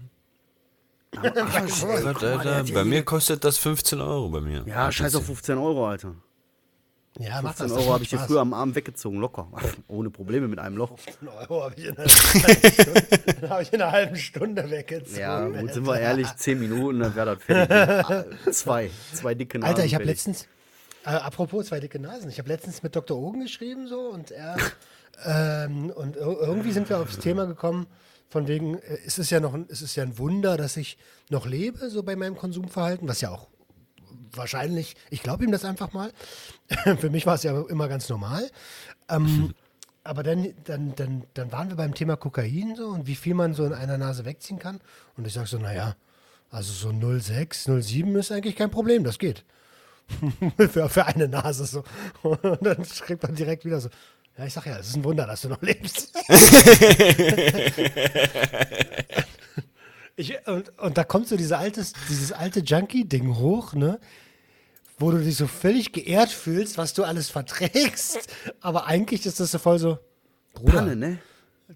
Gott, 1.22 1.38
Alter, 2.24 2.64
bei 2.74 2.86
mir 2.86 3.04
kostet 3.04 3.44
das 3.44 3.58
15 3.58 4.00
Euro 4.00 4.30
bei 4.30 4.40
mir. 4.40 4.64
Ja, 4.66 4.90
scheiß 4.90 5.16
auf 5.16 5.26
15 5.26 5.58
Euro, 5.58 5.86
Alter. 5.86 6.16
Ja, 7.20 7.42
mach 7.42 7.56
15 7.56 7.68
das. 7.68 7.78
Euro 7.78 7.94
habe 7.94 8.04
ich 8.04 8.10
dir 8.10 8.18
Spaß. 8.18 8.28
früher 8.28 8.40
am 8.42 8.54
Abend 8.54 8.76
weggezogen, 8.76 9.20
locker. 9.20 9.48
Ohne 9.88 10.10
Probleme 10.10 10.48
mit 10.48 10.60
einem 10.60 10.78
Loch. 10.78 10.98
15 10.98 11.28
Euro 11.28 11.64
habe 11.64 11.76
ich, 11.78 11.86
in 11.86 11.98
einer 11.98 12.08
halben 12.14 12.72
Stunde- 12.72 13.50
habe 13.50 13.62
ich 13.64 13.74
in 13.74 13.82
einer 13.82 13.92
halben 13.92 14.16
Stunde 14.16 14.70
weggezogen. 14.72 15.20
Ja, 15.20 15.48
gut, 15.48 15.74
sind 15.74 15.86
wir 15.86 16.00
ehrlich, 16.00 16.28
10 16.36 16.60
Minuten, 16.60 17.00
dann 17.02 17.16
wäre 17.16 17.36
das 17.36 17.44
fertig. 17.44 17.72
Ah, 18.48 18.52
zwei, 18.52 18.90
zwei 19.14 19.34
dicke 19.36 19.60
Nasen. 19.60 19.70
Alter, 19.76 19.86
ich 19.86 19.94
habe 19.94 20.06
letztens, 20.06 20.48
äh, 21.06 21.10
apropos 21.10 21.68
zwei 21.68 21.80
dicke 21.82 22.00
Nasen, 22.00 22.30
ich 22.30 22.40
habe 22.40 22.48
letztens 22.48 22.82
mit 22.82 22.96
Dr. 22.96 23.18
Ogen 23.18 23.42
geschrieben 23.42 23.88
so 23.88 24.00
und 24.10 24.32
er, 24.32 24.56
ähm, 25.26 25.90
und 25.92 26.16
ir- 26.16 26.40
irgendwie 26.40 26.72
sind 26.72 26.88
wir 26.90 27.00
aufs 27.00 27.18
Thema 27.20 27.46
gekommen, 27.46 27.88
von 28.30 28.48
wegen, 28.48 28.78
äh, 28.78 28.98
es 29.06 29.20
ist 29.20 29.30
ja 29.32 29.40
noch, 29.42 29.54
es 29.68 29.82
ist 29.82 29.96
ja 29.98 30.04
ein 30.04 30.18
Wunder, 30.18 30.56
dass 30.58 30.78
ich 30.78 30.98
noch 31.30 31.46
lebe, 31.46 31.90
so 31.90 32.04
bei 32.04 32.16
meinem 32.16 32.38
Konsumverhalten, 32.38 33.08
was 33.08 33.20
ja 33.22 33.32
auch 33.32 33.48
wahrscheinlich, 34.34 34.96
ich 35.10 35.24
glaube 35.24 35.44
ihm 35.44 35.52
das 35.52 35.66
einfach 35.66 35.94
mal. 35.94 36.12
Für 37.00 37.10
mich 37.10 37.26
war 37.26 37.36
es 37.36 37.44
ja 37.44 37.60
immer 37.68 37.88
ganz 37.88 38.10
normal. 38.10 38.50
Ähm, 39.10 39.54
aber 40.04 40.24
dann, 40.24 40.54
dann, 40.64 40.96
dann, 40.96 41.24
dann 41.34 41.52
waren 41.52 41.70
wir 41.70 41.76
beim 41.76 41.94
Thema 41.94 42.16
Kokain 42.16 42.76
so 42.76 42.88
und 42.88 43.08
wie 43.08 43.16
viel 43.16 43.34
man 43.36 43.54
so 43.54 43.66
in 43.66 43.74
einer 43.74 43.98
Nase 43.98 44.26
wegziehen 44.26 44.60
kann. 44.60 44.80
Und 45.18 45.28
ich 45.28 45.34
sage 45.34 45.48
so, 45.48 45.58
naja, 45.58 45.96
also 46.50 46.74
so 46.74 46.90
0,6, 46.90 47.68
0,7 47.68 48.20
ist 48.20 48.32
eigentlich 48.32 48.56
kein 48.56 48.72
Problem, 48.72 49.04
das 49.04 49.20
geht. 49.20 49.46
für, 50.58 50.90
für 50.90 51.06
eine 51.06 51.28
Nase 51.28 51.66
so. 51.66 51.84
Und 52.24 52.66
dann 52.66 52.84
schreibt 52.86 53.24
man 53.24 53.36
direkt 53.36 53.64
wieder 53.66 53.80
so, 53.80 53.90
ja, 54.38 54.46
ich 54.46 54.54
sag 54.54 54.66
ja, 54.66 54.78
es 54.78 54.88
ist 54.88 54.96
ein 54.96 55.04
Wunder, 55.04 55.28
dass 55.28 55.42
du 55.42 55.50
noch 55.50 55.62
lebst. 55.62 56.18
ich, 60.16 60.48
und, 60.48 60.80
und 60.80 60.98
da 60.98 61.04
kommt 61.04 61.28
so 61.28 61.36
diese 61.38 61.58
altes, 61.58 61.94
dieses 62.10 62.32
alte 62.32 62.62
Junkie-Ding 62.62 63.36
hoch, 63.38 63.74
ne? 63.74 64.00
Wo 65.02 65.10
du 65.10 65.18
dich 65.18 65.36
so 65.36 65.48
völlig 65.48 65.92
geehrt 65.92 66.30
fühlst, 66.30 66.78
was 66.78 66.94
du 66.94 67.04
alles 67.04 67.30
verträgst. 67.30 68.30
Aber 68.62 68.86
eigentlich 68.86 69.26
ist 69.26 69.40
das 69.40 69.52
so 69.52 69.58
voll 69.58 69.80
so, 69.80 69.98
Bruder, 70.54 70.74
Panne, 70.74 70.96
ne? 70.96 71.18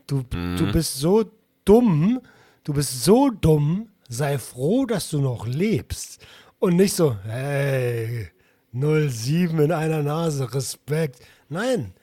Du, 0.05 0.21
du 0.21 0.71
bist 0.71 0.97
so 0.97 1.26
dumm, 1.63 2.21
du 2.63 2.73
bist 2.73 3.03
so 3.03 3.30
dumm, 3.30 3.89
sei 4.07 4.38
froh, 4.38 4.86
dass 4.86 5.09
du 5.09 5.21
noch 5.21 5.47
lebst. 5.47 6.23
Und 6.59 6.76
nicht 6.76 6.95
so, 6.95 7.17
hey, 7.23 8.30
07 8.73 9.59
in 9.59 9.71
einer 9.71 10.03
Nase, 10.03 10.53
Respekt. 10.53 11.19
Nein, 11.49 11.93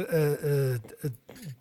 äh, 0.00 0.74
äh, 0.74 0.80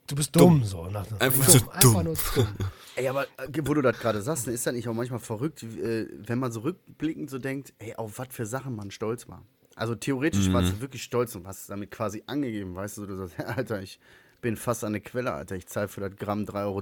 du 0.07 0.15
bist 0.15 0.35
dumm, 0.35 0.63
so. 0.63 0.85
Nach, 0.85 1.05
Einfach 1.19 1.49
so 1.49 1.57
Einfach 1.57 1.79
dumm. 1.81 2.03
nur 2.03 2.15
dumm. 2.35 2.47
Ey, 2.95 3.07
aber 3.07 3.23
äh, 3.23 3.61
wo 3.63 3.73
du 3.73 3.81
das 3.81 3.97
gerade 3.99 4.21
sagst, 4.21 4.47
ist 4.47 4.65
das 4.65 4.73
nicht 4.73 4.87
auch 4.87 4.93
manchmal 4.93 5.19
verrückt, 5.19 5.63
äh, 5.63 6.07
wenn 6.27 6.39
man 6.39 6.51
so 6.51 6.61
rückblickend 6.61 7.29
so 7.29 7.39
denkt, 7.39 7.73
ey, 7.79 7.95
auf 7.95 8.19
was 8.19 8.27
für 8.31 8.45
Sachen 8.45 8.75
man 8.75 8.91
stolz 8.91 9.27
war. 9.27 9.43
Also 9.75 9.95
theoretisch 9.95 10.51
warst 10.51 10.73
du 10.73 10.81
wirklich 10.81 11.03
stolz 11.03 11.33
und 11.35 11.47
hast 11.47 11.61
es 11.61 11.67
damit 11.67 11.91
quasi 11.91 12.23
angegeben, 12.27 12.75
weißt 12.75 12.97
du, 12.97 13.05
du 13.05 13.15
sagst, 13.15 13.39
Alter, 13.57 13.81
ich 13.81 13.99
bin 14.41 14.57
fast 14.57 14.83
an 14.83 14.93
der 14.93 15.01
Quelle, 15.01 15.33
Alter, 15.33 15.55
ich 15.55 15.67
zahle 15.67 15.87
für 15.87 16.01
das 16.01 16.15
Gramm 16.17 16.43
3,33 16.43 16.65
Euro. 16.65 16.81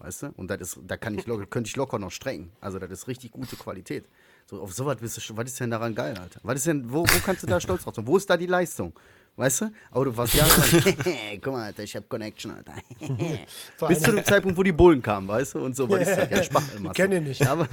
Weißt 0.00 0.22
du? 0.22 0.26
Und 0.36 0.50
das 0.50 0.60
ist, 0.60 0.78
da 0.86 0.96
kann 0.96 1.18
ich 1.18 1.26
locker, 1.26 1.46
könnte 1.46 1.68
ich 1.68 1.76
locker 1.76 1.98
noch 1.98 2.10
strecken. 2.10 2.50
Also 2.60 2.78
das 2.78 2.90
ist 2.90 3.08
richtig 3.08 3.32
gute 3.32 3.56
Qualität. 3.56 4.06
So, 4.46 4.60
auf 4.60 4.72
sowas 4.72 4.96
bist 4.98 5.16
du 5.16 5.20
schon, 5.20 5.36
was 5.36 5.46
ist 5.46 5.60
denn 5.60 5.70
daran 5.70 5.94
geil, 5.94 6.16
Alter? 6.18 6.40
Was 6.42 6.56
ist 6.56 6.66
denn, 6.66 6.90
wo, 6.90 7.02
wo 7.02 7.18
kannst 7.24 7.42
du 7.42 7.46
da 7.46 7.60
stolz 7.60 7.84
drauf 7.84 7.94
sein? 7.94 8.06
Wo 8.06 8.16
ist 8.16 8.28
da 8.28 8.36
die 8.36 8.46
Leistung? 8.46 8.92
Weißt 9.36 9.62
du? 9.62 9.72
Aber 9.90 10.04
du 10.04 10.16
warst 10.16 10.34
ja, 10.34 10.44
guck 11.42 11.52
mal, 11.52 11.64
Alter, 11.64 11.82
ich 11.82 11.96
hab 11.96 12.08
Connection, 12.08 12.52
Alter. 12.52 12.74
Bis 13.88 14.00
zu 14.00 14.12
dem 14.12 14.24
Zeitpunkt, 14.24 14.58
wo 14.58 14.62
die 14.62 14.72
Bullen 14.72 15.00
kamen, 15.00 15.28
weißt 15.28 15.54
du? 15.54 15.60
Und 15.60 15.74
so, 15.76 15.88
was 15.88 16.08
ist 16.08 16.16
das? 16.16 16.30
Ja, 16.30 16.42
Spachtelmasse. 16.42 16.94
Kennen 16.94 17.22
ihn 17.22 17.24
nicht. 17.28 17.46
Aber, 17.46 17.66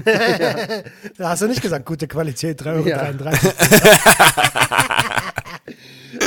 Da 1.18 1.30
hast 1.30 1.42
du 1.42 1.48
nicht 1.48 1.62
gesagt, 1.62 1.86
gute 1.86 2.08
Qualität, 2.08 2.62
3,33 2.62 2.76
Euro. 2.76 2.88
Ja. 2.88 3.14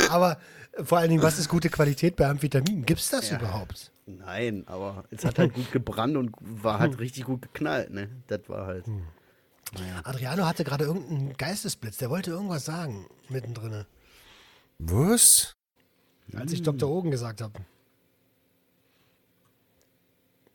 Aber 0.09 0.37
vor 0.83 0.99
allen 0.99 1.09
Dingen, 1.09 1.23
was 1.23 1.39
ist 1.39 1.49
gute 1.49 1.69
Qualität 1.69 2.15
bei 2.15 2.27
Amphetaminen? 2.27 2.85
Gibt 2.85 2.99
es 2.99 3.09
das 3.09 3.31
überhaupt? 3.31 3.91
nein, 4.05 4.63
aber 4.67 5.05
es 5.09 5.23
hat 5.23 5.39
halt 5.39 5.53
gut 5.53 5.71
gebrannt 5.71 6.17
und 6.17 6.35
war 6.41 6.79
halt 6.79 6.99
richtig 6.99 7.23
gut 7.25 7.41
geknallt, 7.41 7.91
ne? 7.91 8.09
Das 8.27 8.41
war 8.47 8.67
halt. 8.67 8.85
Adriano 10.03 10.45
hatte 10.45 10.63
gerade 10.63 10.83
irgendeinen 10.85 11.33
Geistesblitz, 11.37 11.97
der 11.97 12.09
wollte 12.09 12.31
irgendwas 12.31 12.65
sagen, 12.65 13.07
mittendrin, 13.29 13.85
Was? 14.83 15.55
als 16.33 16.53
ich 16.53 16.63
Dr. 16.63 16.89
Ogen 16.89 17.11
gesagt 17.11 17.41
habe. 17.41 17.59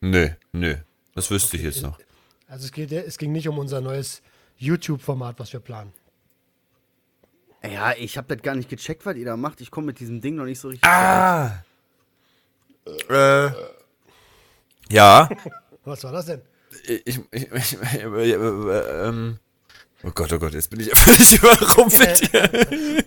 Nö, 0.01 0.31
nö. 0.53 0.77
Das 1.15 1.31
wüsste 1.31 1.57
ich 1.57 1.63
jetzt 1.63 1.83
noch. 1.83 1.99
Also 2.49 2.65
es, 2.65 2.73
geht, 2.73 2.91
es 2.91 3.19
ging 3.19 3.33
nicht 3.33 3.49
um 3.49 3.59
unser 3.59 3.81
neues 3.81 4.23
YouTube-Format, 4.59 5.39
was 5.39 5.53
wir 5.53 5.61
planen. 5.61 5.93
Ja, 7.63 7.93
ich 7.93 8.19
hab 8.19 8.29
das 8.29 8.43
gar 8.43 8.55
nicht 8.55 8.69
gecheckt, 8.69 9.07
was 9.07 9.17
ihr 9.17 9.25
da 9.25 9.37
macht. 9.37 9.61
Ich 9.61 9.71
komme 9.71 9.89
mit 9.89 10.01
diesem 10.01 10.21
Ding 10.21 10.35
noch 10.37 10.45
nicht 10.45 10.59
so 10.59 10.69
richtig 10.69 10.89
Ah! 10.89 11.65
Äh. 13.09 13.51
Ja. 14.91 15.29
Was 15.85 16.03
war 16.05 16.13
das 16.13 16.27
denn? 16.27 16.43
Ich, 16.85 17.07
ich, 17.07 17.21
ich, 17.33 17.83
äh, 17.83 18.03
äh, 18.03 19.09
ähm, 19.09 19.39
oh 20.05 20.11
Gott, 20.15 20.33
oh 20.33 20.39
Gott, 20.39 20.55
jetzt 20.55 20.71
bin 20.71 20.81
ich 20.81 20.91
völlig 20.99 21.35
überrumpelt 21.35 22.31
hier. 22.31 23.05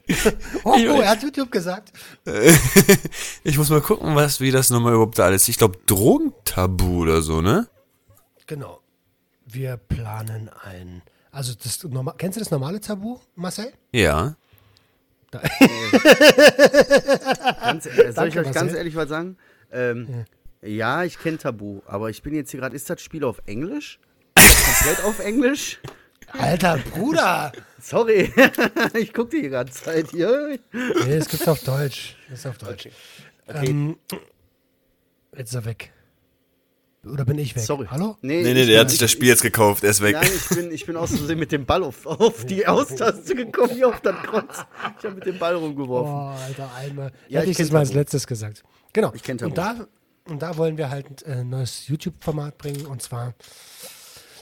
Oh, 0.64 0.72
oh, 0.72 1.02
er 1.02 1.10
hat 1.10 1.24
YouTube 1.24 1.52
gesagt. 1.52 1.92
Ich 3.44 3.58
muss 3.58 3.70
mal 3.70 3.82
gucken, 3.82 4.16
was, 4.16 4.40
wie 4.42 4.52
das 4.52 4.70
nochmal 4.70 4.94
überhaupt 4.94 5.18
da 5.18 5.26
alles. 5.26 5.48
Ich 5.48 5.58
glaube, 5.58 5.80
Drogentabu 5.86 7.02
oder 7.02 7.22
so, 7.22 7.42
ne? 7.42 7.68
Genau. 8.48 8.82
Wir 9.46 9.78
planen 9.78 10.50
ein. 10.64 11.02
Also, 11.32 11.54
das, 11.54 11.80
kennst 12.18 12.38
du 12.38 12.40
das 12.40 12.52
normale 12.52 12.82
Tabu, 12.82 13.20
Marcel? 13.36 13.72
Ja. 13.92 14.36
Ganz, 17.62 17.86
äh, 17.86 18.12
soll 18.12 18.28
ich 18.28 18.34
Danke, 18.34 18.40
euch 18.40 18.52
ganz 18.52 18.74
ehrlich 18.74 18.96
was 18.96 19.10
sagen? 19.10 19.38
Ähm, 19.72 20.26
ja. 20.64 21.04
ich 21.04 21.20
kenne 21.20 21.38
Tabu, 21.38 21.82
aber 21.86 22.10
ich 22.10 22.24
bin 22.24 22.34
jetzt 22.34 22.50
hier 22.50 22.60
gerade. 22.60 22.76
Ist 22.76 22.90
das 22.90 23.00
Spiel 23.02 23.24
auf 23.24 23.40
Englisch? 23.46 24.00
Komplett 24.36 25.04
auf 25.04 25.20
Englisch? 25.20 25.80
Alter, 26.34 26.78
Bruder! 26.94 27.52
Sorry, 27.82 28.32
ich 28.94 29.14
gucke 29.14 29.42
die 29.42 29.50
ganze 29.50 29.84
Zeit 29.84 30.12
hier. 30.12 30.60
Nee, 30.74 31.14
es 31.14 31.30
gibt's 31.30 31.48
auf 31.48 31.64
Deutsch. 31.64 32.16
Ist 32.32 32.46
auf 32.46 32.58
Deutsch. 32.58 32.90
Okay. 33.48 33.68
Ähm, 33.70 33.98
jetzt 35.36 35.50
ist 35.50 35.56
er 35.56 35.66
weg. 35.66 35.92
oder 37.06 37.24
bin 37.24 37.40
ich 37.40 37.56
weg? 37.56 37.64
Sorry. 37.64 37.88
Hallo? 37.90 38.18
Nee, 38.22 38.44
nee, 38.44 38.50
ich 38.52 38.56
der 38.68 38.74
bin- 38.74 38.80
hat 38.82 38.90
sich 38.90 39.00
das 39.00 39.12
Spiel 39.12 39.30
jetzt 39.30 39.42
gekauft, 39.42 39.84
er 39.86 39.92
ist 39.92 40.02
weg. 40.02 40.16
Nein, 40.20 40.30
ich 40.36 40.50
bin, 40.56 40.72
ich 40.72 40.86
bin 40.86 40.98
aus 40.98 41.12
Versehen 41.16 41.40
mit 41.40 41.52
dem 41.54 41.66
Ball 41.66 41.84
auf, 41.84 42.06
auf 42.06 42.46
die 42.46 42.68
Austaste 42.68 43.34
gekommen, 43.34 43.74
hier 43.74 43.88
auf 43.88 44.02
das 44.02 44.16
Kreuz. 44.24 44.66
Ich 45.00 45.06
habe 45.06 45.16
mit 45.16 45.26
dem 45.26 45.40
Ball 45.40 45.56
rumgeworfen. 45.56 46.14
Oh, 46.14 46.46
Alter, 46.46 46.70
einmal. 46.76 47.12
Ja, 47.30 47.40
Hätte 47.40 47.52
ich 47.52 47.60
ich 47.60 47.66
das 47.66 47.72
mal 47.72 47.80
als 47.80 47.94
letztes 47.94 48.28
gesagt. 48.28 48.64
Genau. 48.92 49.12
Ich 49.16 49.24
kenn 49.24 49.40
und 49.42 49.58
da, 49.58 49.88
und 50.28 50.42
da 50.42 50.58
wollen 50.58 50.78
wir 50.78 50.90
halt 50.90 51.26
ein 51.26 51.32
äh, 51.40 51.44
neues 51.46 51.88
YouTube-Format 51.88 52.58
bringen 52.58 52.86
und 52.88 53.02
zwar 53.02 53.34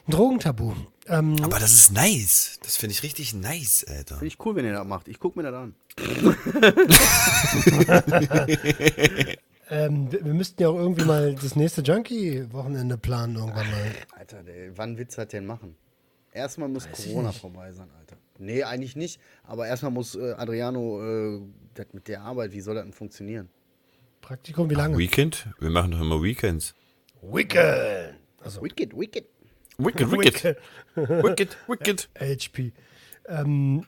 Drogentabu. 0.07 0.73
Ähm, 1.07 1.37
Aber 1.43 1.59
das 1.59 1.73
ist 1.73 1.91
nice. 1.91 2.59
Das 2.63 2.77
finde 2.77 2.93
ich 2.93 3.03
richtig 3.03 3.33
nice, 3.33 3.85
Alter. 3.87 4.15
Finde 4.15 4.27
ich 4.27 4.45
cool, 4.45 4.55
wenn 4.55 4.65
ihr 4.65 4.73
das 4.73 4.85
macht. 4.85 5.07
Ich 5.07 5.19
gucke 5.19 5.39
mir 5.39 5.49
das 5.49 5.55
an. 5.55 5.75
ähm, 9.69 10.11
wir, 10.11 10.25
wir 10.25 10.33
müssten 10.33 10.61
ja 10.61 10.69
auch 10.69 10.77
irgendwie 10.77 11.05
mal 11.05 11.35
das 11.35 11.55
nächste 11.55 11.81
Junkie-Wochenende 11.81 12.97
planen 12.97 13.35
irgendwann 13.35 13.69
mal. 13.69 13.91
Alter, 14.17 14.45
ey, 14.47 14.71
wann 14.75 14.97
willst 14.97 15.17
du 15.17 15.21
das 15.21 15.29
denn 15.29 15.45
machen? 15.45 15.75
Erstmal 16.33 16.69
muss 16.69 16.89
Weiß 16.89 17.05
Corona 17.05 17.31
vorbei 17.31 17.71
sein, 17.71 17.89
Alter. 17.97 18.17
Nee, 18.37 18.63
eigentlich 18.63 18.95
nicht. 18.95 19.19
Aber 19.43 19.67
erstmal 19.67 19.91
muss 19.91 20.15
äh, 20.15 20.33
Adriano 20.33 21.03
äh, 21.03 21.41
das 21.73 21.87
mit 21.93 22.07
der 22.07 22.21
Arbeit, 22.21 22.53
wie 22.53 22.61
soll 22.61 22.75
das 22.75 22.83
denn 22.83 22.93
funktionieren? 22.93 23.49
Praktikum, 24.21 24.69
wie 24.69 24.75
lange? 24.75 24.97
Weekend? 24.97 25.47
Wir 25.59 25.69
machen 25.69 25.91
doch 25.91 26.01
immer 26.01 26.21
Weekends. 26.21 26.75
Weekend. 27.21 28.15
Also 28.41 28.61
Wicked, 28.61 28.97
wicked. 28.97 29.25
Wicked, 29.79 30.11
wicked. 30.11 30.57
Wicked, 30.95 31.57
wicked. 31.67 32.09
HP. 32.19 32.71
Ähm, 33.27 33.85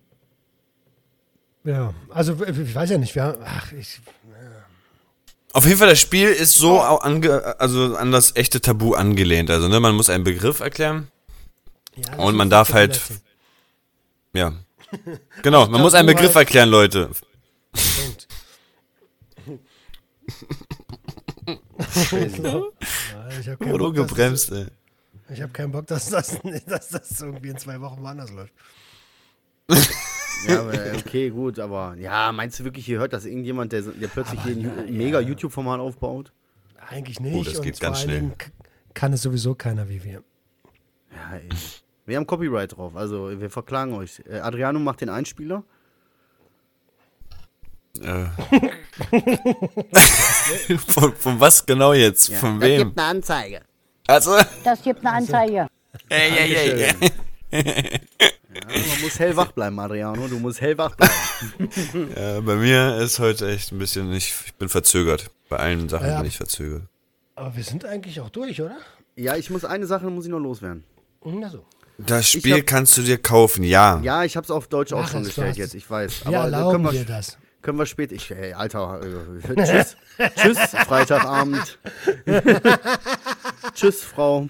ja, 1.63 1.93
also 2.09 2.33
ich 2.45 2.75
weiß 2.75 2.91
ja 2.91 2.97
nicht, 2.97 3.15
wir, 3.15 3.39
ach, 3.43 3.71
ich, 3.71 3.99
Auf 5.53 5.65
jeden 5.65 5.77
Fall, 5.77 5.89
das 5.89 5.99
Spiel 5.99 6.29
ist 6.29 6.53
so 6.53 6.79
ange, 6.79 7.59
also 7.59 7.95
an 7.95 8.11
das 8.11 8.35
echte 8.35 8.61
Tabu 8.61 8.93
angelehnt. 8.93 9.49
Also, 9.49 9.67
ne, 9.67 9.79
man 9.79 9.95
muss 9.95 10.09
einen 10.09 10.23
Begriff 10.23 10.59
erklären. 10.59 11.07
ja, 11.95 12.15
Und 12.17 12.35
man 12.35 12.49
darf 12.49 12.73
halt-. 12.73 13.01
Ja. 14.33 14.53
Genau, 15.41 15.67
man 15.69 15.81
muss 15.81 15.95
einen 15.95 16.07
Begriff 16.07 16.35
halt- 16.35 16.47
erklären, 16.47 16.69
Leute. 16.69 17.09
Ja, 21.89 23.39
ich 23.39 23.59
keinen, 23.59 23.71
Oder 23.71 23.91
gebremst, 23.91 24.51
ey. 24.51 24.67
Ich 25.31 25.41
hab 25.41 25.53
keinen 25.53 25.71
Bock, 25.71 25.87
dass 25.87 26.09
das, 26.09 26.39
dass 26.67 26.89
das 26.89 27.21
irgendwie 27.21 27.49
in 27.49 27.57
zwei 27.57 27.79
Wochen 27.81 28.01
woanders 28.01 28.31
läuft. 28.31 28.53
Ja, 30.47 30.61
aber, 30.61 30.73
äh, 30.73 30.97
okay, 30.97 31.29
gut, 31.29 31.59
aber 31.59 31.95
ja, 31.97 32.31
meinst 32.31 32.59
du 32.59 32.63
wirklich, 32.63 32.85
hier 32.85 32.99
hört 32.99 33.13
das 33.13 33.25
irgendjemand, 33.25 33.71
der, 33.71 33.81
der 33.81 34.07
plötzlich 34.07 34.41
hier 34.43 34.55
ein 34.55 34.61
Ju- 34.61 34.91
mega 34.91 35.19
YouTube-Format 35.19 35.79
aufbaut? 35.79 36.31
Eigentlich 36.87 37.19
nicht. 37.19 37.35
Oh, 37.35 37.43
das 37.43 37.61
geht 37.61 37.79
ganz 37.79 38.01
schnell. 38.01 38.31
Kann 38.93 39.13
es 39.13 39.21
sowieso 39.21 39.53
keiner 39.53 39.89
wie 39.89 40.03
wir. 40.03 40.23
Ja, 41.11 41.37
ey. 41.37 41.49
Wir 42.05 42.17
haben 42.17 42.25
Copyright 42.25 42.75
drauf, 42.75 42.95
also 42.95 43.39
wir 43.39 43.49
verklagen 43.51 43.93
euch. 43.93 44.23
Äh, 44.27 44.39
Adriano 44.39 44.79
macht 44.79 45.01
den 45.01 45.09
Einspieler. 45.09 45.63
Äh. 48.01 48.25
von, 50.77 51.13
von 51.15 51.39
was 51.39 51.65
genau 51.65 51.93
jetzt? 51.93 52.33
Von 52.33 52.59
wem? 52.61 52.93
eine 52.95 53.03
Anzeige. 53.03 53.61
Also, 54.09 54.35
Das 54.63 54.81
gibt 54.81 54.99
eine 55.05 55.11
Anzeige. 55.17 55.67
ey, 56.09 56.31
ey, 56.31 56.55
ey, 56.55 56.93
ey. 57.51 58.01
Ja, 58.51 58.65
man 58.87 59.01
muss 59.01 59.19
hellwach 59.19 59.51
bleiben, 59.51 59.79
Adriano. 59.79 60.27
Du 60.27 60.39
musst 60.39 60.59
hellwach 60.61 60.95
bleiben. 60.95 61.13
Ja, 62.15 62.39
bei 62.41 62.55
mir 62.55 62.97
ist 62.97 63.19
heute 63.19 63.49
echt 63.51 63.71
ein 63.71 63.77
bisschen, 63.79 64.11
ich, 64.13 64.33
ich 64.47 64.53
bin 64.55 64.67
verzögert. 64.69 65.29
Bei 65.47 65.57
allen 65.57 65.87
Sachen 65.89 66.07
Ja. 66.07 66.17
bin 66.17 66.27
ich 66.27 66.37
verzögert. 66.37 66.83
Aber 67.35 67.55
wir 67.55 67.63
sind 67.63 67.85
eigentlich 67.85 68.19
auch 68.19 68.29
durch, 68.29 68.59
oder? 68.61 68.77
ja, 69.15 69.35
ich 69.35 69.49
muss 69.49 69.63
eine 69.65 69.85
Sache 69.85 70.09
muss 70.09 70.25
ich 70.25 70.31
noch 70.31 70.39
loswerden. 70.39 70.83
Na 71.23 71.49
so. 71.49 71.65
Das 71.99 72.29
Spiel 72.29 72.59
hab- 72.59 72.65
kannst 72.67 72.97
du 72.97 73.01
dir 73.03 73.17
kaufen, 73.17 73.63
ja. 73.63 73.99
Ja, 74.01 74.23
ich 74.23 74.35
habe 74.37 74.45
es 74.45 74.51
auf 74.51 74.67
Deutsch 74.67 74.91
auch 74.93 75.01
Mach 75.01 75.11
schon 75.11 75.23
gestellt 75.23 75.57
jetzt, 75.57 75.75
ich 75.75 75.89
weiß. 75.89 76.21
Aber 76.25 76.35
äh, 76.37 76.39
erlauben 76.39 76.91
wir, 76.91 77.05
das. 77.05 77.37
Können 77.61 77.77
wir 77.77 77.85
später. 77.85 78.15
Ich, 78.15 78.31
ey, 78.31 78.53
Alter, 78.53 79.01
äh, 79.03 79.55
tschüss. 79.65 79.97
tschüss, 80.35 80.57
Freitagabend. 80.85 81.79
tschüss, 83.73 84.03
Frau. 84.03 84.47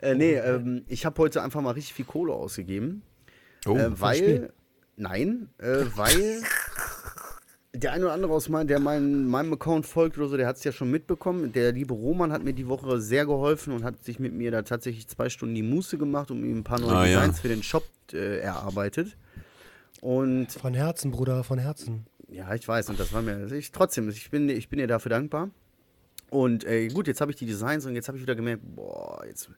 äh, 0.00 0.14
nee, 0.14 0.34
ähm, 0.34 0.84
ich 0.88 1.06
habe 1.06 1.20
heute 1.22 1.42
einfach 1.42 1.60
mal 1.60 1.72
richtig 1.72 1.94
viel 1.94 2.04
Kohle 2.04 2.32
ausgegeben. 2.32 3.02
Oh, 3.66 3.76
äh, 3.76 4.00
weil, 4.00 4.52
nein, 4.96 5.48
äh, 5.58 5.84
weil 5.94 6.42
der 7.72 7.92
eine 7.92 8.06
oder 8.06 8.14
andere 8.14 8.32
aus 8.32 8.48
mein, 8.48 8.66
der 8.66 8.78
mein, 8.80 9.26
meinem 9.26 9.52
Account 9.52 9.86
folgt 9.86 10.18
oder 10.18 10.28
so, 10.28 10.36
der 10.36 10.46
hat 10.46 10.56
es 10.56 10.64
ja 10.64 10.72
schon 10.72 10.90
mitbekommen. 10.90 11.52
Der 11.52 11.72
liebe 11.72 11.94
Roman 11.94 12.32
hat 12.32 12.42
mir 12.42 12.52
die 12.52 12.68
Woche 12.68 13.00
sehr 13.00 13.26
geholfen 13.26 13.72
und 13.72 13.84
hat 13.84 14.02
sich 14.02 14.18
mit 14.18 14.32
mir 14.32 14.50
da 14.50 14.62
tatsächlich 14.62 15.08
zwei 15.08 15.28
Stunden 15.28 15.54
die 15.54 15.62
Muße 15.62 15.98
gemacht 15.98 16.30
und 16.30 16.40
mir 16.40 16.54
ein 16.54 16.64
paar 16.64 16.80
neue 16.80 16.96
Ah, 16.96 17.06
ja. 17.06 17.18
Designs 17.20 17.40
für 17.40 17.48
den 17.48 17.62
Shop 17.62 17.84
äh, 18.12 18.38
erarbeitet. 18.38 19.16
Und 20.00 20.52
Von 20.52 20.74
Herzen, 20.74 21.10
Bruder, 21.10 21.42
von 21.44 21.58
Herzen. 21.58 22.06
ja, 22.28 22.54
ich 22.54 22.66
weiß, 22.66 22.90
und 22.90 23.00
das 23.00 23.12
war 23.12 23.22
mir, 23.22 23.50
ich, 23.52 23.72
trotzdem, 23.72 24.08
ich 24.08 24.30
bin, 24.30 24.48
ich 24.48 24.68
bin 24.68 24.78
ihr 24.78 24.86
dafür 24.86 25.10
dankbar. 25.10 25.50
Und 26.30 26.64
äh, 26.64 26.88
gut, 26.88 27.06
jetzt 27.06 27.20
habe 27.20 27.30
ich 27.30 27.36
die 27.36 27.46
Designs 27.46 27.86
und 27.86 27.94
jetzt 27.94 28.08
habe 28.08 28.18
ich 28.18 28.22
wieder 28.22 28.34
gemerkt, 28.34 28.62
boah, 28.74 29.24
jetzt, 29.26 29.48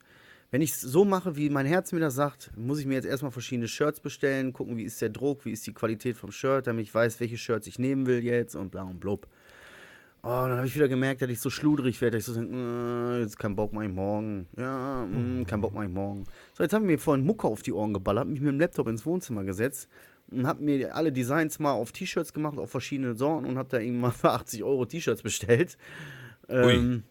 wenn 0.50 0.60
ich 0.60 0.70
es 0.72 0.80
so 0.82 1.04
mache, 1.04 1.34
wie 1.36 1.48
mein 1.50 1.66
Herz 1.66 1.92
mir 1.92 2.00
das 2.00 2.14
sagt, 2.14 2.50
muss 2.56 2.78
ich 2.78 2.86
mir 2.86 2.94
jetzt 2.94 3.06
erstmal 3.06 3.32
verschiedene 3.32 3.68
Shirts 3.68 4.00
bestellen, 4.00 4.52
gucken, 4.52 4.76
wie 4.76 4.84
ist 4.84 5.00
der 5.00 5.08
Druck, 5.08 5.44
wie 5.44 5.50
ist 5.52 5.66
die 5.66 5.72
Qualität 5.72 6.16
vom 6.16 6.30
Shirt, 6.30 6.66
damit 6.66 6.84
ich 6.84 6.94
weiß, 6.94 7.20
welche 7.20 7.38
Shirts 7.38 7.66
ich 7.66 7.78
nehmen 7.78 8.06
will 8.06 8.22
jetzt 8.22 8.54
und 8.54 8.70
bla 8.70 8.82
und 8.82 9.00
blub. 9.00 9.26
Oh, 10.22 10.26
dann 10.28 10.56
habe 10.56 10.66
ich 10.66 10.74
wieder 10.74 10.88
gemerkt, 10.88 11.22
dass 11.22 11.30
ich 11.30 11.40
so 11.40 11.48
schludrig 11.48 12.00
werde, 12.00 12.18
dass 12.18 12.28
ich 12.28 12.34
so 12.34 12.40
denke, 12.40 12.54
äh, 12.56 13.20
jetzt 13.20 13.38
kein 13.38 13.54
Bock, 13.56 13.72
mach 13.72 13.82
ich 13.82 13.88
morgen. 13.92 14.46
Ja, 14.58 15.06
mh, 15.06 15.44
kein 15.44 15.60
Bock, 15.60 15.72
mach 15.72 15.84
ich 15.84 15.90
morgen. 15.90 16.24
So, 16.54 16.64
jetzt 16.64 16.72
haben 16.74 16.82
wir 16.82 16.92
mir 16.92 16.98
vorhin 16.98 17.24
Mucke 17.24 17.46
auf 17.46 17.62
die 17.62 17.72
Ohren 17.72 17.94
geballert, 17.94 18.26
mich 18.28 18.40
mit 18.40 18.48
dem 18.48 18.58
Laptop 18.60 18.88
ins 18.88 19.06
Wohnzimmer 19.06 19.44
gesetzt 19.44 19.88
und 20.30 20.46
habe 20.46 20.62
mir 20.62 20.94
alle 20.94 21.12
Designs 21.12 21.58
mal 21.58 21.72
auf 21.72 21.92
T-Shirts 21.92 22.32
gemacht, 22.32 22.58
auf 22.58 22.70
verschiedene 22.70 23.14
Sorten 23.14 23.46
und 23.46 23.58
habe 23.58 23.68
da 23.70 23.80
eben 23.80 24.00
mal 24.00 24.10
für 24.12 24.30
80 24.30 24.64
Euro 24.64 24.84
T-Shirts 24.84 25.22
bestellt. 25.22 25.76
Ähm, 26.48 27.02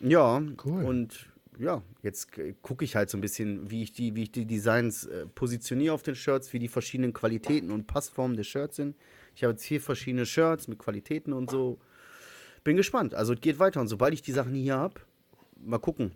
ja, 0.00 0.42
Cool. 0.64 0.84
und 0.84 1.26
ja, 1.58 1.82
jetzt 2.02 2.28
gucke 2.62 2.84
ich 2.84 2.96
halt 2.96 3.08
so 3.08 3.16
ein 3.16 3.22
bisschen, 3.22 3.70
wie 3.70 3.82
ich 3.82 3.92
die, 3.92 4.14
wie 4.14 4.24
ich 4.24 4.32
die 4.32 4.44
Designs 4.46 5.06
äh, 5.06 5.26
positioniere 5.26 5.94
auf 5.94 6.02
den 6.02 6.14
Shirts, 6.14 6.52
wie 6.52 6.58
die 6.58 6.68
verschiedenen 6.68 7.12
Qualitäten 7.12 7.70
und 7.70 7.86
Passformen 7.86 8.36
der 8.36 8.44
Shirts 8.44 8.76
sind. 8.76 8.94
Ich 9.34 9.42
habe 9.42 9.52
jetzt 9.52 9.64
vier 9.64 9.80
verschiedene 9.80 10.26
Shirts 10.26 10.68
mit 10.68 10.78
Qualitäten 10.78 11.32
und 11.32 11.50
so. 11.50 11.78
Bin 12.62 12.76
gespannt. 12.76 13.14
Also 13.14 13.32
es 13.32 13.40
geht 13.40 13.58
weiter 13.58 13.80
und 13.80 13.88
sobald 13.88 14.12
ich 14.12 14.22
die 14.22 14.32
Sachen 14.32 14.54
hier 14.54 14.76
habe, 14.76 15.00
mal 15.64 15.78
gucken, 15.78 16.12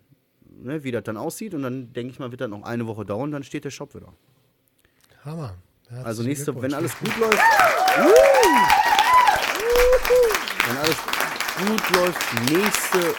ne, 0.47 0.83
wie 0.83 0.91
das 0.91 1.03
dann 1.03 1.17
aussieht 1.17 1.53
und 1.53 1.63
dann 1.63 1.91
denke 1.93 2.11
ich 2.13 2.19
mal, 2.19 2.29
wird 2.31 2.41
das 2.41 2.49
noch 2.49 2.63
eine 2.63 2.85
Woche 2.87 3.05
dauern, 3.05 3.31
dann 3.31 3.43
steht 3.43 3.63
der 3.65 3.71
Shop 3.71 3.95
wieder. 3.95 4.13
Hammer. 5.23 5.55
Herzlichen 5.91 6.07
Also 6.07 6.23
nächste, 6.23 6.61
wenn 6.61 6.73
alles 6.73 6.97
gut 6.97 7.17
läuft. 7.17 7.37
Wenn 10.67 10.77
alles 10.77 10.97
gut 11.57 11.89
läuft, 11.95 12.49
nächste. 12.49 13.15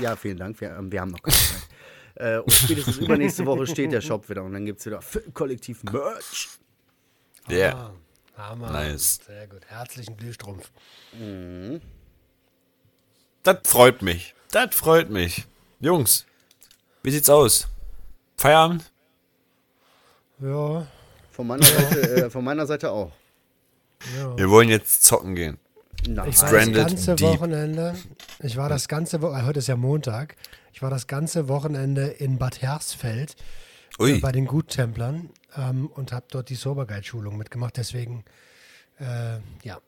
Ja, 0.00 0.14
vielen 0.14 0.36
Dank. 0.36 0.60
Wir, 0.60 0.76
ähm, 0.76 0.92
wir 0.92 1.00
haben 1.00 1.10
noch 1.10 1.22
keine 1.22 1.36
Zeit. 1.36 1.62
Äh, 2.18 2.38
und 2.38 2.50
spätestens 2.50 2.96
übernächste 2.96 3.44
Woche 3.44 3.66
steht 3.66 3.92
der 3.92 4.00
Shop 4.00 4.26
wieder 4.30 4.42
und 4.42 4.54
dann 4.54 4.64
gibt 4.64 4.80
es 4.80 4.86
wieder 4.86 5.00
Kollektiv 5.34 5.84
Merch. 5.84 6.48
Yeah. 7.50 7.92
Ah, 8.38 8.48
Hammer. 8.48 8.70
Nice. 8.70 9.20
Sehr 9.26 9.46
gut. 9.46 9.66
Herzlichen 9.66 10.16
Glühstrumpf. 10.16 10.70
Das 13.42 13.58
freut 13.64 14.00
mich. 14.00 14.34
Das 14.50 14.74
freut 14.74 15.10
mich. 15.10 15.44
Jungs, 15.78 16.24
wie 17.02 17.10
sieht's 17.10 17.28
aus? 17.28 17.68
Feierabend? 18.38 18.90
Ja, 20.38 20.86
Von 21.36 21.46
meiner 21.48 21.64
Seite, 21.64 22.16
äh, 22.16 22.30
von 22.30 22.42
meiner 22.42 22.66
Seite 22.66 22.90
auch. 22.90 23.12
ja. 24.16 24.38
Wir 24.38 24.48
wollen 24.48 24.70
jetzt 24.70 25.04
zocken 25.04 25.34
gehen. 25.34 25.58
Nein. 26.08 26.30
Ich 26.30 26.40
war 26.40 26.48
Stranded 26.48 26.76
das 26.76 26.86
ganze 26.86 27.14
Deep. 27.16 27.28
Wochenende, 27.28 27.94
ich 28.40 28.56
war 28.56 28.70
das 28.70 28.88
ganze 28.88 29.20
Wochenende, 29.20 29.46
heute 29.46 29.58
ist 29.58 29.66
ja 29.66 29.76
Montag, 29.76 30.36
ich 30.72 30.80
war 30.80 30.88
das 30.88 31.06
ganze 31.06 31.48
Wochenende 31.48 32.06
in 32.06 32.38
Bad 32.38 32.62
Hersfeld 32.62 33.36
äh, 33.98 34.18
bei 34.20 34.32
den 34.32 34.46
Guttemplern 34.46 35.28
ähm, 35.56 35.88
und 35.88 36.10
habe 36.12 36.24
dort 36.30 36.48
die 36.48 36.54
Soberguide-Schulung 36.54 37.36
mitgemacht. 37.36 37.76
Deswegen, 37.76 38.24
äh, 38.98 39.38
ja, 39.62 39.78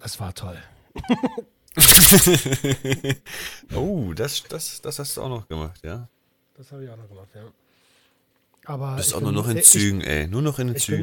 das 0.00 0.20
war 0.20 0.34
toll. 0.34 0.58
Oh, 3.74 4.12
das, 4.12 4.42
das, 4.48 4.82
das 4.82 4.98
hast 4.98 5.16
du 5.16 5.22
auch 5.22 5.28
noch 5.28 5.48
gemacht, 5.48 5.80
ja? 5.82 6.08
Das 6.56 6.72
habe 6.72 6.84
ich 6.84 6.90
auch 6.90 6.96
noch 6.96 7.08
gemacht, 7.08 7.28
ja. 7.34 7.44
Aber 8.66 8.90
Du 8.90 8.96
bist 8.96 9.08
ich 9.08 9.14
auch 9.14 9.20
nur 9.20 9.32
noch 9.32 9.48
in 9.48 9.56
ich- 9.58 9.64
Zügen, 9.66 10.00
ey. 10.02 10.26
Nur 10.28 10.42
noch 10.42 10.58
in 10.58 10.68
den 10.68 10.76
ich 10.76 10.86
bin- 10.86 10.96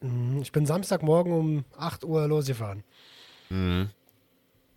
Zügen. 0.00 0.32
Mhm, 0.34 0.42
Ich 0.42 0.52
bin 0.52 0.66
Samstagmorgen 0.66 1.32
um 1.32 1.64
8 1.76 2.04
Uhr 2.04 2.26
losgefahren. 2.28 2.82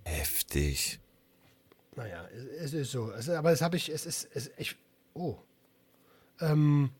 Heftig. 0.04 0.99
Naja, 1.95 2.26
es, 2.36 2.66
es 2.68 2.74
ist 2.74 2.91
so. 2.91 3.12
Es, 3.12 3.28
aber 3.30 3.52
das 3.52 3.62
habe 3.62 3.76
ich, 3.76 3.90
es 3.90 4.06
ist, 4.06 4.28
es, 4.34 4.52
ich, 4.58 4.76
oh. 5.14 5.36
Ähm, 6.40 6.91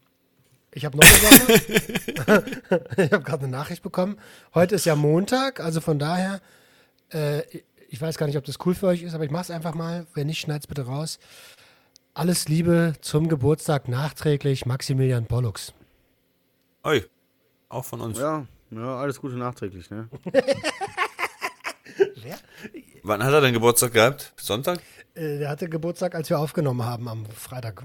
ich 0.72 0.86
habe 0.86 0.98
noch 0.98 1.06
eine 1.06 1.18
Sache. 1.18 2.44
ich 3.04 3.12
habe 3.12 3.24
gerade 3.24 3.44
eine 3.44 3.50
Nachricht 3.50 3.84
bekommen. 3.84 4.18
Heute 4.56 4.76
ist 4.76 4.86
ja 4.86 4.96
Montag, 4.96 5.60
also 5.60 5.82
von 5.82 6.00
daher, 6.00 6.42
äh, 7.14 7.44
ich 7.90 8.02
weiß 8.02 8.18
gar 8.18 8.26
nicht, 8.26 8.38
ob 8.38 8.44
das 8.46 8.58
cool 8.66 8.76
für 8.76 8.88
euch 8.88 9.04
ist, 9.04 9.14
aber 9.14 9.24
ich 9.24 9.32
mache 9.32 9.44
es 9.44 9.52
einfach 9.52 9.76
mal. 9.76 10.08
Wenn 10.14 10.28
nicht, 10.28 10.40
schneid's 10.40 10.68
bitte 10.68 10.82
raus. 10.86 11.20
Alles 12.18 12.48
Liebe 12.48 12.94
zum 13.02 13.28
Geburtstag 13.28 13.88
nachträglich 13.88 14.66
Maximilian 14.66 15.28
Pollux. 15.28 15.74
Oi, 16.84 17.04
auch 17.70 17.86
von 17.86 18.02
uns. 18.02 18.18
Ja, 18.18 18.48
ja, 18.72 18.98
alles 18.98 19.22
Gute 19.22 19.36
nachträglich, 19.36 19.92
ne? 19.92 20.10
Wer? 22.24 22.38
Wann 23.04 23.24
hat 23.24 23.34
er 23.34 23.42
denn 23.42 23.54
Geburtstag 23.54 23.94
gehabt? 23.94 24.34
Sonntag? 24.38 24.80
Äh, 25.14 25.38
der 25.38 25.50
hatte 25.50 25.70
Geburtstag, 25.70 26.16
als 26.16 26.30
wir 26.30 26.40
aufgenommen 26.40 26.84
haben 26.84 27.08
am 27.08 27.26
Freitag. 27.28 27.84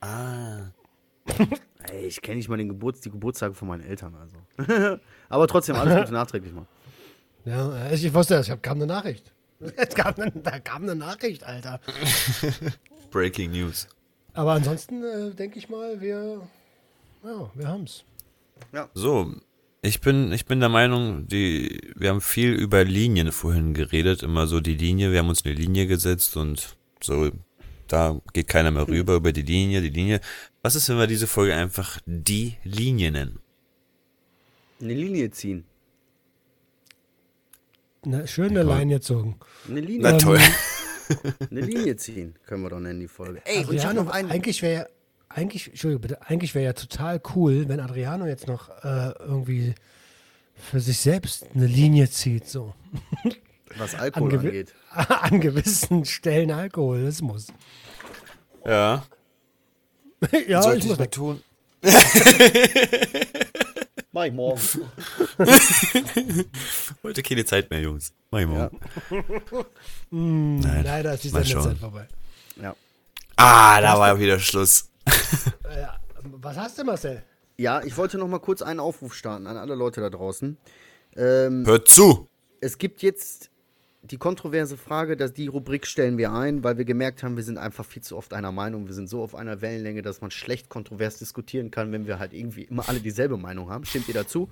Ah. 0.00 0.70
Ey, 1.90 2.06
ich 2.06 2.22
kenne 2.22 2.36
nicht 2.36 2.48
mal 2.48 2.56
den 2.58 2.68
Geburts 2.68 3.00
die 3.00 3.10
Geburtstage 3.10 3.54
von 3.54 3.66
meinen 3.66 3.82
Eltern, 3.82 4.14
also. 4.14 4.36
Aber 5.28 5.48
trotzdem 5.48 5.74
alles 5.74 5.98
Gute 6.02 6.12
nachträglich 6.12 6.52
mal. 6.52 6.66
Ja, 7.44 7.90
ich 7.90 8.14
wusste 8.14 8.36
es, 8.36 8.46
ich 8.46 8.52
hab, 8.52 8.62
kam 8.62 8.76
eine 8.76 8.86
Nachricht. 8.86 9.32
Es 9.76 9.94
kam 9.94 10.14
eine, 10.16 10.30
da 10.30 10.58
kam 10.60 10.84
eine 10.84 10.94
Nachricht, 10.94 11.44
Alter. 11.44 11.80
Breaking 13.12 13.52
News. 13.52 13.86
Aber 14.34 14.52
ansonsten 14.52 15.04
äh, 15.04 15.34
denke 15.34 15.58
ich 15.58 15.68
mal, 15.68 16.00
wir, 16.00 16.42
ja, 17.22 17.50
wir 17.54 17.68
haben's. 17.68 18.04
So, 18.94 19.34
ich 19.82 20.00
bin, 20.00 20.32
ich 20.32 20.46
bin 20.46 20.60
der 20.60 20.68
Meinung, 20.68 21.26
die, 21.28 21.92
wir 21.96 22.10
haben 22.10 22.20
viel 22.20 22.52
über 22.52 22.84
Linien 22.84 23.32
vorhin 23.32 23.74
geredet, 23.74 24.22
immer 24.22 24.46
so 24.46 24.60
die 24.60 24.74
Linie, 24.74 25.12
wir 25.12 25.18
haben 25.18 25.28
uns 25.28 25.44
eine 25.44 25.54
Linie 25.54 25.86
gesetzt 25.86 26.36
und 26.36 26.76
so, 27.02 27.30
da 27.88 28.20
geht 28.32 28.48
keiner 28.48 28.70
mehr 28.70 28.88
rüber 28.88 29.16
über 29.16 29.32
die 29.32 29.42
Linie, 29.42 29.82
die 29.82 29.90
Linie. 29.90 30.20
Was 30.62 30.76
ist, 30.76 30.88
wenn 30.88 30.98
wir 30.98 31.06
diese 31.06 31.26
Folge 31.26 31.54
einfach 31.54 32.00
die 32.06 32.56
Linie 32.64 33.10
nennen? 33.10 33.40
Eine 34.80 34.94
Linie 34.94 35.30
ziehen. 35.30 35.64
Eine 38.04 38.26
schöne 38.26 38.62
Line 38.62 38.94
gezogen. 38.94 39.38
Eine 39.68 39.80
Linie, 39.80 40.02
Na 40.02 40.16
toll. 40.16 40.40
Eine 41.50 41.60
Linie 41.60 41.96
ziehen, 41.96 42.34
können 42.46 42.62
wir 42.62 42.70
doch 42.70 42.80
nennen, 42.80 43.00
die 43.00 43.08
Folge. 43.08 43.40
Ey, 43.44 43.60
ich 43.62 43.66
Adriano, 43.66 44.04
noch 44.04 44.12
einen. 44.12 44.30
eigentlich 44.30 44.62
wäre 44.62 44.74
ja, 44.82 44.86
eigentlich, 45.28 45.68
Entschuldigung 45.68 46.02
bitte, 46.02 46.22
eigentlich 46.22 46.54
wäre 46.54 46.64
ja 46.64 46.72
total 46.72 47.20
cool, 47.34 47.68
wenn 47.68 47.80
Adriano 47.80 48.26
jetzt 48.26 48.46
noch 48.48 48.68
äh, 48.84 49.12
irgendwie 49.20 49.74
für 50.54 50.80
sich 50.80 50.98
selbst 50.98 51.46
eine 51.54 51.66
Linie 51.66 52.08
zieht, 52.10 52.46
so. 52.48 52.74
Was 53.78 53.94
Alkohol 53.94 54.30
gewi- 54.32 54.46
angeht. 54.46 54.74
An 55.08 55.40
gewissen 55.40 56.04
Stellen 56.04 56.50
Alkoholismus. 56.50 57.46
Ja, 58.66 59.04
ja, 60.46 60.62
sollte 60.62 60.78
ich 60.78 60.84
ich 60.84 60.90
muss 60.90 60.98
mal 60.98 61.04
weg. 61.04 61.10
tun. 61.10 61.42
Mach 64.12 64.24
ich 64.24 64.32
morgen. 64.32 64.60
Heute 67.02 67.22
keine 67.22 67.44
Zeit 67.44 67.70
mehr, 67.70 67.80
Jungs. 67.80 68.12
Mach 68.30 68.40
ich 68.40 68.48
Ja. 68.48 68.70
morgen. 70.10 70.60
Nein, 70.60 70.84
Leider 70.84 71.14
ist 71.14 71.24
die 71.24 71.28
Sendezeit 71.30 71.78
vorbei. 71.78 72.06
ja. 72.56 72.74
Ah, 73.36 73.80
da 73.80 73.98
war 73.98 74.18
wieder 74.18 74.38
Schluss. 74.38 74.88
Äh, 75.64 75.86
was 76.24 76.56
hast 76.56 76.78
du, 76.78 76.84
Marcel? 76.84 77.22
ja, 77.56 77.82
ich 77.82 77.96
wollte 77.96 78.16
noch 78.18 78.28
mal 78.28 78.38
kurz 78.38 78.60
einen 78.62 78.78
Aufruf 78.78 79.14
starten 79.14 79.46
an 79.48 79.56
alle 79.56 79.74
Leute 79.74 80.00
da 80.02 80.10
draußen. 80.10 80.56
Ähm, 81.16 81.64
Hört 81.66 81.88
zu! 81.88 82.28
es 82.60 82.76
gibt 82.78 83.02
jetzt 83.02 83.50
die 84.02 84.18
kontroverse 84.18 84.76
Frage, 84.76 85.16
dass 85.16 85.32
die 85.32 85.46
Rubrik 85.46 85.86
stellen 85.86 86.18
wir 86.18 86.32
ein, 86.32 86.64
weil 86.64 86.76
wir 86.76 86.84
gemerkt 86.84 87.22
haben, 87.22 87.36
wir 87.36 87.44
sind 87.44 87.56
einfach 87.56 87.84
viel 87.84 88.02
zu 88.02 88.16
oft 88.16 88.34
einer 88.34 88.50
Meinung, 88.50 88.86
wir 88.86 88.94
sind 88.94 89.08
so 89.08 89.22
auf 89.22 89.34
einer 89.34 89.60
Wellenlänge, 89.60 90.02
dass 90.02 90.20
man 90.20 90.32
schlecht 90.32 90.68
kontrovers 90.68 91.18
diskutieren 91.18 91.70
kann, 91.70 91.92
wenn 91.92 92.06
wir 92.06 92.18
halt 92.18 92.32
irgendwie 92.32 92.64
immer 92.64 92.88
alle 92.88 93.00
dieselbe 93.00 93.36
Meinung 93.36 93.70
haben. 93.70 93.84
Stimmt 93.84 94.08
ihr 94.08 94.14
dazu? 94.14 94.50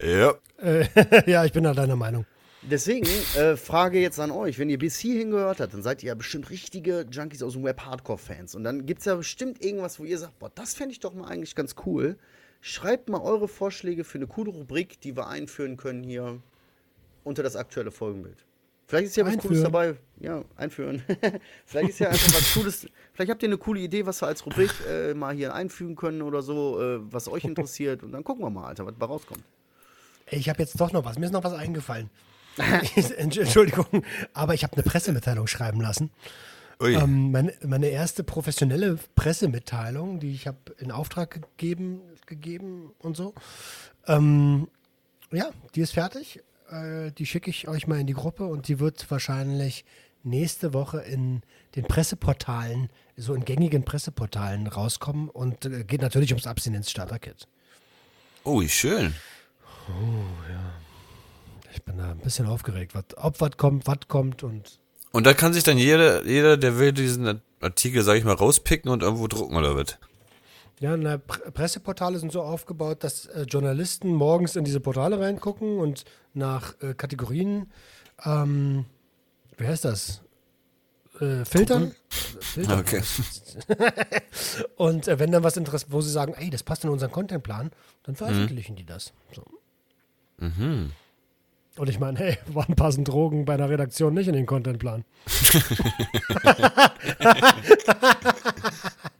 Ja. 0.00 0.34
ja, 1.26 1.44
ich 1.44 1.52
bin 1.52 1.62
da 1.62 1.72
deiner 1.72 1.94
Meinung. 1.94 2.26
Deswegen 2.62 3.06
äh, 3.36 3.56
Frage 3.56 4.00
jetzt 4.00 4.18
an 4.18 4.30
euch, 4.30 4.58
wenn 4.58 4.70
ihr 4.70 4.78
bis 4.78 4.98
hierhin 4.98 5.30
gehört 5.30 5.60
habt, 5.60 5.74
dann 5.74 5.82
seid 5.82 6.02
ihr 6.02 6.08
ja 6.08 6.14
bestimmt 6.14 6.50
richtige 6.50 7.06
Junkies 7.10 7.42
aus 7.42 7.54
dem 7.54 7.64
Web 7.64 7.80
Hardcore-Fans. 7.80 8.54
Und 8.54 8.64
dann 8.64 8.86
gibt 8.86 9.00
es 9.00 9.06
ja 9.06 9.14
bestimmt 9.16 9.64
irgendwas, 9.64 9.98
wo 9.98 10.04
ihr 10.04 10.18
sagt, 10.18 10.38
boah, 10.38 10.50
das 10.54 10.74
fände 10.74 10.92
ich 10.92 11.00
doch 11.00 11.14
mal 11.14 11.28
eigentlich 11.28 11.54
ganz 11.54 11.74
cool. 11.86 12.16
Schreibt 12.60 13.08
mal 13.08 13.20
eure 13.20 13.48
Vorschläge 13.48 14.04
für 14.04 14.18
eine 14.18 14.28
coole 14.28 14.50
Rubrik, 14.50 15.00
die 15.00 15.16
wir 15.16 15.26
einführen 15.26 15.76
können 15.76 16.04
hier 16.04 16.40
unter 17.24 17.42
das 17.42 17.56
aktuelle 17.56 17.90
Folgenbild. 17.90 18.44
Vielleicht 18.86 19.06
ist 19.06 19.16
ja 19.16 19.24
was 19.24 19.38
Cooles 19.38 19.62
dabei. 19.62 19.96
Ja, 20.20 20.44
einführen. 20.56 21.02
vielleicht 21.64 21.90
ist 21.90 21.98
ja 22.00 22.08
einfach 22.10 22.34
was 22.34 22.52
Cooles. 22.52 22.86
Vielleicht 23.14 23.30
habt 23.30 23.42
ihr 23.42 23.48
eine 23.48 23.56
coole 23.56 23.80
Idee, 23.80 24.04
was 24.04 24.20
wir 24.20 24.26
als 24.26 24.44
Rubrik 24.44 24.70
äh, 24.86 25.14
mal 25.14 25.34
hier 25.34 25.54
einfügen 25.54 25.96
können 25.96 26.20
oder 26.20 26.42
so, 26.42 26.80
äh, 26.80 26.98
was 27.10 27.28
euch 27.28 27.44
interessiert. 27.44 28.02
Und 28.02 28.12
dann 28.12 28.22
gucken 28.22 28.44
wir 28.44 28.50
mal, 28.50 28.66
Alter, 28.66 28.84
was 28.84 28.94
da 28.98 29.06
rauskommt. 29.06 29.42
Ey, 30.26 30.38
Ich 30.38 30.48
habe 30.48 30.58
jetzt 30.58 30.78
doch 30.78 30.92
noch 30.92 31.04
was. 31.04 31.18
Mir 31.18 31.26
ist 31.26 31.32
noch 31.32 31.44
was 31.44 31.54
eingefallen. 31.54 32.10
Entschuldigung, 33.16 33.86
aber 34.34 34.52
ich 34.52 34.62
habe 34.62 34.74
eine 34.74 34.82
Pressemitteilung 34.82 35.46
schreiben 35.46 35.80
lassen. 35.80 36.10
Ui. 36.82 36.94
Ähm, 36.94 37.30
meine, 37.30 37.54
meine 37.64 37.86
erste 37.86 38.24
professionelle 38.24 38.98
Pressemitteilung, 39.14 40.20
die 40.20 40.34
ich 40.34 40.46
habe 40.46 40.58
in 40.78 40.90
Auftrag 40.90 41.30
gegeben, 41.56 42.02
gegeben 42.26 42.92
und 42.98 43.16
so. 43.16 43.34
Ähm, 44.06 44.68
ja, 45.30 45.50
die 45.74 45.80
ist 45.80 45.94
fertig. 45.94 46.42
Äh, 46.72 47.12
die 47.12 47.26
schicke 47.26 47.50
ich 47.50 47.68
euch 47.68 47.86
mal 47.86 48.00
in 48.00 48.06
die 48.06 48.14
Gruppe 48.14 48.46
und 48.46 48.68
die 48.68 48.80
wird 48.80 49.10
wahrscheinlich 49.10 49.84
nächste 50.24 50.72
Woche 50.72 51.00
in 51.00 51.42
den 51.76 51.84
Presseportalen, 51.84 52.88
so 53.16 53.34
in 53.34 53.44
gängigen 53.44 53.84
Presseportalen 53.84 54.66
rauskommen 54.66 55.28
und 55.28 55.66
äh, 55.66 55.84
geht 55.84 56.00
natürlich 56.00 56.30
ums 56.30 56.46
Abstinenz-Starter-Kit. 56.46 57.48
Ui, 58.44 58.68
schön. 58.68 59.14
Ich 61.72 61.82
bin 61.82 61.98
da 61.98 62.12
ein 62.12 62.18
bisschen 62.18 62.46
aufgeregt, 62.46 62.94
wat, 62.94 63.16
ob 63.18 63.40
was 63.40 63.56
kommt, 63.56 63.86
was 63.86 64.08
kommt 64.08 64.42
und 64.42 64.78
Und 65.10 65.26
da 65.26 65.34
kann 65.34 65.52
sich 65.52 65.64
dann 65.64 65.78
jeder, 65.78 66.24
jeder, 66.24 66.56
der 66.56 66.78
will, 66.78 66.92
diesen 66.92 67.42
Artikel, 67.60 68.02
sag 68.02 68.16
ich 68.16 68.24
mal, 68.24 68.34
rauspicken 68.34 68.90
und 68.90 69.02
irgendwo 69.02 69.26
drucken 69.26 69.56
oder 69.56 69.76
was? 69.76 69.98
Ja, 70.82 70.96
na, 70.96 71.16
Pre 71.16 71.52
Presseportale 71.52 72.18
sind 72.18 72.32
so 72.32 72.42
aufgebaut, 72.42 73.04
dass 73.04 73.26
äh, 73.26 73.42
Journalisten 73.42 74.12
morgens 74.12 74.56
in 74.56 74.64
diese 74.64 74.80
Portale 74.80 75.20
reingucken 75.20 75.78
und 75.78 76.04
nach 76.34 76.74
äh, 76.82 76.94
Kategorien, 76.94 77.70
ähm, 78.24 78.84
wie 79.58 79.66
heißt 79.68 79.84
das? 79.84 80.22
Äh, 81.20 81.44
filtern. 81.44 81.94
filtern. 82.08 82.80
Okay. 82.80 83.00
Und 84.76 85.06
äh, 85.06 85.20
wenn 85.20 85.30
dann 85.30 85.44
was 85.44 85.56
interessiert, 85.56 85.92
wo 85.92 86.00
sie 86.00 86.10
sagen, 86.10 86.34
ey, 86.34 86.50
das 86.50 86.64
passt 86.64 86.82
in 86.82 86.90
unseren 86.90 87.12
Contentplan, 87.12 87.70
dann 88.02 88.16
veröffentlichen 88.16 88.74
die 88.74 88.84
das. 88.84 89.12
So. 89.32 89.44
Und 91.76 91.88
ich 91.88 92.00
meine, 92.00 92.18
hey, 92.18 92.38
wann 92.46 92.74
passen 92.74 93.04
Drogen 93.04 93.44
bei 93.44 93.54
einer 93.54 93.68
Redaktion 93.68 94.14
nicht 94.14 94.26
in 94.26 94.34
den 94.34 94.46
Contentplan? 94.46 95.04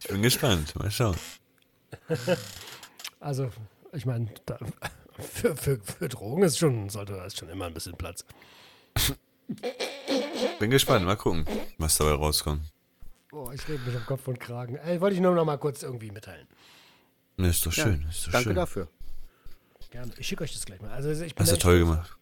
Ich 0.01 0.09
bin 0.09 0.23
gespannt. 0.23 0.75
Mal 0.75 0.91
schauen. 0.91 1.17
Also, 3.21 3.51
ich 3.93 4.05
meine, 4.05 4.27
da- 4.47 4.59
für, 5.21 5.55
für, 5.57 5.79
für 5.79 6.09
Drogen 6.09 6.43
ist 6.43 6.59
schon, 6.59 6.89
sollte 6.89 7.13
ist 7.27 7.39
schon 7.39 7.49
immer 7.51 7.67
ein 7.67 7.75
bisschen 7.75 7.97
Platz. 7.97 8.25
Bin 10.59 10.71
gespannt. 10.71 11.07
Mal 11.07 11.15
gucken, 11.17 11.47
was 11.79 11.97
dabei 11.97 12.13
rauskommt. 12.15 12.63
Boah, 13.31 13.53
ich 13.55 13.67
rede 13.69 13.79
mich 13.85 13.95
am 13.97 14.05
Kopf 14.07 14.27
und 14.27 14.41
Kragen. 14.41 14.75
Ey, 14.77 15.01
wollte 15.01 15.15
ich 15.15 15.21
nur 15.23 15.35
noch 15.35 15.45
mal 15.45 15.57
kurz 15.59 15.83
irgendwie 15.85 16.11
mitteilen. 16.11 16.49
Ne, 17.37 17.49
ist 17.49 17.65
doch 17.65 17.73
schön. 17.73 18.05
Ist 18.11 18.27
doch 18.27 18.33
Danke 18.33 18.49
schön. 18.49 18.57
dafür. 18.57 18.89
Gerne. 19.91 20.13
Ich 20.19 20.27
schicke 20.27 20.43
euch 20.45 20.53
das 20.53 20.65
gleich 20.67 20.81
mal. 20.81 20.91
Also 20.91 21.11
ich 21.11 21.35
bin 21.35 21.47
Hast 21.47 21.53
du 21.53 21.57
toll 21.59 21.79
gemacht. 21.79 22.17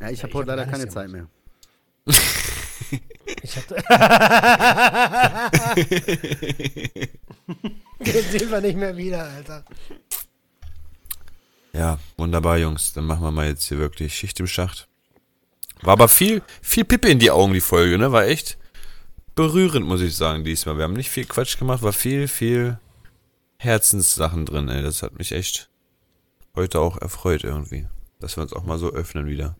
Ja, 0.00 0.08
ich 0.10 0.22
habe 0.22 0.30
ich 0.30 0.34
heute 0.34 0.50
hab 0.52 0.58
leider 0.58 0.70
keine 0.70 0.88
Zeit 0.88 1.08
gemacht. 1.10 1.28
mehr. 2.06 2.16
Ich 3.42 3.56
hatte. 3.56 3.76
Den 8.00 8.24
sehen 8.24 8.50
wir 8.50 8.60
nicht 8.60 8.76
mehr 8.76 8.96
wieder, 8.96 9.24
Alter. 9.24 9.64
Ja, 11.72 11.98
wunderbar, 12.16 12.58
Jungs. 12.58 12.92
Dann 12.94 13.04
machen 13.04 13.22
wir 13.22 13.30
mal 13.30 13.46
jetzt 13.46 13.68
hier 13.68 13.78
wirklich 13.78 14.14
Schicht 14.14 14.40
im 14.40 14.46
Schacht. 14.46 14.88
War 15.82 15.92
aber 15.92 16.08
viel, 16.08 16.42
viel 16.62 16.84
Pippe 16.84 17.08
in 17.08 17.18
die 17.18 17.30
Augen, 17.30 17.52
die 17.52 17.60
Folge, 17.60 17.98
ne? 17.98 18.10
War 18.12 18.26
echt 18.26 18.58
berührend, 19.34 19.86
muss 19.86 20.00
ich 20.00 20.16
sagen, 20.16 20.44
diesmal. 20.44 20.76
Wir 20.76 20.84
haben 20.84 20.94
nicht 20.94 21.10
viel 21.10 21.24
Quatsch 21.24 21.58
gemacht, 21.58 21.82
war 21.82 21.92
viel, 21.92 22.28
viel 22.28 22.78
Herzenssachen 23.58 24.46
drin, 24.46 24.68
ey. 24.68 24.82
Das 24.82 25.02
hat 25.02 25.16
mich 25.18 25.32
echt 25.32 25.70
heute 26.54 26.80
auch 26.80 26.96
erfreut 26.96 27.44
irgendwie. 27.44 27.86
Dass 28.18 28.36
wir 28.36 28.42
uns 28.42 28.52
auch 28.52 28.64
mal 28.64 28.78
so 28.78 28.90
öffnen 28.90 29.26
wieder. 29.26 29.56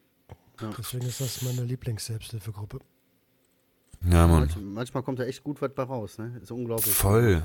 Deswegen 0.78 1.06
ist 1.06 1.20
das 1.20 1.40
meine 1.42 1.62
Lieblings-Selbsthilfegruppe. 1.62 2.80
Ja, 4.10 4.26
Mann. 4.26 4.40
Manch, 4.40 4.56
manchmal 4.56 5.02
kommt 5.02 5.18
da 5.18 5.24
echt 5.24 5.42
gut 5.42 5.62
was 5.62 5.72
bei 5.74 5.82
raus, 5.82 6.18
ne? 6.18 6.38
Ist 6.42 6.50
unglaublich. 6.50 6.94
Voll. 6.94 7.42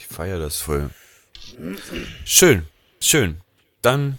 Ich 0.00 0.06
feiere 0.06 0.38
das 0.38 0.56
voll. 0.56 0.88
Schön, 2.24 2.66
schön. 3.00 3.42
Dann 3.82 4.16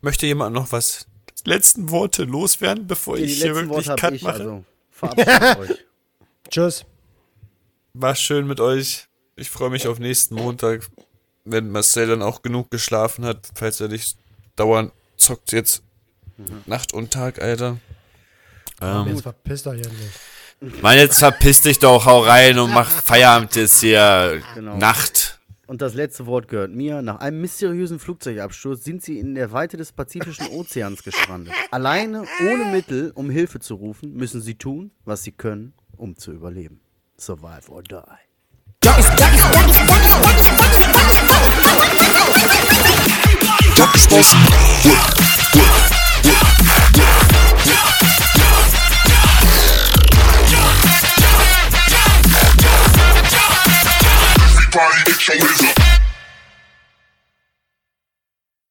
möchte 0.00 0.26
jemand 0.26 0.54
noch 0.54 0.72
was 0.72 1.06
letzten 1.44 1.90
Worte 1.90 2.24
loswerden, 2.24 2.88
bevor 2.88 3.16
Die 3.16 3.22
ich 3.22 3.40
hier 3.40 3.54
wirklich 3.54 3.86
Worte 3.86 4.00
Cut 4.00 4.14
ich, 4.14 4.22
mache. 4.22 4.34
also 4.34 4.64
verabschiedet 4.90 5.56
euch. 5.58 5.84
Tschüss. 6.50 6.84
War 7.92 8.16
schön 8.16 8.48
mit 8.48 8.58
euch. 8.58 9.06
Ich 9.36 9.50
freue 9.50 9.70
mich 9.70 9.86
auf 9.86 10.00
nächsten 10.00 10.34
Montag, 10.34 10.88
wenn 11.44 11.70
Marcel 11.70 12.08
dann 12.08 12.22
auch 12.22 12.42
genug 12.42 12.72
geschlafen 12.72 13.24
hat, 13.24 13.48
falls 13.54 13.80
er 13.80 13.88
nicht 13.88 14.16
dauernd 14.56 14.92
zockt 15.16 15.52
jetzt 15.52 15.82
Nacht 16.66 16.92
und 16.92 17.12
Tag, 17.12 17.40
Alter. 17.40 17.78
Ähm, 18.80 19.06
Jetzt 19.06 19.22
verpisst 19.22 19.68
euch 19.68 19.80
endlich. 19.80 20.10
Mann, 20.82 20.96
jetzt 20.96 21.18
verpiss 21.18 21.62
dich 21.62 21.78
doch, 21.78 22.06
hau 22.06 22.20
rein 22.20 22.58
und 22.58 22.72
mach 22.72 22.88
Feierabend 22.88 23.54
jetzt 23.56 23.80
hier. 23.80 24.42
Genau. 24.54 24.76
Nacht. 24.76 25.40
Und 25.66 25.80
das 25.80 25.94
letzte 25.94 26.26
Wort 26.26 26.48
gehört 26.48 26.72
mir. 26.72 27.00
Nach 27.00 27.20
einem 27.20 27.40
mysteriösen 27.40 27.98
Flugzeugabsturz 27.98 28.84
sind 28.84 29.02
sie 29.02 29.18
in 29.18 29.34
der 29.34 29.52
Weite 29.52 29.76
des 29.76 29.92
Pazifischen 29.92 30.48
Ozeans 30.48 31.02
gestrandet. 31.02 31.54
Alleine, 31.70 32.24
ohne 32.40 32.66
Mittel, 32.66 33.12
um 33.14 33.30
Hilfe 33.30 33.60
zu 33.60 33.74
rufen, 33.74 34.12
müssen 34.12 34.42
sie 34.42 34.56
tun, 34.56 34.90
was 35.04 35.22
sie 35.22 35.32
können, 35.32 35.72
um 35.96 36.16
zu 36.16 36.32
überleben. 36.32 36.80
Survive 37.18 37.70
or 37.70 37.82
die. 37.82 37.96
Jockeys 43.76 44.06
bossing. 44.06 44.40
Work, 44.84 45.18
work, 45.18 45.33
changes. 55.18 55.83